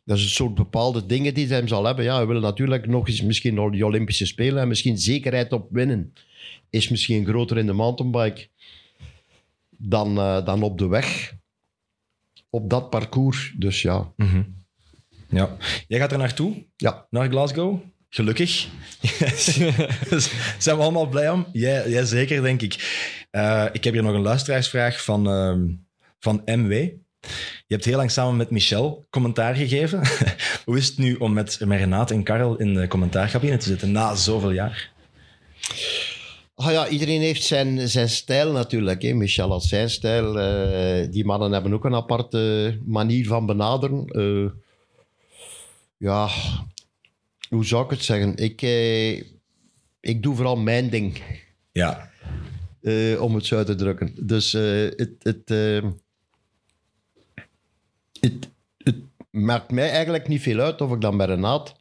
dat 0.05 0.17
is 0.17 0.23
een 0.23 0.29
soort 0.29 0.55
bepaalde 0.55 1.05
dingen 1.05 1.33
die 1.33 1.47
hij 1.47 1.57
hem 1.57 1.67
zal 1.67 1.85
hebben. 1.85 2.05
Ja, 2.05 2.15
hij 2.15 2.27
wil 2.27 2.39
natuurlijk 2.39 2.87
nog 2.87 3.07
eens 3.07 3.21
misschien 3.21 3.53
nog 3.53 3.71
die 3.71 3.85
Olympische 3.85 4.25
Spelen 4.25 4.61
en 4.61 4.67
misschien 4.67 4.97
zekerheid 4.97 5.51
op 5.53 5.67
winnen. 5.71 6.13
Is 6.69 6.89
misschien 6.89 7.25
groter 7.25 7.57
in 7.57 7.65
de 7.65 7.73
mountainbike 7.73 8.47
dan, 9.69 10.17
eh, 10.17 10.45
dan 10.45 10.63
op 10.63 10.77
de 10.77 10.87
weg. 10.87 11.35
Op 12.49 12.69
dat 12.69 12.89
parcours. 12.89 13.53
Dus 13.57 13.81
ja, 13.81 14.11
Mhm. 14.15 14.43
Ja. 15.31 15.57
Jij 15.87 15.99
gaat 15.99 16.11
er 16.11 16.17
naartoe, 16.17 16.65
ja. 16.75 17.05
naar 17.09 17.29
Glasgow. 17.29 17.79
Gelukkig. 18.09 18.67
Dus 20.09 20.31
zijn 20.57 20.77
we 20.77 20.83
allemaal 20.83 21.07
blij 21.07 21.29
om? 21.29 21.45
Jij, 21.51 21.89
jij 21.89 22.05
zeker, 22.05 22.41
denk 22.41 22.61
ik. 22.61 22.73
Eh, 23.31 23.65
ik 23.71 23.83
heb 23.83 23.93
hier 23.93 24.03
nog 24.03 24.13
een 24.13 24.21
luisteraarsvraag 24.21 25.03
van, 25.03 25.29
ehm, 25.29 25.67
van 26.19 26.41
MW. 26.45 26.71
Je 27.67 27.73
hebt 27.77 27.85
heel 27.85 27.97
lang 27.97 28.11
samen 28.11 28.35
met 28.35 28.49
Michel 28.49 29.07
commentaar 29.09 29.55
gegeven. 29.55 30.01
Hoe 30.65 30.77
is 30.77 30.87
het 30.87 30.97
nu 30.97 31.15
om 31.15 31.33
met, 31.33 31.59
met 31.65 31.79
Renate 31.79 32.13
en 32.13 32.23
Karel 32.23 32.57
in 32.57 32.73
de 32.73 32.87
commentaarcabine 32.87 33.57
te 33.57 33.67
zitten 33.67 33.91
na 33.91 34.15
zoveel 34.15 34.51
jaar? 34.51 34.91
Ah 36.55 36.71
ja, 36.71 36.87
iedereen 36.87 37.21
heeft 37.21 37.43
zijn, 37.43 37.89
zijn 37.89 38.09
stijl 38.09 38.51
natuurlijk. 38.51 39.01
Hè. 39.01 39.13
Michel 39.13 39.49
had 39.49 39.63
zijn 39.63 39.89
stijl. 39.89 40.39
eh, 40.39 41.11
die 41.11 41.25
mannen 41.25 41.51
hebben 41.51 41.73
ook 41.73 41.85
een 41.85 41.95
aparte 41.95 42.77
manier 42.85 43.27
van 43.27 43.45
benaderen. 43.45 44.05
Ja, 46.01 46.29
hoe 47.49 47.65
zou 47.65 47.83
ik 47.83 47.89
het 47.89 48.03
zeggen? 48.03 48.35
Ik, 48.35 48.61
eh, 48.61 49.17
ik 49.99 50.23
doe 50.23 50.35
vooral 50.35 50.57
mijn 50.57 50.89
ding, 50.89 51.21
Ja. 51.71 52.11
eh, 52.81 53.21
om 53.21 53.35
het 53.35 53.45
zo 53.45 53.57
uit 53.57 53.65
te 53.67 53.75
drukken. 53.75 54.27
Dus 54.27 54.53
eh, 54.53 54.61
het, 54.95 55.11
het, 55.19 55.51
eh, 55.51 55.89
het, 58.19 58.49
het 58.77 58.95
maakt 59.29 59.71
mij 59.71 59.89
eigenlijk 59.89 60.27
niet 60.27 60.41
veel 60.41 60.59
uit 60.59 60.81
of 60.81 60.91
ik 60.93 61.01
dan 61.01 61.17
bij 61.17 61.25
Renaat 61.25 61.75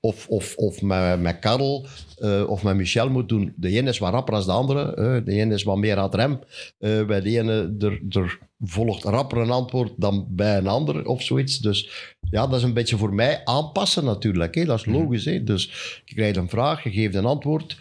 of, 0.00 0.28
of, 0.28 0.56
of 0.56 0.82
met, 0.82 1.20
met 1.20 1.38
Karel 1.38 1.86
eh, 2.18 2.48
of 2.48 2.62
met 2.62 2.76
Michel 2.76 3.10
moet 3.10 3.28
doen. 3.28 3.52
De 3.56 3.68
ene 3.68 3.88
is 3.88 3.98
wat 3.98 4.12
rapper 4.12 4.34
als 4.34 4.46
de 4.46 4.52
andere. 4.52 5.22
de 5.24 5.32
ene 5.32 5.54
is 5.54 5.62
wat 5.62 5.76
meer 5.76 5.96
aan 5.96 6.04
het 6.04 6.14
rem. 6.14 6.38
Eh, 6.78 7.06
bij 7.06 7.20
de 7.20 7.38
ene 7.38 7.74
er, 7.78 8.00
er 8.08 8.38
volgt 8.60 9.04
rapper 9.04 9.38
een 9.38 9.50
antwoord 9.50 9.92
dan 9.96 10.26
bij 10.28 10.56
een 10.56 10.66
ander 10.66 11.06
of 11.06 11.22
zoiets. 11.22 11.58
Dus 11.58 11.90
ja, 12.30 12.46
dat 12.46 12.58
is 12.58 12.62
een 12.62 12.74
beetje 12.74 12.96
voor 12.96 13.14
mij 13.14 13.44
aanpassen 13.44 14.04
natuurlijk. 14.04 14.54
Hè. 14.54 14.64
Dat 14.64 14.78
is 14.78 14.84
logisch. 14.84 15.24
Hè. 15.24 15.44
Dus 15.44 15.64
je 16.04 16.14
krijgt 16.14 16.36
een 16.36 16.48
vraag, 16.48 16.84
je 16.84 16.90
geeft 16.90 17.14
een 17.14 17.24
antwoord. 17.24 17.78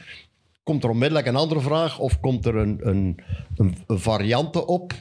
Komt 0.64 0.84
er 0.84 0.90
onmiddellijk 0.90 1.28
een 1.28 1.36
andere 1.36 1.62
vraag 1.62 2.00
of 2.00 2.20
komt 2.20 2.46
er 2.46 2.56
een, 2.56 2.80
een, 2.82 3.20
een, 3.56 3.76
een 3.88 4.00
variante 4.00 4.66
op? 4.66 4.94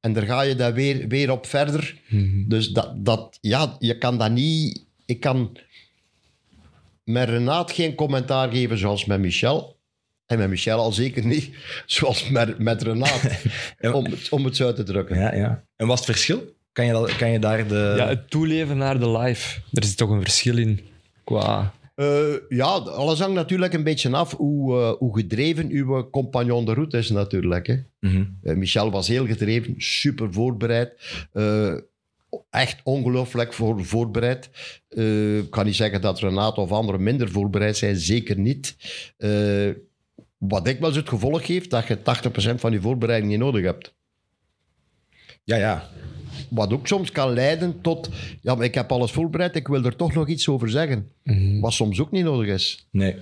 En 0.00 0.12
daar 0.12 0.26
ga 0.26 0.40
je 0.42 0.54
daar 0.54 0.74
weer, 0.74 1.08
weer 1.08 1.30
op 1.30 1.46
verder. 1.46 2.00
Dus 2.48 2.68
dat, 2.68 3.04
dat, 3.04 3.38
ja, 3.40 3.76
je 3.78 3.98
kan 3.98 4.18
dat 4.18 4.30
niet... 4.30 4.84
Ik 5.04 5.20
kan 5.20 5.56
met 7.10 7.28
Renaat 7.28 7.72
geen 7.72 7.94
commentaar 7.94 8.50
geven 8.50 8.78
zoals 8.78 9.04
met 9.04 9.20
Michel. 9.20 9.74
En 10.26 10.38
met 10.38 10.48
Michel 10.48 10.78
al 10.78 10.92
zeker 10.92 11.26
niet 11.26 11.50
zoals 11.86 12.28
met, 12.28 12.58
met 12.58 12.82
Renaat. 12.82 13.22
Om, 13.92 14.04
het, 14.04 14.28
om 14.28 14.44
het 14.44 14.56
zo 14.56 14.66
uit 14.66 14.76
te 14.76 14.82
drukken. 14.82 15.18
ja, 15.18 15.34
ja. 15.34 15.64
En 15.76 15.86
wat 15.86 16.00
is 16.00 16.06
het 16.06 16.14
verschil? 16.16 16.54
Kan 16.72 16.86
je, 16.86 16.92
dat- 16.92 17.16
kan 17.16 17.30
je 17.30 17.38
daar 17.38 17.66
de... 17.68 17.94
ja, 17.96 18.08
het 18.08 18.30
toeleven 18.30 18.76
naar 18.76 18.98
de 19.00 19.10
live. 19.18 19.60
Er 19.72 19.84
zit 19.84 19.96
toch 19.96 20.10
een 20.10 20.22
verschil 20.22 20.56
in 20.58 20.80
qua... 21.24 21.74
Eh, 21.94 22.24
ja, 22.48 22.64
alles 22.74 23.18
hangt 23.18 23.34
natuurlijk 23.34 23.72
een 23.72 23.82
beetje 23.84 24.10
af 24.10 24.32
hoe, 24.36 24.78
eh, 24.80 24.92
hoe 24.98 25.16
gedreven 25.18 25.68
uw 25.70 26.10
compagnon 26.10 26.64
de 26.64 26.72
route 26.74 26.98
is 26.98 27.10
natuurlijk. 27.10 27.66
Hè. 27.66 27.76
Mhm. 28.00 28.24
Eh, 28.42 28.54
Michel 28.56 28.90
was 28.90 29.08
heel 29.08 29.26
gedreven, 29.26 29.74
super 29.78 30.32
voorbereid. 30.32 30.92
Echt 32.50 32.80
ongelooflijk 32.82 33.52
voor, 33.52 33.84
voorbereid. 33.84 34.50
Eh, 34.88 35.38
ik 35.38 35.50
kan 35.50 35.64
niet 35.64 35.76
zeggen 35.76 36.00
dat 36.00 36.18
Renato 36.18 36.62
of 36.62 36.72
anderen 36.72 37.02
minder 37.02 37.30
voorbereid 37.30 37.76
zijn, 37.76 37.96
zeker 37.96 38.38
niet. 38.38 38.76
Eh, 39.16 39.70
wat 40.38 40.64
dikwijls 40.64 40.96
het 40.96 41.08
gevolg 41.08 41.46
heeft 41.46 41.70
dat 41.70 41.86
je 41.86 42.02
80% 42.02 42.60
van 42.60 42.72
je 42.72 42.80
voorbereiding 42.80 43.30
niet 43.30 43.40
nodig 43.40 43.64
hebt. 43.64 43.94
Ja, 45.44 45.56
ja. 45.56 45.88
Wat 46.48 46.72
ook 46.72 46.86
soms 46.86 47.12
kan 47.12 47.32
leiden 47.32 47.80
tot, 47.80 48.08
ja, 48.40 48.54
maar 48.54 48.64
ik 48.64 48.74
heb 48.74 48.92
alles 48.92 49.10
voorbereid, 49.10 49.56
ik 49.56 49.68
wil 49.68 49.84
er 49.84 49.96
toch 49.96 50.14
nog 50.14 50.28
iets 50.28 50.48
over 50.48 50.70
zeggen. 50.70 51.10
Wat 51.60 51.72
soms 51.72 52.00
ook 52.00 52.10
niet 52.10 52.24
nodig 52.24 52.54
is. 52.54 52.86
Nee. 52.90 53.16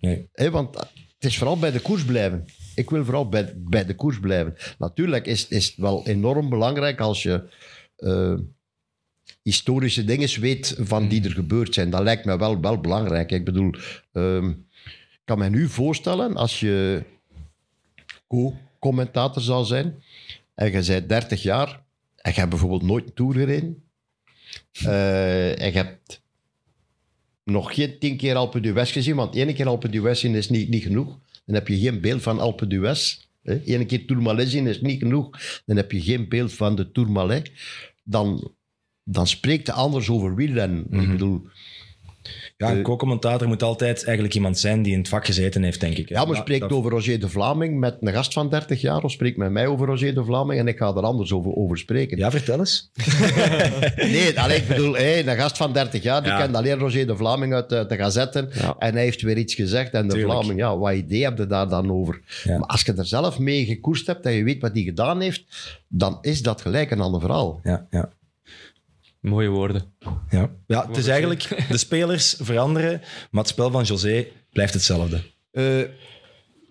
Nee. 0.00 0.28
Want 0.50 0.76
het 1.20 1.30
is 1.30 1.38
vooral 1.38 1.58
bij 1.58 1.70
de 1.70 1.80
koers 1.80 2.04
blijven. 2.04 2.44
Ik 2.74 2.90
wil 2.90 3.04
vooral 3.04 3.28
bij, 3.28 3.52
bij 3.56 3.84
de 3.84 3.94
koers 3.94 4.20
blijven. 4.20 4.56
Natuurlijk 4.78 5.26
is, 5.26 5.48
is 5.48 5.66
het 5.66 5.76
wel 5.76 6.06
enorm 6.06 6.48
belangrijk 6.48 7.00
als 7.00 7.22
je 7.22 7.42
eh, 8.00 8.34
historische 9.42 10.04
dingen 10.04 10.40
weet 10.40 10.76
van 10.78 11.08
die 11.08 11.24
er 11.24 11.30
gebeurd 11.30 11.74
zijn. 11.74 11.90
Dat 11.90 12.02
lijkt 12.02 12.24
me 12.24 12.38
wel, 12.38 12.60
wel 12.60 12.80
belangrijk. 12.80 13.30
Ik 13.30 13.44
bedoel, 13.44 13.74
ehm, 14.12 14.48
ik 14.48 15.22
kan 15.24 15.38
me 15.38 15.48
nu 15.48 15.68
voorstellen 15.68 16.36
als 16.36 16.60
je 16.60 17.02
co-commentator 18.28 19.42
zou 19.42 19.64
zijn 19.64 20.02
en 20.54 20.66
je 20.66 20.86
bent 20.86 21.08
30 21.08 21.42
jaar 21.42 21.82
en 22.16 22.32
je 22.32 22.38
hebt 22.38 22.50
bijvoorbeeld 22.50 22.82
nooit 22.82 23.04
een 23.06 23.14
tour 23.14 23.32
gereden 23.32 23.82
eh, 24.72 25.60
en 25.60 25.72
je 25.72 25.76
hebt 25.76 26.22
nog 27.44 27.74
geen 27.74 27.98
tien 27.98 28.16
keer 28.16 28.34
Alpe 28.34 28.60
d'Huez 28.60 28.92
gezien, 28.92 29.16
want 29.16 29.36
één 29.36 29.54
keer 29.54 29.66
Alpe 29.66 29.88
d'Huez 29.88 30.20
zien 30.20 30.34
is 30.34 30.48
niet, 30.48 30.68
niet 30.68 30.82
genoeg. 30.82 31.18
Dan 31.46 31.54
heb 31.54 31.68
je 31.68 31.78
geen 31.78 32.00
beeld 32.00 32.22
van 32.22 32.40
Alpe 32.40 32.66
d'Huez. 32.66 33.28
Eén 33.42 33.86
keer 33.86 34.06
Tourmalet 34.06 34.48
zien 34.48 34.66
is 34.66 34.80
niet 34.80 34.98
genoeg. 34.98 35.60
Dan 35.66 35.76
heb 35.76 35.92
je 35.92 36.00
geen 36.00 36.28
beeld 36.28 36.52
van 36.52 36.76
de 36.76 36.92
Tourmalet. 36.92 37.50
Dan, 38.02 38.54
dan 39.04 39.26
spreekt 39.26 39.66
de 39.66 39.72
anders 39.72 40.10
over 40.10 40.34
wielrennen. 40.34 40.86
Ik 40.90 41.08
bedoel, 41.10 41.46
Ja, 42.60 42.70
een 42.70 42.76
Eh, 42.78 42.82
co-commentator 42.84 43.48
moet 43.48 43.62
altijd 43.62 44.04
eigenlijk 44.04 44.34
iemand 44.34 44.58
zijn 44.58 44.82
die 44.82 44.92
in 44.92 44.98
het 44.98 45.08
vak 45.08 45.26
gezeten 45.26 45.62
heeft, 45.62 45.80
denk 45.80 45.96
ik. 45.96 46.08
ja, 46.08 46.24
maar 46.24 46.36
spreekt 46.36 46.60
dat- 46.60 46.72
over 46.72 46.90
Roger 46.90 47.20
de 47.20 47.28
Vlaming 47.28 47.78
met 47.78 47.96
een 48.00 48.12
gast 48.12 48.32
van 48.32 48.48
30 48.48 48.80
jaar, 48.80 49.02
of 49.02 49.10
spreekt 49.10 49.36
met 49.36 49.50
mij 49.50 49.66
over 49.66 49.86
Roger 49.86 50.14
de 50.14 50.24
Vlaming 50.24 50.60
en 50.60 50.68
ik 50.68 50.78
ga 50.78 50.86
er 50.88 51.02
anders 51.02 51.32
over, 51.32 51.54
over 51.54 51.78
spreken. 51.78 52.18
Ja, 52.18 52.30
vertel 52.30 52.58
eens. 52.58 52.90
Nee, 53.96 54.40
allee, 54.40 54.56
ik 54.56 54.68
bedoel, 54.68 54.94
hé, 54.96 55.18
een 55.28 55.36
gast 55.36 55.56
van 55.56 55.72
30 55.72 56.02
jaar, 56.02 56.22
die 56.22 56.30
Ja. 56.32 56.38
kent 56.38 56.54
alleen 56.56 56.78
Roger 56.78 57.06
de 57.06 57.16
Vlaming 57.16 57.54
uit 57.54 57.68
de, 57.68 57.84
de 57.88 57.96
gazetten. 57.96 58.48
Ja. 58.52 58.74
En 58.78 58.92
hij 58.94 59.02
heeft 59.02 59.22
weer 59.22 59.36
iets 59.38 59.54
gezegd. 59.54 59.92
En 59.92 60.08
de 60.08 60.14
Tuurlijk. 60.14 60.32
Vlaming, 60.38 60.58
ja, 60.60 60.78
wat 60.78 60.94
idee 60.94 61.22
heb 61.24 61.38
je 61.38 61.46
daar 61.46 61.68
dan 61.68 61.92
over? 61.92 62.20
Ja. 62.44 62.58
Maar 62.58 62.68
als 62.68 62.82
je 62.82 62.92
er 62.92 63.06
zelf 63.06 63.38
mee 63.38 63.64
gekoerst 63.64 64.06
hebt 64.06 64.26
en 64.26 64.32
je 64.32 64.44
weet 64.44 64.60
wat 64.60 64.70
hij 64.72 64.82
gedaan 64.82 65.20
heeft, 65.20 65.44
dan 65.88 66.18
is 66.20 66.42
dat 66.42 66.60
gelijk 66.60 66.90
een 66.90 67.00
ander 67.00 67.20
verhaal. 67.20 67.60
Ja, 67.62 67.86
ja. 67.90 68.08
Mooie 69.20 69.48
woorden. 69.48 69.82
Ja. 70.30 70.50
ja, 70.66 70.86
het 70.86 70.96
is 70.96 71.06
eigenlijk... 71.06 71.64
De 71.68 71.76
spelers 71.78 72.34
veranderen, 72.40 73.00
maar 73.30 73.42
het 73.42 73.52
spel 73.52 73.70
van 73.70 73.84
José 73.84 74.26
blijft 74.52 74.74
hetzelfde. 74.74 75.22
Eh, 75.50 75.82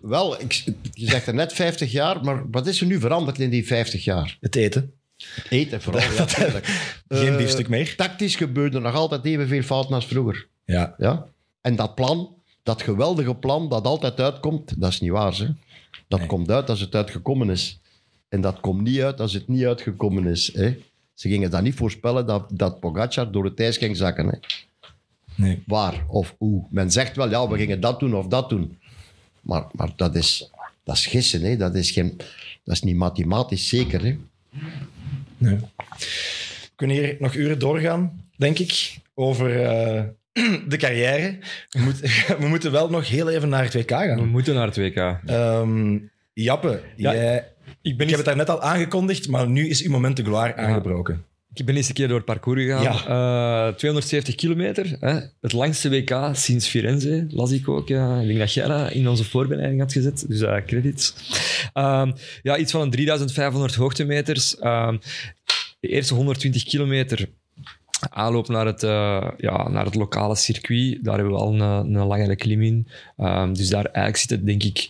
wel, 0.00 0.40
ik, 0.40 0.52
je 0.92 1.06
zegt 1.10 1.26
er 1.26 1.34
net 1.34 1.52
50 1.52 1.92
jaar, 1.92 2.24
maar 2.24 2.50
wat 2.50 2.66
is 2.66 2.80
er 2.80 2.86
nu 2.86 3.00
veranderd 3.00 3.38
in 3.38 3.50
die 3.50 3.66
50 3.66 4.04
jaar? 4.04 4.36
Het 4.40 4.56
eten. 4.56 4.92
Eten 5.48 5.82
vooral, 5.82 6.02
ja. 6.12 6.26
Geen 7.08 7.32
Eh, 7.32 7.36
biefstuk 7.36 7.68
meer. 7.68 7.96
Tactisch 7.96 8.36
gebeurde 8.36 8.78
nog 8.80 8.94
altijd 8.94 9.24
evenveel 9.24 9.62
fouten 9.62 9.94
als 9.94 10.06
vroeger. 10.06 10.46
Ja. 10.64 10.94
Ja? 10.98 11.26
En 11.60 11.76
dat 11.76 11.94
plan 11.94 12.34
dat 12.62 12.82
geweldige 12.82 13.34
plan 13.34 13.68
dat 13.68 13.84
altijd 13.84 14.20
uitkomt, 14.20 14.80
dat 14.80 14.90
is 14.90 15.00
niet 15.00 15.10
waar. 15.10 15.36
Hè? 15.36 15.46
Dat 16.08 16.18
Nee. 16.18 16.28
komt 16.28 16.50
uit 16.50 16.70
als 16.70 16.80
het 16.80 16.94
uitgekomen 16.94 17.50
is. 17.50 17.80
En 18.28 18.40
dat 18.40 18.60
komt 18.60 18.82
niet 18.82 19.00
uit 19.00 19.20
als 19.20 19.32
het 19.32 19.48
niet 19.48 19.64
uitgekomen 19.64 20.26
is. 20.26 20.52
Hè? 20.54 20.76
Ze 21.20 21.28
gingen 21.28 21.50
dat 21.50 21.62
niet 21.62 21.74
voorspellen 21.74 22.26
dat, 22.26 22.50
dat 22.52 22.80
Pogacar 22.80 23.32
door 23.32 23.44
het 23.44 23.60
ijs 23.60 23.76
ging 23.76 23.96
zakken. 23.96 24.26
Hè? 24.26 24.38
Nee. 25.34 25.62
Waar 25.66 26.04
of 26.08 26.34
hoe. 26.38 26.64
Men 26.70 26.90
zegt 26.90 27.16
wel, 27.16 27.30
ja, 27.30 27.48
we 27.48 27.56
gingen 27.58 27.80
dat 27.80 28.00
doen 28.00 28.14
of 28.14 28.26
dat 28.26 28.48
doen. 28.48 28.78
Maar, 29.40 29.64
maar 29.72 29.90
dat, 29.96 30.14
is, 30.14 30.50
dat 30.84 30.96
is 30.96 31.06
gissen. 31.06 31.42
Hè? 31.42 31.56
Dat, 31.56 31.74
is 31.74 31.90
geen, 31.90 32.16
dat 32.64 32.74
is 32.74 32.82
niet 32.82 32.96
mathematisch 32.96 33.68
zeker. 33.68 34.04
Hè? 34.04 34.18
Nee. 35.38 35.56
We 35.56 36.70
kunnen 36.76 36.96
hier 36.96 37.16
nog 37.18 37.34
uren 37.34 37.58
doorgaan, 37.58 38.24
denk 38.36 38.58
ik, 38.58 38.96
over 39.14 39.62
eh, 39.64 40.02
de 40.68 40.76
carrière. 40.76 41.38
We, 41.70 41.80
moet- 41.80 42.00
we 42.40 42.46
moeten 42.48 42.72
wel 42.72 42.90
nog 42.90 43.08
heel 43.08 43.30
even 43.30 43.48
naar 43.48 43.64
het 43.64 43.74
WK 43.74 43.88
We 43.90 43.94
gaan. 43.96 44.28
moeten 44.28 44.54
naar 44.54 44.66
het 44.66 44.76
WK. 44.76 44.96
Ehm, 45.26 45.98
Jappe, 46.32 46.82
Ja, 46.96 47.14
jij, 47.14 47.49
Ik 47.82 47.96
ben, 47.96 48.06
ik 48.06 48.12
eens, 48.12 48.16
heb 48.16 48.18
het 48.18 48.24
daar 48.26 48.36
net 48.36 48.48
al 48.48 48.62
aangekondigd, 48.62 49.28
maar 49.28 49.48
nu 49.48 49.68
is 49.68 49.82
uw 49.82 49.90
moment 49.90 50.16
de 50.16 50.24
gloire 50.24 50.56
aangebroken. 50.56 51.24
ik 51.54 51.64
ben 51.64 51.76
eens 51.76 51.88
een 51.88 51.94
keer 51.94 52.08
door 52.08 52.16
het 52.16 52.26
parcours 52.26 52.62
gegaan. 52.62 52.84
Eh, 53.68 53.74
270 53.74 54.34
kilometer. 54.34 54.96
Hè? 55.00 55.20
Het 55.40 55.52
langste 55.52 55.88
WK 55.90 56.30
sinds 56.32 56.68
Firenze, 56.68 57.26
las 57.28 57.50
ik 57.50 57.68
ook. 57.68 57.88
Ja. 57.88 58.20
Ik 58.20 58.26
denk 58.26 58.38
dat 58.38 58.54
jij 58.54 58.66
dat 58.66 58.90
in 58.90 59.08
onze 59.08 59.24
voorbereiding 59.24 59.80
had 59.80 59.92
gezet. 59.92 60.24
Dus 60.28 60.40
eh 60.40 60.56
credits. 60.66 61.14
Ehm, 61.72 62.12
ja, 62.42 62.56
iets 62.56 62.72
van 62.72 62.80
een 62.80 62.90
3500 62.90 63.74
hoogtemeters. 63.74 64.58
Ehm, 64.58 64.96
de 65.80 65.88
eerste 65.88 66.14
120 66.14 66.64
kilometer 66.64 67.28
aanloop 68.10 68.48
naar 68.48 68.66
het, 68.66 68.82
eh, 68.82 69.28
ja, 69.36 69.68
naar 69.68 69.84
het 69.84 69.94
lokale 69.94 70.36
circuit. 70.36 70.98
Daar 71.04 71.14
hebben 71.14 71.32
we 71.32 71.40
al 71.40 71.54
een, 71.54 71.94
een 71.94 72.06
langere 72.06 72.36
klim 72.36 72.62
in. 72.62 72.88
Ehm, 73.16 73.52
dus 73.52 73.68
daar 73.68 73.84
eigenlijk 73.84 74.16
zit 74.16 74.30
het, 74.30 74.46
denk 74.46 74.62
ik, 74.62 74.88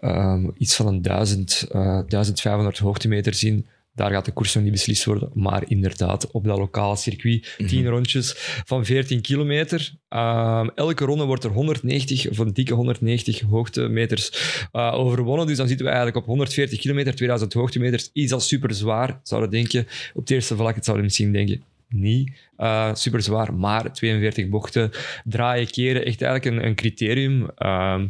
ehm, 0.00 0.48
iets 0.58 0.74
van 0.74 0.86
een 0.86 1.02
1000, 1.02 1.66
eh, 1.72 2.00
1500 2.06 2.78
hoogtemeters 2.78 3.44
in. 3.44 3.66
Daar 3.94 4.10
gaat 4.10 4.24
de 4.24 4.32
koers 4.32 4.54
nog 4.54 4.62
niet 4.62 4.72
beslist 4.72 5.04
worden. 5.04 5.30
Maar 5.34 5.62
inderdaad, 5.66 6.30
op 6.30 6.44
dat 6.44 6.58
lokale 6.58 6.96
circuit, 6.96 7.54
10 7.66 7.86
rondjes 7.86 8.34
van 8.64 8.84
14 8.84 9.20
kilometer. 9.20 9.94
Ehm, 10.08 10.68
elke 10.74 11.04
ronde 11.04 11.24
wordt 11.24 11.44
er 11.44 11.50
190, 11.50 12.28
of 12.30 12.38
een 12.38 12.52
dikke 12.52 12.74
190 12.74 13.40
hoogtemeters 13.40 14.30
eh, 14.72 14.94
overwonnen. 14.94 15.46
Dus 15.46 15.56
dan 15.56 15.68
zitten 15.68 15.86
we 15.86 15.92
eigenlijk 15.92 16.22
op 16.22 16.26
140 16.26 16.80
kilometer, 16.80 17.14
2000 17.14 17.52
hoogtemeters. 17.52 18.10
Is 18.12 18.28
dat 18.28 18.42
super 18.42 18.74
zwaar? 18.74 19.20
Zouden 19.22 19.50
denken. 19.50 19.86
Op 20.14 20.20
het 20.20 20.30
eerste 20.30 20.56
vlak 20.56 20.74
het 20.74 20.84
zouden 20.84 21.04
misschien 21.04 21.32
denken. 21.32 21.62
Niet 21.88 22.32
eh 22.56 22.94
super 22.94 23.22
zwaar, 23.22 23.54
maar 23.54 23.92
42 23.92 24.48
bochten, 24.48 24.90
draaien, 25.24 25.70
keren, 25.70 26.04
echt 26.04 26.22
eigenlijk 26.22 26.56
een, 26.56 26.66
een 26.66 26.74
criterium. 26.74 27.50
Ehm, 27.56 28.06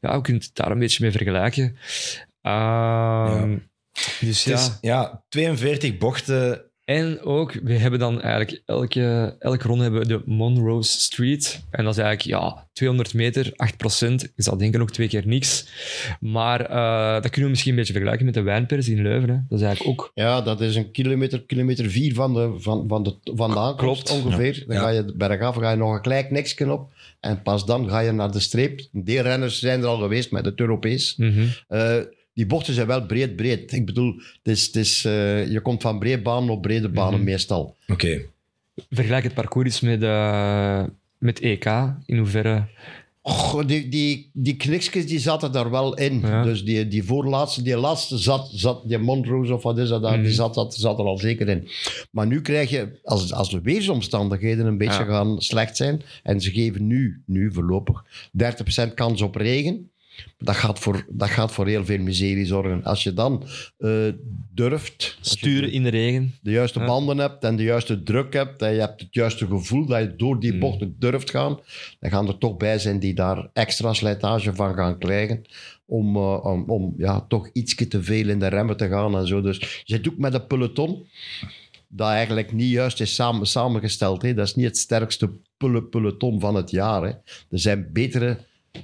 ja, 0.00 0.20
kunnen 0.20 0.42
het 0.42 0.50
daar 0.52 0.70
een 0.70 0.78
beetje 0.78 1.02
mee 1.02 1.12
vergelijken. 1.12 1.76
Ehm, 2.42 3.56
Dus 4.20 4.44
Het 4.44 4.58
ja. 4.58 4.64
is 4.64 4.78
ja, 4.80 5.22
42 5.28 5.98
bochten. 5.98 6.67
En 6.88 7.20
ook, 7.22 7.52
we 7.62 7.72
hebben 7.72 7.98
dan 7.98 8.20
eigenlijk 8.20 8.62
elke, 8.66 9.36
elke 9.38 9.66
ronde 9.66 9.82
hebben 9.82 10.00
we 10.00 10.06
de 10.06 10.22
Monrose 10.24 11.00
Street. 11.00 11.64
En 11.70 11.84
dat 11.84 11.96
is 11.96 12.02
eigenlijk 12.02 12.40
ja, 12.42 12.66
200 12.72 13.14
meter, 13.14 13.46
8% 13.46 13.52
Je 13.56 14.30
zou 14.36 14.58
denken 14.58 14.80
ook 14.80 14.90
twee 14.90 15.08
keer 15.08 15.26
niks. 15.26 15.66
Maar 16.20 16.60
eh, 16.60 17.12
dat 17.12 17.22
kunnen 17.22 17.42
we 17.42 17.48
misschien 17.48 17.70
een 17.70 17.76
beetje 17.78 17.92
vergelijken 17.92 18.24
met 18.26 18.34
de 18.34 18.42
wijnpers 18.42 18.88
in 18.88 19.02
Leuven. 19.02 19.28
Hè. 19.28 19.36
Dat 19.48 19.58
is 19.58 19.64
eigenlijk 19.64 20.00
ook... 20.00 20.10
Ja, 20.14 20.40
dat 20.40 20.60
is 20.60 20.76
een 20.76 20.90
kilometer, 20.90 21.42
kilometer 21.42 21.90
vier 21.90 22.14
van 22.14 22.34
de, 22.34 22.54
van, 22.58 22.84
van 22.88 23.02
de, 23.02 23.14
van 23.22 23.50
de 23.50 23.58
aankomst 23.58 24.02
Klopt. 24.02 24.24
ongeveer. 24.24 24.64
Dan 24.66 24.76
Ja. 24.76 24.82
ga 24.82 24.88
je 24.88 25.12
bergaf, 25.16 25.56
ga 25.56 25.70
je 25.70 25.76
nog 25.76 25.94
een 25.94 26.00
klein 26.02 26.26
niksje 26.30 26.72
op. 26.72 26.92
En 27.20 27.42
pas 27.42 27.66
dan 27.66 27.88
ga 27.88 27.98
je 28.00 28.12
naar 28.12 28.32
de 28.32 28.40
streep. 28.40 28.80
Die 28.92 29.20
renners 29.20 29.58
zijn 29.58 29.80
er 29.80 29.86
al 29.86 29.98
geweest 29.98 30.30
met 30.30 30.44
het 30.44 30.60
Europees. 30.60 31.20
Eh, 31.68 31.96
die 32.38 32.46
bochten 32.46 32.74
zijn 32.74 32.86
wel 32.86 33.06
breed, 33.06 33.36
breed. 33.36 33.72
Ik 33.72 33.86
bedoel, 33.86 34.14
het 34.42 34.56
is, 34.56 34.66
het 34.66 34.76
is, 34.76 35.04
eh, 35.04 35.50
je 35.50 35.60
komt 35.60 35.82
van 35.82 35.98
breed 35.98 36.22
banen 36.22 36.50
op 36.50 36.62
brede 36.62 36.88
banen 36.88 37.14
Mhm. 37.20 37.24
meestal. 37.28 37.76
Oké. 37.88 38.20
Vergelijk 38.90 39.24
het 39.24 39.34
parcours 39.34 39.66
eens 39.66 39.80
met, 39.80 40.02
eh, 40.02 40.82
met 41.18 41.40
EK. 41.40 41.64
In 42.06 42.18
hoeverre... 42.18 42.66
Och, 43.22 43.64
die, 43.64 43.88
die, 43.88 44.30
die 44.32 44.56
kniksjes 44.56 45.06
die 45.06 45.18
zaten 45.18 45.52
daar 45.52 45.70
wel 45.70 45.96
in. 45.96 46.20
Ja. 46.20 46.42
Dus 46.42 46.64
die, 46.64 46.88
die 46.88 47.04
voorlaatste, 47.04 47.62
die 47.62 47.76
laatste 47.76 48.18
zat, 48.18 48.48
zat 48.52 48.88
die 48.88 48.98
Montrose 48.98 49.54
of 49.54 49.62
wat 49.62 49.78
is 49.78 49.88
dat 49.88 50.02
daar, 50.02 50.14
Mhm. 50.14 50.22
die 50.22 50.32
zat, 50.32 50.54
zat, 50.54 50.74
zat 50.74 50.98
er 50.98 51.04
al 51.04 51.18
zeker 51.18 51.48
in. 51.48 51.68
Maar 52.10 52.26
nu 52.26 52.40
krijg 52.40 52.70
je, 52.70 52.98
als, 53.04 53.32
als 53.32 53.50
de 53.50 53.60
weersomstandigheden 53.60 54.66
een 54.66 54.78
beetje 54.78 55.04
Ja. 55.04 55.08
gaan 55.08 55.40
slecht 55.40 55.76
zijn, 55.76 56.02
en 56.22 56.40
ze 56.40 56.50
geven 56.50 56.86
nu, 56.86 57.22
nu 57.26 57.52
voorlopig, 57.52 58.04
30% 58.32 58.94
kans 58.94 59.20
op 59.22 59.34
regen, 59.34 59.90
dat 60.38 60.56
gaat 60.56 60.78
voor, 60.78 61.06
dat 61.08 61.28
gaat 61.28 61.52
voor 61.52 61.66
heel 61.66 61.84
veel 61.84 61.98
miserie 61.98 62.46
zorgen. 62.46 62.84
Als 62.84 63.02
je 63.02 63.12
dan 63.12 63.44
eh, 63.78 63.90
durft, 64.54 65.02
je 65.20 65.28
Sturen 65.28 65.72
in 65.72 65.82
de 65.82 65.88
regen. 65.88 66.34
de 66.42 66.50
juiste 66.50 66.78
Ja. 66.78 66.86
banden 66.86 67.18
hebt 67.18 67.44
en 67.44 67.56
de 67.56 67.62
juiste 67.62 68.02
druk 68.02 68.32
hebt 68.32 68.62
en 68.62 68.72
je 68.72 68.80
hebt 68.80 69.00
het 69.00 69.14
juiste 69.14 69.46
gevoel 69.46 69.86
dat 69.86 70.00
je 70.00 70.16
door 70.16 70.40
die 70.40 70.52
Mm. 70.52 70.58
bochten 70.60 70.96
durft 70.98 71.30
gaan, 71.30 71.58
dan 72.00 72.10
gaan 72.10 72.28
er 72.28 72.38
toch 72.38 72.56
bij 72.56 72.78
zijn 72.78 72.98
die 72.98 73.14
daar 73.14 73.48
extra 73.52 73.92
slijtage 73.92 74.54
van 74.54 74.74
gaan 74.74 74.98
krijgen 74.98 75.42
om, 75.86 76.16
eh, 76.16 76.44
om, 76.44 76.64
om 76.70 76.94
ja, 76.96 77.20
toch 77.28 77.50
iets 77.52 77.74
te 77.88 78.02
veel 78.02 78.28
in 78.28 78.38
de 78.38 78.46
remmen 78.46 78.76
te 78.76 78.88
gaan 78.88 79.16
en 79.16 79.26
zo. 79.26 79.40
Dus 79.40 79.58
je 79.58 79.94
zit 79.94 80.08
ook 80.08 80.18
met 80.18 80.34
een 80.34 80.46
peloton 80.46 81.06
dat 81.88 82.08
eigenlijk 82.08 82.52
niet 82.52 82.70
juist 82.70 83.00
is 83.00 83.14
samen, 83.14 83.46
samengesteld. 83.46 84.22
Hè. 84.22 84.34
Dat 84.34 84.46
is 84.46 84.54
niet 84.54 84.66
het 84.66 84.76
sterkste 84.78 85.30
peloton 85.90 86.40
van 86.40 86.54
het 86.54 86.70
jaar. 86.70 87.02
Hè. 87.02 87.08
Er 87.08 87.58
zijn 87.58 87.88
betere 87.92 88.36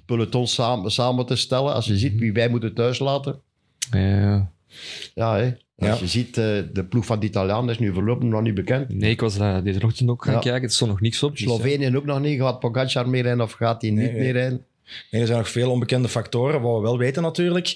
pelotons 0.06 0.54
samen, 0.54 0.90
samen 0.90 1.26
te 1.26 1.36
stellen. 1.36 1.74
Als 1.74 1.86
je 1.86 1.96
ziet 1.98 2.18
wie 2.18 2.32
wij 2.32 2.48
moeten 2.48 2.74
thuis 2.74 2.98
laten, 2.98 3.40
Ja. 3.90 4.50
ja, 5.14 5.36
hè. 5.36 5.52
Als 5.78 5.88
Ja. 5.88 5.96
je 6.00 6.06
ziet, 6.06 6.38
eh, 6.38 6.44
de 6.72 6.84
ploeg 6.88 7.06
van 7.06 7.20
de 7.20 7.26
Italianen 7.26 7.70
is 7.70 7.78
nu 7.78 7.92
voorlopig 7.92 8.28
nog 8.28 8.42
niet 8.42 8.54
bekend. 8.54 8.88
Nee, 8.88 9.10
ik 9.10 9.20
was 9.20 9.38
daar 9.38 9.62
deze 9.64 9.80
ochtend 9.84 10.10
ook 10.10 10.24
gaan 10.24 10.34
Ja. 10.34 10.40
kijken. 10.40 10.62
Het 10.62 10.72
stond 10.72 10.90
nog 10.90 11.00
niks 11.00 11.22
op. 11.22 11.30
dus, 11.30 11.40
ja. 11.40 11.46
Slovenië 11.46 11.96
ook 11.96 12.04
nog 12.04 12.20
niet. 12.20 12.40
Gaat 12.40 12.60
Pogacar 12.60 13.08
mee 13.08 13.22
rijden 13.22 13.40
of 13.40 13.52
gaat 13.52 13.82
hij 13.82 13.90
niet 13.90 14.00
nee. 14.00 14.12
meer 14.20 14.32
rijden? 14.32 14.64
Nee, 15.10 15.20
er 15.20 15.26
zijn 15.26 15.38
nog 15.38 15.48
veel 15.48 15.70
onbekende 15.70 16.08
factoren. 16.08 16.60
Wat 16.60 16.76
we 16.76 16.82
wel 16.82 16.98
weten 16.98 17.22
natuurlijk, 17.22 17.74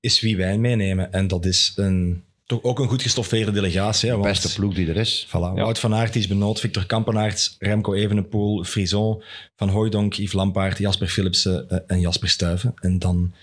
is 0.00 0.20
wie 0.20 0.36
wij 0.36 0.58
meenemen. 0.58 1.12
En 1.12 1.28
dat 1.28 1.44
is 1.44 1.72
een, 1.76 2.22
toch 2.46 2.62
ook 2.62 2.78
een 2.78 2.88
goed 2.88 3.02
gestoffeerde 3.02 3.52
delegatie. 3.52 4.10
hè, 4.10 4.16
De 4.16 4.22
beste 4.22 4.54
ploeg 4.54 4.74
die 4.74 4.88
er 4.88 4.96
is. 4.96 5.26
Voilà. 5.28 5.30
Wout 5.54 5.78
van 5.78 5.94
Aert 5.94 6.16
is 6.16 6.26
benoemd, 6.26 6.60
Victor 6.60 6.86
Kampenaerts, 6.86 7.56
Remco 7.58 7.94
Evenepoel, 7.94 8.64
Frison, 8.64 9.22
Van 9.56 9.68
Hooijdonk, 9.68 10.14
Yves 10.14 10.32
Lampaard, 10.32 10.78
Jasper 10.78 11.08
Philipsen 11.08 11.68
eh, 11.68 11.78
en 11.86 12.00
Jasper 12.00 12.28
Stuyven. 12.28 12.74
En 12.80 12.98
dan 12.98 13.34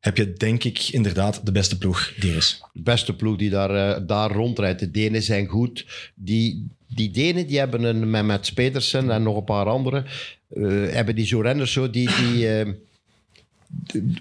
heb 0.00 0.16
je 0.16 0.32
denk 0.32 0.64
ik 0.64 0.88
inderdaad 0.88 1.46
de 1.46 1.52
beste 1.52 1.78
ploeg 1.78 2.12
die 2.20 2.30
er 2.30 2.36
is. 2.36 2.62
De 2.72 2.82
beste 2.82 3.16
ploeg 3.16 3.36
die 3.36 3.50
daar, 3.50 3.96
eh, 3.96 4.06
daar 4.06 4.30
rondrijdt. 4.30 4.80
De 4.80 4.90
Denen 4.90 5.22
zijn 5.22 5.46
goed. 5.46 5.86
Die, 6.14 6.68
die 6.86 7.10
Denen 7.10 7.46
die 7.46 7.58
hebben 7.58 7.82
een, 7.82 8.10
met, 8.10 8.24
met 8.24 8.54
Petersen 8.54 9.10
en 9.10 9.22
nog 9.22 9.36
een 9.36 9.44
paar 9.44 9.66
anderen, 9.66 10.04
eh, 10.48 10.62
hebben 10.90 11.14
die 11.14 11.26
zo 11.26 11.40
renners 11.40 11.72
zo 11.72 11.90
die... 11.90 12.10
die 12.16 12.46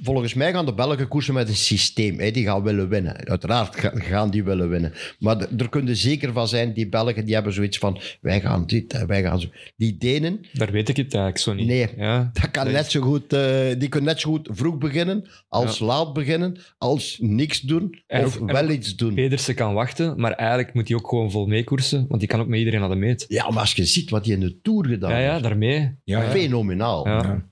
volgens 0.04 0.34
mij 0.34 0.52
gaan 0.52 0.66
de 0.66 0.74
Belgen 0.74 1.08
koersen 1.08 1.34
met 1.34 1.48
een 1.50 1.56
systeem. 1.56 2.20
Hè. 2.20 2.32
Die 2.32 2.46
gaan 2.46 2.64
willen 2.64 2.90
winnen. 2.90 3.26
Uiteraard 3.28 3.76
ga- 3.76 3.92
gaan 3.96 4.30
die 4.30 4.44
willen 4.44 4.70
winnen. 4.70 4.94
Maar 5.20 5.48
er 5.58 5.70
kunnen 5.70 5.96
zeker 5.96 6.34
van 6.34 6.48
zijn, 6.48 6.74
die 6.74 6.90
Belgen 6.90 7.26
die 7.26 7.34
hebben 7.34 7.54
zoiets 7.54 7.78
van, 7.78 8.00
wij 8.22 8.42
gaan 8.42 8.66
dit, 8.66 8.94
en 8.94 9.08
wij 9.08 9.22
gaan 9.22 9.40
zo. 9.42 9.48
Die 9.76 9.98
Denen, 9.98 10.40
Daar 10.54 10.72
weet 10.72 10.90
ik 10.90 10.98
het 10.98 11.14
eigenlijk 11.14 11.38
zo 11.44 11.54
niet. 11.54 11.68
Nee. 11.68 11.88
Ja. 11.98 12.30
Dat 12.34 12.52
kan 12.52 12.72
net 12.72 12.92
zo 12.92 13.02
goed, 13.02 13.34
eh, 13.34 13.40
die 13.78 13.90
kunnen 13.90 14.10
net 14.10 14.20
zo 14.20 14.30
goed 14.30 14.50
vroeg 14.52 14.78
beginnen 14.78 15.30
als 15.48 15.80
laat 15.80 16.14
beginnen, 16.14 16.58
als 16.78 17.18
niks 17.22 17.60
doen 17.62 18.02
En 18.08 18.26
of 18.26 18.40
ook- 18.40 18.52
wel 18.52 18.70
iets 18.70 18.96
doen. 18.96 19.14
Pedersen 19.14 19.56
kan 19.56 19.74
wachten, 19.74 20.20
maar 20.20 20.32
eigenlijk 20.32 20.74
moet 20.74 20.88
hij 20.88 20.98
ook 20.98 21.08
gewoon 21.08 21.32
vol 21.32 21.46
meekoersen, 21.48 22.06
want 22.08 22.20
die 22.20 22.30
kan 22.30 22.40
ook 22.40 22.48
met 22.48 22.60
iedereen 22.60 22.80
naar 22.80 22.90
de 22.90 22.96
meet. 22.96 23.26
Ja, 23.28 23.50
maar 23.50 23.60
als 23.60 23.74
je 23.74 23.86
ziet 23.86 24.10
wat 24.10 24.26
hij 24.26 24.34
in 24.34 24.40
de 24.40 24.60
Tour 24.62 24.86
gedaan 24.88 25.12
Ja, 25.12 25.18
ja, 25.18 25.32
heeft, 25.32 25.44
daarmee. 25.44 25.96
Ja, 26.04 26.22
ja. 26.24 26.30
fenomenaal. 26.30 27.08
Ja. 27.08 27.50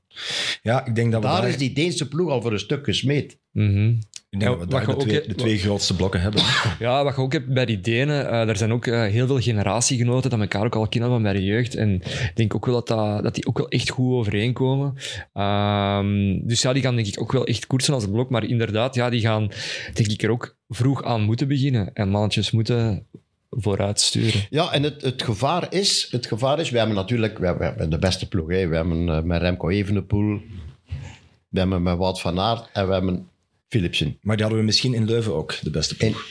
Ja. 0.61 0.85
Ik 0.85 0.95
denk 0.95 1.11
dat 1.11 1.21
we 1.21 1.27
Daar 1.27 1.41
daar, 1.41 1.49
is 1.49 1.57
die 1.57 1.73
Deense 1.73 2.07
ploeg 2.07 2.29
al 2.29 2.41
voor 2.41 2.51
een 2.51 2.59
stuk 2.59 2.85
gesmeed. 2.85 3.39
Ik 4.29 4.39
denk 4.39 4.51
dat 4.51 4.59
we 4.59 4.67
daar 4.67 4.85
de, 4.85 4.91
ook 4.93 4.99
twee, 4.99 5.13
hebt- 5.13 5.27
de 5.29 5.35
twee 5.35 5.57
grootste 5.57 5.95
blokken 5.95 6.21
hebben. 6.21 6.41
Ja, 6.79 7.03
wat 7.03 7.15
je 7.15 7.21
ook 7.21 7.33
hebt 7.33 7.53
bij 7.53 7.65
die 7.65 7.79
Denen, 7.79 8.29
eh 8.29 8.49
er 8.49 8.57
zijn 8.57 8.71
ook 8.73 8.85
eh, 8.85 9.01
heel 9.01 9.27
veel 9.27 9.39
generatiegenoten 9.39 10.29
dat 10.29 10.39
elkaar 10.39 10.65
ook 10.65 10.75
al 10.75 10.87
kennen 10.87 11.09
van 11.09 11.21
bij 11.23 11.33
de 11.33 11.43
jeugd. 11.43 11.75
En 11.75 11.93
ik 11.93 12.31
denk 12.35 12.55
ook 12.55 12.65
wel 12.65 12.75
dat, 12.75 12.87
dat, 12.87 13.23
dat 13.23 13.35
die 13.35 13.45
ook 13.47 13.57
wel 13.57 13.69
echt 13.69 13.89
goed 13.89 14.13
overeenkomen. 14.13 14.93
Ehm, 15.33 16.39
dus 16.47 16.61
ja, 16.61 16.73
die 16.73 16.81
gaan 16.81 16.95
denk 16.95 17.07
ik 17.07 17.21
ook 17.21 17.31
wel 17.31 17.45
echt 17.45 17.67
koersen 17.67 17.93
als 17.93 18.03
een 18.03 18.11
blok. 18.11 18.29
Maar 18.29 18.43
inderdaad, 18.43 18.95
ja, 18.95 19.09
die 19.09 19.21
gaan 19.21 19.51
denk 19.93 20.07
ik 20.09 20.23
er 20.23 20.29
ook 20.31 20.57
vroeg 20.67 21.03
aan 21.03 21.21
moeten 21.21 21.47
beginnen. 21.47 21.93
En 21.93 22.09
mannetjes 22.09 22.51
moeten 22.51 23.07
vooruit 23.49 23.99
sturen. 23.99 24.47
Ja, 24.49 24.71
en 24.71 24.83
het, 24.83 25.01
het, 25.01 25.23
gevaar 25.23 25.73
is, 25.73 26.07
het 26.11 26.25
gevaar 26.25 26.59
is, 26.59 26.69
we 26.69 26.77
hebben 26.77 26.95
natuurlijk 26.95 27.37
we 27.37 27.45
hebben, 27.45 27.63
we 27.63 27.69
hebben 27.69 27.89
de 27.89 27.99
beste 27.99 28.27
ploeg. 28.27 28.49
Hè. 28.49 28.67
We 28.67 28.75
hebben 28.75 29.09
eh, 29.09 29.21
met 29.21 29.41
Remco 29.41 29.69
Evenepoel, 29.69 30.41
we 31.49 31.59
hebben 31.59 31.83
met 31.83 31.97
Wout 31.97 32.21
van 32.21 32.39
Aert 32.39 32.69
en 32.73 32.87
we 32.87 32.93
hebben 32.93 33.29
Philipsen. 33.67 34.17
Maar 34.21 34.35
die 34.35 34.45
hadden 34.45 34.61
we 34.61 34.67
misschien 34.67 34.93
in 34.93 35.05
Leuven 35.05 35.33
ook, 35.33 35.55
de 35.61 35.69
beste 35.69 35.95
ploeg. 35.95 36.25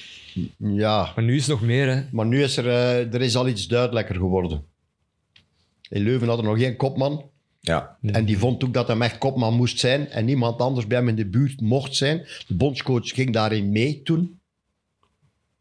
Ja, 0.56 1.12
Maar 1.14 1.24
nu 1.24 1.34
is 1.34 1.46
het 1.46 1.50
nog 1.50 1.62
meer, 1.66 1.88
hè. 1.88 2.02
maar 2.10 2.26
nu 2.26 2.42
is 2.42 2.56
er, 2.56 2.66
eh, 2.66 3.14
er 3.14 3.20
is 3.20 3.36
al 3.36 3.48
iets 3.48 3.66
duidelijker 3.66 4.14
geworden. 4.14 4.64
In 5.88 6.02
Leuven 6.02 6.28
had 6.28 6.38
er 6.38 6.44
nog 6.44 6.58
geen 6.58 6.76
kopman. 6.76 7.30
Ja. 7.60 7.96
En 8.02 8.24
die 8.24 8.38
vond 8.38 8.64
ook 8.64 8.74
dat 8.74 8.88
hij 8.88 8.98
echt 8.98 9.18
kopman 9.18 9.54
moest 9.54 9.78
zijn 9.78 10.08
en 10.08 10.24
niemand 10.24 10.60
anders 10.60 10.86
bij 10.86 10.98
hem 10.98 11.08
in 11.08 11.14
de 11.14 11.26
buurt 11.26 11.60
mocht 11.60 11.96
zijn. 11.96 12.26
De 12.46 12.54
bondscoach 12.54 13.08
ging 13.08 13.32
daarin 13.32 13.72
mee 13.72 14.02
toen. 14.02 14.37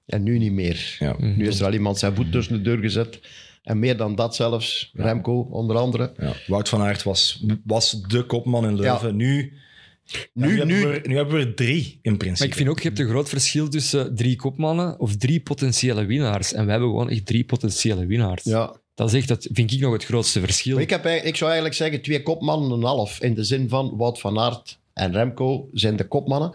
En 0.08 0.24
nu 0.24 0.38
niet 0.38 0.51
meer. 0.51 0.95
Ja. 0.99 1.16
Nu 1.20 1.47
is 1.47 1.60
er 1.60 1.66
al 1.66 1.74
iemand 1.74 1.97
zijn 1.97 2.16
voet 2.16 2.32
tussen 2.32 2.53
de 2.55 2.62
deur 2.62 2.78
gezet. 2.78 3.20
En 3.64 3.80
meer 3.80 3.97
dan 3.97 4.16
dat 4.16 4.36
zelfs, 4.36 4.91
Remco 4.93 5.39
onder 5.51 5.76
andere. 5.78 6.14
Ja. 6.18 6.34
Wout 6.47 6.70
van 6.70 6.82
Aert 6.82 7.03
was, 7.03 7.43
was 7.66 8.01
de 8.01 8.24
kopman 8.24 8.66
in 8.66 8.76
Leuven. 8.80 9.08
Ja. 9.08 9.14
Nu, 9.14 9.53
Nu, 10.34 10.47
nu, 10.47 10.66
nu, 10.66 10.74
Hebben 10.74 10.89
we, 10.91 10.99
er- 10.99 11.08
nu 11.08 11.16
hebben 11.16 11.36
we 11.39 11.45
er 11.45 11.53
drie 11.55 11.99
in 12.01 12.18
principe. 12.18 12.39
Maar 12.39 12.47
ik 12.47 12.53
vind 12.55 12.70
ook, 12.70 12.80
je 12.80 12.88
hebt 12.88 12.99
een 12.99 13.08
groot 13.10 13.30
verschil 13.30 13.70
tussen 13.70 14.16
drie 14.16 14.36
kopmannen 14.36 14.99
of 14.99 15.16
drie 15.16 15.39
potentiële 15.39 16.05
winnaars. 16.05 16.53
En 16.53 16.66
we 16.66 16.72
hebben 16.72 16.89
gewoon 16.89 17.10
echt 17.10 17.26
drie 17.26 17.43
potentiële 17.45 18.05
winnaars. 18.05 18.43
ja. 18.43 18.76
Dat, 18.95 19.08
is 19.08 19.14
echt, 19.14 19.28
dat 19.28 19.47
vind 19.51 19.72
ik 19.72 19.80
nog 19.80 19.93
het 19.93 20.05
grootste 20.05 20.39
verschil. 20.39 20.74
Maar 20.74 20.84
ik, 20.84 20.89
heb, 20.89 21.03
eigenlijk- 21.03 21.30
ik 21.34 21.36
zou 21.39 21.51
eigenlijk 21.51 21.80
zeggen 21.80 22.01
twee 22.01 22.24
kopmannen 22.24 22.72
en 22.72 22.78
een 22.78 22.84
half. 22.84 23.22
In 23.22 23.34
de 23.34 23.43
zin 23.43 23.70
van 23.70 23.93
Wout 23.97 24.20
van 24.20 24.39
Aert 24.39 24.80
en 24.93 25.12
Remco 25.12 25.70
zijn 25.74 25.95
de 25.95 26.08
kopmannen. 26.08 26.51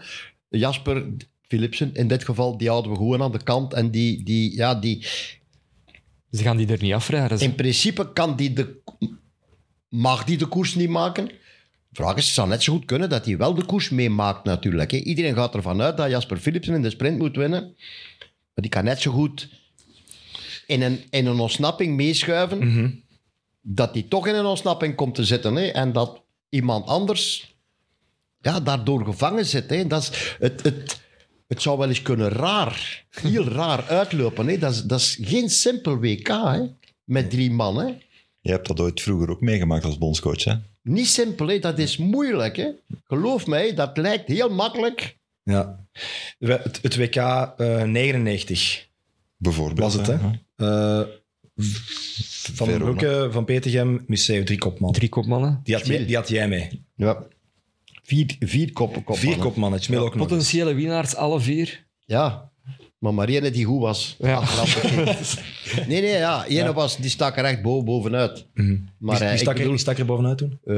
Jasper 0.49 1.05
Philipsen, 1.47 1.93
in 1.93 2.07
dit 2.07 2.25
geval, 2.25 2.57
die 2.57 2.69
houden 2.69 2.91
we 2.91 2.97
gewoon 2.97 3.21
aan 3.21 3.31
de 3.31 3.43
kant. 3.43 3.73
En 3.73 3.91
die, 3.91 4.23
die, 4.23 4.55
ja, 4.55 4.75
die, 4.75 5.01
Ze 6.31 6.43
gaan 6.43 6.57
die 6.57 6.67
er 6.67 6.81
niet 6.81 6.93
afrijden. 6.93 7.39
in 7.39 7.55
principe 7.55 8.13
kan 8.13 8.35
die 8.35 8.53
de, 8.53 8.81
mag 9.89 10.23
die 10.23 10.37
de 10.37 10.45
koers 10.45 10.75
niet 10.75 10.89
maken. 10.89 11.29
Vraag 11.91 12.15
is, 12.15 12.25
het 12.25 12.33
zou 12.33 12.47
net 12.47 12.63
zo 12.63 12.73
goed 12.73 12.85
kunnen 12.85 13.09
dat 13.09 13.25
hij 13.25 13.37
wel 13.37 13.53
de 13.53 13.65
koers 13.65 13.89
meemaakt 13.89 14.43
natuurlijk. 14.43 14.91
Hè. 14.91 14.97
Iedereen 14.97 15.35
gaat 15.35 15.55
ervan 15.55 15.81
uit 15.81 15.97
dat 15.97 16.09
Jasper 16.09 16.37
Philipsen 16.37 16.73
in 16.73 16.81
de 16.81 16.89
sprint 16.89 17.17
moet 17.17 17.35
winnen. 17.35 17.61
Maar 18.53 18.63
die 18.63 18.69
kan 18.69 18.83
net 18.83 19.01
zo 19.01 19.11
goed 19.11 19.49
in 20.67 20.81
een, 20.81 21.03
in 21.09 21.25
een 21.25 21.39
ontsnapping 21.39 21.95
meeschuiven. 21.95 22.57
Mhm. 22.57 22.89
Dat 23.61 23.93
hij 23.93 24.03
toch 24.03 24.27
in 24.27 24.35
een 24.35 24.45
ontsnapping 24.45 24.95
komt 24.95 25.15
te 25.15 25.25
zitten. 25.25 25.55
Hè. 25.55 25.65
En 25.67 25.91
dat 25.91 26.21
iemand 26.49 26.87
anders 26.87 27.55
ja, 28.41 28.59
daardoor 28.59 29.05
gevangen 29.05 29.45
zit. 29.45 29.69
Hè. 29.69 29.87
Dat 29.87 30.01
is, 30.01 30.35
het, 30.39 30.63
het, 30.63 31.01
het 31.53 31.61
zou 31.61 31.77
wel 31.77 31.87
eens 31.87 32.01
kunnen 32.01 32.29
raar, 32.29 33.05
heel 33.09 33.47
raar 33.47 33.83
uitlopen. 33.87 34.47
Hè. 34.47 34.57
Dat, 34.57 34.71
is, 34.71 34.83
dat 34.83 34.99
is 34.99 35.17
geen 35.21 35.49
simpel 35.49 35.97
WK 35.97 36.27
hè. 36.27 36.61
met 37.03 37.29
drie 37.29 37.51
man. 37.51 37.77
Hè. 37.77 37.85
Je 38.39 38.51
hebt 38.51 38.67
dat 38.67 38.79
ooit 38.79 39.01
vroeger 39.01 39.29
ook 39.29 39.41
meegemaakt 39.41 39.85
als 39.85 39.97
bondscoach, 39.97 40.43
hè? 40.43 40.53
Niet 40.81 41.07
simpel, 41.07 41.47
hè. 41.47 41.59
dat 41.59 41.79
is 41.79 41.97
moeilijk. 41.97 42.55
Hè. 42.55 42.69
Geloof 43.07 43.47
mij, 43.47 43.73
dat 43.73 43.97
lijkt 43.97 44.27
heel 44.27 44.49
makkelijk. 44.49 45.17
Ja. 45.43 45.85
Het, 46.39 46.79
het 46.81 46.95
WK 46.95 47.15
eh, 47.15 47.83
99 47.83 48.87
Bijvoorbeeld. 49.37 49.79
was 49.79 49.93
het, 49.93 50.07
hè? 50.07 50.17
Eh, 50.55 51.07
van 52.53 52.67
Verona. 52.67 52.83
Broeke, 52.83 53.27
Van 53.31 53.45
Petegem, 53.45 54.03
Museo, 54.07 54.43
drie 54.43 54.57
kopman. 54.57 54.91
Drie 54.91 55.09
kopmannen. 55.09 55.59
Die 55.63 55.75
had, 55.75 55.85
jij, 55.85 56.05
die 56.05 56.15
had 56.15 56.29
jij 56.29 56.47
mee. 56.47 56.83
Ja. 56.95 57.23
Vier, 58.13 58.35
vier 58.39 58.73
koppen. 58.73 59.03
koppen 59.03 59.23
Vier 59.27 59.37
kopmannen, 59.37 59.73
het 59.79 59.83
Schmil 59.83 60.03
ook 60.05 60.15
nog. 60.15 60.27
Potentiële 60.27 60.73
winnaars, 60.73 61.15
alle 61.15 61.39
vier. 61.39 61.85
Ja, 62.05 62.51
maar 62.99 63.27
ene 63.27 63.51
die 63.51 63.65
goed 63.65 63.81
was. 63.81 64.15
Ja. 64.19 64.35
Achteraf. 64.35 65.41
nee, 65.87 66.01
nee, 66.01 66.11
ja. 66.17 66.45
Ene 66.45 66.73
was, 66.73 66.97
die 66.97 67.09
stak 67.09 67.37
er 67.37 67.43
echt 67.43 67.61
boven, 67.61 67.85
bovenuit. 67.85 68.47
Mhm. 68.53 68.77
Maar 68.97 69.19
wie, 69.19 69.27
wie 69.29 69.37
stak 69.37 69.39
ik 69.39 69.47
er, 69.47 69.53
bedoel, 69.53 69.69
wie 69.71 69.79
stak 69.79 69.97
er 69.97 70.05
bovenuit 70.05 70.37
toen? 70.37 70.59
eh, 70.63 70.75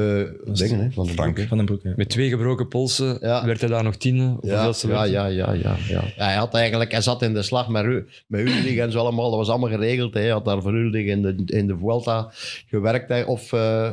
dingen, 0.54 0.80
hè, 0.80 0.92
van 0.92 1.06
de 1.06 1.12
Frank. 1.14 1.34
Broek, 1.34 1.48
Van 1.48 1.58
den 1.58 1.66
Broek, 1.66 1.82
ja. 1.84 1.94
Met 1.96 2.10
twee 2.10 2.30
gebroken 2.30 2.68
polsen 2.68 3.18
Ja. 3.22 3.46
werd 3.46 3.60
hij 3.60 3.70
daar 3.70 3.84
nog 3.84 3.96
tiende. 3.96 4.38
Of 4.40 4.50
Ja, 4.50 4.64
ja, 4.66 5.04
ja, 5.04 5.26
ja, 5.26 5.52
ja, 5.54 5.54
ja. 5.54 5.76
Ja, 5.88 6.26
Hij 6.26 6.36
had 6.36 6.54
eigenlijk, 6.54 6.92
hij 6.92 7.02
zat 7.02 7.22
in 7.22 7.34
de 7.34 7.42
slag 7.42 7.68
met, 7.70 7.84
Ru- 7.84 8.06
met 8.28 8.42
Ulrich 8.42 8.78
en 8.78 8.92
zo 8.92 9.00
allemaal. 9.00 9.30
Dat 9.30 9.40
was 9.40 9.50
allemaal 9.50 9.70
geregeld. 9.70 10.14
hè. 10.14 10.20
Hij 10.20 10.30
had 10.30 10.46
daar 10.46 10.62
voor 10.62 10.74
Ulrich 10.74 11.06
in 11.08 11.22
de, 11.22 11.44
in 11.46 11.68
de 11.68 11.78
Vuelta 11.78 12.32
gewerkt. 12.68 13.10
hè. 13.10 13.22
Of 13.22 13.54
eh 13.54 13.90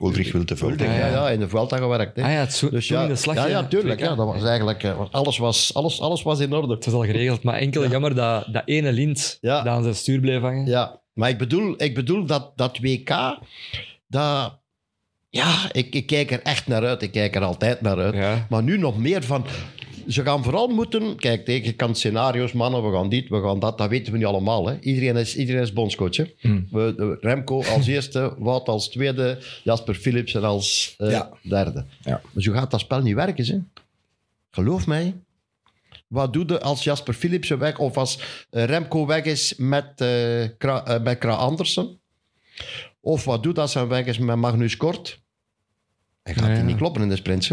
Ulrich 0.00 0.32
Wilteveld. 0.32 0.70
Ulrich, 0.72 0.96
ja, 0.98 1.06
ja, 1.06 1.30
in 1.30 1.40
de 1.40 1.48
Vuelta 1.48 1.76
gewerkt. 1.76 2.16
Hè. 2.16 2.22
Ah 2.22 2.30
ja, 2.32 2.38
het 2.38 2.54
zo, 2.54 2.70
Dus 2.70 2.88
ja, 2.88 3.02
in 3.02 3.08
de 3.08 3.16
slag. 3.16 3.34
ja, 3.34 3.46
ja, 3.46 3.64
tuurlijk. 3.66 4.00
Ja, 4.00 4.14
dat 4.14 4.26
was 4.26 4.44
eigenlijk, 4.44 4.82
eh, 4.82 5.00
alles, 5.10 5.38
was, 5.38 5.74
alles, 5.74 6.00
alles 6.00 6.22
was 6.22 6.38
in 6.40 6.52
orde. 6.52 6.74
Het 6.74 6.84
was 6.84 6.94
al 6.94 7.04
geregeld, 7.04 7.42
maar 7.42 7.54
enkel 7.54 7.88
jammer 7.88 8.14
dat, 8.14 8.48
dat 8.52 8.62
ene 8.64 8.92
lint 8.92 9.38
Ja. 9.40 9.62
dat 9.62 9.72
aan 9.72 9.82
zijn 9.82 9.94
stuur 9.94 10.20
bleef 10.20 10.40
hangen. 10.40 10.66
Ja, 10.66 11.00
maar 11.12 11.28
ik 11.28 11.38
bedoel, 11.38 11.74
ik 11.82 11.94
bedoel 11.94 12.24
dat, 12.26 12.52
dat 12.56 12.78
WK, 12.78 13.38
dat, 14.06 14.58
ja, 15.28 15.54
ik, 15.72 15.94
ik 15.94 16.06
kijk 16.06 16.30
er 16.30 16.42
echt 16.42 16.66
naar 16.66 16.84
uit. 16.86 17.02
Ik 17.02 17.12
kijk 17.12 17.36
er 17.36 17.42
altijd 17.42 17.80
naar 17.80 17.98
uit. 17.98 18.14
Ja. 18.14 18.46
Maar 18.48 18.62
nu 18.62 18.78
nog 18.78 18.98
meer 18.98 19.22
van... 19.22 19.44
Ze 20.08 20.22
gaan 20.22 20.42
vooral 20.44 20.68
moeten... 20.68 21.16
Kijk, 21.16 21.76
kan 21.76 21.94
scenario's, 21.94 22.52
mannen, 22.52 22.90
we 22.90 22.96
gaan 22.96 23.08
dit, 23.08 23.28
we 23.28 23.40
gaan 23.42 23.58
dat. 23.58 23.78
Dat 23.78 23.88
weten 23.88 24.12
we 24.12 24.18
nu 24.18 24.24
allemaal. 24.24 24.66
Hè. 24.66 24.78
Iedereen, 24.80 25.16
is, 25.16 25.36
iedereen 25.36 25.62
is 25.62 25.72
bondscoach. 25.72 26.16
Hè. 26.16 26.24
Hmm. 26.40 26.68
We, 26.70 26.94
de- 26.96 27.16
Remco 27.20 27.62
als 27.62 27.86
eerste, 27.96 28.34
Wout 28.38 28.68
als 28.68 28.88
tweede, 28.88 29.38
Jasper 29.64 29.94
Philipsen 29.94 30.44
als 30.44 30.94
eh, 30.98 31.10
Ja. 31.10 31.30
derde. 31.42 31.84
Ja. 32.00 32.20
Maar 32.32 32.42
zo 32.42 32.52
gaat 32.52 32.70
dat 32.70 32.80
spel 32.80 33.00
niet 33.02 33.14
werken. 33.14 33.44
Hè. 33.46 33.58
Geloof 34.50 34.86
mij. 34.86 35.14
Wat 36.06 36.32
doe 36.32 36.44
je 36.46 36.60
als 36.60 36.84
Jasper 36.84 37.14
Philipsen 37.14 37.58
weg 37.58 37.78
of 37.78 37.96
als 37.96 38.18
eh, 38.50 38.64
Remco 38.64 39.06
weg 39.06 39.24
is 39.24 39.54
met, 39.56 40.00
eh 40.00 40.44
Kra, 40.58 40.84
eh, 40.86 41.02
met 41.02 41.18
Kra 41.18 41.34
Andersen? 41.34 41.98
Of 43.00 43.24
wat 43.24 43.42
doet 43.42 43.58
als 43.58 43.74
hij 43.74 43.86
weg 43.86 44.06
is 44.06 44.18
met 44.18 44.36
Magnus 44.36 44.76
Kort? 44.76 45.20
Hij 46.22 46.34
gaat 46.34 46.46
Ja, 46.48 46.54
die 46.54 46.62
niet 46.62 46.76
kloppen 46.76 47.02
in 47.02 47.08
de 47.08 47.16
sprints. 47.16 47.52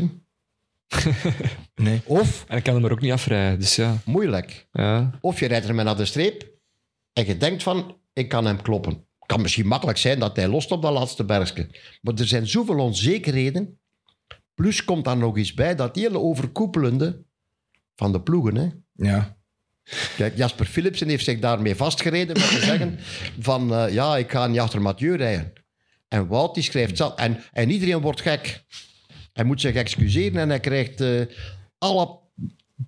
Nee. 1.75 2.01
Of, 2.05 2.45
En 2.47 2.57
ik 2.57 2.63
kan 2.63 2.73
hem 2.73 2.85
er 2.85 2.91
ook 2.91 3.01
niet 3.01 3.11
afrijden, 3.11 3.59
dus 3.59 3.75
ja. 3.75 3.97
moeilijk, 4.05 4.67
ja. 4.71 5.17
of 5.21 5.39
je 5.39 5.45
rijdt 5.45 5.67
ermee 5.67 5.85
naar 5.85 5.97
de 5.97 6.05
streep 6.05 6.53
en 7.13 7.25
je 7.25 7.37
denkt 7.37 7.63
van, 7.63 7.97
ik 8.13 8.29
kan 8.29 8.45
hem 8.45 8.61
kloppen. 8.61 9.05
kan 9.25 9.41
misschien 9.41 9.67
makkelijk 9.67 9.97
zijn 9.97 10.19
dat 10.19 10.35
hij 10.35 10.47
lost 10.47 10.71
op 10.71 10.81
dat 10.81 10.93
laatste 10.93 11.25
bergje. 11.25 11.67
Maar 12.01 12.13
er 12.13 12.27
zijn 12.27 12.47
zoveel 12.47 12.79
onzekerheden. 12.79 13.79
Plus 14.53 14.83
komt 14.83 15.05
daar 15.05 15.17
nog 15.17 15.37
eens 15.37 15.53
bij 15.53 15.75
dat 15.75 15.95
hele 15.95 16.19
overkoepelende 16.19 17.23
van 17.95 18.11
de 18.11 18.21
ploegen. 18.21 18.55
Hè. 18.55 18.69
Ja. 19.07 19.37
Kijk, 20.15 20.37
Jasper 20.37 20.65
Philipsen 20.65 21.09
heeft 21.09 21.23
zich 21.23 21.39
daarmee 21.39 21.75
vastgereden 21.75 22.37
met 22.37 22.49
te 22.49 22.61
zeggen 22.71 22.99
van 23.39 23.73
eh, 23.73 23.93
ja, 23.93 24.17
ik 24.17 24.31
ga 24.31 24.47
niet 24.47 24.59
achter 24.59 24.81
Mathieu 24.81 25.15
rijden. 25.15 25.53
En 26.07 26.27
Wout 26.27 26.53
die 26.53 26.63
schrijft 26.63 26.97
zelf. 26.97 27.15
En, 27.15 27.43
en 27.51 27.69
iedereen 27.69 28.01
wordt 28.01 28.21
gek. 28.21 28.63
Hij 29.35 29.43
moet 29.45 29.61
zich 29.61 29.75
excuseren 29.75 30.37
en 30.41 30.49
hij 30.49 30.59
krijgt 30.59 31.01
eh, 31.01 31.21
alle 31.77 32.17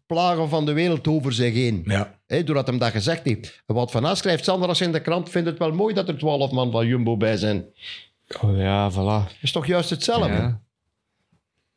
plagen 0.05 0.49
van 0.49 0.65
de 0.65 0.73
wereld 0.73 1.07
over 1.07 1.33
zich 1.33 1.53
heen. 1.53 1.81
Ja. 1.85 2.19
Hè, 2.27 2.43
doordat 2.43 2.67
hem 2.67 2.77
dat 2.77 2.91
gezegd 2.91 3.23
heeft. 3.23 3.63
En 3.65 3.75
Wout 3.75 3.91
van 3.91 4.05
Aert 4.05 4.17
schrijft 4.17 4.43
Sander 4.43 4.69
als 4.69 4.81
in 4.81 4.91
de 4.91 5.01
krant 5.01 5.29
vindt 5.29 5.47
het 5.49 5.57
wel 5.57 5.71
mooi 5.71 5.93
dat 5.93 6.07
er 6.07 6.17
twaalf 6.17 6.51
man 6.51 6.71
van 6.71 6.87
Jumbo 6.87 7.17
bij 7.17 7.37
zijn. 7.37 7.65
Oh, 8.41 8.57
ja, 8.57 8.91
voilà. 8.91 9.41
is 9.41 9.51
toch 9.51 9.65
juist 9.67 9.89
hetzelfde? 9.89 10.33
Ja. 10.33 10.41
Dat 10.47 10.59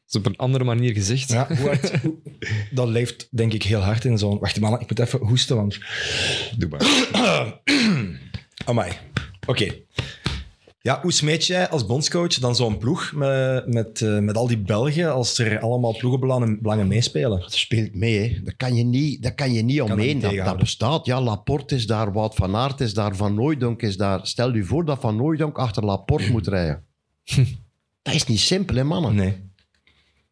is 0.09 0.17
op 0.17 0.27
een 0.27 0.37
andere 0.37 0.65
manier 0.65 0.93
gezegd. 0.93 1.29
Ja, 1.29 1.47
hard- 1.55 1.93
dat 2.71 2.89
leeft 2.89 3.29
denk 3.37 3.53
ik 3.53 3.63
heel 3.63 3.81
hard 3.81 4.05
in 4.05 4.19
zo'n... 4.19 4.39
Wacht, 4.39 4.61
man, 4.61 4.81
ik 4.81 4.89
moet 4.89 4.99
even 4.99 5.19
hoesten, 5.19 5.57
want... 5.57 5.79
Doe 6.57 6.69
maar. 6.69 6.83
Amai. 8.71 8.93
Oké. 9.47 9.75
Ja, 10.83 10.99
hoe 11.03 11.13
smeet 11.13 11.47
jij 11.47 11.69
als 11.69 11.87
bondscoach 11.87 12.35
dan 12.35 12.57
zo'n 12.57 12.79
ploeg 12.79 13.13
met, 13.13 13.67
met, 13.67 14.03
eh, 14.03 14.19
met 14.19 14.37
al 14.37 14.47
die 14.47 14.59
Belgen 14.59 15.13
als 15.13 15.39
er 15.39 15.61
allemaal 15.61 15.97
ploegenbelangen 15.97 16.63
belangen 16.63 16.89
meespelen? 16.89 17.41
Dat 17.41 17.53
speelt 17.53 17.95
mee, 17.95 18.19
hè. 18.19 18.43
Daar 18.43 18.57
kan 18.57 18.75
je 18.75 18.85
niet, 18.85 19.23
daar 19.23 19.35
kan 19.35 19.53
je 19.53 19.63
niet 19.63 19.81
omheen. 19.83 20.21
Dat, 20.21 20.35
dat 20.35 20.59
bestaat. 20.59 21.07
Ja, 21.07 21.21
Laporte 21.21 21.75
is 21.75 21.87
daar, 21.87 22.13
Wout 22.13 22.35
van 22.35 22.57
Aert 22.57 22.81
is 22.81 22.95
daar, 22.95 23.17
Van 23.17 23.35
Nooijdonk 23.35 23.83
is 23.83 23.97
daar. 23.97 24.27
Stel 24.27 24.55
je 24.55 24.65
voor 24.65 24.85
dat 24.85 25.01
Van 25.01 25.17
Nooijdonk 25.17 25.59
achter 25.59 25.85
Laporte 25.85 26.31
moet 26.31 26.47
rijden. 26.47 26.85
dat 28.03 28.15
is 28.15 28.27
niet 28.27 28.41
simpel, 28.41 28.77
hè, 28.77 28.85
mannen. 28.85 29.15
Nee. 29.15 29.49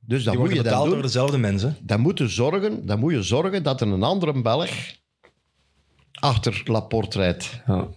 Dus 0.00 0.24
dat 0.24 0.32
Die 0.32 0.42
moet 0.42 0.50
je 0.50 0.54
dan 0.54 0.64
betaald 0.64 0.84
doen. 0.84 0.92
door 0.92 1.02
dezelfde 1.02 1.38
mensen. 1.38 1.76
Dan 1.80 2.00
moet, 2.00 2.18
je 2.18 2.28
zorgen, 2.28 2.86
dan 2.86 2.98
moet 2.98 3.12
je 3.12 3.22
zorgen 3.22 3.62
dat 3.62 3.80
er 3.80 3.88
een 3.88 4.02
andere 4.02 4.42
Belg 4.42 4.70
achter 6.12 6.62
Laporte 6.64 7.18
rijdt. 7.18 7.62
Ja. 7.66 7.88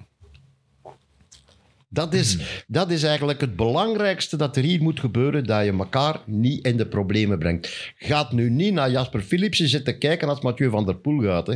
Dat 1.93 2.13
is, 2.13 2.37
dat 2.67 2.91
is 2.91 3.03
eigenlijk 3.03 3.41
het 3.41 3.55
belangrijkste 3.55 4.37
dat 4.37 4.55
er 4.57 4.63
hier 4.63 4.81
moet 4.81 4.99
gebeuren, 4.99 5.43
dat 5.45 5.65
je 5.65 5.71
elkaar 5.71 6.19
niet 6.25 6.65
in 6.65 6.77
de 6.77 6.85
problemen 6.87 7.39
brengt. 7.39 7.91
Gaat 7.97 8.31
nu 8.31 8.49
niet 8.49 8.73
naar 8.73 8.91
Jasper 8.91 9.21
Philipsen 9.21 9.67
zitten 9.67 9.97
kijken 9.97 10.29
als 10.29 10.41
Mathieu 10.41 10.69
van 10.69 10.85
der 10.85 10.95
Poel 10.95 11.21
gaat. 11.21 11.47
Hè. 11.47 11.55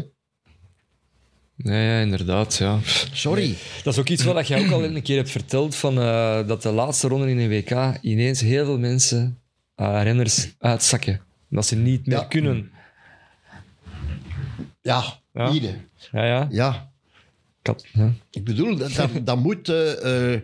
Ja, 1.58 1.74
ja, 1.82 2.00
inderdaad. 2.00 2.56
Ja. 2.58 2.80
Sorry. 3.14 3.56
Dat 3.84 3.94
is 3.94 4.00
ook 4.00 4.10
iets 4.10 4.24
wat 4.24 4.48
jij 4.48 4.66
ook 4.66 4.72
al 4.72 4.84
een 4.84 5.02
keer 5.02 5.18
hebt 5.18 5.30
verteld, 5.32 5.76
van, 5.76 6.00
eh, 6.00 6.48
dat 6.48 6.62
de 6.62 6.72
laatste 6.72 7.08
ronde 7.08 7.30
in 7.30 7.38
een 7.40 7.50
WK 7.50 7.98
ineens 8.02 8.42
heel 8.42 8.66
veel 8.66 8.80
mensen, 8.80 9.40
eh, 9.76 10.00
renners, 10.04 10.56
uitzakken. 10.60 11.22
Dat 11.50 11.66
ze 11.66 11.76
niet 11.76 12.06
meer 12.06 12.18
Ja. 12.18 12.24
kunnen. 12.24 12.72
Ja, 14.82 15.04
Ja. 15.34 15.52
hier. 15.52 15.76
Ja, 16.12 16.26
ja. 16.26 16.48
Ja, 16.52 16.92
Ik 17.66 17.72
had- 17.72 17.86
ja. 17.94 18.14
ik 18.30 18.44
bedoel, 18.44 18.76
dat, 18.78 18.92
dat, 18.94 19.10
dat 19.26 19.38
moet... 19.38 19.70
eh, 19.70 20.40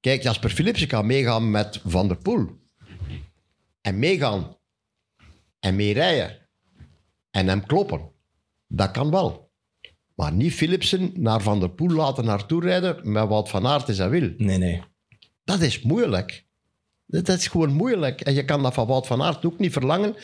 kijk, 0.00 0.22
Jasper 0.22 0.50
Philipsen 0.50 0.88
kan 0.88 1.06
meegaan 1.06 1.50
met 1.50 1.80
Van 1.86 2.08
der 2.08 2.16
Poel. 2.16 2.46
En 3.80 3.98
meegaan. 3.98 4.56
En 5.60 5.76
meerijden. 5.76 6.38
En 7.30 7.48
hem 7.48 7.66
kloppen. 7.66 8.00
Dat 8.68 8.90
kan 8.90 9.10
wel. 9.10 9.50
Maar 10.14 10.32
niet 10.32 10.52
Philipsen 10.54 11.12
naar 11.14 11.40
Van 11.40 11.60
der 11.60 11.70
Poel 11.70 11.90
laten 11.90 12.24
naartoe 12.24 12.60
rijden 12.62 13.12
met 13.12 13.28
wat 13.28 13.48
Van 13.48 13.66
Aert 13.66 13.88
is 13.88 13.98
en 13.98 14.10
wil. 14.10 14.30
Nee, 14.36 14.58
nee. 14.58 14.82
Dat 15.44 15.60
is 15.60 15.82
moeilijk. 15.82 16.44
Dat, 17.06 17.28
is 17.28 17.46
gewoon 17.46 17.72
moeilijk. 17.72 18.20
En 18.20 18.34
je 18.34 18.44
kan 18.44 18.62
dat 18.62 18.74
van 18.74 18.86
Wout 18.86 19.06
van 19.06 19.22
Aert 19.22 19.44
ook 19.44 19.58
niet 19.58 19.72
verlangen. 19.72 20.14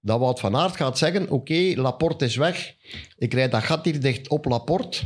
Dat 0.00 0.18
Wout 0.18 0.40
van 0.40 0.56
Aert 0.56 0.76
gaat 0.76 0.98
zeggen, 0.98 1.30
oké, 1.30 1.72
Laporte 1.74 2.24
is 2.24 2.36
weg. 2.36 2.74
Ik 3.16 3.34
rijd 3.34 3.50
dat 3.50 3.62
gat 3.62 3.84
hier 3.84 4.00
dicht 4.00 4.28
op 4.28 4.44
Laporte. 4.44 4.98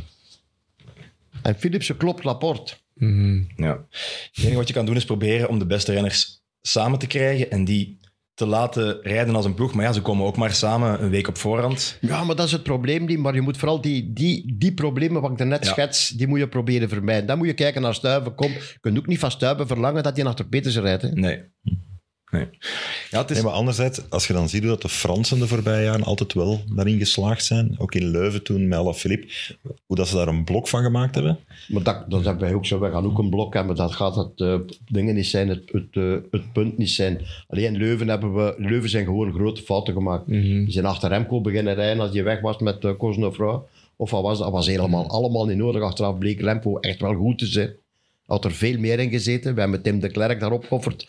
En 1.43 1.55
Philipsen 1.55 1.97
klopt 1.97 2.23
Laporte. 2.23 2.73
Mhm. 2.93 3.41
Ja. 3.55 3.85
Het 4.31 4.43
enige 4.43 4.55
wat 4.55 4.67
je 4.67 4.73
kan 4.73 4.85
doen 4.85 4.95
is 4.95 5.05
proberen 5.05 5.49
om 5.49 5.59
de 5.59 5.65
beste 5.65 5.93
renners 5.93 6.41
samen 6.61 6.99
te 6.99 7.07
krijgen 7.07 7.51
en 7.51 7.65
die 7.65 7.99
te 8.33 8.45
laten 8.45 9.01
rijden 9.01 9.35
als 9.35 9.45
een 9.45 9.53
ploeg. 9.53 9.73
Maar 9.73 9.85
ja, 9.85 9.91
ze 9.93 10.01
komen 10.01 10.25
ook 10.25 10.37
maar 10.37 10.53
samen 10.53 11.03
een 11.03 11.09
week 11.09 11.27
op 11.27 11.37
voorhand. 11.37 11.97
Ja, 12.01 12.23
maar 12.23 12.35
dat 12.35 12.45
is 12.45 12.51
het 12.51 12.63
probleem 12.63 13.05
niet. 13.05 13.19
Maar 13.19 13.33
je 13.35 13.41
moet 13.41 13.57
vooral 13.57 13.81
die, 13.81 14.13
die, 14.13 14.55
die 14.57 14.73
problemen 14.73 15.21
wat 15.21 15.31
ik 15.31 15.37
daarnet 15.37 15.65
Ja. 15.65 15.71
schets, 15.71 16.09
die 16.09 16.27
moet 16.27 16.39
je 16.39 16.47
proberen 16.47 16.89
vermijden. 16.89 17.25
Dan 17.25 17.37
moet 17.37 17.47
je 17.47 17.53
kijken 17.53 17.81
naar 17.81 17.93
Stuiven. 17.95 18.35
Kom, 18.35 18.51
je 18.51 18.77
kunt 18.81 18.97
ook 18.97 19.07
niet 19.07 19.19
van 19.19 19.31
Stuiven 19.31 19.67
verlangen 19.67 20.03
dat 20.03 20.15
hij 20.15 20.25
achter 20.25 20.45
Petersen 20.47 20.81
rijdt. 20.81 21.01
Hè. 21.01 21.09
Nee. 21.11 21.43
Nee. 22.31 22.47
Ja, 23.09 23.21
het 23.21 23.29
is... 23.29 23.35
Nee, 23.35 23.45
maar 23.45 23.53
anderzijds, 23.53 24.09
als 24.09 24.27
je 24.27 24.33
dan 24.33 24.49
ziet 24.49 24.61
hoe 24.61 24.69
dat 24.69 24.81
de 24.81 24.89
Fransen 24.89 25.39
de 25.39 25.47
voorbije 25.47 25.83
jaren 25.83 26.03
altijd 26.03 26.33
wel 26.33 26.61
daarin 26.75 26.97
geslaagd 26.97 27.45
zijn, 27.45 27.75
ook 27.77 27.95
in 27.95 28.07
Leuven 28.07 28.43
toen 28.43 28.67
met 28.67 28.77
Alaphilippe, 28.77 29.27
hoe 29.85 29.95
dat 29.95 30.07
ze 30.07 30.15
daar 30.15 30.27
een 30.27 30.43
blok 30.43 30.67
van 30.67 30.83
gemaakt 30.83 31.15
hebben. 31.15 31.39
Maar 31.67 31.83
dat, 31.83 32.09
dat 32.09 32.25
hebben 32.25 32.43
wij 32.43 32.53
ook 32.53 32.65
zo. 32.65 32.79
Wij 32.79 32.91
gaan 32.91 33.05
ook 33.05 33.17
een 33.17 33.29
blok 33.29 33.53
hebben. 33.53 33.75
Dat 33.75 33.91
gaat 33.91 34.15
het 34.15 34.39
eh, 34.41 34.59
dingen 34.87 35.15
niet 35.15 35.27
zijn, 35.27 35.49
het, 35.49 35.71
het, 35.71 35.87
eh, 35.91 36.15
het 36.31 36.53
punt 36.53 36.77
niet 36.77 36.89
zijn. 36.89 37.21
Alleen 37.47 37.65
in 37.65 37.77
Leuven 37.77 38.07
hebben 38.07 38.35
we... 38.35 38.55
Leuven 38.57 38.89
zijn 38.89 39.05
gewoon 39.05 39.33
grote 39.33 39.61
fouten 39.61 39.93
gemaakt. 39.93 40.27
Mhm. 40.27 40.41
Die 40.41 40.71
zijn 40.71 40.85
achter 40.85 41.09
Remco 41.09 41.41
beginnen 41.41 41.73
rijden 41.73 42.03
als 42.03 42.13
je 42.13 42.23
weg 42.23 42.41
was 42.41 42.57
met 42.57 42.83
uh. 42.83 42.93
Of 43.95 44.11
wat 44.11 44.21
was 44.21 44.39
dat? 44.39 44.51
Was 44.51 44.67
helemaal 44.67 45.07
allemaal 45.07 45.45
niet 45.45 45.57
nodig. 45.57 45.81
Achteraf 45.81 46.17
bleek 46.17 46.41
Remco 46.41 46.79
echt 46.79 47.01
wel 47.01 47.13
goed 47.13 47.37
te 47.37 47.45
zijn. 47.45 47.71
Had 48.25 48.45
er 48.45 48.51
veel 48.51 48.79
meer 48.79 48.99
in 48.99 49.09
gezeten. 49.09 49.53
We 49.53 49.59
hebben 49.59 49.81
Tim 49.81 49.99
de 49.99 50.11
Klerk 50.11 50.39
daarop 50.39 50.65
geofferd. 50.65 51.07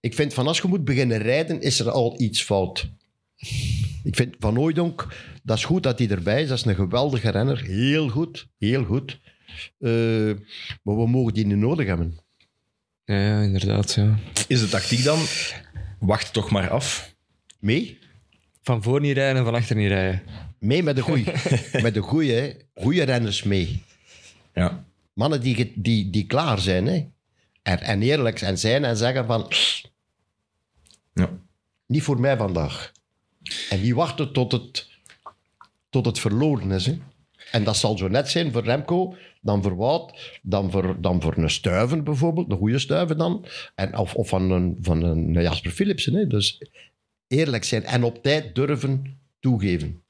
Ik 0.00 0.14
vind 0.14 0.34
van 0.34 0.46
als 0.46 0.58
je 0.58 0.68
moet 0.68 0.84
beginnen 0.84 1.18
rijden, 1.18 1.60
is 1.60 1.80
er 1.80 1.90
al 1.90 2.20
iets 2.20 2.42
fout. 2.42 2.90
Ik 4.02 4.16
vind 4.16 4.36
Van 4.38 4.56
Hooijdonk, 4.56 5.06
dat 5.42 5.56
is 5.56 5.64
goed 5.64 5.82
dat 5.82 5.98
hij 5.98 6.08
erbij 6.08 6.42
is. 6.42 6.48
Dat 6.48 6.58
is 6.58 6.64
een 6.64 6.74
geweldige 6.74 7.30
renner. 7.30 7.62
Heel 7.62 8.08
goed, 8.08 8.48
heel 8.58 8.84
goed. 8.84 9.20
Eh, 9.78 9.90
maar 10.82 10.96
we 10.96 11.06
mogen 11.06 11.34
die 11.34 11.46
niet 11.46 11.56
nodig 11.56 11.86
hebben. 11.86 12.18
Ja, 13.04 13.16
ja, 13.16 13.40
inderdaad. 13.40 13.94
Ja. 13.94 14.18
Is 14.48 14.60
de 14.60 14.68
tactiek 14.68 15.04
dan? 15.04 15.18
Wacht 15.98 16.32
toch 16.32 16.50
maar 16.50 16.70
af. 16.70 17.14
Mee? 17.58 17.98
Van 18.62 18.82
voor 18.82 19.00
niet 19.00 19.16
rijden 19.16 19.38
en 19.38 19.44
van 19.44 19.54
achter 19.54 19.76
niet 19.76 19.88
rijden. 19.88 20.22
Mee 20.58 20.82
met 20.82 20.96
de 20.96 21.02
goeie. 21.02 21.24
met 21.82 21.94
de 21.94 22.00
goeie, 22.00 22.32
hè. 22.32 22.52
goeie 22.74 23.02
renners 23.02 23.42
mee. 23.42 23.82
Ja. 24.54 24.84
Mannen 25.12 25.40
die, 25.40 25.72
die, 25.74 26.10
die 26.10 26.26
klaar 26.26 26.58
zijn. 26.58 26.86
Hè. 26.86 27.06
En, 27.70 27.80
en 27.80 28.02
eerlijk 28.02 28.38
zijn, 28.38 28.58
zijn 28.58 28.84
en 28.84 28.96
zeggen 28.96 29.26
van... 29.26 29.52
ja. 31.14 31.30
Niet 31.86 32.02
voor 32.02 32.20
mij 32.20 32.36
vandaag. 32.36 32.92
En 33.70 33.80
die 33.80 33.94
wachten 33.94 34.32
tot 34.32 34.52
het, 34.52 34.88
tot 35.90 36.06
het 36.06 36.18
verloren 36.18 36.70
is. 36.70 36.86
Hè. 36.86 36.98
En 37.50 37.64
dat 37.64 37.76
zal 37.76 37.98
zo 37.98 38.08
net 38.08 38.28
zijn 38.28 38.52
voor 38.52 38.64
Remco, 38.64 39.14
dan 39.40 39.62
voor 39.62 39.76
Wout, 39.76 40.38
dan 40.42 40.70
voor, 40.70 41.00
dan 41.00 41.22
voor 41.22 41.36
een 41.36 41.50
stuiven 41.50 42.04
bijvoorbeeld, 42.04 42.50
een 42.50 42.56
goede 42.56 42.78
stuiven 42.78 43.18
dan. 43.18 43.46
En, 43.74 43.96
of 43.96 44.14
of 44.14 44.28
van 44.28 44.50
een, 44.50 44.78
van 44.80 45.02
een 45.02 45.32
Jasper 45.32 45.70
Philipsen. 45.70 46.14
Hè. 46.14 46.26
Dus 46.26 46.62
eerlijk 47.26 47.64
zijn 47.64 47.84
en 47.84 48.04
op 48.04 48.22
tijd 48.22 48.54
durven 48.54 49.20
toegeven. 49.40 50.02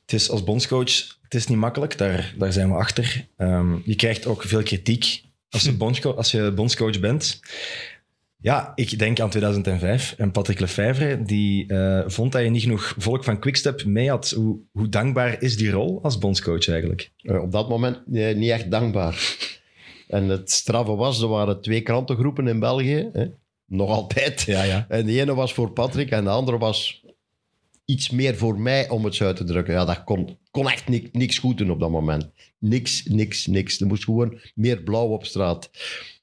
Het 0.00 0.12
is 0.12 0.30
als 0.30 0.44
bondscoach, 0.44 1.18
het 1.22 1.34
is 1.34 1.46
niet 1.46 1.58
makkelijk, 1.58 1.98
daar, 1.98 2.34
daar 2.38 2.52
zijn 2.52 2.68
we 2.68 2.74
achter. 2.74 3.26
Ehm, 3.36 3.76
je 3.84 3.94
krijgt 3.94 4.26
ook 4.26 4.42
veel 4.42 4.62
kritiek 4.62 5.24
als 5.56 5.64
je, 5.64 5.76
bondsco- 5.76 6.12
als 6.12 6.30
je 6.30 6.52
bondscoach 6.52 7.00
bent. 7.00 7.40
Ja, 8.36 8.72
ik 8.74 8.98
denk 8.98 9.20
aan 9.20 9.30
2005 9.30 10.14
en 10.18 10.30
Patrick 10.30 10.60
Lefevre, 10.60 11.22
die 11.22 11.66
eh, 11.66 12.02
vond 12.06 12.32
dat 12.32 12.42
je 12.42 12.50
niet 12.50 12.62
genoeg 12.62 12.94
volk 12.98 13.24
van 13.24 13.38
Quickstep 13.38 13.84
mee 13.84 14.08
had. 14.10 14.30
Hoe, 14.30 14.58
hoe 14.72 14.88
dankbaar 14.88 15.42
is 15.42 15.56
die 15.56 15.70
rol 15.70 15.98
als 16.02 16.18
bondscoach 16.18 16.68
eigenlijk? 16.68 17.10
Eh, 17.22 17.42
op 17.42 17.52
dat 17.52 17.68
moment 17.68 18.06
niet 18.06 18.50
echt 18.50 18.70
dankbaar. 18.70 19.36
En 20.08 20.28
het 20.28 20.50
straffe 20.50 20.94
was, 20.94 21.22
er 21.22 21.28
waren 21.28 21.60
twee 21.60 21.80
krantengroepen 21.80 22.48
in 22.48 22.60
België. 22.60 23.08
Hè. 23.12 23.26
Nog 23.66 23.90
altijd. 23.90 24.42
Ja, 24.42 24.62
ja. 24.62 24.86
En 24.88 25.06
de 25.06 25.20
ene 25.20 25.34
was 25.34 25.52
voor 25.52 25.70
Patrick 25.70 26.10
en 26.10 26.24
de 26.24 26.30
andere 26.30 26.58
was 26.58 27.04
iets 27.86 28.10
meer 28.10 28.36
voor 28.36 28.60
mij 28.60 28.88
om 28.88 29.04
het 29.04 29.14
zo 29.14 29.24
uit 29.24 29.36
te 29.36 29.44
drukken. 29.44 29.74
Ja, 29.74 29.84
dat 29.84 30.04
kon, 30.04 30.38
kon 30.50 30.70
echt 30.70 30.88
ni- 30.88 31.08
niks 31.12 31.38
goed 31.38 31.58
doen 31.58 31.70
op 31.70 31.80
dat 31.80 31.90
moment. 31.90 32.30
Niks, 32.58 33.04
niks, 33.04 33.46
niks. 33.46 33.80
Er 33.80 33.86
moest 33.86 34.04
gewoon 34.04 34.40
meer 34.54 34.82
blauw 34.82 35.06
op 35.08 35.24
straat. 35.24 35.70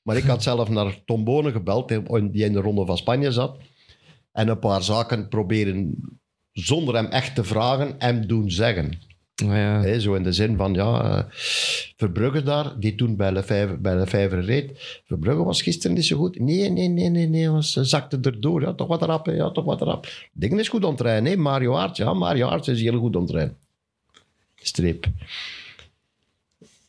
Maar 0.02 0.18
ik 0.18 0.24
had 0.24 0.44
zelf 0.50 0.70
naar 0.70 1.04
Tom 1.06 1.24
Bonen 1.24 1.52
gebeld, 1.52 1.88
die 2.32 2.46
in 2.46 2.54
de 2.54 2.60
Ronde 2.60 2.86
van 2.86 2.98
Spanje 2.98 3.32
zat. 3.32 3.58
En 4.32 4.48
een 4.48 4.60
paar 4.60 4.84
zaken 4.84 5.28
proberen, 5.28 5.96
zonder 6.52 6.96
hem 6.96 7.06
echt 7.06 7.36
te 7.36 7.44
vragen, 7.44 7.96
hem 7.98 8.28
doen 8.28 8.52
zeggen. 8.52 9.00
Ja, 9.52 10.00
zo 10.00 10.14
in 10.14 10.24
de 10.24 10.32
zin 10.32 10.58
van, 10.58 10.74
ja, 10.74 11.04
eh, 11.04 11.24
Verbrugge 11.98 12.44
daar, 12.44 12.80
die 12.80 12.96
toen 12.96 13.16
bij 13.16 13.32
Lefebvre, 13.32 13.78
bij 13.78 13.96
Lefebvre 13.96 14.40
reed. 14.42 15.02
Verbrugge 15.06 15.44
was 15.44 15.62
gisteren 15.62 15.96
niet 15.96 16.06
zo 16.06 16.18
goed. 16.18 16.40
Nee, 16.40 16.70
nee, 16.70 16.88
nee, 16.88 17.10
nee, 17.10 17.28
nee, 17.28 17.50
was, 17.50 17.76
eh, 17.76 17.84
zakte 17.84 18.20
erdoor. 18.22 18.62
Ja, 18.62 18.74
toch 18.74 18.88
wat 18.88 19.02
rap, 19.02 19.26
ja, 19.26 19.52
toch 19.52 19.66
wat 19.66 19.82
rap. 19.82 20.08
Dingen 20.34 20.60
is 20.60 20.70
goed 20.70 20.84
ontrijden, 20.84 21.32
hè. 21.32 21.38
Mario 21.38 21.76
Aert, 21.76 21.98
ja, 21.98 22.14
Mario 22.14 22.48
Aert 22.48 22.68
is 22.68 22.82
heel 22.82 23.00
goed 23.00 23.16
ontrijden. 23.16 23.58
Streep. 24.56 25.06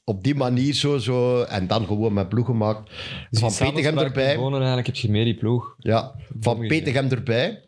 Op 0.05 0.25
die 0.25 0.35
manier 0.35 0.75
zo, 0.75 0.99
zo, 0.99 1.43
en 1.43 1.67
dan 1.67 1.87
gewoon 1.87 2.13
met 2.13 2.29
ploeg 2.29 2.47
gemaakt. 2.47 2.91
dus 3.31 3.41
van 3.41 3.55
Petegem 3.59 3.99
erbij. 3.99 4.37
Eigenlijk 4.37 4.87
heb 4.87 4.97
je 4.97 5.11
meer 5.11 5.25
die 5.25 5.35
ploeg. 5.35 5.75
Ja, 5.79 6.15
van 6.41 6.67
Petegem 6.67 7.09
erbij. 7.09 7.63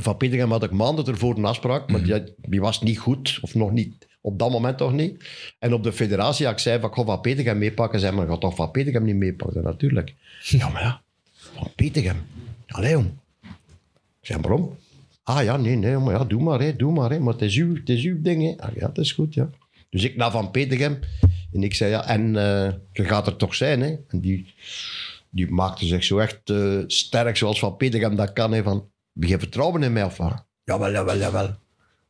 Van 0.00 0.16
Petegem 0.16 0.50
had 0.50 0.62
ik 0.62 0.70
maanden 0.70 1.06
ervoor 1.06 1.36
een 1.36 1.44
afspraak, 1.44 1.90
maar 1.90 2.02
die, 2.04 2.34
die 2.36 2.60
was 2.60 2.82
niet 2.82 2.98
goed, 2.98 3.38
of 3.42 3.54
nog 3.54 3.70
niet, 3.70 4.06
op 4.22 4.38
dat 4.38 4.50
moment 4.50 4.78
toch 4.78 4.92
niet. 4.92 5.24
En 5.58 5.74
op 5.74 5.82
de 5.82 5.92
federatie, 5.92 6.46
als 6.46 6.54
ik 6.54 6.60
zei 6.60 6.80
van, 6.80 6.88
ik 6.88 6.94
ga 6.94 7.04
van 7.04 7.20
Petegem 7.20 7.58
meepakken, 7.58 8.00
zei 8.00 8.16
maar, 8.16 8.26
ga 8.26 8.38
toch 8.38 8.54
van 8.54 8.70
Petegem 8.70 9.04
niet 9.04 9.16
meepakken, 9.16 9.62
natuurlijk. 9.62 10.14
Ja, 10.40 10.68
maar 10.68 10.82
ja, 10.82 11.02
van 11.32 11.70
Petegem. 11.74 12.16
Allee, 12.66 12.90
jong. 12.90 13.10
Ik 14.20 14.36
waarom? 14.36 14.76
Ah 15.22 15.44
ja, 15.44 15.56
nee, 15.56 15.76
nee, 15.76 15.96
maar 15.98 16.14
ja, 16.14 16.24
doe 16.24 16.42
maar, 16.42 16.60
hè, 16.60 16.76
doe 16.76 16.92
maar, 16.92 17.10
hè. 17.10 17.18
maar 17.18 17.32
het 17.32 17.42
is 17.42 17.56
uw, 17.56 17.74
het 17.74 17.88
is 17.88 18.12
ding. 18.16 18.60
Ah, 18.60 18.74
ja, 18.74 18.86
het 18.86 18.98
is 18.98 19.12
goed, 19.12 19.34
ja. 19.34 19.50
Dus 19.90 20.04
ik 20.04 20.16
naar 20.16 20.30
Van 20.30 20.50
Petegem 20.50 20.98
en 21.52 21.62
ik 21.62 21.74
zei, 21.74 21.90
ja, 21.90 22.06
en 22.08 22.36
eh, 22.36 22.72
je 22.92 23.04
gaat 23.04 23.26
er 23.26 23.36
toch 23.36 23.54
zijn, 23.54 23.80
hè. 23.80 23.96
En 24.08 24.20
die, 24.20 24.54
die 25.30 25.50
maakte 25.50 25.86
zich 25.86 26.04
zo 26.04 26.18
echt 26.18 26.50
eh, 26.50 26.78
sterk 26.86 27.36
zoals 27.36 27.58
Van 27.58 27.76
Petegem 27.76 28.16
dat 28.16 28.32
kan. 28.32 28.52
Hè, 28.52 28.62
van, 28.62 28.90
je 29.12 29.38
vertrouwen 29.38 29.82
in 29.82 29.92
mij 29.92 30.04
of 30.04 30.16
wat? 30.16 30.44
Jawel, 30.64 30.90
jawel, 30.92 31.18
jawel. 31.18 31.54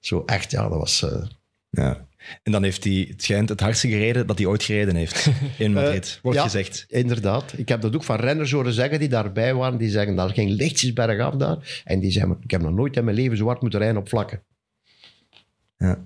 Zo 0.01 0.23
echt, 0.27 0.51
ja, 0.51 0.69
dat 0.69 0.79
was... 0.79 1.03
eh, 1.03 1.23
ja. 1.73 2.07
En 2.43 2.53
dan 2.53 2.63
heeft 2.63 2.85
hij, 2.85 3.07
het 3.09 3.23
schijnt, 3.23 3.49
het 3.49 3.61
hardste 3.61 3.89
gereden 3.89 4.27
dat 4.27 4.39
hij 4.39 4.47
ooit 4.47 4.63
gereden 4.63 4.95
heeft 4.95 5.31
in 5.59 5.73
Madrid, 5.73 6.19
wordt 6.23 6.39
ja. 6.39 6.45
gezegd. 6.45 6.85
Inderdaad. 6.89 7.55
Ik 7.57 7.69
heb 7.69 7.81
dat 7.81 7.95
ook 7.95 8.05
van 8.05 8.17
renners 8.17 8.51
horen 8.51 8.73
zeggen 8.73 8.99
die 8.99 9.09
daarbij 9.09 9.55
waren. 9.55 9.79
Die 9.79 9.91
zeggen, 9.91 10.17
dat 10.17 10.33
ging 10.33 10.51
lichtjes 10.51 10.93
bergaf 10.93 11.35
daar. 11.35 11.83
En 11.85 12.01
die 12.01 12.11
zeggen, 12.11 12.39
ik 12.43 12.51
heb 12.51 12.63
nog 12.63 12.73
nooit 12.73 12.97
in 12.97 13.05
mijn 13.05 13.17
leven 13.17 13.37
zo 13.37 13.47
hard 13.47 13.61
moeten 13.61 13.81
rijden 13.81 14.01
op 14.01 14.09
vlakken. 14.09 14.43
Ja. 15.77 16.05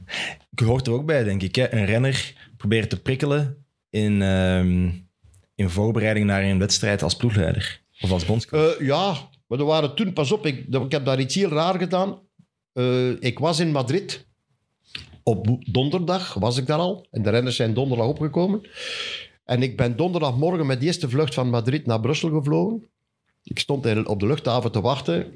Ik 0.50 0.58
hoort 0.58 0.86
er 0.86 0.92
ook 0.92 1.06
bij, 1.06 1.24
denk 1.24 1.42
ik. 1.42 1.54
Hè? 1.54 1.72
Een 1.72 1.84
renner 1.84 2.34
probeert 2.56 2.90
te 2.90 3.02
prikkelen 3.02 3.66
in, 3.90 4.22
ehm, 4.22 4.90
in 5.54 5.70
voorbereiding 5.70 6.26
naar 6.26 6.42
een 6.42 6.58
wedstrijd 6.58 7.02
als 7.02 7.16
ploegleider 7.16 7.80
of 8.00 8.10
als 8.10 8.24
bondscoach. 8.24 8.76
Eh, 8.76 8.86
ja, 8.86 9.28
maar 9.46 9.58
er 9.58 9.64
waren 9.64 9.94
toen, 9.94 10.12
pas 10.12 10.32
op, 10.32 10.46
ik, 10.46 10.66
ik 10.68 10.92
heb 10.92 11.04
daar 11.04 11.20
iets 11.20 11.34
heel 11.34 11.50
raar 11.50 11.78
gedaan. 11.78 12.18
Eh, 12.72 13.10
ik 13.10 13.38
was 13.38 13.60
in 13.60 13.70
Madrid. 13.70 14.25
Op 15.28 15.46
donderdag 15.70 16.34
was 16.34 16.56
ik 16.56 16.66
daar 16.66 16.78
al. 16.78 17.06
En 17.10 17.22
de 17.22 17.30
renners 17.30 17.56
zijn 17.56 17.74
donderdag 17.74 18.06
opgekomen. 18.06 18.60
En 19.44 19.62
ik 19.62 19.76
ben 19.76 19.96
donderdagmorgen 19.96 20.66
met 20.66 20.80
de 20.80 20.86
eerste 20.86 21.08
vlucht 21.08 21.34
van 21.34 21.50
Madrid 21.50 21.86
naar 21.86 22.00
Brussel 22.00 22.30
gevlogen. 22.30 22.86
Ik 23.42 23.58
stond 23.58 24.06
op 24.06 24.20
de 24.20 24.26
luchthaven 24.26 24.72
te 24.72 24.80
wachten. 24.80 25.26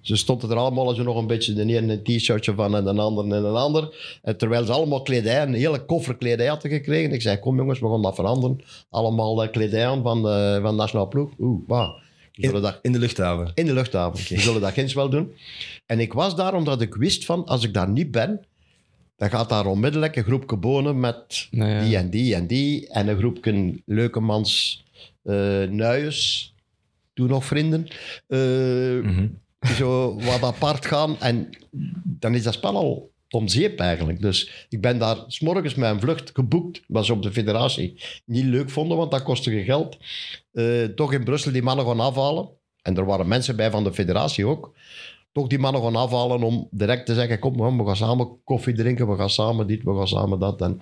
Ze 0.00 0.16
stonden 0.16 0.50
er 0.50 0.56
allemaal 0.56 0.94
zo 0.94 1.02
nog 1.02 1.16
een 1.16 1.26
beetje 1.26 1.52
de 1.52 1.60
ene 1.60 1.92
een 1.92 2.02
t-shirtje 2.02 2.54
van 2.54 2.76
en 2.76 2.84
de 2.84 3.00
ander 3.00 3.24
en 3.24 3.44
een 3.44 3.54
ander. 3.54 4.18
En 4.22 4.36
terwijl 4.36 4.64
ze 4.64 4.72
allemaal 4.72 5.02
kledij, 5.02 5.42
een 5.42 5.54
hele 5.54 5.84
koffer 5.84 6.16
kledij 6.16 6.46
hadden 6.46 6.70
gekregen. 6.70 7.12
Ik 7.12 7.22
zei, 7.22 7.38
kom 7.38 7.56
jongens, 7.56 7.80
we 7.80 7.88
gaan 7.88 8.02
dat 8.02 8.14
veranderen. 8.14 8.60
Allemaal 8.90 9.42
eh, 9.42 9.50
kledij 9.50 9.86
aan 9.86 10.02
van, 10.02 10.28
eh 10.28 10.62
van 10.62 10.76
Nationaal 10.76 11.08
Ploeg. 11.08 11.30
Oeh, 11.38 11.62
wauw. 11.66 11.98
Dat 12.32 12.78
In 12.82 12.92
de 12.92 12.98
luchthaven. 12.98 13.50
in 13.54 13.66
de 13.66 13.72
luchthaven. 13.72 14.34
We 14.34 14.40
zullen 14.40 14.60
dat 14.60 14.72
ginds 14.72 14.94
wel 14.94 15.08
doen. 15.08 15.32
En 15.86 16.00
ik 16.00 16.12
was 16.12 16.36
daar 16.36 16.54
omdat 16.54 16.80
ik 16.80 16.94
wist 16.94 17.24
van, 17.24 17.44
als 17.46 17.64
ik 17.64 17.74
daar 17.74 17.88
niet 17.88 18.10
ben, 18.10 18.40
dan 19.22 19.30
gaat 19.30 19.48
daar 19.48 19.66
onmiddellijk 19.66 20.16
een 20.16 20.24
groepje 20.24 20.56
bonen 20.56 21.00
met 21.00 21.48
Nou 21.50 21.70
ja. 21.70 21.80
die 21.80 21.96
en 21.96 22.10
die 22.10 22.34
en 22.34 22.46
die. 22.46 22.88
En 22.88 23.08
een 23.08 23.18
groepje 23.18 23.80
leukemans 23.86 24.84
eh 25.22 25.62
nuiers, 25.62 26.54
toen 27.14 27.28
nog 27.28 27.44
vrienden. 27.44 27.86
Eh, 28.26 28.38
Mhm. 29.02 29.26
Zo 29.76 30.14
wat 30.20 30.42
apart 30.42 30.86
gaan. 30.86 31.20
En 31.20 31.48
dan 32.04 32.34
is 32.34 32.42
dat 32.42 32.54
spel 32.54 32.76
al 32.76 33.10
om 33.30 33.48
zeep 33.48 33.78
eigenlijk. 33.78 34.20
Dus 34.20 34.66
ik 34.68 34.80
ben 34.80 34.98
daar 34.98 35.16
s'morgens 35.26 35.76
een 35.76 36.00
vlucht 36.00 36.30
geboekt, 36.34 36.82
wat 36.88 37.06
ze 37.06 37.12
op 37.12 37.22
de 37.22 37.32
federatie 37.32 38.02
niet 38.24 38.44
leuk 38.44 38.70
vonden, 38.70 38.96
want 38.96 39.10
dat 39.10 39.22
kostte 39.22 39.54
je 39.54 39.64
geld. 39.64 39.96
Eh, 40.52 40.84
toch 40.84 41.12
in 41.12 41.24
Brussel 41.24 41.52
die 41.52 41.62
mannen 41.62 41.86
gaan 41.86 42.00
afhalen. 42.00 42.48
En 42.82 42.96
er 42.96 43.04
waren 43.04 43.28
mensen 43.28 43.56
bij 43.56 43.70
van 43.70 43.84
de 43.84 43.92
federatie 43.92 44.46
ook. 44.46 44.74
Toch 45.32 45.46
die 45.46 45.58
mannen 45.58 45.82
gaan 45.82 45.96
afhalen 45.96 46.42
om 46.42 46.68
direct 46.70 47.06
te 47.06 47.14
zeggen: 47.14 47.38
kom, 47.38 47.56
man, 47.56 47.76
we 47.78 47.84
gaan 47.86 47.96
samen 47.96 48.28
koffie 48.44 48.74
drinken, 48.74 49.08
we 49.10 49.16
gaan 49.16 49.30
samen 49.30 49.66
dit, 49.66 49.82
we 49.82 49.96
gaan 49.96 50.08
samen 50.08 50.38
dat. 50.38 50.60
En 50.60 50.78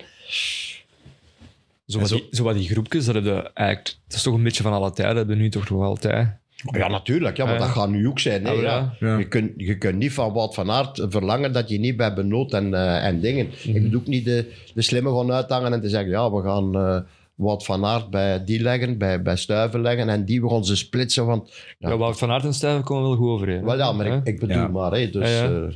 Zo 1.85 1.99
wat, 1.99 2.07
zo- 2.09 2.15
die, 2.15 2.27
zo 2.31 2.43
wat 2.43 2.55
die 2.55 2.67
groepjes, 2.69 3.05
dat, 3.05 3.15
heb 3.15 3.23
je 3.23 3.51
eigenlijk, 3.53 3.95
dat 4.07 4.17
is 4.17 4.23
toch 4.23 4.33
een 4.33 4.43
beetje 4.43 4.63
van 4.63 4.73
alle 4.73 4.91
tijden, 4.91 5.15
dat 5.15 5.17
hebben 5.17 5.35
we 5.37 5.41
nu 5.41 5.49
toch 5.49 5.69
nog 5.69 5.83
altijd. 5.83 6.39
Ja, 6.71 6.87
natuurlijk. 6.87 7.37
Ja, 7.37 7.45
maar 7.45 7.53
ja. 7.53 7.59
dat 7.59 7.69
gaat 7.69 7.89
nu 7.89 8.07
ook 8.07 8.19
zijn. 8.19 8.45
Hè, 8.45 8.51
Ah, 8.51 8.61
ja. 8.61 8.95
ja. 8.99 9.07
Ja. 9.07 9.17
Je, 9.17 9.27
kunt, 9.27 9.51
je 9.57 9.77
kunt 9.77 9.97
niet 9.97 10.13
van 10.13 10.33
Wout 10.33 10.53
van 10.53 10.71
Aert 10.71 11.05
verlangen 11.09 11.53
dat 11.53 11.69
je 11.69 11.79
niet 11.79 11.97
bij 11.97 12.13
Benoot 12.13 12.53
en, 12.53 12.73
eh, 12.73 13.05
en 13.05 13.19
dingen... 13.19 13.45
Mhm. 13.65 13.75
Ik 13.75 13.83
bedoel 13.83 13.99
ook 13.99 14.07
niet 14.07 14.25
de, 14.25 14.53
de 14.73 14.81
slimme 14.81 15.15
gaan 15.17 15.31
uithangen 15.31 15.73
en 15.73 15.81
te 15.81 15.89
zeggen... 15.89 16.09
Ja, 16.09 16.31
we 16.31 16.41
gaan 16.43 16.75
eh 16.75 16.99
Wout 17.41 17.65
van 17.65 17.85
Aert 17.85 18.09
bij 18.09 18.43
die 18.45 18.61
leggen, 18.61 18.97
bij, 18.97 19.21
bij 19.21 19.35
Stuiven 19.35 19.81
leggen 19.81 20.09
en 20.09 20.25
die 20.25 20.41
we 20.41 20.49
gaan 20.49 20.65
ze 20.65 20.75
splitsen. 20.75 21.25
Want, 21.25 21.53
Ja. 21.77 21.89
ja, 21.89 21.97
Wout 21.97 22.17
van 22.17 22.31
Aert 22.31 22.43
en 22.43 22.53
Stuyven 22.53 22.83
komen 22.83 23.03
wel 23.03 23.15
goed 23.17 23.29
overeen. 23.29 23.63
wel 23.65 23.77
ja, 23.77 23.91
maar 23.91 24.05
ik, 24.05 24.25
ik 24.25 24.39
bedoel 24.39 24.55
Ja. 24.57 24.67
maar. 24.67 24.91
Hè, 24.91 25.09
dus, 25.09 25.29
Ja, 25.29 25.43
ja. 25.43 25.61
eh, 25.67 25.73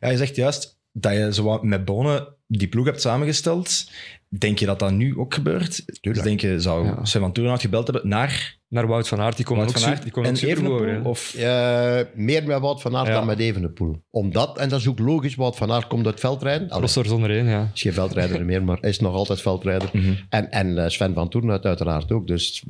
Ja, 0.00 0.08
je 0.08 0.16
zegt 0.16 0.36
juist 0.36 0.78
dat 0.92 1.12
je 1.12 1.32
zo 1.34 1.58
met 1.62 1.84
Bonen 1.84 2.26
die 2.46 2.68
ploeg 2.68 2.84
hebt 2.86 3.00
samengesteld. 3.00 3.90
Denk 4.28 4.58
je 4.58 4.66
dat 4.66 4.78
dat 4.78 4.92
nu 4.92 5.16
ook 5.16 5.34
gebeurt? 5.34 6.00
Dus 6.00 6.22
denk 6.22 6.40
je, 6.40 6.60
zou 6.60 6.86
Ja. 6.86 7.04
Sven 7.04 7.20
van 7.20 7.32
Toornhout 7.32 7.60
gebeld 7.60 7.86
hebben 7.86 8.08
naar 8.08 8.58
Naar 8.68 8.86
Wout 8.86 9.08
van 9.08 9.20
Aert, 9.20 9.36
die 9.36 9.46
Wout 9.48 9.68
ook, 9.68 9.78
van 9.78 9.90
Aert 9.90 10.02
die 10.02 10.12
en 10.12 10.36
Evenepoel? 10.36 11.04
Of, 11.04 11.34
eh, 11.34 12.00
meer 12.14 12.46
met 12.46 12.60
Wout 12.60 12.80
van 12.80 12.96
Aert 12.96 13.06
Ja. 13.06 13.12
dan 13.12 13.26
met 13.26 13.38
Evenepoel. 13.38 14.02
Omdat, 14.10 14.58
en 14.58 14.68
dat 14.68 14.80
is 14.80 14.88
ook 14.88 14.98
logisch, 14.98 15.34
Wout 15.34 15.56
van 15.56 15.72
Aert 15.72 15.86
komt 15.86 16.06
uit 16.06 16.20
veldrijden. 16.20 16.68
Allee, 16.68 16.78
Crosser 16.78 17.06
zonder 17.06 17.30
één, 17.30 17.46
ja. 17.46 17.70
is 17.74 17.82
geen 17.82 17.92
veldrijder 17.92 18.44
meer, 18.44 18.64
maar 18.64 18.78
is 18.84 19.00
nog 19.00 19.14
altijd 19.14 19.40
veldrijder. 19.40 19.90
Mhm. 19.92 20.12
En, 20.28 20.50
en 20.50 20.78
eh, 20.78 20.88
Sven 20.88 21.14
van 21.14 21.28
Toorn 21.28 21.50
uiteraard 21.50 22.12
ook. 22.12 22.26
Dus 22.26 22.64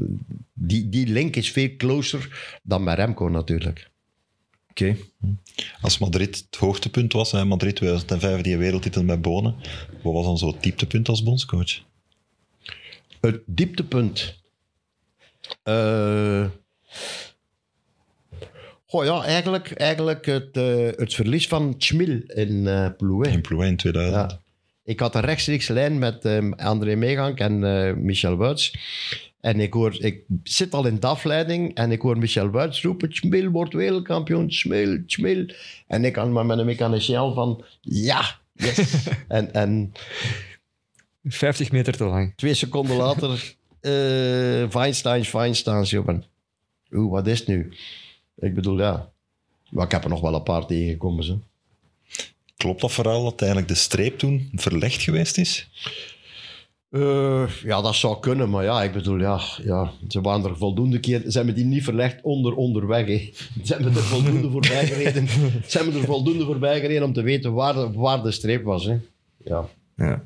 die, 0.52 0.88
die 0.88 1.06
link 1.06 1.36
is 1.36 1.50
veel 1.52 1.70
closer 1.76 2.58
dan 2.62 2.84
met 2.84 2.96
Remco 2.96 3.28
natuurlijk. 3.28 3.90
Oké. 4.80 4.96
Als 5.80 5.98
Madrid 5.98 6.36
het 6.36 6.60
hoogtepunt 6.60 7.12
was, 7.12 7.32
hè, 7.32 7.44
Madrid 7.44 7.76
2005, 7.76 8.40
die 8.40 8.56
wereldtitel 8.56 9.02
met 9.02 9.22
Bonen, 9.22 9.54
wat 10.02 10.12
was 10.12 10.24
dan 10.24 10.38
zo 10.38 10.46
het 10.46 10.62
dieptepunt 10.62 11.08
als 11.08 11.22
bondscoach? 11.22 11.80
Het 13.20 13.40
dieptepunt. 13.46 14.38
Eh 15.62 16.46
goh, 18.86 19.04
ja, 19.04 19.24
eigenlijk, 19.24 19.72
eigenlijk 19.72 20.26
het, 20.26 20.56
eh, 20.56 20.86
het 20.96 21.14
verlies 21.14 21.48
van 21.48 21.74
Schmil 21.78 22.20
in 22.26 22.66
eh 22.66 22.88
Plouet. 22.96 23.32
In 23.32 23.40
Plouay 23.40 23.68
in 23.68 23.76
2000. 23.76 24.30
Ja. 24.30 24.40
Ik 24.84 25.00
had 25.00 25.14
een 25.14 25.20
rechtstreeks 25.20 25.68
lijn 25.68 25.98
met 25.98 26.24
eh, 26.24 26.50
André 26.50 26.94
Meegank 26.94 27.38
en 27.38 27.64
eh, 27.64 27.94
Michel 27.94 28.36
Wuits. 28.36 28.74
En 29.46 29.60
ik, 29.60 29.72
hoor, 29.72 29.96
ik 30.04 30.22
zit 30.42 30.74
al 30.74 30.86
in 30.86 31.00
de 31.00 31.06
afleiding 31.06 31.74
en 31.74 31.92
ik 31.92 32.00
hoor 32.00 32.18
Michel 32.18 32.50
Wuits 32.50 32.82
roepen: 32.82 33.14
Schmil 33.14 33.50
wordt 33.50 33.72
wereldkampioen, 33.72 34.52
Schmil, 34.52 35.02
Schmil. 35.06 35.46
En 35.86 36.04
ik 36.04 36.12
kan 36.12 36.32
maar 36.32 36.46
met 36.46 36.58
een 36.58 36.66
mechanicien 36.66 37.16
al 37.16 37.34
van: 37.34 37.64
ja, 37.80 38.38
yes. 38.52 39.06
en, 39.28 39.54
en 39.54 39.92
50 41.24 41.72
meter 41.72 41.96
te 41.96 42.04
lang. 42.04 42.32
twee 42.36 42.54
seconden 42.54 42.96
later, 42.96 43.54
eh 43.80 44.70
Feinstein, 44.70 45.24
Feinstein. 45.24 46.24
Oeh, 46.90 47.10
wat 47.10 47.26
is 47.26 47.38
het 47.38 47.48
nu? 47.48 47.72
Ik 48.36 48.54
bedoel, 48.54 48.78
ja. 48.78 49.10
Maar 49.70 49.84
ik 49.84 49.92
heb 49.92 50.04
er 50.04 50.10
nog 50.10 50.20
wel 50.20 50.34
een 50.34 50.42
paar 50.42 50.66
tegengekomen. 50.66 51.24
Zo. 51.24 51.40
Klopt 52.56 52.80
dat 52.80 52.92
verhaal 52.92 53.22
dat 53.24 53.40
eigenlijk 53.40 53.70
de 53.70 53.78
streep 53.78 54.18
toen 54.18 54.50
verlegd 54.54 55.02
geweest 55.02 55.38
is? 55.38 55.68
Eh, 56.90 57.48
ja, 57.62 57.82
dat 57.82 57.94
zou 57.94 58.20
kunnen, 58.20 58.50
maar 58.50 58.64
ja, 58.64 58.82
ik 58.82 58.92
bedoel, 58.92 59.18
ja, 59.18 59.40
ja 59.62 59.92
ze 60.08 60.20
waren 60.20 60.44
er 60.44 60.56
voldoende 60.56 61.00
keer, 61.00 61.22
ze 61.30 61.36
hebben 61.36 61.54
die 61.54 61.64
niet 61.64 61.84
verlegd 61.84 62.22
onder 62.22 62.54
onderweg. 62.54 63.06
Hè. 63.06 63.32
Ze 63.64 63.74
hebben 63.74 63.94
er 63.94 64.02
voldoende 64.02 64.50
voorbij 64.50 64.86
gereden. 64.86 65.28
Ze 65.66 65.78
hebben 65.78 66.00
er 66.00 66.06
voldoende 66.06 66.44
voorbij 66.44 66.80
gereden 66.80 67.02
om 67.02 67.12
te 67.12 67.22
weten 67.22 67.52
waar 67.52 67.74
de, 67.74 67.92
waar 67.92 68.22
de 68.22 68.30
streep 68.30 68.64
was. 68.64 68.84
Hè. 68.84 68.98
Ja. 69.44 69.68
Ja. 69.96 70.24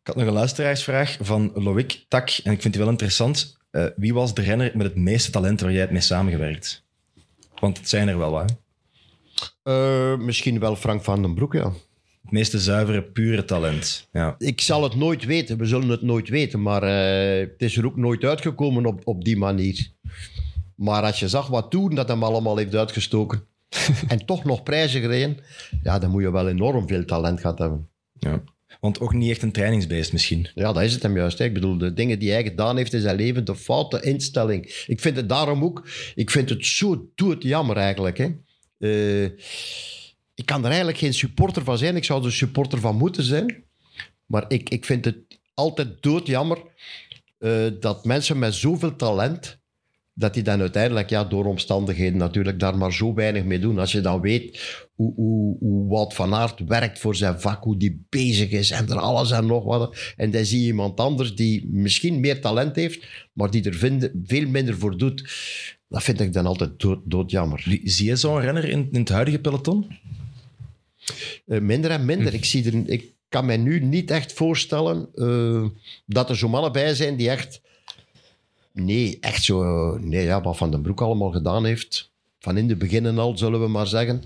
Ik 0.00 0.06
had 0.06 0.16
nog 0.16 0.26
een 0.26 0.32
luisteraarsvraag 0.32 1.18
van 1.20 1.50
Loïc 1.54 2.04
Tak, 2.08 2.30
en 2.44 2.52
ik 2.52 2.60
vind 2.60 2.74
die 2.74 2.82
wel 2.82 2.92
interessant. 2.92 3.58
Eh, 3.70 3.84
wie 3.96 4.14
was 4.14 4.34
de 4.34 4.42
renner 4.42 4.70
met 4.74 4.86
het 4.86 4.96
meeste 4.96 5.30
talent 5.30 5.60
waar 5.60 5.72
jij 5.72 5.80
het 5.80 5.90
mee 5.90 6.00
samengewerkt? 6.00 6.84
Want 7.60 7.78
het 7.78 7.88
zijn 7.88 8.08
er 8.08 8.18
wel 8.18 8.30
wat. 8.30 8.56
Eh, 9.62 10.16
misschien 10.16 10.60
wel 10.60 10.76
Frank 10.76 11.04
van 11.04 11.22
den 11.22 11.34
Broek, 11.34 11.52
ja. 11.52 11.72
Het 12.22 12.30
meeste 12.30 12.58
zuivere, 12.58 13.02
pure 13.02 13.44
talent. 13.44 14.08
Ja. 14.12 14.34
Ik 14.38 14.60
zal 14.60 14.82
het 14.82 14.94
nooit 14.94 15.24
weten, 15.24 15.58
we 15.58 15.64
zullen 15.64 15.88
het 15.88 16.02
nooit 16.02 16.28
weten, 16.28 16.62
maar 16.62 16.82
eh, 16.82 17.40
het 17.40 17.62
is 17.62 17.76
er 17.76 17.86
ook 17.86 17.96
nooit 17.96 18.24
uitgekomen 18.24 18.86
op, 18.86 19.00
op 19.04 19.24
die 19.24 19.36
manier. 19.36 19.90
Maar 20.74 21.02
als 21.02 21.20
je 21.20 21.28
zag 21.28 21.46
wat 21.46 21.70
toen 21.70 21.94
dat 21.94 22.08
hem 22.08 22.22
allemaal 22.22 22.56
heeft 22.56 22.74
uitgestoken 22.74 23.44
en 24.08 24.26
toch 24.26 24.44
nog 24.44 24.62
prijzen 24.62 25.00
gereden, 25.00 25.36
ja, 25.82 25.98
dan 25.98 26.10
moet 26.10 26.22
je 26.22 26.32
wel 26.32 26.48
enorm 26.48 26.88
veel 26.88 27.04
talent 27.04 27.40
gehad 27.40 27.58
hebben. 27.58 27.88
ja. 28.18 28.42
Want 28.80 29.00
ook 29.00 29.14
niet 29.14 29.30
echt 29.30 29.42
een 29.42 29.52
trainingsbeest 29.52 30.12
misschien. 30.12 30.48
Ja, 30.54 30.72
dat 30.72 30.82
is 30.82 30.92
het 30.92 31.02
hem 31.02 31.16
juist. 31.16 31.38
Hè. 31.38 31.44
Ik 31.44 31.54
bedoel, 31.54 31.78
de 31.78 31.92
dingen 31.92 32.18
die 32.18 32.30
hij 32.30 32.42
gedaan 32.42 32.76
heeft 32.76 32.92
in 32.92 33.00
zijn 33.00 33.16
leven, 33.16 33.44
de 33.44 33.56
foute 33.56 34.00
instelling. 34.02 34.84
Ik 34.86 35.00
vind 35.00 35.16
het 35.16 35.28
daarom 35.28 35.64
ook, 35.64 35.88
ik 36.14 36.30
vind 36.30 36.48
het 36.48 36.66
zo 36.66 37.10
doet 37.14 37.42
jammer 37.42 37.76
eigenlijk. 37.76 38.18
Hè. 38.18 38.28
Eh, 38.78 39.30
ik 40.40 40.46
kan 40.46 40.60
er 40.60 40.68
eigenlijk 40.68 40.98
geen 40.98 41.14
supporter 41.14 41.64
van 41.64 41.78
zijn. 41.78 41.96
Ik 41.96 42.04
zou 42.04 42.24
er 42.24 42.32
supporter 42.32 42.80
van 42.80 42.96
moeten 42.96 43.24
zijn. 43.24 43.64
Maar 44.26 44.44
ik, 44.48 44.70
ik 44.70 44.84
vind 44.84 45.04
het 45.04 45.16
altijd 45.54 46.02
doodjammer 46.02 46.58
eh 47.38 47.66
dat 47.80 48.04
mensen 48.04 48.38
met 48.38 48.54
zoveel 48.54 48.96
talent, 48.96 49.58
dat 50.14 50.34
die 50.34 50.42
dan 50.42 50.60
uiteindelijk 50.60 51.10
ja, 51.10 51.24
door 51.24 51.44
omstandigheden 51.44 52.18
natuurlijk 52.18 52.58
daar 52.60 52.76
maar 52.76 52.92
zo 52.92 53.14
weinig 53.14 53.44
mee 53.44 53.58
doen. 53.58 53.78
Als 53.78 53.92
je 53.92 54.00
dan 54.00 54.20
weet 54.20 54.60
hoe, 54.94 55.14
hoe, 55.14 55.56
hoe 55.58 55.88
Wout 55.88 56.14
van 56.14 56.34
Aert 56.34 56.64
werkt 56.66 56.98
voor 56.98 57.16
zijn 57.16 57.40
vak, 57.40 57.64
hoe 57.64 57.76
die 57.76 58.06
bezig 58.08 58.50
is 58.50 58.70
en 58.70 58.88
er 58.88 58.98
alles 58.98 59.30
en 59.30 59.46
nog 59.46 59.64
wat. 59.64 59.96
En 60.16 60.30
dan 60.30 60.44
zie 60.44 60.60
je 60.60 60.66
iemand 60.66 61.00
anders 61.00 61.34
die 61.34 61.68
misschien 61.70 62.20
meer 62.20 62.40
talent 62.40 62.76
heeft, 62.76 63.06
maar 63.32 63.50
die 63.50 63.64
er 63.64 63.74
veel 64.24 64.48
minder 64.48 64.78
voor 64.78 64.96
doet. 64.96 65.18
Dat 65.88 66.02
vind 66.02 66.20
ik 66.20 66.32
dan 66.32 66.46
altijd 66.46 66.78
dood, 66.80 67.00
doodjammer. 67.04 67.78
Zie 67.84 68.06
je 68.06 68.16
zo'n 68.16 68.40
renner 68.40 68.64
in, 68.68 68.88
in 68.92 69.00
het 69.00 69.08
huidige 69.08 69.38
peloton? 69.38 69.86
Eh, 71.46 71.60
minder 71.60 71.90
en 71.90 72.04
minder. 72.04 72.34
Ik, 72.34 72.44
zie 72.44 72.64
er, 72.64 72.88
ik 72.90 73.04
kan 73.28 73.46
mij 73.46 73.56
nu 73.56 73.80
niet 73.80 74.10
echt 74.10 74.32
voorstellen 74.32 75.08
eh, 75.14 75.64
dat 76.06 76.28
er 76.30 76.36
zo 76.36 76.48
mannen 76.48 76.72
bij 76.72 76.94
zijn 76.94 77.16
die 77.16 77.30
echt... 77.30 77.60
Nee, 78.72 79.18
echt 79.20 79.44
zo... 79.44 79.62
nee, 79.98 80.24
ja, 80.24 80.42
wat 80.42 80.56
Van 80.56 80.70
den 80.70 80.82
Broek 80.82 81.00
allemaal 81.00 81.30
gedaan 81.30 81.64
heeft. 81.64 82.10
Van 82.38 82.56
in 82.56 82.68
de 82.68 82.76
beginnen 82.76 83.18
al, 83.18 83.38
zullen 83.38 83.60
we 83.60 83.68
maar 83.68 83.86
zeggen. 83.86 84.22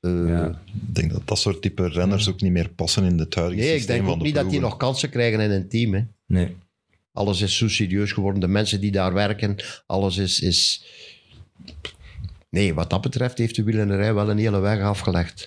Eh, 0.00 0.28
Ja. 0.28 0.48
Ik 0.48 0.94
denk 0.94 1.12
dat 1.12 1.22
dat 1.24 1.38
soort 1.38 1.62
type 1.62 1.88
renners 1.88 2.28
ook 2.28 2.40
niet 2.40 2.52
meer 2.52 2.68
passen 2.68 3.04
in 3.04 3.18
het 3.18 3.34
huidige 3.34 3.62
nee, 3.62 3.76
ik 3.76 3.86
denk 3.86 4.08
ook 4.08 4.18
de 4.18 4.24
niet 4.24 4.34
dat 4.34 4.50
die 4.50 4.60
nog 4.60 4.76
kansen 4.76 5.10
krijgen 5.10 5.40
in 5.40 5.50
een 5.50 5.68
team. 5.68 5.94
Hè. 5.94 6.02
Nee. 6.26 6.56
Alles 7.12 7.40
is 7.40 7.56
zo 7.56 7.68
serieus 7.68 8.12
geworden. 8.12 8.40
De 8.40 8.48
mensen 8.48 8.80
die 8.80 8.90
daar 8.90 9.12
werken, 9.12 9.56
alles 9.86 10.16
is... 10.16 10.40
is... 10.40 10.84
Nee, 12.48 12.74
wat 12.74 12.90
dat 12.90 13.00
betreft 13.00 13.38
heeft 13.38 13.54
de 13.54 13.62
wielrennerij 13.62 14.14
wel 14.14 14.30
een 14.30 14.38
hele 14.38 14.60
weg 14.60 14.80
afgelegd. 14.80 15.46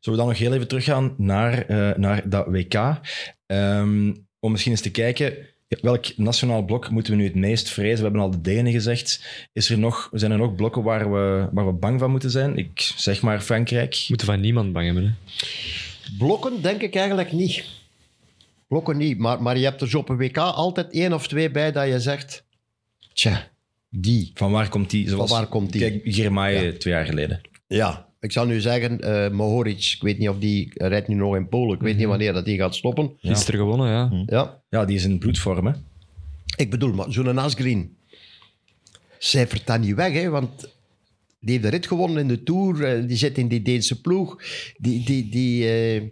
Zullen 0.00 0.18
we 0.18 0.24
dan 0.24 0.26
nog 0.26 0.38
heel 0.38 0.52
even 0.52 0.68
teruggaan 0.68 1.14
naar, 1.16 1.66
eh, 1.66 1.96
naar 1.96 2.28
dat 2.28 2.46
WK? 2.46 2.74
Ehm, 3.46 4.12
om 4.40 4.50
misschien 4.50 4.72
eens 4.72 4.80
te 4.80 4.90
kijken, 4.90 5.36
welk 5.68 6.16
nationaal 6.16 6.64
blok 6.64 6.90
moeten 6.90 7.12
we 7.12 7.18
nu 7.18 7.24
het 7.24 7.34
meest 7.34 7.68
vrezen? 7.68 7.96
We 7.96 8.02
hebben 8.02 8.20
al 8.20 8.30
de 8.30 8.40
Denen 8.40 8.72
gezegd. 8.72 9.24
Is 9.52 9.70
er 9.70 9.78
nog, 9.78 10.08
zijn 10.12 10.32
er 10.32 10.38
nog 10.38 10.54
blokken 10.54 10.82
waar 10.82 11.12
we, 11.12 11.48
waar 11.52 11.66
we 11.66 11.72
bang 11.72 12.00
van 12.00 12.10
moeten 12.10 12.30
zijn? 12.30 12.56
Ik 12.56 12.92
zeg 12.96 13.22
maar 13.22 13.40
Frankrijk. 13.40 14.04
Moeten 14.08 14.26
van 14.26 14.40
niemand 14.40 14.72
bang 14.72 14.86
hebben. 14.86 15.04
Hè. 15.04 15.10
Blokken 16.18 16.62
denk 16.62 16.82
ik 16.82 16.94
eigenlijk 16.94 17.32
niet. 17.32 17.64
Blokken 18.68 18.96
niet, 18.96 19.18
maar, 19.18 19.42
maar 19.42 19.58
je 19.58 19.64
hebt 19.64 19.80
er 19.80 19.88
zo 19.88 19.98
op 19.98 20.08
een 20.08 20.16
WK 20.16 20.36
altijd 20.36 20.92
één 20.92 21.12
of 21.12 21.28
twee 21.28 21.50
bij 21.50 21.72
dat 21.72 21.88
je 21.88 22.00
zegt... 22.00 22.44
Tja, 23.12 23.48
die. 23.90 24.30
Van 24.34 24.50
waar 24.50 24.68
komt 24.68 24.90
die? 24.90 25.08
Zoals, 25.08 25.30
Van 25.30 25.38
waar 25.38 25.48
komt 25.48 25.72
die? 25.72 25.80
Kijk, 25.80 26.78
twee 26.78 26.94
jaar 26.94 27.06
geleden. 27.06 27.40
Ja, 27.66 28.07
ik 28.20 28.32
zal 28.32 28.46
nu 28.46 28.60
zeggen, 28.60 29.00
eh 29.00 29.30
Mohoric, 29.30 29.92
ik 29.94 30.02
weet 30.02 30.18
niet 30.18 30.28
of 30.28 30.38
die 30.38 30.70
rijdt 30.74 31.08
nu 31.08 31.14
nog 31.14 31.36
in 31.36 31.48
Polen. 31.48 31.74
Ik 31.74 31.82
weet 31.82 31.96
niet 31.96 32.06
wanneer 32.06 32.32
dat 32.32 32.44
die 32.44 32.58
gaat 32.58 32.74
stoppen. 32.74 33.10
Gisteren 33.20 33.60
gewonnen, 33.60 33.88
ja. 33.88 34.24
Ja, 34.26 34.60
Ja, 34.70 34.84
die 34.84 34.96
is 34.96 35.04
in 35.04 35.18
bloedvorm, 35.18 35.66
hè? 35.66 35.72
ik 36.56 36.70
bedoel, 36.70 36.92
maar 36.92 37.12
zo'n 37.12 37.38
Asgreen 37.38 37.96
cijfert 39.18 39.66
dat 39.66 39.80
niet 39.80 39.94
weg, 39.94 40.12
hè, 40.12 40.28
want 40.28 40.50
die 41.40 41.50
heeft 41.50 41.62
de 41.62 41.68
rit 41.68 41.86
gewonnen 41.86 42.18
in 42.18 42.28
de 42.28 42.42
Tour. 42.42 42.84
eh, 42.84 43.06
die 43.08 43.16
zit 43.16 43.38
in 43.38 43.48
die 43.48 43.62
Deense 43.62 44.00
ploeg. 44.00 44.42
Die, 44.76 45.04
die, 45.04 45.28
die, 45.28 45.68
eh, 45.70 46.02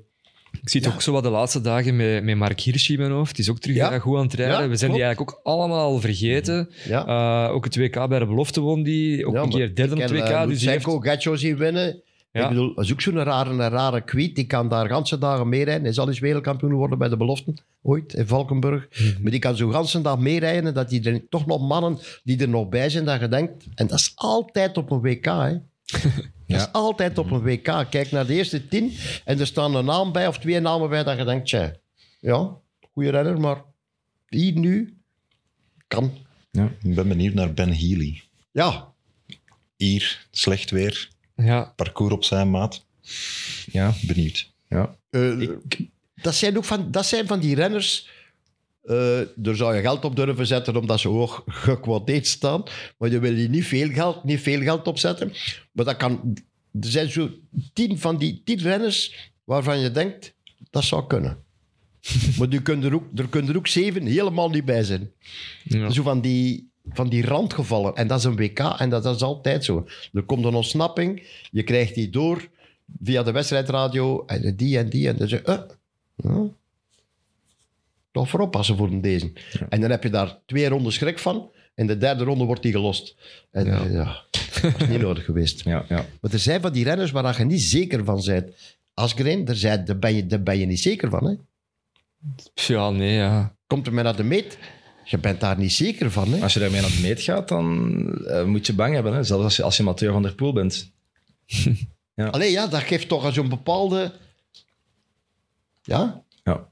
Ik 0.67 0.73
zie 0.73 0.81
het 0.81 0.93
ook 0.93 1.03
zo 1.03 1.13
wat 1.13 1.23
de 1.23 1.31
laatste 1.31 1.61
dagen 1.61 1.97
met, 1.97 2.25
met 2.25 2.37
Mark 2.37 2.61
Hirschi 2.61 2.93
in 2.93 2.99
mijn 2.99 3.11
hoofd. 3.11 3.37
Die 3.37 3.45
is 3.45 3.51
ook 3.51 3.59
terug 3.59 3.77
Ja. 3.77 3.99
goed 3.99 4.17
aan 4.17 4.23
het 4.23 4.35
rijden. 4.35 4.63
Ja, 4.63 4.69
We 4.69 4.77
zijn 4.77 4.93
die 4.93 5.03
eigenlijk 5.03 5.31
ook 5.31 5.41
allemaal 5.43 5.81
al 5.81 6.01
vergeten. 6.01 6.71
ja. 6.89 7.07
Eh, 7.47 7.55
ook 7.55 7.65
het 7.65 7.77
WK 7.77 8.09
bij 8.09 8.19
de 8.19 8.27
belofte 8.27 8.61
won 8.61 8.83
die. 8.83 9.27
Ook 9.27 9.35
een 9.35 9.49
keer 9.49 9.75
derde 9.75 9.95
op 9.95 10.01
het 10.01 10.11
WK. 10.11 10.19
eh, 10.19 10.47
dus 10.47 10.59
die 10.59 10.69
heeft, 10.69 11.29
zien 11.41 11.57
winnen. 11.57 12.03
Ik 12.33 12.49
bedoel, 12.49 12.75
dat 12.75 12.85
is 12.85 12.93
ook 12.93 13.01
zo'n 13.01 13.23
rare, 13.23 13.51
een 13.51 13.69
rare 13.69 14.01
kwiet. 14.01 14.35
Die 14.35 14.47
kan 14.47 14.69
daar 14.69 14.89
ganse 14.89 15.19
dagen 15.19 15.49
meerijden. 15.49 15.83
Hij 15.85 15.93
zal 15.93 16.09
eens 16.09 16.19
wereldkampioen 16.19 16.73
worden 16.73 16.99
bij 16.99 17.09
de 17.09 17.17
beloften, 17.17 17.57
ooit, 17.83 18.15
in 18.15 18.27
Valkenburg. 18.27 18.89
Mhm. 18.91 19.23
Maar 19.23 19.31
die 19.31 19.41
kan 19.41 19.57
zo 19.57 19.69
ganse 19.69 20.01
dag 20.01 20.19
meerijden 20.19 20.67
en 20.67 20.75
dat 20.75 20.89
die 20.89 21.11
er 21.11 21.29
toch 21.29 21.47
nog 21.47 21.69
mannen 21.69 21.99
die 22.25 22.41
er 22.41 22.49
nog 22.49 22.69
bij 22.69 22.91
zijn, 22.91 23.05
dat 23.05 23.21
je 23.21 23.29
denkt... 23.29 23.65
En 23.75 23.87
dat 23.87 23.99
is 23.99 24.13
altijd 24.15 24.77
op 24.77 24.91
een 24.91 25.01
WK, 25.01 25.25
hè. 25.25 25.53
Dat 26.47 26.61
is 26.61 26.73
altijd 26.73 27.19
op 27.19 27.31
een 27.31 27.43
WK. 27.43 27.87
Kijk 27.91 28.11
naar 28.11 28.27
de 28.27 28.35
eerste 28.35 28.69
tien 28.69 28.93
en 29.25 29.41
er 29.41 29.47
staan 29.47 29.75
een 29.75 29.85
naam 29.85 30.13
bij 30.13 30.27
of 30.27 30.39
twee 30.39 30.61
namen 30.61 30.89
bij 30.89 31.03
dat 31.05 31.19
je 31.19 31.25
denkt, 31.25 31.47
tja, 31.47 31.73
ja, 32.21 32.57
goede 32.93 33.11
renner, 33.11 33.41
maar 33.41 33.63
hier 34.29 34.53
nu 34.53 34.99
kan. 35.89 36.13
Ik 36.83 36.95
ben 36.95 37.09
benieuwd 37.09 37.35
naar 37.35 37.55
Ben 37.55 37.73
Healy. 37.77 38.23
Ja, 38.51 38.93
Hier, 39.77 40.27
slecht 40.31 40.71
weer, 40.71 41.09
Ja, 41.37 41.73
parcours 41.77 42.13
op 42.13 42.25
zijn 42.25 42.51
maat. 42.51 42.87
Ja, 43.67 43.93
Benieuwd. 44.07 44.53
ja. 44.69 44.97
eh, 45.11 45.49
dat, 46.15 46.35
zijn 46.35 46.57
ook 46.57 46.65
van, 46.65 46.91
dat 46.91 47.07
zijn 47.07 47.27
van 47.27 47.41
die 47.41 47.55
renners... 47.55 48.09
eh 48.87 49.21
daar 49.35 49.55
zou 49.55 49.75
je 49.75 49.81
geld 49.81 50.05
op 50.05 50.17
durven 50.17 50.47
zetten 50.47 50.77
omdat 50.77 51.01
ze 51.01 51.09
hoog 51.09 51.43
gekwoteerd 51.47 52.27
staan. 52.27 52.63
Maar 52.99 53.11
je 53.11 53.19
wil 53.19 53.33
hier 53.33 53.49
niet 53.49 53.65
veel 53.65 53.89
geld, 53.89 54.25
niet 54.25 54.41
veel 54.41 54.61
geld 54.61 54.87
opzetten. 54.87 55.33
Maar 55.73 55.85
dat 55.85 55.97
kan... 55.97 56.37
Er 56.81 56.89
zijn 56.89 57.11
zo 57.11 57.31
tien 57.73 57.99
van 57.99 58.17
die 58.17 58.43
tien 58.45 58.59
renners 58.59 59.31
waarvan 59.45 59.79
je 59.79 59.91
denkt, 59.91 60.35
dat 60.71 60.85
zou 60.85 61.07
kunnen. 61.07 61.39
maar 62.39 62.49
er 62.49 62.63
kunnen 62.63 62.85
er 62.85 62.95
ook, 62.95 63.05
er 63.15 63.29
kunnen 63.29 63.51
er 63.51 63.57
ook 63.57 63.67
zeven 63.67 64.07
helemaal 64.07 64.51
niet 64.51 64.65
bij 64.65 64.85
zijn. 64.85 65.11
ja. 65.63 65.91
Zo 65.91 66.03
van 66.03 66.21
die, 66.21 66.71
van 66.89 67.09
die 67.09 67.27
randgevallen. 67.27 67.95
En 67.95 68.07
dat 68.07 68.19
is 68.19 68.25
een 68.25 68.37
WK 68.37 68.59
en 68.59 68.91
dat, 68.91 69.05
is 69.05 69.23
altijd 69.23 69.65
zo. 69.65 69.87
Er 70.13 70.23
komt 70.23 70.45
een 70.45 70.55
ontsnapping, 70.55 71.23
je 71.51 71.63
krijgt 71.63 71.95
die 71.95 72.11
door 72.11 72.49
via 73.03 73.23
de 73.23 73.33
wedstrijdradio 73.33 74.25
en 74.25 74.57
die 74.57 74.79
en 74.79 74.89
die. 74.89 75.09
En 75.09 75.17
dan 75.17 75.29
zeg 75.29 75.41
je, 75.41 75.47
eh, 75.47 75.61
ja. 76.17 76.49
Voor 78.25 78.41
oppassen 78.41 78.77
voor 78.77 79.01
deze. 79.01 79.33
En 79.69 79.81
dan 79.81 79.91
heb 79.91 80.03
je 80.03 80.11
daar 80.11 80.39
twee 80.47 80.69
ronden 80.69 80.93
schrik 80.93 81.19
van. 81.19 81.51
En 81.75 81.87
de 81.87 81.99
derde 81.99 82.25
ronde 82.25 82.45
wordt 82.45 82.63
die 82.63 82.73
gelost. 82.73 83.17
En 83.51 83.67
Ja. 83.67 83.85
ja, 83.85 84.23
dat 84.63 84.81
is 84.81 84.89
niet 84.89 85.01
nodig 85.09 85.25
geweest. 85.25 85.65
ja, 85.65 85.85
ja. 85.89 86.07
Maar 86.21 86.33
er 86.33 86.39
zijn 86.39 86.61
van 86.61 86.73
die 86.73 86.85
renners 86.85 87.11
waar 87.11 87.39
je 87.39 87.45
niet 87.45 87.63
zeker 87.63 88.05
van 88.05 88.23
bent. 88.25 88.51
Asgreen, 88.95 89.45
daar, 89.45 89.55
zijn, 89.55 89.85
daar, 89.85 89.99
ben 89.99 90.15
je, 90.15 90.27
daar 90.27 90.43
ben 90.43 90.59
je 90.59 90.67
niet 90.67 90.81
zeker 90.81 91.11
van. 91.11 91.27
Hè? 91.27 91.35
ja, 92.55 92.91
nee, 92.91 93.13
ja. 93.13 93.57
Komt 93.67 93.87
er 93.87 93.93
maar 93.95 94.05
naar 94.05 94.17
de 94.17 94.23
meet, 94.23 94.59
je 95.05 95.19
bent 95.19 95.41
daar 95.41 95.59
niet 95.59 95.73
zeker 95.73 96.11
van. 96.11 96.33
Hè? 96.33 96.41
Als 96.43 96.55
je 96.55 96.61
daarmee 96.61 96.81
naar 96.81 96.91
de 96.91 97.01
meet 97.03 97.21
gaat, 97.21 97.49
dan 97.49 97.99
eh, 98.27 98.45
moet 98.45 98.67
je 98.67 98.75
bang 98.75 98.95
hebben. 98.95 99.15
Hè? 99.15 99.23
Zelfs 99.23 99.45
als 99.45 99.57
je, 99.57 99.63
als 99.63 99.77
je 99.77 99.83
Mathieu 99.83 100.13
van 100.13 100.23
der 100.23 100.35
Poel 100.35 100.53
bent. 100.53 100.93
Allee, 102.15 102.51
ja, 102.51 102.67
dat 102.67 102.81
geeft 102.83 103.09
toch 103.09 103.35
zo'n 103.35 103.49
bepaalde... 103.49 104.13
Ja? 105.83 106.23
Ja. 106.43 106.69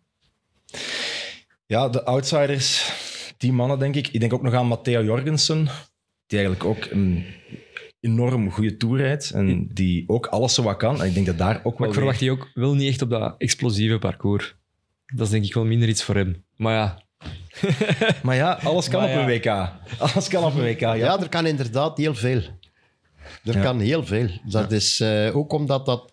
Ja, 1.66 1.88
de 1.88 2.04
outsiders, 2.04 2.92
die 3.36 3.52
mannen 3.52 3.78
denk 3.78 3.94
ik. 3.94 4.08
Ik 4.08 4.20
denk 4.20 4.32
ook 4.32 4.42
nog 4.42 4.54
aan 4.54 4.66
Matteo 4.66 5.02
Jorgensen, 5.02 5.64
die 6.26 6.38
eigenlijk 6.38 6.64
ook 6.64 6.84
een 6.90 7.24
enorm 8.00 8.50
goede 8.50 8.76
tour 8.76 8.98
rijdt 8.98 9.30
en 9.30 9.68
die 9.72 10.04
ook 10.08 10.26
alles 10.26 10.54
zo 10.54 10.62
wat 10.62 10.76
kan. 10.76 11.00
En 11.00 11.06
ik 11.06 11.14
denk 11.14 11.26
dat 11.26 11.38
daar 11.38 11.56
ook 11.56 11.64
Maar 11.64 11.74
wel 11.78 11.88
ik 11.88 11.94
verwacht 11.94 12.18
die 12.18 12.30
ook 12.30 12.50
wel 12.54 12.74
niet 12.74 12.88
echt 12.88 13.02
op 13.02 13.10
dat 13.10 13.34
explosieve 13.38 13.98
parcours. 13.98 14.54
Dat 15.06 15.26
is 15.26 15.32
denk 15.32 15.44
ik 15.44 15.54
wel 15.54 15.64
minder 15.64 15.88
iets 15.88 16.02
voor 16.02 16.14
hem. 16.14 16.44
Maar 16.56 16.74
ja, 16.74 17.02
Maar 18.22 18.36
ja, 18.36 18.58
alles 18.62 18.88
kan 18.88 19.00
Maar 19.00 19.10
op 19.10 19.16
een 19.16 19.26
WK. 19.26 19.46
Alles 19.98 20.28
kan 20.28 20.44
op 20.44 20.54
een 20.54 20.62
WK, 20.62 20.80
ja. 20.80 20.94
Ja, 20.94 21.20
er 21.20 21.28
kan 21.28 21.46
inderdaad 21.46 21.96
heel 21.98 22.14
veel. 22.14 22.42
Er 23.44 23.54
Ja. 23.54 23.62
kan 23.62 23.80
heel 23.80 24.04
veel. 24.06 24.28
Dat 24.44 24.72
is 24.72 25.00
eh, 25.00 25.36
ook 25.36 25.52
omdat 25.52 25.86
dat... 25.86 26.12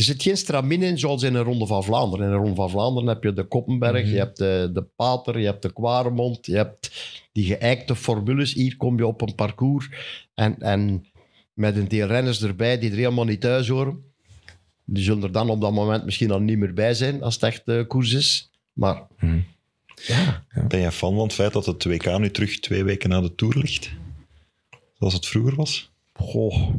Er 0.00 0.06
zit 0.06 0.22
geen 0.22 0.36
stramine 0.36 0.86
in 0.86 0.98
zoals 0.98 1.22
in 1.22 1.34
een 1.34 1.42
Ronde 1.42 1.66
van 1.66 1.84
Vlaanderen. 1.84 2.26
In 2.26 2.32
een 2.32 2.38
Ronde 2.38 2.54
van 2.54 2.70
Vlaanderen 2.70 3.08
heb 3.08 3.22
je 3.22 3.32
de 3.32 3.44
Koppenberg, 3.44 4.10
je 4.10 4.16
hebt 4.16 4.36
de, 4.36 4.70
de 4.72 4.82
Pater, 4.82 5.38
je 5.38 5.46
hebt 5.46 5.62
de 5.62 5.72
Kwaremond, 5.72 6.46
je 6.46 6.56
hebt 6.56 6.90
die 7.32 7.44
geëikte 7.44 7.96
formules. 7.96 8.52
Hier 8.52 8.76
kom 8.76 8.96
je 8.96 9.06
op 9.06 9.20
een 9.20 9.34
parcours 9.34 9.88
en, 10.34 10.58
en 10.58 11.06
met 11.52 11.76
een 11.76 11.88
deel 11.88 12.06
renners 12.06 12.42
erbij 12.42 12.78
die 12.78 12.90
er 12.90 12.96
helemaal 12.96 13.24
niet 13.24 13.40
thuis 13.40 13.68
horen. 13.68 14.04
Die 14.84 15.04
zullen 15.04 15.22
er 15.22 15.32
dan 15.32 15.50
op 15.50 15.60
dat 15.60 15.72
moment 15.72 16.04
misschien 16.04 16.30
al 16.30 16.40
niet 16.40 16.58
meer 16.58 16.74
bij 16.74 16.94
zijn 16.94 17.22
als 17.22 17.34
het 17.34 17.42
echt 17.42 17.62
eh, 17.64 17.86
koers 17.86 18.12
is. 18.12 18.50
Maar 18.72 19.06
ja, 20.06 20.44
Ben 20.68 20.80
jij 20.80 20.92
fan 20.92 21.14
van 21.14 21.22
het 21.22 21.32
feit 21.32 21.52
dat 21.52 21.66
het 21.66 21.88
2K 21.88 22.20
nu 22.20 22.30
terug 22.30 22.60
twee 22.60 22.84
weken 22.84 23.08
na 23.08 23.20
de 23.20 23.34
Tour 23.34 23.58
ligt? 23.58 23.90
Zoals 24.98 25.14
het 25.14 25.26
vroeger 25.26 25.56
was? 25.56 25.90
Goh. 26.12 26.74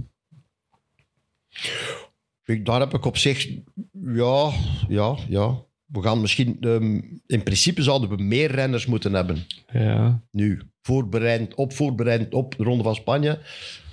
Ik, 2.46 2.66
daar 2.66 2.80
heb 2.80 2.94
ik 2.94 3.06
op 3.06 3.18
zich... 3.18 3.50
Ja, 4.06 4.52
ja, 4.88 5.16
ja. 5.28 5.64
We 5.86 6.02
gaan 6.02 6.22
misschien... 6.22 6.58
ehm, 6.60 7.02
in 7.28 7.44
principe 7.44 7.82
zouden 7.82 8.10
we 8.10 8.24
meer 8.24 8.52
renners 8.52 8.86
moeten 8.86 9.14
hebben. 9.14 9.46
ja. 9.72 10.22
Nu, 10.32 10.62
voorbereid, 10.82 11.56
op 11.56 11.74
voorbereid 11.74 12.34
op 12.34 12.58
de 12.58 12.64
Ronde 12.64 12.84
van 12.84 12.96
Spanje. 12.96 13.40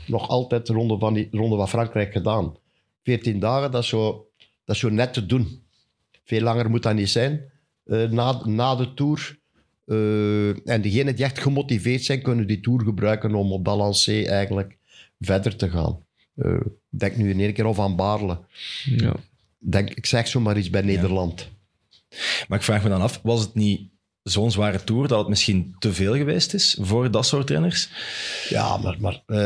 Nog 0.07 0.29
altijd 0.29 0.67
de 0.67 0.73
Ronde 0.73 0.99
van, 0.99 1.15
die, 1.15 1.29
Ronde 1.31 1.57
van 1.57 1.69
Frankrijk 1.69 2.13
gedaan. 2.13 2.57
14 3.05 3.39
dagen, 3.41 3.71
dat 3.71 3.83
is, 3.83 3.89
zo, 3.89 4.27
dat 4.65 4.75
is 4.75 4.81
zo 4.81 4.89
net 4.89 5.13
te 5.13 5.27
doen. 5.27 5.63
Veel 6.25 6.41
langer 6.43 6.71
moet 6.71 6.83
dat 6.83 6.95
niet 6.95 7.09
zijn. 7.09 7.51
eh, 7.85 8.09
na, 8.11 8.43
na 8.47 8.77
de 8.77 8.95
Tour. 8.95 9.39
Eh, 9.85 10.49
en 10.69 10.83
degenen 10.83 11.17
die 11.17 11.25
echt 11.25 11.39
gemotiveerd 11.39 12.05
zijn, 12.05 12.23
kunnen 12.23 12.47
die 12.47 12.61
Tour 12.61 12.85
gebruiken 12.85 13.35
om 13.35 13.53
op 13.53 13.65
balancé 13.65 14.23
eigenlijk 14.23 14.77
verder 15.21 15.57
te 15.57 15.71
gaan. 15.71 15.99
Eh, 16.39 16.61
denk 16.89 17.17
nu 17.17 17.31
in 17.31 17.41
één 17.41 17.53
keer 17.53 17.67
of 17.67 17.79
aan 17.79 17.97
Baarle. 17.97 18.39
ja. 18.85 19.15
Denk, 19.59 19.91
ik 19.91 20.07
zeg 20.07 20.29
zomaar 20.29 20.59
iets 20.59 20.71
bij 20.71 20.83
Nederland. 20.83 21.49
Maar 22.49 22.59
ik 22.59 22.65
vraag 22.65 22.83
me 22.83 22.89
dan 22.89 23.01
af, 23.01 23.21
was 23.23 23.41
het 23.41 23.55
niet 23.55 23.81
zo'n 24.23 24.51
zware 24.51 24.85
tour 24.85 25.09
dat 25.09 25.19
het 25.19 25.29
misschien 25.29 25.75
te 25.79 25.93
veel 25.93 26.17
geweest 26.17 26.55
is 26.55 26.79
voor 26.81 27.11
dat 27.11 27.27
soort 27.27 27.51
renners? 27.51 27.89
Ja, 28.49 28.77
maar, 28.77 28.97
maar 29.01 29.23
eh, 29.27 29.37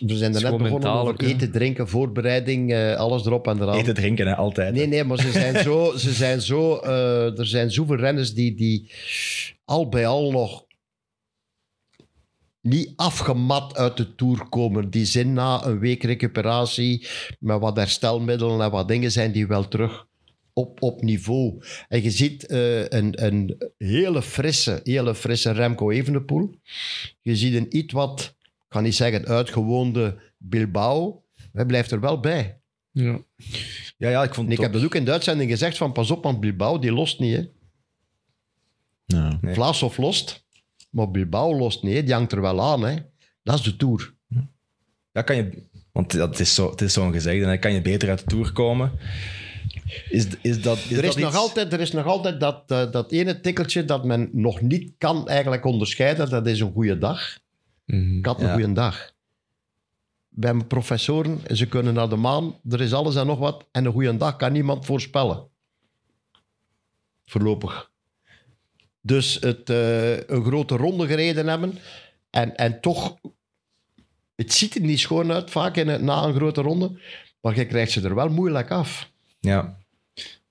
we 0.00 0.16
zijn 0.16 0.34
er 0.34 0.42
net 0.42 0.56
begonnen 0.56 0.92
over 0.92 1.20
eten, 1.20 1.50
drinken, 1.50 1.88
voorbereiding, 1.88 2.72
eh, 2.72 2.96
alles 2.96 3.26
erop 3.26 3.46
en 3.46 3.62
eraan. 3.62 3.78
Eten, 3.78 3.94
drinken, 3.94 4.26
hè, 4.26 4.36
altijd. 4.36 4.74
Nee, 4.74 4.86
nee, 4.86 5.04
maar 5.04 5.18
ze 5.18 5.30
zijn 5.30 5.62
zo... 5.62 5.92
Ze 5.96 6.12
zijn 6.12 6.40
zo 6.40 6.76
eh, 6.76 7.38
er 7.38 7.46
zijn 7.46 7.70
zoveel 7.70 7.96
renners 7.96 8.34
die, 8.34 8.54
die 8.54 8.90
al 9.64 9.88
bij 9.88 10.06
al 10.06 10.30
nog 10.30 10.64
niet 12.64 12.92
afgemat 12.96 13.76
uit 13.76 13.96
de 13.96 14.14
Tour 14.14 14.48
komen. 14.48 14.90
Die 14.90 15.04
zijn 15.04 15.32
na 15.32 15.64
een 15.64 15.78
week 15.78 16.02
recuperatie 16.02 17.06
met 17.38 17.60
wat 17.60 17.76
herstelmiddelen 17.76 18.60
en 18.60 18.70
wat 18.70 18.88
dingen 18.88 19.12
zijn 19.12 19.32
die 19.32 19.46
wel 19.46 19.68
terug 19.68 20.06
op, 20.52 20.82
op 20.82 21.02
niveau. 21.02 21.62
En 21.88 22.02
je 22.02 22.10
ziet 22.10 22.46
eh, 22.46 22.88
een, 22.88 23.24
een 23.24 23.72
hele 23.78 24.22
frisse, 24.22 24.80
hele 24.82 25.14
frisse 25.14 25.50
Remco 25.50 25.90
Evenepoel. 25.90 26.54
Je 27.20 27.36
ziet 27.36 27.54
een 27.54 27.76
iets 27.76 27.92
wat, 27.92 28.34
ik 28.40 28.64
ga 28.68 28.80
niet 28.80 28.94
zeggen 28.94 29.26
uitgewoonde 29.26 30.18
Bilbao. 30.38 31.22
Hij 31.52 31.66
blijft 31.66 31.90
er 31.90 32.00
wel 32.00 32.20
bij. 32.20 32.60
ja. 32.92 33.18
Ja, 33.96 34.10
ja, 34.10 34.22
ik 34.22 34.34
vond 34.34 34.46
En 34.46 34.52
ik 34.52 34.58
het 34.58 34.66
heb 34.66 34.74
dat 34.74 34.84
ook 34.84 34.94
in 34.94 35.04
de 35.04 35.10
uitzending 35.10 35.50
gezegd 35.50 35.76
van 35.76 35.92
pas 35.92 36.10
op, 36.10 36.24
want 36.24 36.40
Bilbao 36.40 36.78
die 36.78 36.92
lost 36.92 37.18
niet. 37.18 37.36
Hè. 37.36 37.44
Nee. 39.40 39.54
Vlasov 39.54 39.96
lost, 39.96 40.43
maar 40.94 41.10
Bilbao 41.10 41.56
lost 41.56 41.82
niet. 41.82 42.04
Die 42.04 42.14
hangt 42.14 42.32
er 42.32 42.40
wel 42.40 42.62
aan. 42.62 42.82
Hè. 42.84 42.96
Dat 43.42 43.54
is 43.54 43.62
de 43.62 43.76
Tour. 43.76 44.14
Ja, 45.12 45.22
kan 45.22 45.36
je... 45.36 45.62
Want 45.92 46.12
dat 46.12 46.28
het 46.28 46.40
is 46.40 46.54
zo- 46.54 46.70
het 46.70 46.80
is 46.80 46.92
zo'n 46.92 47.12
gezegde, 47.12 47.46
hè. 47.46 47.58
kan 47.58 47.72
je 47.72 47.82
beter 47.82 48.08
uit 48.08 48.18
de 48.18 48.24
Tour 48.24 48.52
komen? 48.52 48.92
Is, 50.08 50.26
is 50.42 50.62
dat, 50.62 50.76
is 50.76 50.90
er, 50.96 51.04
is 51.04 51.10
dat 51.14 51.16
nog 51.18 51.28
iets- 51.28 51.38
altijd, 51.38 51.72
er 51.72 51.80
is 51.80 51.92
nog 51.92 52.06
altijd 52.06 52.40
dat, 52.40 52.62
eh, 52.70 52.90
dat 52.90 53.12
ene 53.12 53.40
tikkeltje 53.40 53.84
dat 53.84 54.04
men 54.04 54.28
nog 54.32 54.60
niet 54.60 54.92
kan 54.98 55.28
eigenlijk 55.28 55.64
onderscheiden. 55.64 56.30
Dat 56.30 56.46
is 56.46 56.60
een 56.60 56.72
goede 56.72 56.98
dag. 56.98 57.38
Mhm. 57.86 58.18
Ik 58.18 58.26
had 58.26 58.40
een 58.40 58.46
Ja. 58.46 58.52
goede 58.52 58.72
dag. 58.72 59.12
Bij 60.28 60.54
mijn 60.54 60.66
professoren, 60.66 61.40
ze 61.56 61.66
kunnen 61.66 61.94
naar 61.94 62.08
de 62.08 62.16
maan, 62.16 62.54
er 62.68 62.80
is 62.80 62.92
alles 62.92 63.14
en 63.16 63.26
nog 63.26 63.38
wat. 63.38 63.66
En 63.72 63.84
een 63.84 63.92
goede 63.92 64.16
dag 64.16 64.36
kan 64.36 64.52
niemand 64.52 64.84
voorspellen. 64.84 65.46
Voorlopig. 67.24 67.90
Dus 69.06 69.36
het, 69.40 69.70
eh, 69.70 70.16
een 70.16 70.44
grote 70.44 70.76
ronde 70.76 71.06
gereden 71.06 71.46
hebben. 71.46 71.78
En, 72.30 72.56
en 72.56 72.80
toch, 72.80 73.16
het 74.34 74.52
ziet 74.52 74.74
er 74.74 74.80
niet 74.80 75.00
schoon 75.00 75.32
uit 75.32 75.50
vaak 75.50 75.76
in, 75.76 75.88
het- 75.88 76.02
na 76.02 76.22
een 76.22 76.34
grote 76.34 76.60
ronde. 76.60 77.00
Maar 77.40 77.56
je 77.56 77.66
krijgt 77.66 77.92
ze 77.92 78.00
er 78.00 78.14
wel 78.14 78.28
moeilijk 78.28 78.70
af. 78.70 79.10
Ja. 79.40 79.76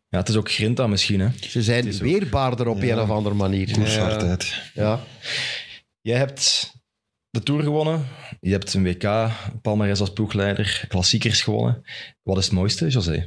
ja, 0.10 0.18
het 0.20 0.30
is 0.30 0.36
ook 0.36 0.52
Grinta 0.52 0.88
misschien. 0.88 1.20
Hè. 1.20 1.28
Ze 1.42 1.64
zijn 1.64 1.86
ook- 1.88 1.94
weerbaarder 1.94 2.68
op 2.68 2.82
Ja. 2.82 2.94
een 2.96 3.00
of 3.02 3.10
andere 3.10 3.36
manier. 3.36 3.72
Koershardheid. 3.72 4.72
Ja. 4.74 5.00
Jij 6.02 6.18
hebt 6.18 6.72
de 7.30 7.44
Tour 7.44 7.64
gewonnen. 7.64 8.08
Je 8.42 8.52
hebt 8.52 8.74
een 8.74 8.84
WK, 8.84 9.30
Palmares 9.62 10.00
als 10.00 10.14
ploegleider, 10.14 10.86
klassiekers 10.88 11.42
gewonnen. 11.42 11.84
Wat 12.24 12.38
is 12.38 12.44
het 12.46 12.54
mooiste, 12.54 12.88
José? 12.88 13.26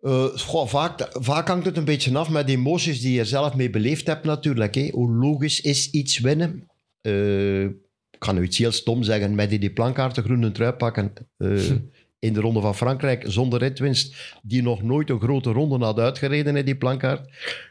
Goh, 0.00 0.66
vaak, 0.66 1.08
vaak 1.12 1.48
hangt 1.48 1.64
het 1.64 1.76
een 1.76 1.84
beetje 1.84 2.18
af 2.18 2.30
met 2.30 2.46
de 2.46 2.52
emoties 2.52 3.00
die 3.00 3.12
je 3.12 3.24
zelf 3.24 3.54
mee 3.54 3.70
beleefd 3.70 4.06
hebt 4.06 4.24
natuurlijk. 4.24 4.74
Hè. 4.74 4.88
Hoe 4.92 5.14
logisch 5.14 5.60
is 5.60 5.90
iets 5.90 6.18
winnen? 6.18 6.68
Eh, 7.00 7.66
kan 8.18 8.34
nu 8.34 8.42
iets 8.42 8.58
heel 8.58 8.72
stom 8.72 9.02
zeggen, 9.02 9.34
met 9.34 9.50
die, 9.50 9.58
die 9.58 9.72
plankaart 9.72 10.14
de 10.14 10.22
groene 10.22 10.52
trui 10.52 10.72
pakken 10.72 11.12
eh, 11.36 11.70
in 12.20 12.32
de 12.32 12.40
Ronde 12.40 12.60
van 12.60 12.74
Frankrijk 12.74 13.24
zonder 13.26 13.58
ritwinst, 13.58 14.14
die 14.42 14.62
nog 14.62 14.82
nooit 14.82 15.10
een 15.10 15.20
grote 15.20 15.50
ronde 15.50 15.84
had 15.84 15.98
uitgereden 15.98 16.56
in 16.56 16.64
die 16.64 16.76
plankaart. 16.76 17.28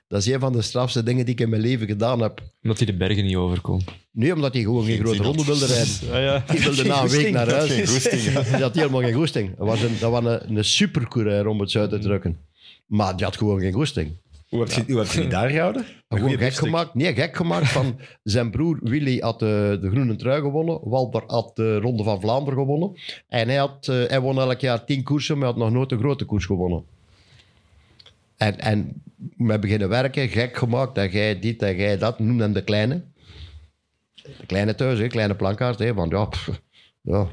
Dat 0.08 0.20
is 0.22 0.28
een 0.34 0.40
van 0.40 0.52
de 0.54 0.62
strafste 0.62 1.04
dingen 1.04 1.26
die 1.26 1.34
ik 1.34 1.40
in 1.40 1.50
mijn 1.50 1.62
leven 1.62 1.88
gedaan 1.88 2.22
heb. 2.22 2.42
Omdat 2.64 2.78
hij 2.78 2.88
de 2.88 2.98
bergen 2.98 3.26
niet 3.26 3.36
overkomt. 3.36 3.84
Nee, 4.12 4.34
omdat 4.34 4.54
hij 4.54 4.62
gewoon 4.62 4.86
geen 4.86 4.98
grote 5.00 5.16
zin 5.16 5.26
ronde 5.26 5.46
wilde 5.46 5.66
rijden. 5.66 5.94
Ah, 6.14 6.22
ja. 6.22 6.44
Die 6.52 6.60
wilde 6.60 6.76
Geen 6.76 6.88
na 6.88 7.02
een 7.04 7.10
week 7.10 7.32
naar 7.32 7.50
huis. 7.52 7.72
Geen 7.72 7.88
goesting. 7.88 8.22
ja. 8.22 8.42
Die 8.42 8.62
had 8.62 8.76
helemaal 8.76 9.02
geen 9.02 9.14
goesting. 9.14 9.58
Dat 9.58 9.68
was 9.68 9.82
een, 9.82 9.96
dat 10.00 10.12
was 10.12 10.26
een, 10.26 10.58
een 10.58 10.66
supercoureur, 10.66 11.48
om 11.48 11.60
het 11.60 11.72
zo 11.72 11.80
uit 11.80 11.90
te 11.90 12.00
drukken. 12.00 12.38
Maar 12.86 13.16
die 13.16 13.26
had 13.26 13.38
gewoon 13.38 13.60
geen 13.60 13.74
goesting. 13.74 14.18
Hoe 14.50 14.60
heb 14.60 14.70
je, 14.70 14.84
hoe 14.88 15.02
heb 15.02 15.12
je 15.12 15.20
die 15.20 15.30
daar 15.30 15.50
gehouden? 15.50 15.86
Gewoon 16.10 16.30
gek 16.30 16.40
biefstuk. 16.40 16.66
gemaakt. 16.66 16.94
Nee, 16.94 17.14
gek 17.14 17.36
gemaakt 17.36 17.68
van 17.68 18.00
zijn 18.24 18.52
broer 18.52 18.80
Willy 18.82 19.18
had 19.20 19.40
de, 19.40 19.78
de 19.82 19.90
groene 19.90 20.16
trui 20.16 20.42
gewonnen. 20.42 20.90
Walter 20.90 21.24
had 21.28 21.56
de 21.56 21.80
Ronde 21.80 22.04
van 22.04 22.22
Vlaanderen 22.22 22.60
gewonnen. 22.60 23.00
En 23.28 23.48
hij, 23.48 23.58
had, 23.58 23.88
eh, 23.88 24.04
hij 24.08 24.20
won 24.20 24.40
elk 24.40 24.60
jaar 24.60 24.86
tien 24.86 25.04
koersen, 25.04 25.38
maar 25.38 25.48
hij 25.48 25.54
had 25.54 25.64
nog 25.64 25.74
nooit 25.74 25.92
een 25.92 26.00
grote 26.00 26.26
koers 26.26 26.46
gewonnen. 26.46 26.84
En, 28.38 28.60
en 28.60 29.04
we 29.38 29.60
beginnen 29.60 29.90
werken, 29.90 30.30
gek 30.30 30.58
gemaakt. 30.58 30.96
Dat 30.96 31.12
jij 31.12 31.40
dit, 31.40 31.60
dat 31.60 31.76
jij 31.76 31.98
dat. 31.98 32.20
Noem 32.20 32.40
hem 32.40 32.54
de 32.54 32.64
kleine. 32.64 33.04
De 34.14 34.46
kleine 34.46 34.76
thuis, 34.76 35.00
hè, 35.00 35.08
kleine 35.08 35.36
plankaart. 35.36 35.80
Hè, 35.80 35.94
want 35.94 36.12
ja, 36.12 36.26
pff, 36.26 36.62
ja. 37.02 37.28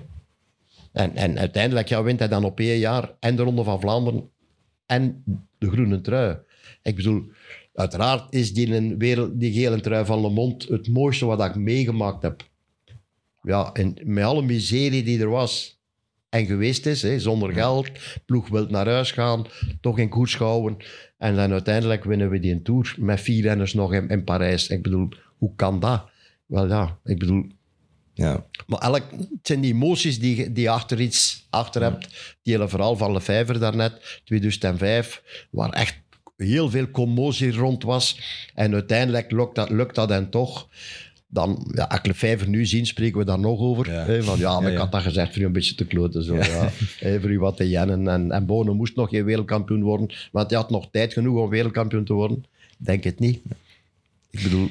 En, 0.92 1.16
en 1.16 1.38
uiteindelijk 1.38 1.88
ja, 1.88 2.02
wint 2.02 2.18
hij 2.18 2.28
dan 2.28 2.44
op 2.44 2.60
één 2.60 2.78
jaar 2.78 3.14
en 3.20 3.36
de 3.36 3.42
Ronde 3.42 3.64
van 3.64 3.80
Vlaanderen 3.80 4.30
en 4.86 5.24
de 5.58 5.70
groene 5.70 6.00
trui. 6.00 6.38
Ik 6.82 6.96
bedoel, 6.96 7.24
uiteraard 7.74 8.34
is 8.34 8.54
die, 8.54 8.74
een 8.74 8.98
wereld, 8.98 9.40
die 9.40 9.52
gele 9.52 9.80
trui 9.80 10.04
van 10.04 10.20
Le 10.20 10.30
Monde 10.30 10.66
het 10.68 10.88
mooiste 10.88 11.26
wat 11.26 11.44
ik 11.44 11.54
meegemaakt 11.54 12.22
heb. 12.22 12.42
Ja, 13.42 13.70
en 13.72 13.94
met 14.04 14.24
alle 14.24 14.42
miserie 14.42 15.02
die 15.02 15.20
er 15.20 15.28
was 15.28 15.80
en 16.28 16.46
geweest 16.46 16.86
is, 16.86 17.02
hè, 17.02 17.20
zonder 17.20 17.52
geld, 17.52 17.88
ploeg 18.26 18.48
wil 18.48 18.66
naar 18.66 18.88
huis 18.88 19.12
gaan, 19.12 19.46
toch 19.80 19.98
in 19.98 20.08
koers 20.08 20.36
houden. 20.36 20.76
En 21.18 21.36
dan 21.36 21.52
uiteindelijk 21.52 22.04
winnen 22.04 22.30
we 22.30 22.38
die 22.40 22.52
een 22.52 22.62
Tour 22.62 22.94
met 22.98 23.20
vier 23.20 23.42
renners 23.42 23.74
nog 23.74 23.92
in, 23.92 24.08
in 24.08 24.24
Parijs. 24.24 24.68
Ik 24.68 24.82
bedoel, 24.82 25.08
hoe 25.38 25.52
kan 25.56 25.80
dat? 25.80 26.04
Wel 26.46 26.68
ja, 26.68 26.98
ik 27.04 27.18
bedoel, 27.18 27.46
Ja. 28.14 28.46
maar 28.66 28.80
elk, 28.80 29.02
het 29.10 29.28
zijn 29.42 29.60
die 29.60 29.72
emoties 29.72 30.18
die, 30.18 30.36
je- 30.36 30.52
die 30.52 30.62
je 30.62 30.70
achter 30.70 31.00
iets 31.00 31.46
achter 31.50 31.82
hebt. 31.82 32.08
Die 32.42 32.54
hele 32.54 32.68
verhaal 32.68 32.96
van 32.96 33.12
Lefevre 33.12 33.58
daarnet, 33.58 34.20
2005, 34.24 35.22
waar 35.50 35.70
echt 35.70 36.00
heel 36.36 36.70
veel 36.70 36.90
commotie 36.90 37.52
rond 37.52 37.82
was. 37.82 38.20
En 38.54 38.72
uiteindelijk 38.72 39.30
lukt 39.30 39.54
dat, 39.54 39.70
lukt 39.70 39.94
dat 39.94 40.10
en 40.10 40.30
toch. 40.30 40.68
Dan, 41.28 41.72
ja, 41.74 42.00
als 42.04 42.46
nu 42.46 42.66
zien, 42.66 42.86
spreken 42.86 43.18
we 43.18 43.24
daar 43.24 43.38
nog 43.38 43.60
over. 43.60 43.92
Ja. 43.92 44.22
Van, 44.22 44.38
ja, 44.38 44.60
maar 44.60 44.68
Ja, 44.68 44.74
ik 44.74 44.80
had 44.80 44.92
dat 44.92 45.02
gezegd 45.02 45.32
voor 45.32 45.42
u 45.42 45.44
een 45.44 45.52
beetje 45.52 45.74
te 45.74 45.86
kloten. 45.86 46.24
Zo, 46.24 46.36
ja. 46.36 46.70
Voor 47.20 47.30
u 47.30 47.38
wat 47.38 47.56
te 47.56 47.68
jennen. 47.68 48.08
En, 48.08 48.30
en 48.30 48.46
Bono 48.46 48.74
moest 48.74 48.96
nog 48.96 49.08
geen 49.08 49.24
wereldkampioen 49.24 49.82
worden, 49.82 50.10
want 50.32 50.50
hij 50.50 50.58
had 50.58 50.70
nog 50.70 50.88
tijd 50.90 51.12
genoeg 51.12 51.38
om 51.38 51.48
wereldkampioen 51.48 52.04
te 52.04 52.12
worden. 52.12 52.44
Denk 52.78 53.04
het 53.04 53.18
niet. 53.18 53.40
Ik 54.30 54.42
bedoel, 54.42 54.68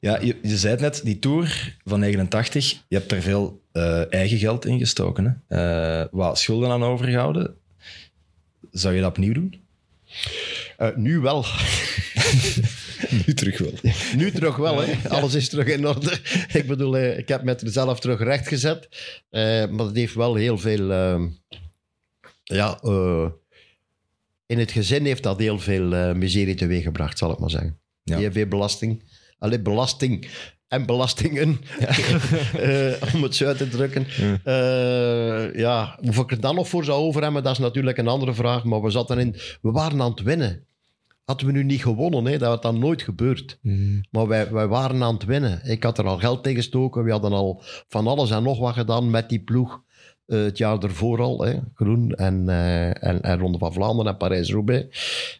Ja, 0.00 0.20
je, 0.20 0.36
je 0.42 0.56
zei 0.56 0.72
het 0.72 0.80
net, 0.82 1.00
die 1.04 1.18
Tour 1.18 1.76
van 1.84 2.00
89, 2.00 2.70
je 2.88 2.96
hebt 2.96 3.12
er 3.12 3.22
veel 3.22 3.60
eh, 3.72 4.12
eigen 4.12 4.38
geld 4.38 4.64
in 4.64 4.78
gestoken. 4.78 5.44
Hè? 5.48 6.00
Eh, 6.02 6.06
wat 6.10 6.38
schulden 6.38 6.70
aan 6.70 6.82
overgehouden. 6.82 7.54
Zou 8.70 8.94
je 8.94 9.00
dat 9.00 9.10
opnieuw 9.10 9.32
doen? 9.32 9.54
Eh, 10.76 10.96
nu 10.96 11.18
wel. 11.18 11.44
Nu 13.26 13.34
terug 13.34 13.58
wel. 13.58 13.72
Nu 14.16 14.30
terug 14.30 14.56
wel, 14.56 14.80
hè. 14.80 15.08
Alles 15.08 15.34
is 15.34 15.48
terug 15.48 15.66
in 15.66 15.86
orde. 15.86 16.18
Ik 16.52 16.66
bedoel, 16.66 16.96
eh, 16.96 17.18
ik 17.18 17.28
heb 17.28 17.42
met 17.42 17.62
mezelf 17.62 18.00
terug 18.00 18.20
recht 18.22 18.48
gezet. 18.48 18.88
Eh, 19.30 19.66
maar 19.68 19.86
het 19.86 19.96
heeft 19.96 20.14
wel 20.14 20.34
heel 20.34 20.58
veel... 20.58 20.92
ehm, 20.92 21.28
ja, 22.42 22.80
in 24.46 24.58
het 24.58 24.70
gezin 24.70 25.04
heeft 25.04 25.22
dat 25.22 25.38
heel 25.38 25.58
veel 25.58 26.14
miserie 26.14 26.54
teweeggebracht, 26.54 27.18
zal 27.18 27.32
ik 27.32 27.38
maar 27.38 27.50
zeggen. 27.50 27.78
Ja. 28.02 28.18
Heel 28.18 28.32
veel 28.32 28.46
belasting. 28.46 29.02
Alleen 29.38 29.62
belasting 29.62 30.28
en 30.68 30.86
belastingen, 30.86 31.58
Eh, 32.56 33.14
om 33.14 33.22
het 33.22 33.34
zo 33.34 33.46
uit 33.46 33.58
te 33.58 33.68
drukken. 33.68 34.06
Ja. 34.44 35.50
ja, 35.54 35.98
of 36.08 36.18
ik 36.18 36.30
er 36.30 36.40
dan 36.40 36.54
nog 36.54 36.68
voor 36.68 36.84
zou 36.84 37.00
over 37.00 37.22
hebben, 37.22 37.42
dat 37.42 37.52
is 37.52 37.58
natuurlijk 37.58 37.98
een 37.98 38.08
andere 38.08 38.34
vraag. 38.34 38.64
Maar 38.64 38.82
we, 38.82 38.90
zaten 38.90 39.18
in, 39.18 39.36
we 39.62 39.70
waren 39.70 40.02
aan 40.02 40.10
het 40.10 40.22
winnen. 40.22 40.64
Hadden 41.24 41.46
we 41.46 41.52
nu 41.52 41.64
niet 41.64 41.82
gewonnen, 41.82 42.24
hè, 42.24 42.38
dat 42.38 42.48
had 42.48 42.62
dan 42.62 42.78
nooit 42.78 43.02
gebeurd. 43.02 43.58
Mm. 43.62 44.04
Maar 44.10 44.26
wij, 44.26 44.50
wij 44.50 44.66
waren 44.66 45.02
aan 45.02 45.14
het 45.14 45.24
winnen. 45.24 45.60
Ik 45.64 45.82
had 45.82 45.98
er 45.98 46.06
al 46.06 46.18
geld 46.18 46.42
tegen 46.42 46.62
gestoken. 46.62 47.04
We 47.04 47.10
hadden 47.10 47.32
al 47.32 47.62
van 47.88 48.06
alles 48.06 48.30
en 48.30 48.42
nog 48.42 48.58
wat 48.58 48.74
gedaan 48.74 49.10
met 49.10 49.28
die 49.28 49.40
ploeg. 49.40 49.82
Eh, 50.26 50.38
het 50.38 50.58
jaar 50.58 50.82
ervoor 50.82 51.20
al, 51.20 51.44
hè, 51.44 51.54
Groen 51.74 52.14
en, 52.14 52.48
eh, 52.48 52.86
en, 52.86 53.22
en 53.22 53.38
Ronde 53.38 53.58
van 53.58 53.72
Vlaanderen 53.72 54.12
en 54.12 54.18
Parijs-Roubaix. 54.18 54.86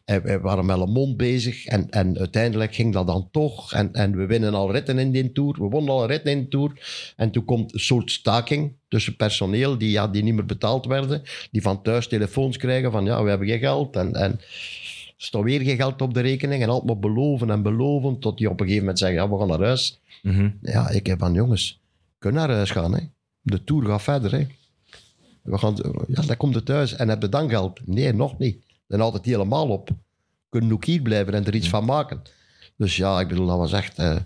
En 0.05 0.23
we 0.23 0.41
waren 0.41 0.67
met 0.67 0.77
Le 0.77 0.87
Monde 0.87 1.17
bezig 1.17 1.67
en, 1.67 1.91
en 1.91 2.19
uiteindelijk 2.19 2.75
ging 2.75 2.93
dat 2.93 3.07
dan 3.07 3.29
toch. 3.31 3.73
En, 3.73 3.93
en 3.93 4.17
we 4.17 4.27
winnen 4.27 4.55
al 4.55 4.73
ritten 4.73 4.99
in 4.99 5.11
die 5.11 5.33
Tour. 5.33 5.53
We 5.53 5.69
wonnen 5.69 5.95
al 5.95 6.07
ritten 6.07 6.31
in 6.31 6.41
de 6.41 6.49
Tour. 6.49 6.73
En 7.17 7.31
toen 7.31 7.45
komt 7.45 7.75
een 7.75 7.81
soort 7.81 8.11
staking 8.11 8.73
tussen 8.89 9.17
personeel 9.17 9.79
die, 9.79 9.91
ja, 9.91 10.09
die 10.09 10.23
niet 10.23 10.35
meer 10.35 10.47
betaald 10.47 10.87
werden. 10.87 11.23
Die 11.51 11.63
van 11.63 11.83
thuis 11.83 12.09
telefoons 12.09 12.57
krijgen 12.57 12.91
van 12.91 13.05
ja, 13.05 13.23
we 13.23 13.29
hebben 13.29 13.49
geen 13.49 13.59
geld. 13.59 13.97
En, 13.97 14.15
en 14.15 14.31
er 14.31 15.15
staat 15.17 15.43
weer 15.43 15.61
geen 15.61 15.77
geld 15.77 16.03
op 16.03 16.15
de 16.15 16.21
rekening. 16.21 16.63
En 16.63 16.69
altijd 16.69 16.87
maar 16.87 17.11
beloven 17.11 17.51
en 17.51 17.63
beloven 17.63 18.19
tot 18.19 18.39
die 18.39 18.47
op 18.47 18.53
een 18.53 18.67
gegeven 18.67 18.83
moment 18.83 18.99
zeggen 18.99 19.19
ja, 19.19 19.31
we 19.31 19.39
gaan 19.39 19.49
naar 19.49 19.67
huis. 19.67 20.01
Mhm. 20.23 20.51
Ja, 20.63 20.91
ik 20.91 21.07
heb 21.07 21.19
van 21.19 21.33
jongens, 21.33 21.81
kunnen 22.19 22.41
naar 22.41 22.57
huis 22.57 22.71
gaan. 22.71 22.95
Hè. 22.95 23.01
De 23.41 23.65
Tour 23.65 23.87
gaat 23.87 24.03
verder. 24.03 24.33
Hè. 24.33 24.47
We 25.47 25.59
gaan, 25.59 25.77
ja, 26.09 26.23
dan 26.23 26.37
komt 26.37 26.55
het 26.55 26.65
thuis. 26.67 26.97
En 26.97 27.09
heb 27.09 27.23
je 27.23 27.29
dan 27.29 27.49
geld? 27.49 27.81
Nee, 27.85 28.13
nog 28.13 28.39
niet. 28.39 28.65
Dan 28.89 29.01
houdt 29.01 29.17
het 29.17 29.25
helemaal 29.25 29.69
op. 29.69 29.89
Kunnen 30.49 30.73
ook 30.73 30.85
hier 30.85 31.03
blijven 31.03 31.35
en 31.35 31.47
er 31.47 31.55
iets 31.55 31.69
van 31.69 31.85
maken. 31.85 32.23
Dus 32.77 32.97
ja, 32.97 33.21
ik 33.21 33.29
bedoel, 33.29 33.47
dat 33.47 33.57
was 33.59 33.73
echt... 33.73 33.99
eh, 33.99 34.17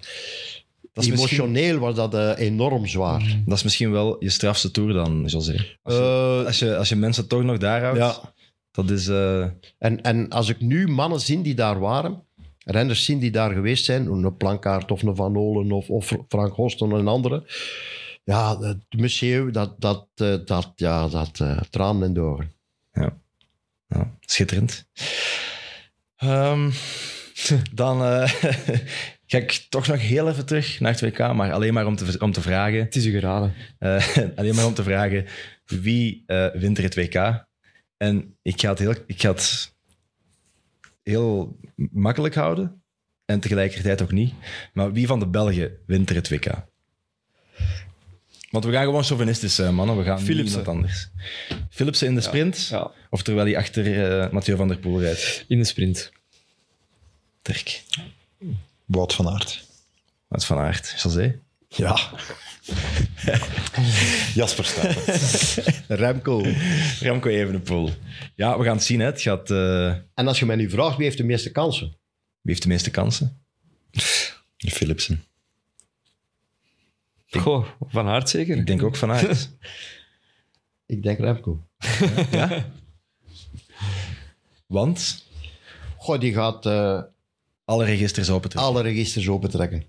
Dat 0.93 1.05
emotioneel 1.05 1.79
was 1.79 1.95
dat 1.95 2.15
eh, 2.15 2.33
enorm 2.37 2.87
zwaar. 2.87 3.43
Dat 3.47 3.57
is 3.57 3.63
misschien 3.63 3.91
wel 3.91 4.17
je 4.25 4.31
strafste 4.31 4.71
Tour 4.71 4.93
dan, 4.93 5.23
José. 5.27 5.65
Als 5.83 5.95
je, 5.97 6.01
Eh, 6.41 6.47
als 6.47 6.59
je, 6.59 6.77
als 6.77 6.89
je 6.89 6.97
mensen 6.97 7.29
toch 7.29 7.43
nog 7.43 7.59
daar 7.59 7.83
houdt, 7.83 7.99
ja. 7.99 8.33
dat 8.71 8.91
is... 8.91 9.09
eh, 9.09 9.45
En, 9.79 10.03
en 10.03 10.29
als 10.29 10.49
ik 10.49 10.61
nu 10.61 10.89
mannen 10.89 11.21
zie 11.21 11.43
die 11.43 11.55
daar 11.55 11.81
waren, 11.81 12.23
renners 12.65 13.05
zien 13.05 13.19
die 13.19 13.31
daar 13.31 13.53
geweest 13.53 13.85
zijn, 13.85 14.07
een 14.07 14.37
Plankaart 14.37 14.91
of 14.91 15.03
een 15.03 15.17
Van 15.17 15.37
Olen 15.37 15.73
of, 15.73 15.91
of 15.91 16.17
Frank 16.29 16.55
Hosten 16.55 16.91
en 16.91 16.97
een 16.97 17.09
andere, 17.09 17.43
ja, 18.31 18.59
het 18.61 18.85
museum, 18.97 19.53
dat, 19.53 19.81
dat, 19.81 20.09
eh, 20.15 20.37
dat, 20.45 20.73
ja, 20.77 21.09
dat 21.09 21.41
eh, 21.41 21.61
tranen 21.71 22.09
in 22.09 22.15
de 22.15 22.21
ogen. 22.21 22.53
Ja, 23.89 24.17
schitterend. 24.21 24.87
Ehm, 26.17 26.71
dan 27.73 28.03
eh, 28.05 28.33
ga 29.31 29.39
ik 29.39 29.67
toch 29.69 29.87
nog 29.87 30.01
heel 30.01 30.29
even 30.29 30.47
terug 30.47 30.81
naar 30.81 30.93
het 30.93 31.01
WK, 31.01 31.19
maar 31.19 31.53
alleen 31.53 31.75
maar 31.75 31.87
om 31.87 31.97
te, 31.97 32.17
om 32.19 32.33
te 32.33 32.41
vragen, 32.41 32.81
Het 32.81 32.97
is 32.97 33.07
u 33.07 33.11
geraden. 33.11 33.55
eh, 33.79 34.17
alleen 34.37 34.55
maar 34.55 34.67
om 34.67 34.75
te 34.75 34.83
vragen 34.83 35.27
wie 35.65 36.23
eh, 36.27 36.47
wint 36.53 36.79
er 36.79 36.85
het 36.85 36.95
WK? 36.95 37.47
En 37.97 38.39
ik 38.43 38.61
ga 38.61 38.69
het 38.69 38.79
heel, 38.79 38.95
ik 39.07 39.21
ga 39.21 39.31
het 39.31 39.75
heel 41.03 41.59
makkelijk 41.91 42.35
houden 42.35 42.83
en 43.25 43.41
tegelijkertijd 43.41 44.03
ook 44.03 44.13
niet. 44.13 44.35
Maar 44.73 44.93
wie 44.93 45.07
van 45.07 45.19
de 45.19 45.29
Belgen 45.29 45.79
wint 45.87 46.11
er 46.11 46.17
het 46.17 46.29
WK? 46.29 46.69
Want 48.51 48.65
we 48.65 48.73
gaan 48.73 48.85
gewoon 48.85 49.05
chauvinistisch 49.05 49.55
zijn, 49.55 49.75
mannen. 49.75 49.97
We 49.97 50.05
gaan 50.05 50.17
niet 50.17 50.25
Philipsen. 50.27 50.59
iemand 50.59 50.77
anders. 50.77 51.09
Philipsen 51.71 52.07
in 52.07 52.15
de 52.15 52.21
sprint, 52.21 52.67
Ja, 52.71 52.91
of 53.11 53.23
terwijl 53.23 53.47
hij 53.47 53.57
achter 53.57 54.11
eh 54.25 54.31
Mathieu 54.33 54.57
van 54.57 54.69
der 54.69 54.79
Poel 54.79 55.01
rijdt. 55.01 55.45
in 55.49 55.59
de 55.59 55.65
sprint. 55.65 56.13
Dirk. 57.43 57.83
Wout 58.85 59.15
van 59.15 59.29
Aert. 59.29 59.65
Wat 60.29 60.45
van 60.45 60.59
Aert. 60.59 60.95
José. 61.03 61.39
Ja. 61.69 61.99
Jasper 64.35 64.65
Stuyven. 64.65 65.75
Remco. 66.03 66.43
Remco 67.01 67.29
Evenepoel. 67.29 67.91
Ja, 68.35 68.59
we 68.59 68.65
gaan 68.65 68.77
het 68.77 68.85
zien. 68.85 69.01
Hè. 69.01 69.07
Het 69.07 69.21
gaat, 69.21 69.51
eh, 69.51 69.87
En 70.15 70.27
als 70.27 70.39
je 70.39 70.47
mij 70.47 70.57
nu 70.57 70.71
vraagt, 70.71 70.97
wie 70.97 71.05
heeft 71.05 71.17
de 71.19 71.25
meeste 71.25 71.51
kansen? 71.51 71.87
wie 72.41 72.53
heeft 72.53 72.63
de 72.63 72.69
meeste 72.69 72.91
kansen? 72.91 73.43
Philipsen. 74.57 75.25
Goh, 77.39 77.67
Van 77.81 78.07
Aert 78.07 78.29
zeker? 78.29 78.57
Ik 78.57 78.67
denk 78.67 78.83
ook 78.83 78.97
van 78.97 79.11
Aert. 79.11 79.51
Ik 80.87 81.03
denk 81.03 81.19
Remco. 81.19 81.67
ja? 82.31 82.73
Want 84.67 85.27
Goh, 85.97 86.21
die 86.21 86.33
gaat 86.33 86.67
eh, 86.67 87.03
alle 87.65 87.85
registers 87.85 88.31
open 88.31 88.51
trekken. 88.51 88.73
alle 88.73 88.83
registers 88.83 89.29
opentrekken. 89.29 89.85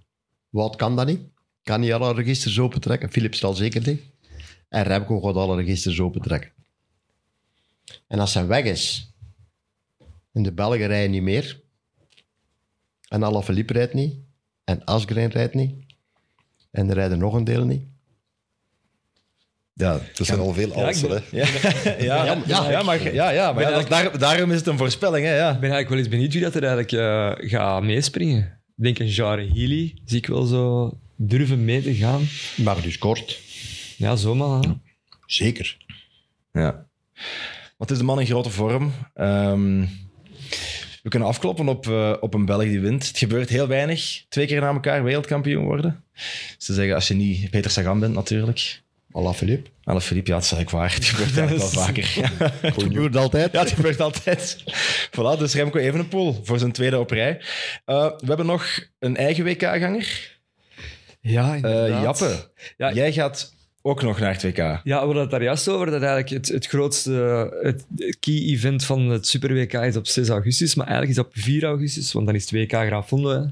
Wat 0.49 0.75
kan 0.75 0.95
dat 0.95 1.07
niet? 1.07 1.21
Kan 1.63 1.79
niet 1.79 1.91
alle 1.91 2.13
registers 2.13 2.59
opentrekken. 2.59 3.11
Philips 3.11 3.39
zal 3.39 3.53
zeker 3.53 3.87
niet. 3.87 4.01
En 4.69 4.83
Remco 4.83 5.19
gaat 5.21 5.35
alle 5.35 5.55
registers 5.55 5.99
opentrekken. 5.99 6.51
En 8.07 8.19
als 8.19 8.33
hij 8.33 8.47
weg 8.47 8.63
is, 8.63 9.13
en 10.31 10.43
de 10.43 10.51
Belgen 10.51 10.87
rijden 10.87 11.11
niet 11.11 11.21
meer, 11.21 11.61
en 13.07 13.23
Alaphilippe 13.23 13.73
rijdt 13.73 13.93
niet, 13.93 14.15
en 14.63 14.83
Asgreen 14.83 15.29
rijdt 15.29 15.53
niet, 15.53 15.90
en 16.71 16.89
er 16.89 16.95
rijden 16.95 17.17
nog 17.17 17.33
een 17.33 17.43
deel 17.43 17.65
niet, 17.65 17.81
Ja, 19.73 19.93
Er 19.93 20.25
zijn 20.25 20.39
al 20.39 20.53
veel 20.53 20.67
ben- 20.73 20.85
hè. 20.85 21.37
ja, 21.37 21.47
ja, 22.03 22.23
ja, 22.25 22.41
ja, 22.47 22.69
ja, 22.71 22.81
maar, 22.83 23.13
ja, 23.13 23.29
ja, 23.29 23.53
maar 23.53 23.63
ja, 23.63 23.69
dat- 23.69 23.87
daar, 23.89 24.17
daarom 24.19 24.51
is 24.51 24.57
het 24.57 24.67
een 24.67 24.77
voorspelling. 24.77 25.25
Hè, 25.25 25.35
ja. 25.35 25.47
Ik 25.51 25.59
ben 25.59 25.71
eigenlijk 25.71 25.89
wel 25.89 25.97
eens 25.97 26.07
benieuwd 26.09 26.33
wie 26.33 26.41
dat 26.41 26.55
er 26.55 26.63
eigenlijk 26.63 26.91
eh, 26.91 27.49
gaat 27.49 27.83
meespringen. 27.83 28.59
Ik 28.77 28.83
denk 28.83 28.99
een 28.99 29.07
Jare 29.09 29.47
Healy, 29.53 29.97
zie 30.05 30.17
ik 30.17 30.27
wel 30.27 30.43
zo 30.45 30.97
durven 31.15 31.65
mee 31.65 31.81
te 31.81 31.93
gaan. 31.95 32.21
Maar 32.63 32.81
dus 32.81 32.97
kort. 32.97 33.39
Ja, 33.97 34.15
zomaar. 34.15 34.63
Hè? 34.63 34.71
Zeker. 35.25 35.77
Ja. 36.53 36.85
Wat 37.77 37.91
is 37.91 37.97
de 37.97 38.03
man 38.03 38.19
in 38.19 38.25
grote 38.25 38.49
vorm? 38.49 38.91
Ehm, 39.13 39.85
we 41.01 41.09
kunnen 41.09 41.27
afkloppen 41.27 41.67
op, 41.67 41.87
eh, 41.87 42.13
op 42.19 42.33
een 42.33 42.45
Belg 42.45 42.63
die 42.63 42.79
wint. 42.79 43.07
Het 43.07 43.17
gebeurt 43.17 43.49
heel 43.49 43.67
weinig. 43.67 44.25
Twee 44.29 44.45
keer 44.47 44.61
na 44.61 44.67
elkaar 44.67 45.03
wereldkampioen 45.03 45.65
worden. 45.65 46.03
Ze 46.57 46.73
zeggen, 46.73 46.95
als 46.95 47.07
je 47.07 47.13
niet 47.13 47.49
Peter 47.49 47.71
Sagan 47.71 47.99
bent 47.99 48.13
natuurlijk. 48.13 48.81
Alla 49.11 49.33
Philippe. 49.33 49.69
Alle 49.83 50.01
Philippe, 50.01 50.29
ja, 50.29 50.35
dat 50.35 50.45
is 50.45 50.51
eigenlijk 50.51 50.83
waar. 50.83 50.95
Het 50.95 51.05
gebeurt 51.05 51.37
eigenlijk 51.37 51.73
wel 51.73 51.83
vaker. 51.83 52.13
Ja. 52.15 52.51
Het 52.61 52.83
gebeurt 52.83 53.15
altijd. 53.15 53.51
Ja, 53.51 53.59
het 53.59 53.71
gebeurt 53.71 54.01
altijd. 54.01 54.63
Voilà, 55.09 55.39
dus 55.39 55.53
Remco 55.53 55.79
Evenepoel 55.79 56.39
voor 56.43 56.59
zijn 56.59 56.71
tweede 56.71 56.99
op 56.99 57.11
rij. 57.11 57.41
Eh, 57.85 58.05
we 58.05 58.25
hebben 58.27 58.45
nog 58.45 58.79
een 58.99 59.17
eigen 59.17 59.43
WK-ganger. 59.43 60.39
Ja, 61.21 61.49
Eh 61.49 61.55
inderdaad. 61.55 62.03
Jappe, 62.03 62.51
Ja, 62.77 62.93
jij 62.93 63.13
gaat 63.13 63.53
ook 63.81 64.01
nog 64.01 64.19
naar 64.19 64.31
het 64.33 64.43
WK. 64.43 64.57
Ja, 64.57 64.79
we 64.83 64.91
hadden 64.93 65.21
het 65.21 65.29
daar 65.31 65.43
juist 65.43 65.67
over. 65.67 65.85
Dat 65.85 66.01
eigenlijk 66.01 66.29
het, 66.29 66.47
het 66.47 66.67
grootste 66.67 67.11
het 67.61 67.85
key-event 68.19 68.85
van 68.85 69.09
het 69.09 69.27
Super 69.27 69.53
WK 69.53 69.73
is 69.73 69.95
op 69.95 70.07
6 70.07 70.29
augustus. 70.29 70.75
Maar 70.75 70.87
eigenlijk 70.87 71.17
is 71.17 71.23
het 71.25 71.35
op 71.35 71.43
4 71.43 71.63
augustus, 71.63 72.11
want 72.13 72.25
dan 72.25 72.35
is 72.35 72.41
het 72.41 72.51
WK 72.51 72.71
Graaf 72.71 73.07
Fondo. 73.07 73.49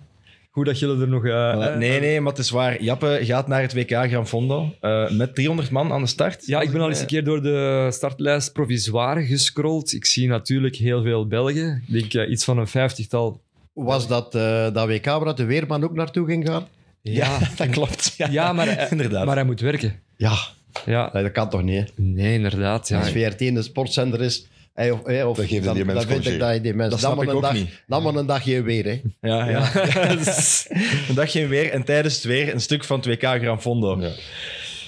Goed 0.51 0.65
dat 0.65 0.80
jullie 0.80 1.01
er 1.01 1.07
nog... 1.07 1.25
eh, 1.25 1.51
eh, 1.51 1.77
nee, 1.77 1.99
nee, 1.99 2.21
maar 2.21 2.32
het 2.32 2.41
is 2.41 2.49
waar. 2.49 2.84
Jappe 2.84 3.19
gaat 3.21 3.47
naar 3.47 3.61
het 3.61 3.73
WK 3.73 3.91
Gran 3.91 4.27
Fondo 4.27 4.73
eh, 4.82 5.09
met 5.11 5.36
300 5.36 5.69
man 5.69 5.91
aan 5.91 6.01
de 6.01 6.07
start. 6.07 6.45
Ja, 6.45 6.61
ik 6.61 6.71
ben 6.71 6.82
al 6.82 6.89
eens 6.89 6.99
een 6.99 7.05
keer 7.05 7.23
door 7.23 7.41
de 7.41 7.88
startlijst 7.91 8.53
provisoire 8.53 9.25
gescrolld. 9.25 9.93
Ik 9.93 10.05
zie 10.05 10.27
natuurlijk 10.27 10.75
heel 10.75 11.03
veel 11.03 11.27
Belgen. 11.27 11.84
Ik 11.88 11.93
denk 11.93 12.13
eh, 12.13 12.32
iets 12.32 12.43
van 12.43 12.57
een 12.57 12.67
vijftigtal. 12.67 13.41
Was 13.73 14.07
dat 14.07 14.36
eh, 14.36 14.73
dat 14.73 14.88
WK 14.88 15.05
waar 15.05 15.36
de 15.36 15.45
Weerman 15.45 15.84
ook 15.84 15.93
naartoe 15.93 16.25
ging 16.27 16.47
gaan? 16.47 16.67
Ja, 17.01 17.39
dat 17.57 17.69
klopt. 17.69 18.13
Ja, 18.17 18.27
Ja, 18.32 18.53
maar, 18.53 18.88
inderdaad. 18.91 19.25
maar 19.25 19.36
hij 19.36 19.45
moet 19.45 19.59
werken. 19.59 19.99
Ja, 20.20 20.38
Ja. 20.86 21.09
nee, 21.13 21.24
dat 21.24 21.32
kan 21.32 21.49
toch 21.49 21.63
niet? 21.63 21.78
hè? 21.80 22.03
Nee, 22.03 22.34
inderdaad. 22.34 22.88
Ja. 22.88 22.99
Als 22.99 23.09
VRT 23.09 23.41
een 23.41 23.63
sportzender 23.63 24.22
is, 24.22 24.45
hey, 24.74 24.91
of, 24.91 25.05
hey, 25.05 25.24
of, 25.24 25.38
Dan 25.38 25.47
geven 25.47 25.63
dan, 25.65 25.76
die 25.76 25.86
mensen 25.86 26.07
dan 26.07 26.22
vind 26.22 26.34
ik 26.34 26.39
dat 26.39 26.53
je 26.53 26.61
die 26.61 26.74
mensen... 26.74 26.89
Dat 26.91 27.01
Dan 27.01 27.11
snap 27.11 27.15
maar 27.15 27.24
ik 27.24 27.30
een 27.30 27.36
ook 27.36 27.41
dag, 27.41 27.53
niet. 27.53 27.82
dan 27.88 28.03
maar 28.03 28.15
een 28.15 28.26
dagje 28.26 28.61
weer, 28.61 28.86
hè. 28.86 29.01
Ja, 29.22 29.49
ja. 29.49 29.72
een 31.09 31.15
dag 31.15 31.32
geen 31.32 31.47
weer 31.47 31.72
en 31.72 31.84
tijdens 31.84 32.15
het 32.15 32.24
weer 32.24 32.53
een 32.53 32.61
stuk 32.61 32.84
van 32.84 32.97
het 32.99 33.05
WK 33.05 33.24
Gran 33.41 33.61
Fondo. 33.61 34.01
Ja. 34.01 34.11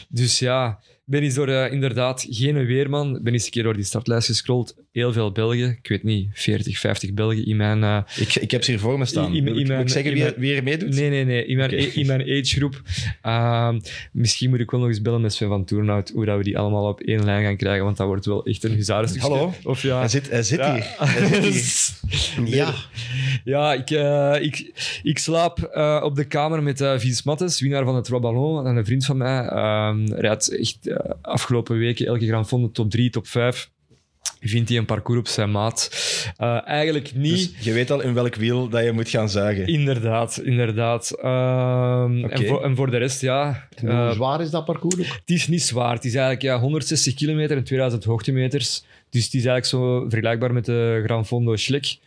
Dus 0.09 0.39
ja, 0.39 0.79
ben 1.05 1.23
eens 1.23 1.33
door 1.35 1.47
eh, 1.47 1.71
inderdaad 1.73 2.25
geen 2.29 2.65
weerman. 2.65 3.19
Ben 3.23 3.33
eens 3.33 3.45
een 3.45 3.51
keer 3.51 3.63
door 3.63 3.73
die 3.75 3.83
startlijst 3.83 4.27
gescrolld. 4.27 4.75
Heel 4.91 5.13
veel 5.13 5.31
Belgen. 5.31 5.77
Ik 5.81 5.87
weet 5.87 6.03
niet, 6.03 6.29
40, 6.33 6.79
50 6.79 7.13
Belgen 7.13 7.45
in 7.45 7.55
mijn... 7.57 7.83
eh, 7.83 7.97
Ik, 8.15 8.35
ik 8.35 8.51
heb 8.51 8.63
ze 8.63 8.71
hier 8.71 8.79
voor 8.79 8.97
me 8.97 9.05
staan. 9.05 9.27
Ik- 9.29 9.33
i- 9.33 9.41
moet 9.41 9.59
ik 9.59 9.67
mijn- 9.67 9.89
zeggen 9.89 10.13
wie, 10.13 10.21
mijn- 10.21 10.33
wie 10.37 10.55
er 10.55 10.63
meedoet? 10.63 10.95
Nee, 10.95 11.09
nee, 11.09 11.25
nee. 11.25 11.45
In 11.45 11.57
mijn, 11.57 11.69
Oké. 11.73 11.81
in 11.83 12.05
mijn 12.07 12.21
agegroep. 12.21 12.81
Ehm 13.21 13.79
misschien 14.11 14.49
moet 14.49 14.59
ik 14.59 14.71
wel 14.71 14.79
nog 14.79 14.89
eens 14.89 15.01
bellen 15.01 15.21
met 15.21 15.33
Sven 15.33 15.47
van 15.47 15.65
Toornhout 15.65 16.09
hoe 16.09 16.25
dat 16.25 16.37
we 16.37 16.43
die 16.43 16.57
allemaal 16.57 16.87
op 16.87 16.99
één 17.01 17.23
lijn 17.25 17.43
gaan 17.43 17.57
krijgen, 17.57 17.83
want 17.85 17.97
dat 17.97 18.07
wordt 18.07 18.25
wel 18.25 18.45
echt 18.45 18.63
een 18.63 18.71
huzarenstuk. 18.71 19.21
Hallo? 19.21 19.53
Of 19.63 19.81
ja... 19.81 19.99
Hij 19.99 20.07
zit, 20.07 20.29
hij 20.29 20.43
zit 20.43 20.59
Ja. 20.59 20.73
hier. 20.73 20.83
Hij 20.97 21.51
zit 21.51 22.01
hier. 22.45 22.55
Ja. 22.55 22.73
Ja, 23.43 23.73
ik, 23.73 23.89
eh, 23.89 24.35
ik, 24.41 24.71
ik 25.03 25.17
slaap 25.17 25.59
eh, 25.59 26.01
op 26.03 26.15
de 26.15 26.25
kamer 26.25 26.63
met 26.63 26.81
eh 26.81 26.97
Vince 26.97 27.21
Mattes, 27.25 27.59
winnaar 27.59 27.83
van 27.83 27.95
het 27.95 28.03
Trois 28.03 28.21
Ballons, 28.21 28.67
en 28.67 28.75
een 28.75 28.85
vriend 28.85 29.05
van 29.05 29.17
mij. 29.17 29.45
Ehm 29.45 30.13
rijdt 30.13 30.57
echt 30.57 30.77
afgelopen 31.21 31.77
weken 31.77 32.05
elke 32.05 32.27
Grand 32.27 32.47
Fondo 32.47 32.71
top 32.71 32.89
3, 32.89 33.09
top 33.09 33.27
5. 33.27 33.69
Vindt 34.43 34.69
hij 34.69 34.77
een 34.77 34.85
parcours 34.85 35.19
op 35.19 35.27
zijn 35.27 35.51
maat? 35.51 35.89
Eh, 36.37 36.67
eigenlijk 36.67 37.15
niet. 37.15 37.53
Dus 37.55 37.65
je 37.65 37.73
weet 37.73 37.91
al 37.91 38.01
in 38.01 38.13
welk 38.13 38.35
wiel 38.35 38.69
dat 38.69 38.83
je 38.83 38.91
moet 38.91 39.09
gaan 39.09 39.29
zuigen. 39.29 39.67
Inderdaad, 39.67 40.41
inderdaad. 40.43 41.11
Ehm, 41.21 42.25
en, 42.25 42.47
voor, 42.47 42.63
en 42.63 42.75
voor 42.75 42.91
de 42.91 42.97
rest, 42.97 43.21
ja. 43.21 43.67
En 43.75 44.03
hoe 44.03 44.13
zwaar 44.13 44.41
is 44.41 44.49
dat 44.49 44.65
parcours 44.65 44.99
ook? 44.99 45.05
het 45.05 45.21
is 45.25 45.47
niet 45.47 45.61
zwaar. 45.61 45.93
Het 45.93 46.05
is 46.05 46.13
eigenlijk 46.13 46.41
ja, 46.41 46.59
160 46.59 47.13
kilometer 47.13 47.57
en 47.57 47.63
2000 47.63 48.03
hoogtemeters. 48.03 48.83
Dus 49.09 49.23
het 49.25 49.33
is 49.33 49.45
eigenlijk 49.45 49.65
zo 49.65 50.05
vergelijkbaar 50.09 50.53
met 50.53 50.65
de 50.65 51.01
Gran 51.03 51.25
Fondo 51.25 51.55
Schlek. 51.55 51.97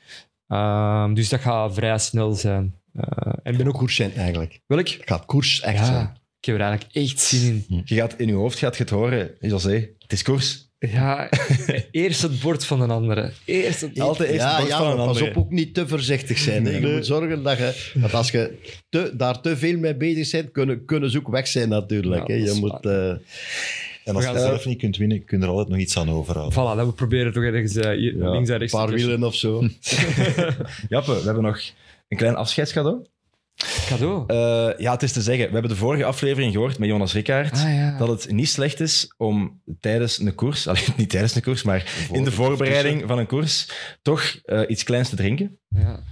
Ehm, 0.49 1.14
dus 1.14 1.28
dat 1.28 1.40
gaat 1.40 1.74
vrij 1.74 1.99
snel 1.99 2.32
zijn. 2.32 2.74
Eh, 2.92 3.32
en 3.42 3.53
ik 3.53 3.59
ben 3.59 3.66
ook... 3.66 3.74
Koers 3.74 3.95
zijn 3.97 4.14
eigenlijk. 4.14 4.61
Welk? 4.66 4.88
Het 4.88 5.03
gaat 5.05 5.24
koers 5.24 5.61
echt 5.61 5.78
Ja, 5.78 5.84
zijn. 5.84 6.18
ik 6.40 6.45
heb 6.45 6.55
er 6.55 6.61
eigenlijk 6.61 6.95
echt 6.95 7.20
zin 7.20 7.64
in. 7.68 7.82
Je 7.84 7.95
gaat 7.95 8.14
in 8.18 8.26
je 8.26 8.32
hoofd 8.34 8.59
gaat 8.59 8.76
je 8.76 8.82
het 8.82 8.92
horen, 8.92 9.30
José. 9.40 9.88
Het 9.99 10.12
is 10.12 10.22
koers. 10.22 10.62
Ja, 10.78 11.28
eerst 11.90 12.22
het 12.22 12.40
bord 12.40 12.64
van 12.66 12.80
een 12.80 12.90
andere. 12.90 13.32
Eerst 13.45 13.80
het... 13.80 14.01
Altijd 14.01 14.28
eerst 14.28 14.40
ja, 14.40 14.49
het 14.51 14.59
bord 14.59 14.68
ja, 14.70 14.76
van 14.78 14.86
maar 14.86 14.99
een 14.99 15.07
pas 15.07 15.16
andere. 15.16 15.30
op, 15.30 15.45
ook 15.45 15.51
niet 15.51 15.74
te 15.74 15.88
voorzichtig 15.88 16.38
zijn. 16.38 16.64
hè. 16.64 16.70
Je 16.78 16.86
moet 16.95 17.07
zorgen 17.07 17.42
dat 17.42 17.59
je, 17.59 17.92
dat 17.95 18.14
als 18.14 18.30
je 18.30 18.59
te, 18.88 19.12
daar 19.16 19.40
te 19.40 19.57
veel 19.57 19.78
mee 19.78 19.97
bezig 19.97 20.30
bent, 20.30 20.51
kunnen, 20.51 20.84
kunnen 20.84 21.11
ze 21.11 21.18
ook 21.18 21.28
weg 21.28 21.47
zijn 21.47 21.68
natuurlijk. 21.68 22.28
Ja, 22.28 22.34
hè. 22.34 22.40
Je 22.45 22.53
moet, 22.61 22.86
eh, 22.86 23.14
En 24.05 24.14
als 24.16 24.24
je 24.24 24.30
zelf 24.38 24.64
niet 24.66 24.78
kunt 24.78 24.96
winnen, 24.96 25.24
kun 25.24 25.38
je 25.38 25.44
er 25.44 25.50
altijd 25.50 25.68
nog 25.68 25.78
iets 25.78 25.98
aan 25.98 26.11
overhouden. 26.11 26.52
Voilà, 26.59 26.76
dat 26.76 26.86
we 26.86 26.92
proberen 26.92 27.32
toch 27.32 27.42
ergens 27.42 27.76
eh, 27.76 27.90
hier- 27.90 28.16
Ja, 28.18 28.30
links 28.30 28.48
en 28.48 28.55
een 28.55 28.59
rechts 28.61 28.74
paar 28.74 28.86
te 28.86 28.92
tussen. 28.92 29.11
wielen 29.11 29.28
of 29.28 29.34
zo. 29.34 29.61
Jappe, 30.88 31.14
we 31.14 31.24
hebben 31.24 31.42
nog 31.42 31.61
een 32.09 32.16
klein 32.16 32.34
afscheidscadeau. 32.36 33.05
Cadeau. 33.88 34.24
Eh, 34.26 34.78
ja, 34.78 34.92
het 34.92 35.02
is 35.02 35.12
te 35.12 35.20
zeggen, 35.22 35.46
we 35.46 35.52
hebben 35.52 35.70
de 35.70 35.76
vorige 35.76 36.05
aflevering 36.05 36.52
gehoord 36.52 36.78
met 36.78 36.88
Jonas 36.88 37.12
Rickaert. 37.12 37.52
ah 37.52 37.74
ja. 37.74 37.98
Dat 37.98 38.09
het 38.09 38.30
niet 38.32 38.48
slecht 38.48 38.80
is 38.80 39.14
om 39.16 39.61
tijdens 39.80 40.18
een 40.18 40.34
koers, 40.34 40.66
allee, 40.68 40.82
niet 40.96 41.11
tijdens 41.11 41.34
een 41.34 41.42
koers, 41.42 41.62
maar 41.62 42.07
in 42.12 42.24
de 42.24 42.32
voorbereiding 42.32 43.02
van 43.07 43.18
een 43.18 43.26
koers, 43.26 43.68
toch 44.02 44.36
eh, 44.44 44.61
iets 44.68 44.82
kleins 44.82 45.09
te 45.09 45.16
drinken. 45.16 45.59
ja. 45.68 46.02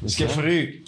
Dus 0.00 0.12
ik 0.12 0.18
heb 0.18 0.30
voor 0.30 0.44
u. 0.48 0.82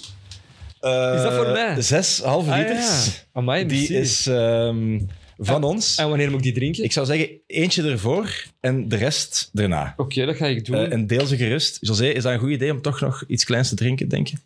eh, 0.80 1.12
Is 1.16 1.22
dat 1.22 1.34
voor 1.34 1.48
mij? 1.50 1.80
Zes 1.82 2.20
halve 2.22 2.50
Ah, 2.50 2.58
liters. 2.58 3.06
ja. 3.06 3.12
Amai, 3.32 3.66
Die 3.66 3.88
is 3.88 4.26
ehm, 4.26 5.00
van 5.42 5.64
ons. 5.64 5.96
En 5.96 6.08
wanneer 6.08 6.26
moet 6.28 6.36
ik 6.38 6.42
die 6.42 6.52
drinken? 6.52 6.84
Ik 6.84 6.92
zou 6.92 7.06
zeggen, 7.06 7.28
eentje 7.46 7.82
ervoor 7.82 8.44
en 8.60 8.88
de 8.88 8.96
rest 8.96 9.50
erna. 9.54 9.94
Oké, 9.96 10.26
dat 10.26 10.36
ga 10.36 10.46
ik 10.46 10.64
doen. 10.64 10.76
Eh, 10.76 10.92
en 10.92 11.06
deel 11.06 11.26
ze 11.26 11.36
gerust. 11.36 11.78
José, 11.80 12.06
is 12.06 12.22
dat 12.22 12.32
een 12.32 12.38
goed 12.38 12.50
idee 12.50 12.72
om 12.72 12.82
toch 12.82 13.00
nog 13.00 13.24
iets 13.26 13.44
kleins 13.44 13.68
te 13.68 13.74
drinken, 13.74 14.08
denk 14.08 14.26
je? 14.26 14.36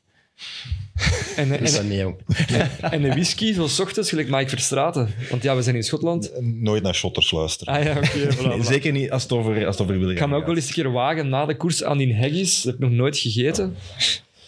en, 1.36 1.48
Dat 1.48 1.60
is 1.60 1.76
en, 1.76 1.76
dat 1.76 1.90
niet, 1.90 2.00
jong. 2.00 2.16
en 2.94 3.04
een 3.04 3.10
whisky, 3.10 3.52
zo 3.52 3.66
's 3.66 3.78
ochtends, 3.80 4.08
gelijk 4.08 4.28
Mike 4.28 4.48
Verstraten. 4.48 5.08
Want 5.30 5.42
ja, 5.42 5.56
we 5.56 5.62
zijn 5.62 5.76
in 5.76 5.82
Schotland. 5.82 6.30
Nooit 6.40 6.82
naar 6.82 6.94
shotters 6.94 7.30
luisteren. 7.30 7.74
Ah 7.74 7.84
ja, 7.84 7.96
oké. 7.96 8.34
voilà, 8.34 8.40
Nee, 8.48 8.58
voilà. 8.58 8.66
zeker 8.66 8.92
niet 8.92 9.10
als 9.10 9.22
het 9.22 9.32
over, 9.32 9.66
als 9.66 9.78
het 9.78 9.86
over 9.86 9.98
willen 9.98 10.14
Ik 10.14 10.18
ga 10.20 10.26
me 10.26 10.36
ook 10.36 10.46
wel 10.46 10.54
eens 10.56 10.66
een 10.66 10.72
keer 10.74 10.92
wagen 10.92 11.28
na 11.28 11.46
de 11.46 11.56
koers 11.56 11.84
aan 11.84 11.98
die 11.98 12.16
haggis. 12.16 12.54
Dat 12.62 12.64
heb 12.64 12.74
ik 12.74 12.88
nog 12.88 12.98
nooit 12.98 13.18
gegeten. 13.18 13.76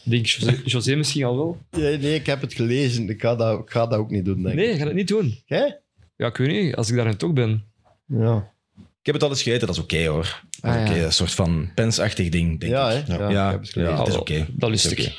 Ik 0.04 0.10
denk 0.10 0.26
José, 0.26 0.60
José 0.64 0.94
misschien 0.94 1.24
al 1.24 1.36
wel. 1.36 1.58
Nee, 1.70 1.98
nee, 1.98 2.14
ik 2.14 2.26
heb 2.26 2.40
het 2.40 2.54
gelezen. 2.54 3.08
Ik 3.08 3.20
ga 3.20 3.34
dat, 3.36 3.58
ik 3.60 3.70
ga 3.70 3.86
dat 3.86 3.98
ook 3.98 4.10
niet 4.10 4.24
doen, 4.24 4.42
denk 4.42 4.54
Nee, 4.54 4.68
ik. 4.70 4.78
ga 4.78 4.84
dat 4.84 4.94
niet 4.94 5.08
doen. 5.08 5.38
Jij? 5.46 5.80
Ja, 6.16 6.26
ik 6.26 6.36
weet 6.36 6.62
niet. 6.62 6.76
Als 6.76 6.88
ik 6.90 6.96
daar 6.96 7.04
dan 7.04 7.16
toch 7.16 7.32
ben. 7.32 7.64
Ja. 8.06 8.50
Ik 8.78 9.12
heb 9.12 9.14
het 9.14 9.22
al 9.24 9.28
eens 9.30 9.42
gegeten, 9.42 9.66
dat 9.66 9.76
is 9.76 9.82
oké 9.82 10.06
hoor. 10.06 10.40
Dat 10.60 10.74
is 10.74 10.90
Ah, 10.90 10.96
ja. 10.96 11.02
Een 11.04 11.12
soort 11.12 11.30
van 11.34 11.70
pensachtig 11.74 12.28
ding, 12.28 12.60
denk 12.60 12.72
Ja, 12.72 12.90
ik. 12.90 13.06
hè? 13.06 13.16
Ja, 13.16 13.30
Ja, 13.30 13.46
ik 13.46 13.50
heb 13.52 13.60
het 13.60 13.70
gelezen. 13.70 13.92
ja, 13.94 13.98
het 13.98 14.08
is 14.08 14.16
oké. 14.16 14.46
Dat 14.52 14.70
het. 14.70 14.98
is 14.98 15.14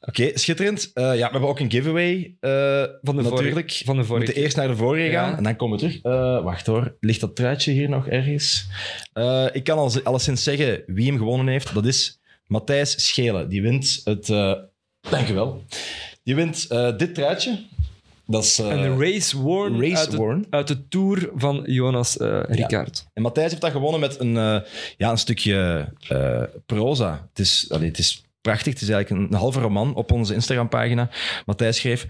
Oké, 0.00 0.30
schitterend. 0.34 0.90
Eh, 0.94 1.04
ja, 1.04 1.12
we 1.26 1.30
hebben 1.30 1.48
ook 1.48 1.60
een 1.60 1.70
giveaway. 1.70 2.36
eh, 2.40 2.50
Van 3.02 3.16
de 3.16 3.22
natuurlijk. 3.22 3.52
vorige- 3.52 3.84
van 3.84 3.94
de 3.96 4.00
we 4.00 4.06
vorige 4.06 4.24
moeten 4.24 4.42
eerst 4.42 4.56
naar 4.56 4.68
de 4.68 4.76
vorige 4.76 5.10
Ja. 5.10 5.24
gaan 5.28 5.36
en 5.36 5.42
dan 5.42 5.56
komen 5.56 5.78
we 5.78 5.84
terug. 5.86 6.02
Eh, 6.02 6.42
wacht 6.42 6.66
hoor, 6.66 6.96
ligt 7.00 7.20
dat 7.20 7.36
truitje 7.36 7.72
hier 7.72 7.88
nog 7.88 8.08
ergens? 8.08 8.66
Eh, 9.12 9.46
ik 9.52 9.64
kan 9.64 9.78
al, 9.78 9.90
alleszins 10.02 10.42
zeggen 10.42 10.82
wie 10.86 11.06
hem 11.06 11.18
gewonnen 11.18 11.46
heeft. 11.46 11.74
Dat 11.74 11.86
is 11.86 12.20
Matthijs 12.46 13.06
Schelen. 13.06 13.48
Die 13.48 13.62
wint 13.62 14.00
het... 14.04 14.28
eh 14.30 14.52
dankjewel. 15.10 15.64
Die 16.22 16.34
wint 16.34 16.66
eh, 16.68 16.96
dit 16.96 17.14
truitje. 17.14 17.58
Dat 18.26 18.44
is... 18.44 18.58
eh, 18.58 18.98
race 18.98 19.38
worn, 19.38 19.80
Race 19.80 19.96
uit, 19.96 20.10
de, 20.10 20.16
worn. 20.16 20.46
uit 20.50 20.68
de 20.68 20.88
Tour 20.88 21.30
van 21.34 21.62
Jonas 21.66 22.16
eh 22.16 22.40
Rickaert. 22.42 23.06
En 23.12 23.22
Matthijs 23.22 23.50
heeft 23.50 23.62
dat 23.62 23.70
gewonnen 23.70 24.00
met 24.00 24.20
een, 24.20 24.36
eh, 24.36 24.60
ja, 24.96 25.10
een 25.10 25.18
stukje 25.18 25.88
proza. 26.66 27.26
Het 27.28 27.38
is, 27.38 27.66
allee, 27.70 27.88
het 27.88 27.98
is 27.98 28.24
prachtig. 28.40 28.72
Het 28.72 28.82
is 28.82 28.88
eigenlijk 28.88 29.22
een, 29.22 29.32
een 29.32 29.40
halve 29.40 29.60
roman 29.60 29.94
op 29.94 30.12
onze 30.12 30.34
Instagram-pagina. 30.34 31.10
Matthijs 31.46 31.76
schreef... 31.76 32.06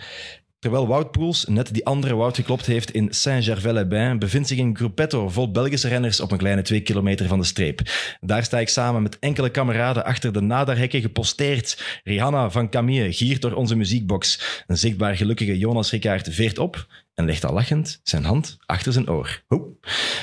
Terwijl 0.66 0.86
Wout 0.86 1.10
Poels 1.10 1.44
net 1.44 1.74
die 1.74 1.84
andere 1.84 2.14
Wout 2.14 2.36
geklopt 2.36 2.66
heeft 2.66 2.90
in 2.90 3.08
Saint-Gervais-les-Bains, 3.10 4.18
bevindt 4.18 4.48
zich 4.48 4.58
een 4.58 4.76
gruppetto 4.76 5.28
vol 5.28 5.50
Belgische 5.50 5.88
renners 5.88 6.20
op 6.20 6.32
een 6.32 6.38
kleine 6.38 6.62
twee 6.62 6.80
kilometer 6.80 7.26
van 7.26 7.38
de 7.38 7.44
streep. 7.44 7.80
Daar 8.20 8.44
sta 8.44 8.58
ik 8.58 8.68
samen 8.68 9.02
met 9.02 9.18
enkele 9.18 9.50
kameraden 9.50 10.04
achter 10.04 10.32
de 10.32 10.40
nadarhekken 10.40 11.00
geposteerd. 11.00 12.00
Rihanna 12.04 12.50
van 12.50 12.70
Camille 12.70 13.12
giert 13.12 13.42
door 13.42 13.52
onze 13.52 13.76
muziekbox. 13.76 14.40
Een 14.66 14.78
zichtbaar 14.78 15.16
gelukkige 15.16 15.58
Jonas 15.58 15.90
Rickaert 15.90 16.28
veert 16.30 16.58
op 16.58 16.86
en 17.16 17.24
legt 17.24 17.44
al 17.44 17.52
lachend 17.54 18.00
zijn 18.02 18.24
hand 18.24 18.56
achter 18.66 18.92
zijn 18.92 19.10
oor. 19.10 19.42
Hoe? 19.46 19.66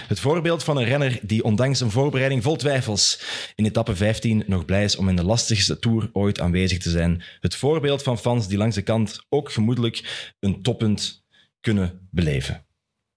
Het 0.08 0.20
voorbeeld 0.20 0.64
van 0.64 0.78
een 0.78 0.84
renner 0.86 1.20
die 1.22 1.44
ondanks 1.44 1.80
een 1.80 1.92
voorbereiding 1.92 2.44
vol 2.44 2.56
twijfels 2.56 3.22
in 3.56 3.66
etappe 3.66 3.96
15 3.96 4.44
nog 4.48 4.66
blij 4.66 4.84
is 4.84 4.96
om 4.96 5.10
in 5.10 5.16
de 5.16 5.24
lastigste 5.24 5.80
tour 5.80 6.10
ooit 6.14 6.40
aanwezig 6.40 6.78
te 6.80 6.90
zijn. 6.90 7.24
Het 7.40 7.56
voorbeeld 7.56 8.04
van 8.04 8.18
fans 8.18 8.48
die 8.48 8.58
langs 8.58 8.76
de 8.76 8.82
kant 8.82 9.26
ook 9.30 9.52
gemoedelijk 9.52 10.34
een 10.40 10.62
toppunt 10.62 11.24
kunnen 11.62 12.08
beleven. 12.12 12.66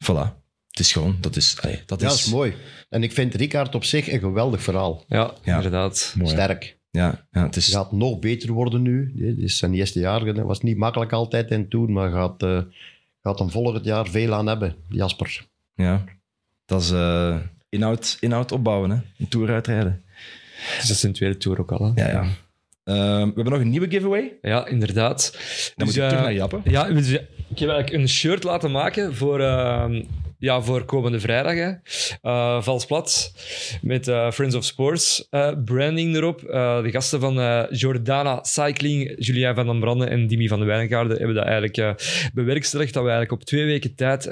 Voilà. 0.05 0.45
Het 0.69 0.85
is 0.85 0.93
gewoon, 0.93 1.17
dat 1.21 1.37
is... 1.37 1.57
allee, 1.61 1.83
dat 1.87 2.01
Ja, 2.01 2.09
is, 2.09 2.27
mooi. 2.31 2.55
En 2.89 3.03
ik 3.03 3.13
vind 3.13 3.35
Ricard 3.35 3.75
op 3.75 3.85
zich 3.85 4.13
een 4.13 4.19
geweldig 4.21 4.63
verhaal. 4.63 5.05
Ja, 5.09 5.33
Ja. 5.43 5.57
inderdaad. 5.57 6.15
Mooi? 6.17 6.31
Sterk. 6.31 6.79
Ja, 6.91 7.27
ja, 7.31 7.43
het 7.45 7.57
is... 7.57 7.67
Het 7.67 7.75
gaat 7.75 7.93
nog 7.93 8.19
beter 8.19 8.53
worden 8.53 8.83
nu. 8.83 9.13
Dit 9.15 9.39
is 9.39 9.59
zijn 9.59 9.75
eerste 9.75 9.99
jaar. 9.99 10.25
Dat 10.25 10.45
was 10.45 10.61
niet 10.61 10.77
makkelijk 10.77 11.13
altijd 11.13 11.51
in 11.51 11.69
toen, 11.69 11.93
maar 11.93 12.11
gaat, 12.11 12.43
eh, 12.43 12.61
gaat 13.27 13.39
hem 13.39 13.51
volgend 13.51 13.85
jaar 13.85 14.09
veel 14.09 14.35
aan 14.35 14.47
hebben, 14.47 14.77
Jasper. 14.89 15.47
Ja. 15.75 16.05
Dat 16.65 16.83
is 16.83 16.91
eh, 16.91 17.37
inhoud, 17.69 18.17
inhoud 18.21 18.53
opbouwen, 18.53 18.91
hè. 18.91 18.97
Een 19.19 19.29
tour 19.29 19.51
uitrijden. 19.51 20.05
Dus 20.57 20.81
dat 20.81 20.91
is 20.91 21.01
zijn 21.01 21.13
tweede 21.13 21.37
tour 21.37 21.61
ook 21.61 21.73
al. 21.73 21.93
Hè? 21.95 22.05
Ja, 22.05 22.11
ja. 22.11 22.25
Ehm, 22.85 23.27
we 23.29 23.35
hebben 23.35 23.53
nog 23.53 23.61
een 23.61 23.71
nieuwe 23.71 23.91
giveaway. 23.91 24.33
Ja, 24.43 24.67
inderdaad. 24.67 25.33
Dan 25.33 25.87
moet 25.87 25.95
Dus, 25.95 25.97
ik 25.97 26.09
terug 26.09 26.19
eh, 26.19 26.23
naar 26.23 26.35
Jappe. 26.35 26.61
Ja, 26.65 26.85
dus, 26.85 27.11
ik 27.11 27.59
heb 27.59 27.69
eigenlijk 27.69 27.93
een 27.93 28.09
shirt 28.09 28.43
laten 28.43 28.71
maken 28.71 29.15
voor, 29.15 29.41
ehm, 29.41 30.03
ja, 30.47 30.63
voor 30.63 30.85
komende 30.85 31.21
vrijdag. 31.21 31.55
Hè. 31.55 31.73
Eh, 32.23 32.63
vals 32.63 32.87
plat. 32.87 33.33
Met 33.83 34.09
eh, 34.09 34.31
Friends 34.31 34.55
of 34.55 34.65
Sports 34.65 35.27
eh, 35.31 35.53
branding 35.65 36.17
erop. 36.17 36.41
De 36.83 36.89
gasten 36.91 37.21
van 37.21 37.67
Jordana 37.71 38.39
Cycling, 38.43 39.15
Julien 39.19 39.55
van 39.55 39.67
den 39.67 39.81
Branden 39.81 40.11
en 40.11 40.27
Dimi 40.27 40.49
van 40.49 40.59
de 40.59 40.65
Wijngaarden 40.65 41.17
hebben 41.17 41.35
dat 41.35 41.45
eigenlijk 41.45 42.03
bewerkstelligd. 42.35 42.95
Dat 42.95 43.03
we 43.03 43.09
eigenlijk 43.09 43.41
op 43.41 43.47
twee 43.47 43.65
weken 43.65 43.95
tijd 43.95 44.25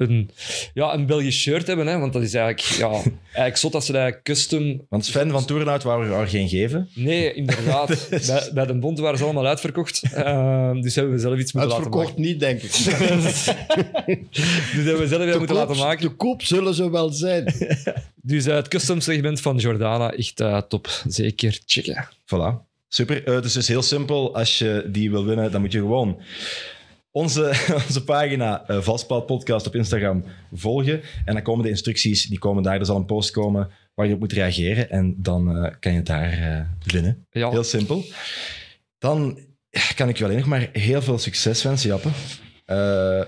een, 0.00 0.30
ja, 0.74 0.94
een 0.94 1.06
Belgisch 1.06 1.40
shirt 1.40 1.66
hebben. 1.66 1.86
Hè. 1.86 1.98
Want 1.98 2.12
dat 2.12 2.22
is 2.22 2.34
eigenlijk, 2.34 2.78
ja, 2.78 2.90
eigenlijk 3.22 3.56
zot 3.56 3.72
dat 3.72 3.84
ze 3.84 3.92
dat 3.92 4.22
custom 4.22 4.86
Want 4.88 5.04
Sven 5.04 5.30
van 5.30 5.44
Tournout 5.44 5.82
wou 5.82 6.12
er 6.12 6.28
geen 6.28 6.48
geven. 6.48 6.88
Nee, 6.94 7.32
inderdaad. 7.32 8.08
bij, 8.26 8.50
bij 8.54 8.66
de 8.66 8.78
Bond 8.78 8.98
waren 8.98 9.18
ze 9.18 9.24
allemaal 9.24 9.46
uitverkocht. 9.46 10.02
Ehm, 10.12 10.80
dus 10.80 10.94
hebben 10.94 11.14
we 11.14 11.20
zelf 11.20 11.38
iets 11.38 11.52
moeten 11.52 11.70
laten 11.70 11.84
Uitverkocht 11.84 12.18
niet, 12.18 12.40
denk 12.40 12.62
ik. 12.62 12.72
maken. 12.86 13.20
Dus 14.74 14.84
hebben 14.84 14.98
we 14.98 15.08
zelf 15.08 15.26
iets 15.26 15.38
moeten 15.38 15.56
laten 15.56 15.76
maken. 15.76 16.08
Te 16.08 16.14
koop 16.14 16.42
zullen 16.42 16.74
ze 16.74 16.90
wel 16.90 17.10
zijn. 17.10 17.54
Dus 18.22 18.46
eh, 18.46 18.54
het 18.54 18.68
custom 18.68 19.00
segment 19.00 19.40
van 19.40 19.56
Jordana, 19.56 20.12
echt 20.12 20.40
eh, 20.40 20.60
top. 20.68 20.88
Zeker 21.06 21.60
checken. 21.66 22.08
Voilà. 22.24 22.68
Super. 22.88 23.24
Eh, 23.24 23.42
dus 23.42 23.54
het 23.54 23.62
is 23.62 23.68
heel 23.68 23.82
simpel. 23.82 24.34
Als 24.34 24.58
je 24.58 24.88
die 24.92 25.10
wil 25.10 25.24
winnen, 25.24 25.52
dan 25.52 25.60
moet 25.60 25.72
je 25.72 25.78
gewoon 25.78 26.20
onze, 27.10 27.42
onze 27.86 28.04
pagina 28.04 28.70
uh, 28.70 29.24
Podcast 29.26 29.66
op 29.66 29.74
Instagram 29.74 30.24
volgen. 30.52 31.00
En 31.24 31.34
dan 31.34 31.42
komen 31.42 31.64
de 31.64 31.70
instructies, 31.70 32.26
die 32.26 32.38
komen 32.38 32.62
daar. 32.62 32.78
Er 32.78 32.86
zal 32.86 32.96
een 32.96 33.04
post 33.04 33.30
komen 33.30 33.70
waar 33.94 34.06
je 34.06 34.14
op 34.14 34.20
moet 34.20 34.32
reageren. 34.32 34.90
En 34.90 35.14
dan 35.18 35.56
eh, 35.56 35.72
kan 35.80 35.92
je 35.92 35.98
het 35.98 36.06
daar 36.06 36.32
eh, 36.32 36.92
winnen. 36.92 37.26
Ja. 37.30 37.50
Heel 37.50 37.64
simpel. 37.64 38.04
Dan 38.98 39.38
kan 39.94 40.08
ik 40.08 40.18
je 40.18 40.24
alleen 40.24 40.36
nog 40.38 40.46
maar 40.46 40.68
heel 40.72 41.02
veel 41.02 41.18
succes 41.18 41.62
wensen, 41.62 41.88
Jappe. 41.88 42.08
Eh, 42.64 42.76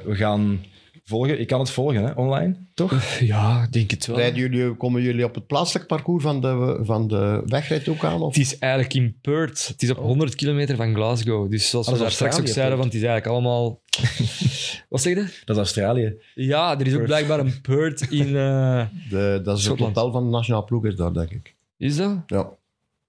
we 0.04 0.14
gaan 0.14 0.64
volgen. 1.12 1.38
Je 1.38 1.44
kan 1.44 1.60
het 1.60 1.70
volgen, 1.70 2.04
hè, 2.04 2.10
online, 2.12 2.56
toch? 2.74 3.02
Ja, 3.32 3.62
ik 3.62 3.72
denk 3.72 3.90
het 3.90 4.06
wel. 4.06 4.16
Rijden 4.16 4.38
jullie, 4.40 4.76
komen 4.76 5.02
jullie 5.02 5.24
op 5.24 5.34
het 5.34 5.46
plaatselijk 5.46 5.86
parcours 5.86 6.22
van 6.22 6.40
de, 6.40 6.78
van 6.82 7.08
de 7.08 7.42
wegrijd 7.46 7.88
ook 7.88 8.04
aan? 8.04 8.20
Of? 8.22 8.34
Het 8.34 8.42
is 8.42 8.58
eigenlijk 8.58 8.94
in 8.94 9.18
Perth. 9.20 9.68
Het 9.68 9.82
is 9.82 9.90
op 9.90 9.96
100 9.96 10.34
kilometer 10.34 10.76
van 10.76 10.94
Glasgow. 10.94 11.50
Dus 11.50 11.70
zoals 11.70 11.86
Ah, 11.86 11.92
we 11.92 11.98
dat 11.98 12.08
daar 12.08 12.16
straks 12.16 12.38
ook 12.40 12.46
zeiden, 12.54 12.78
want 12.78 12.92
het 12.92 13.02
is 13.02 13.08
eigenlijk 13.08 13.36
allemaal... 13.38 13.80
Wat 14.88 15.02
zeg 15.02 15.14
je? 15.14 15.40
Dat 15.44 15.56
is 15.56 15.62
Australië. 15.62 16.14
Ja, 16.34 16.78
er 16.78 16.86
is 16.86 16.92
ook 16.92 16.98
Perth. 16.98 17.06
blijkbaar 17.06 17.38
een 17.40 17.60
Perth 17.60 18.10
in... 18.10 18.36
eh, 18.36 18.86
De, 19.10 19.40
dat 19.44 19.58
is 19.58 19.64
het 19.66 19.76
totaal 19.78 20.12
van 20.12 20.24
de 20.24 20.30
nationale 20.30 20.64
ploeg, 20.64 20.84
is 20.86 20.96
daar, 20.96 21.12
denk 21.12 21.30
ik. 21.30 21.54
Is 21.78 21.96
dat? 21.96 22.16
Ja, 22.26 22.50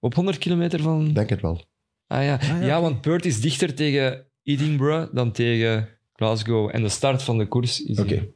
Op 0.00 0.14
100 0.14 0.38
kilometer 0.38 0.80
van... 0.80 1.12
denk 1.12 1.28
het 1.30 1.40
wel. 1.40 1.60
Ah 2.06 2.24
ja, 2.24 2.38
ja, 2.42 2.60
ja, 2.60 2.72
oké. 2.78 2.80
want 2.80 3.00
Perth 3.00 3.24
is 3.24 3.40
dichter 3.40 3.74
tegen 3.74 4.24
Edinburgh 4.42 5.14
dan 5.14 5.32
tegen 5.32 5.88
Glasgow. 6.24 6.70
En 6.72 6.82
de 6.82 6.88
start 6.88 7.22
van 7.22 7.38
de 7.38 7.46
koers 7.46 7.82
is... 7.82 7.98
Oké. 7.98 8.28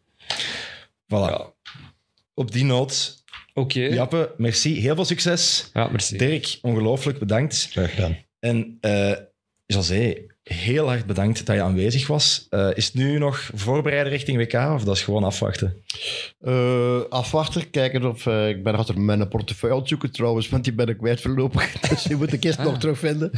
Voilà. 1.05 1.31
Ja. 1.31 1.53
Op 2.35 2.53
die 2.53 2.65
noot, 2.65 3.19
Oké. 3.55 3.81
Jappe, 3.81 4.35
merci. 4.37 4.81
Heel 4.81 4.95
veel 4.95 5.05
succes. 5.05 5.71
Ja, 5.73 5.89
merci. 5.89 6.17
Dirk, 6.17 6.59
ongelooflijk 6.63 7.19
bedankt. 7.19 7.69
Graag 7.71 7.95
gedaan. 7.95 8.17
En 8.39 8.79
eh 8.81 9.13
José, 9.67 10.27
heel 10.49 10.87
hard 10.87 11.07
bedankt 11.07 11.47
dat 11.47 11.57
je 11.57 11.63
aanwezig 11.63 12.07
was. 12.07 12.47
Eh, 12.51 12.69
is 12.75 12.85
het 12.85 12.95
nu 12.95 13.19
nog 13.19 13.51
voorbereiden 13.55 14.13
richting 14.13 14.39
WK 14.39 14.53
of 14.75 14.85
dat 14.85 14.97
is 14.97 15.03
gewoon 15.03 15.25
afwachten? 15.25 15.83
Eh, 16.41 17.01
afwachten, 17.09 17.71
kijken 17.71 18.05
of... 18.09 18.27
eh, 18.27 18.49
ik 18.49 18.63
ben 18.63 18.75
achter 18.75 19.01
mijn 19.01 19.29
portefeuille 19.29 19.81
zoeken 19.85 20.11
trouwens, 20.13 20.49
want 20.49 20.65
die 20.65 20.73
ben 20.73 20.87
ik 20.89 20.97
kwijt 20.99 21.21
voorlopig. 21.21 21.73
Dus 21.89 22.03
die 22.03 22.17
moet 22.17 22.33
ik 22.33 22.45
eerst 22.45 22.59
Ah. 22.59 22.65
nog 22.65 22.79
terugvinden. 22.79 23.31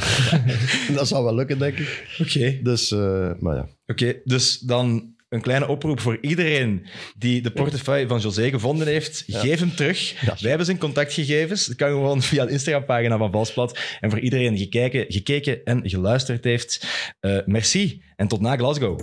dat 0.95 1.07
zal 1.07 1.23
wel 1.23 1.35
lukken, 1.35 1.59
denk 1.59 1.77
ik. 1.77 2.07
Oké. 2.19 2.59
Dus, 2.63 2.91
eh, 2.91 3.31
maar 3.39 3.55
ja. 3.55 3.67
Oké, 3.87 4.15
dus 4.23 4.59
dan 4.59 5.15
een 5.31 5.41
kleine 5.41 5.67
oproep 5.67 5.99
voor 5.99 6.17
iedereen 6.21 6.85
die 7.17 7.41
de 7.41 7.51
portefeuille 7.51 8.07
van 8.07 8.19
José 8.19 8.49
gevonden 8.49 8.87
heeft. 8.87 9.23
Geef 9.27 9.59
hem 9.59 9.75
terug. 9.75 10.21
Ja. 10.21 10.35
Wij 10.39 10.49
hebben 10.49 10.65
zijn 10.65 10.77
contactgegevens. 10.77 11.65
Dat 11.65 11.75
kan 11.75 11.89
gewoon 11.89 12.21
via 12.21 12.45
de 12.45 12.51
Instagram-pagina 12.51 13.17
van 13.17 13.31
Valsplat. 13.31 13.79
En 13.99 14.09
voor 14.09 14.19
iedereen 14.19 14.53
die 14.53 14.63
gekeken, 14.63 15.05
gekeken 15.07 15.63
en 15.63 15.89
geluisterd 15.89 16.43
heeft, 16.43 16.85
eh, 17.19 17.37
merci 17.45 18.01
en 18.15 18.27
tot 18.27 18.41
na 18.41 18.55
Glasgow. 18.55 18.99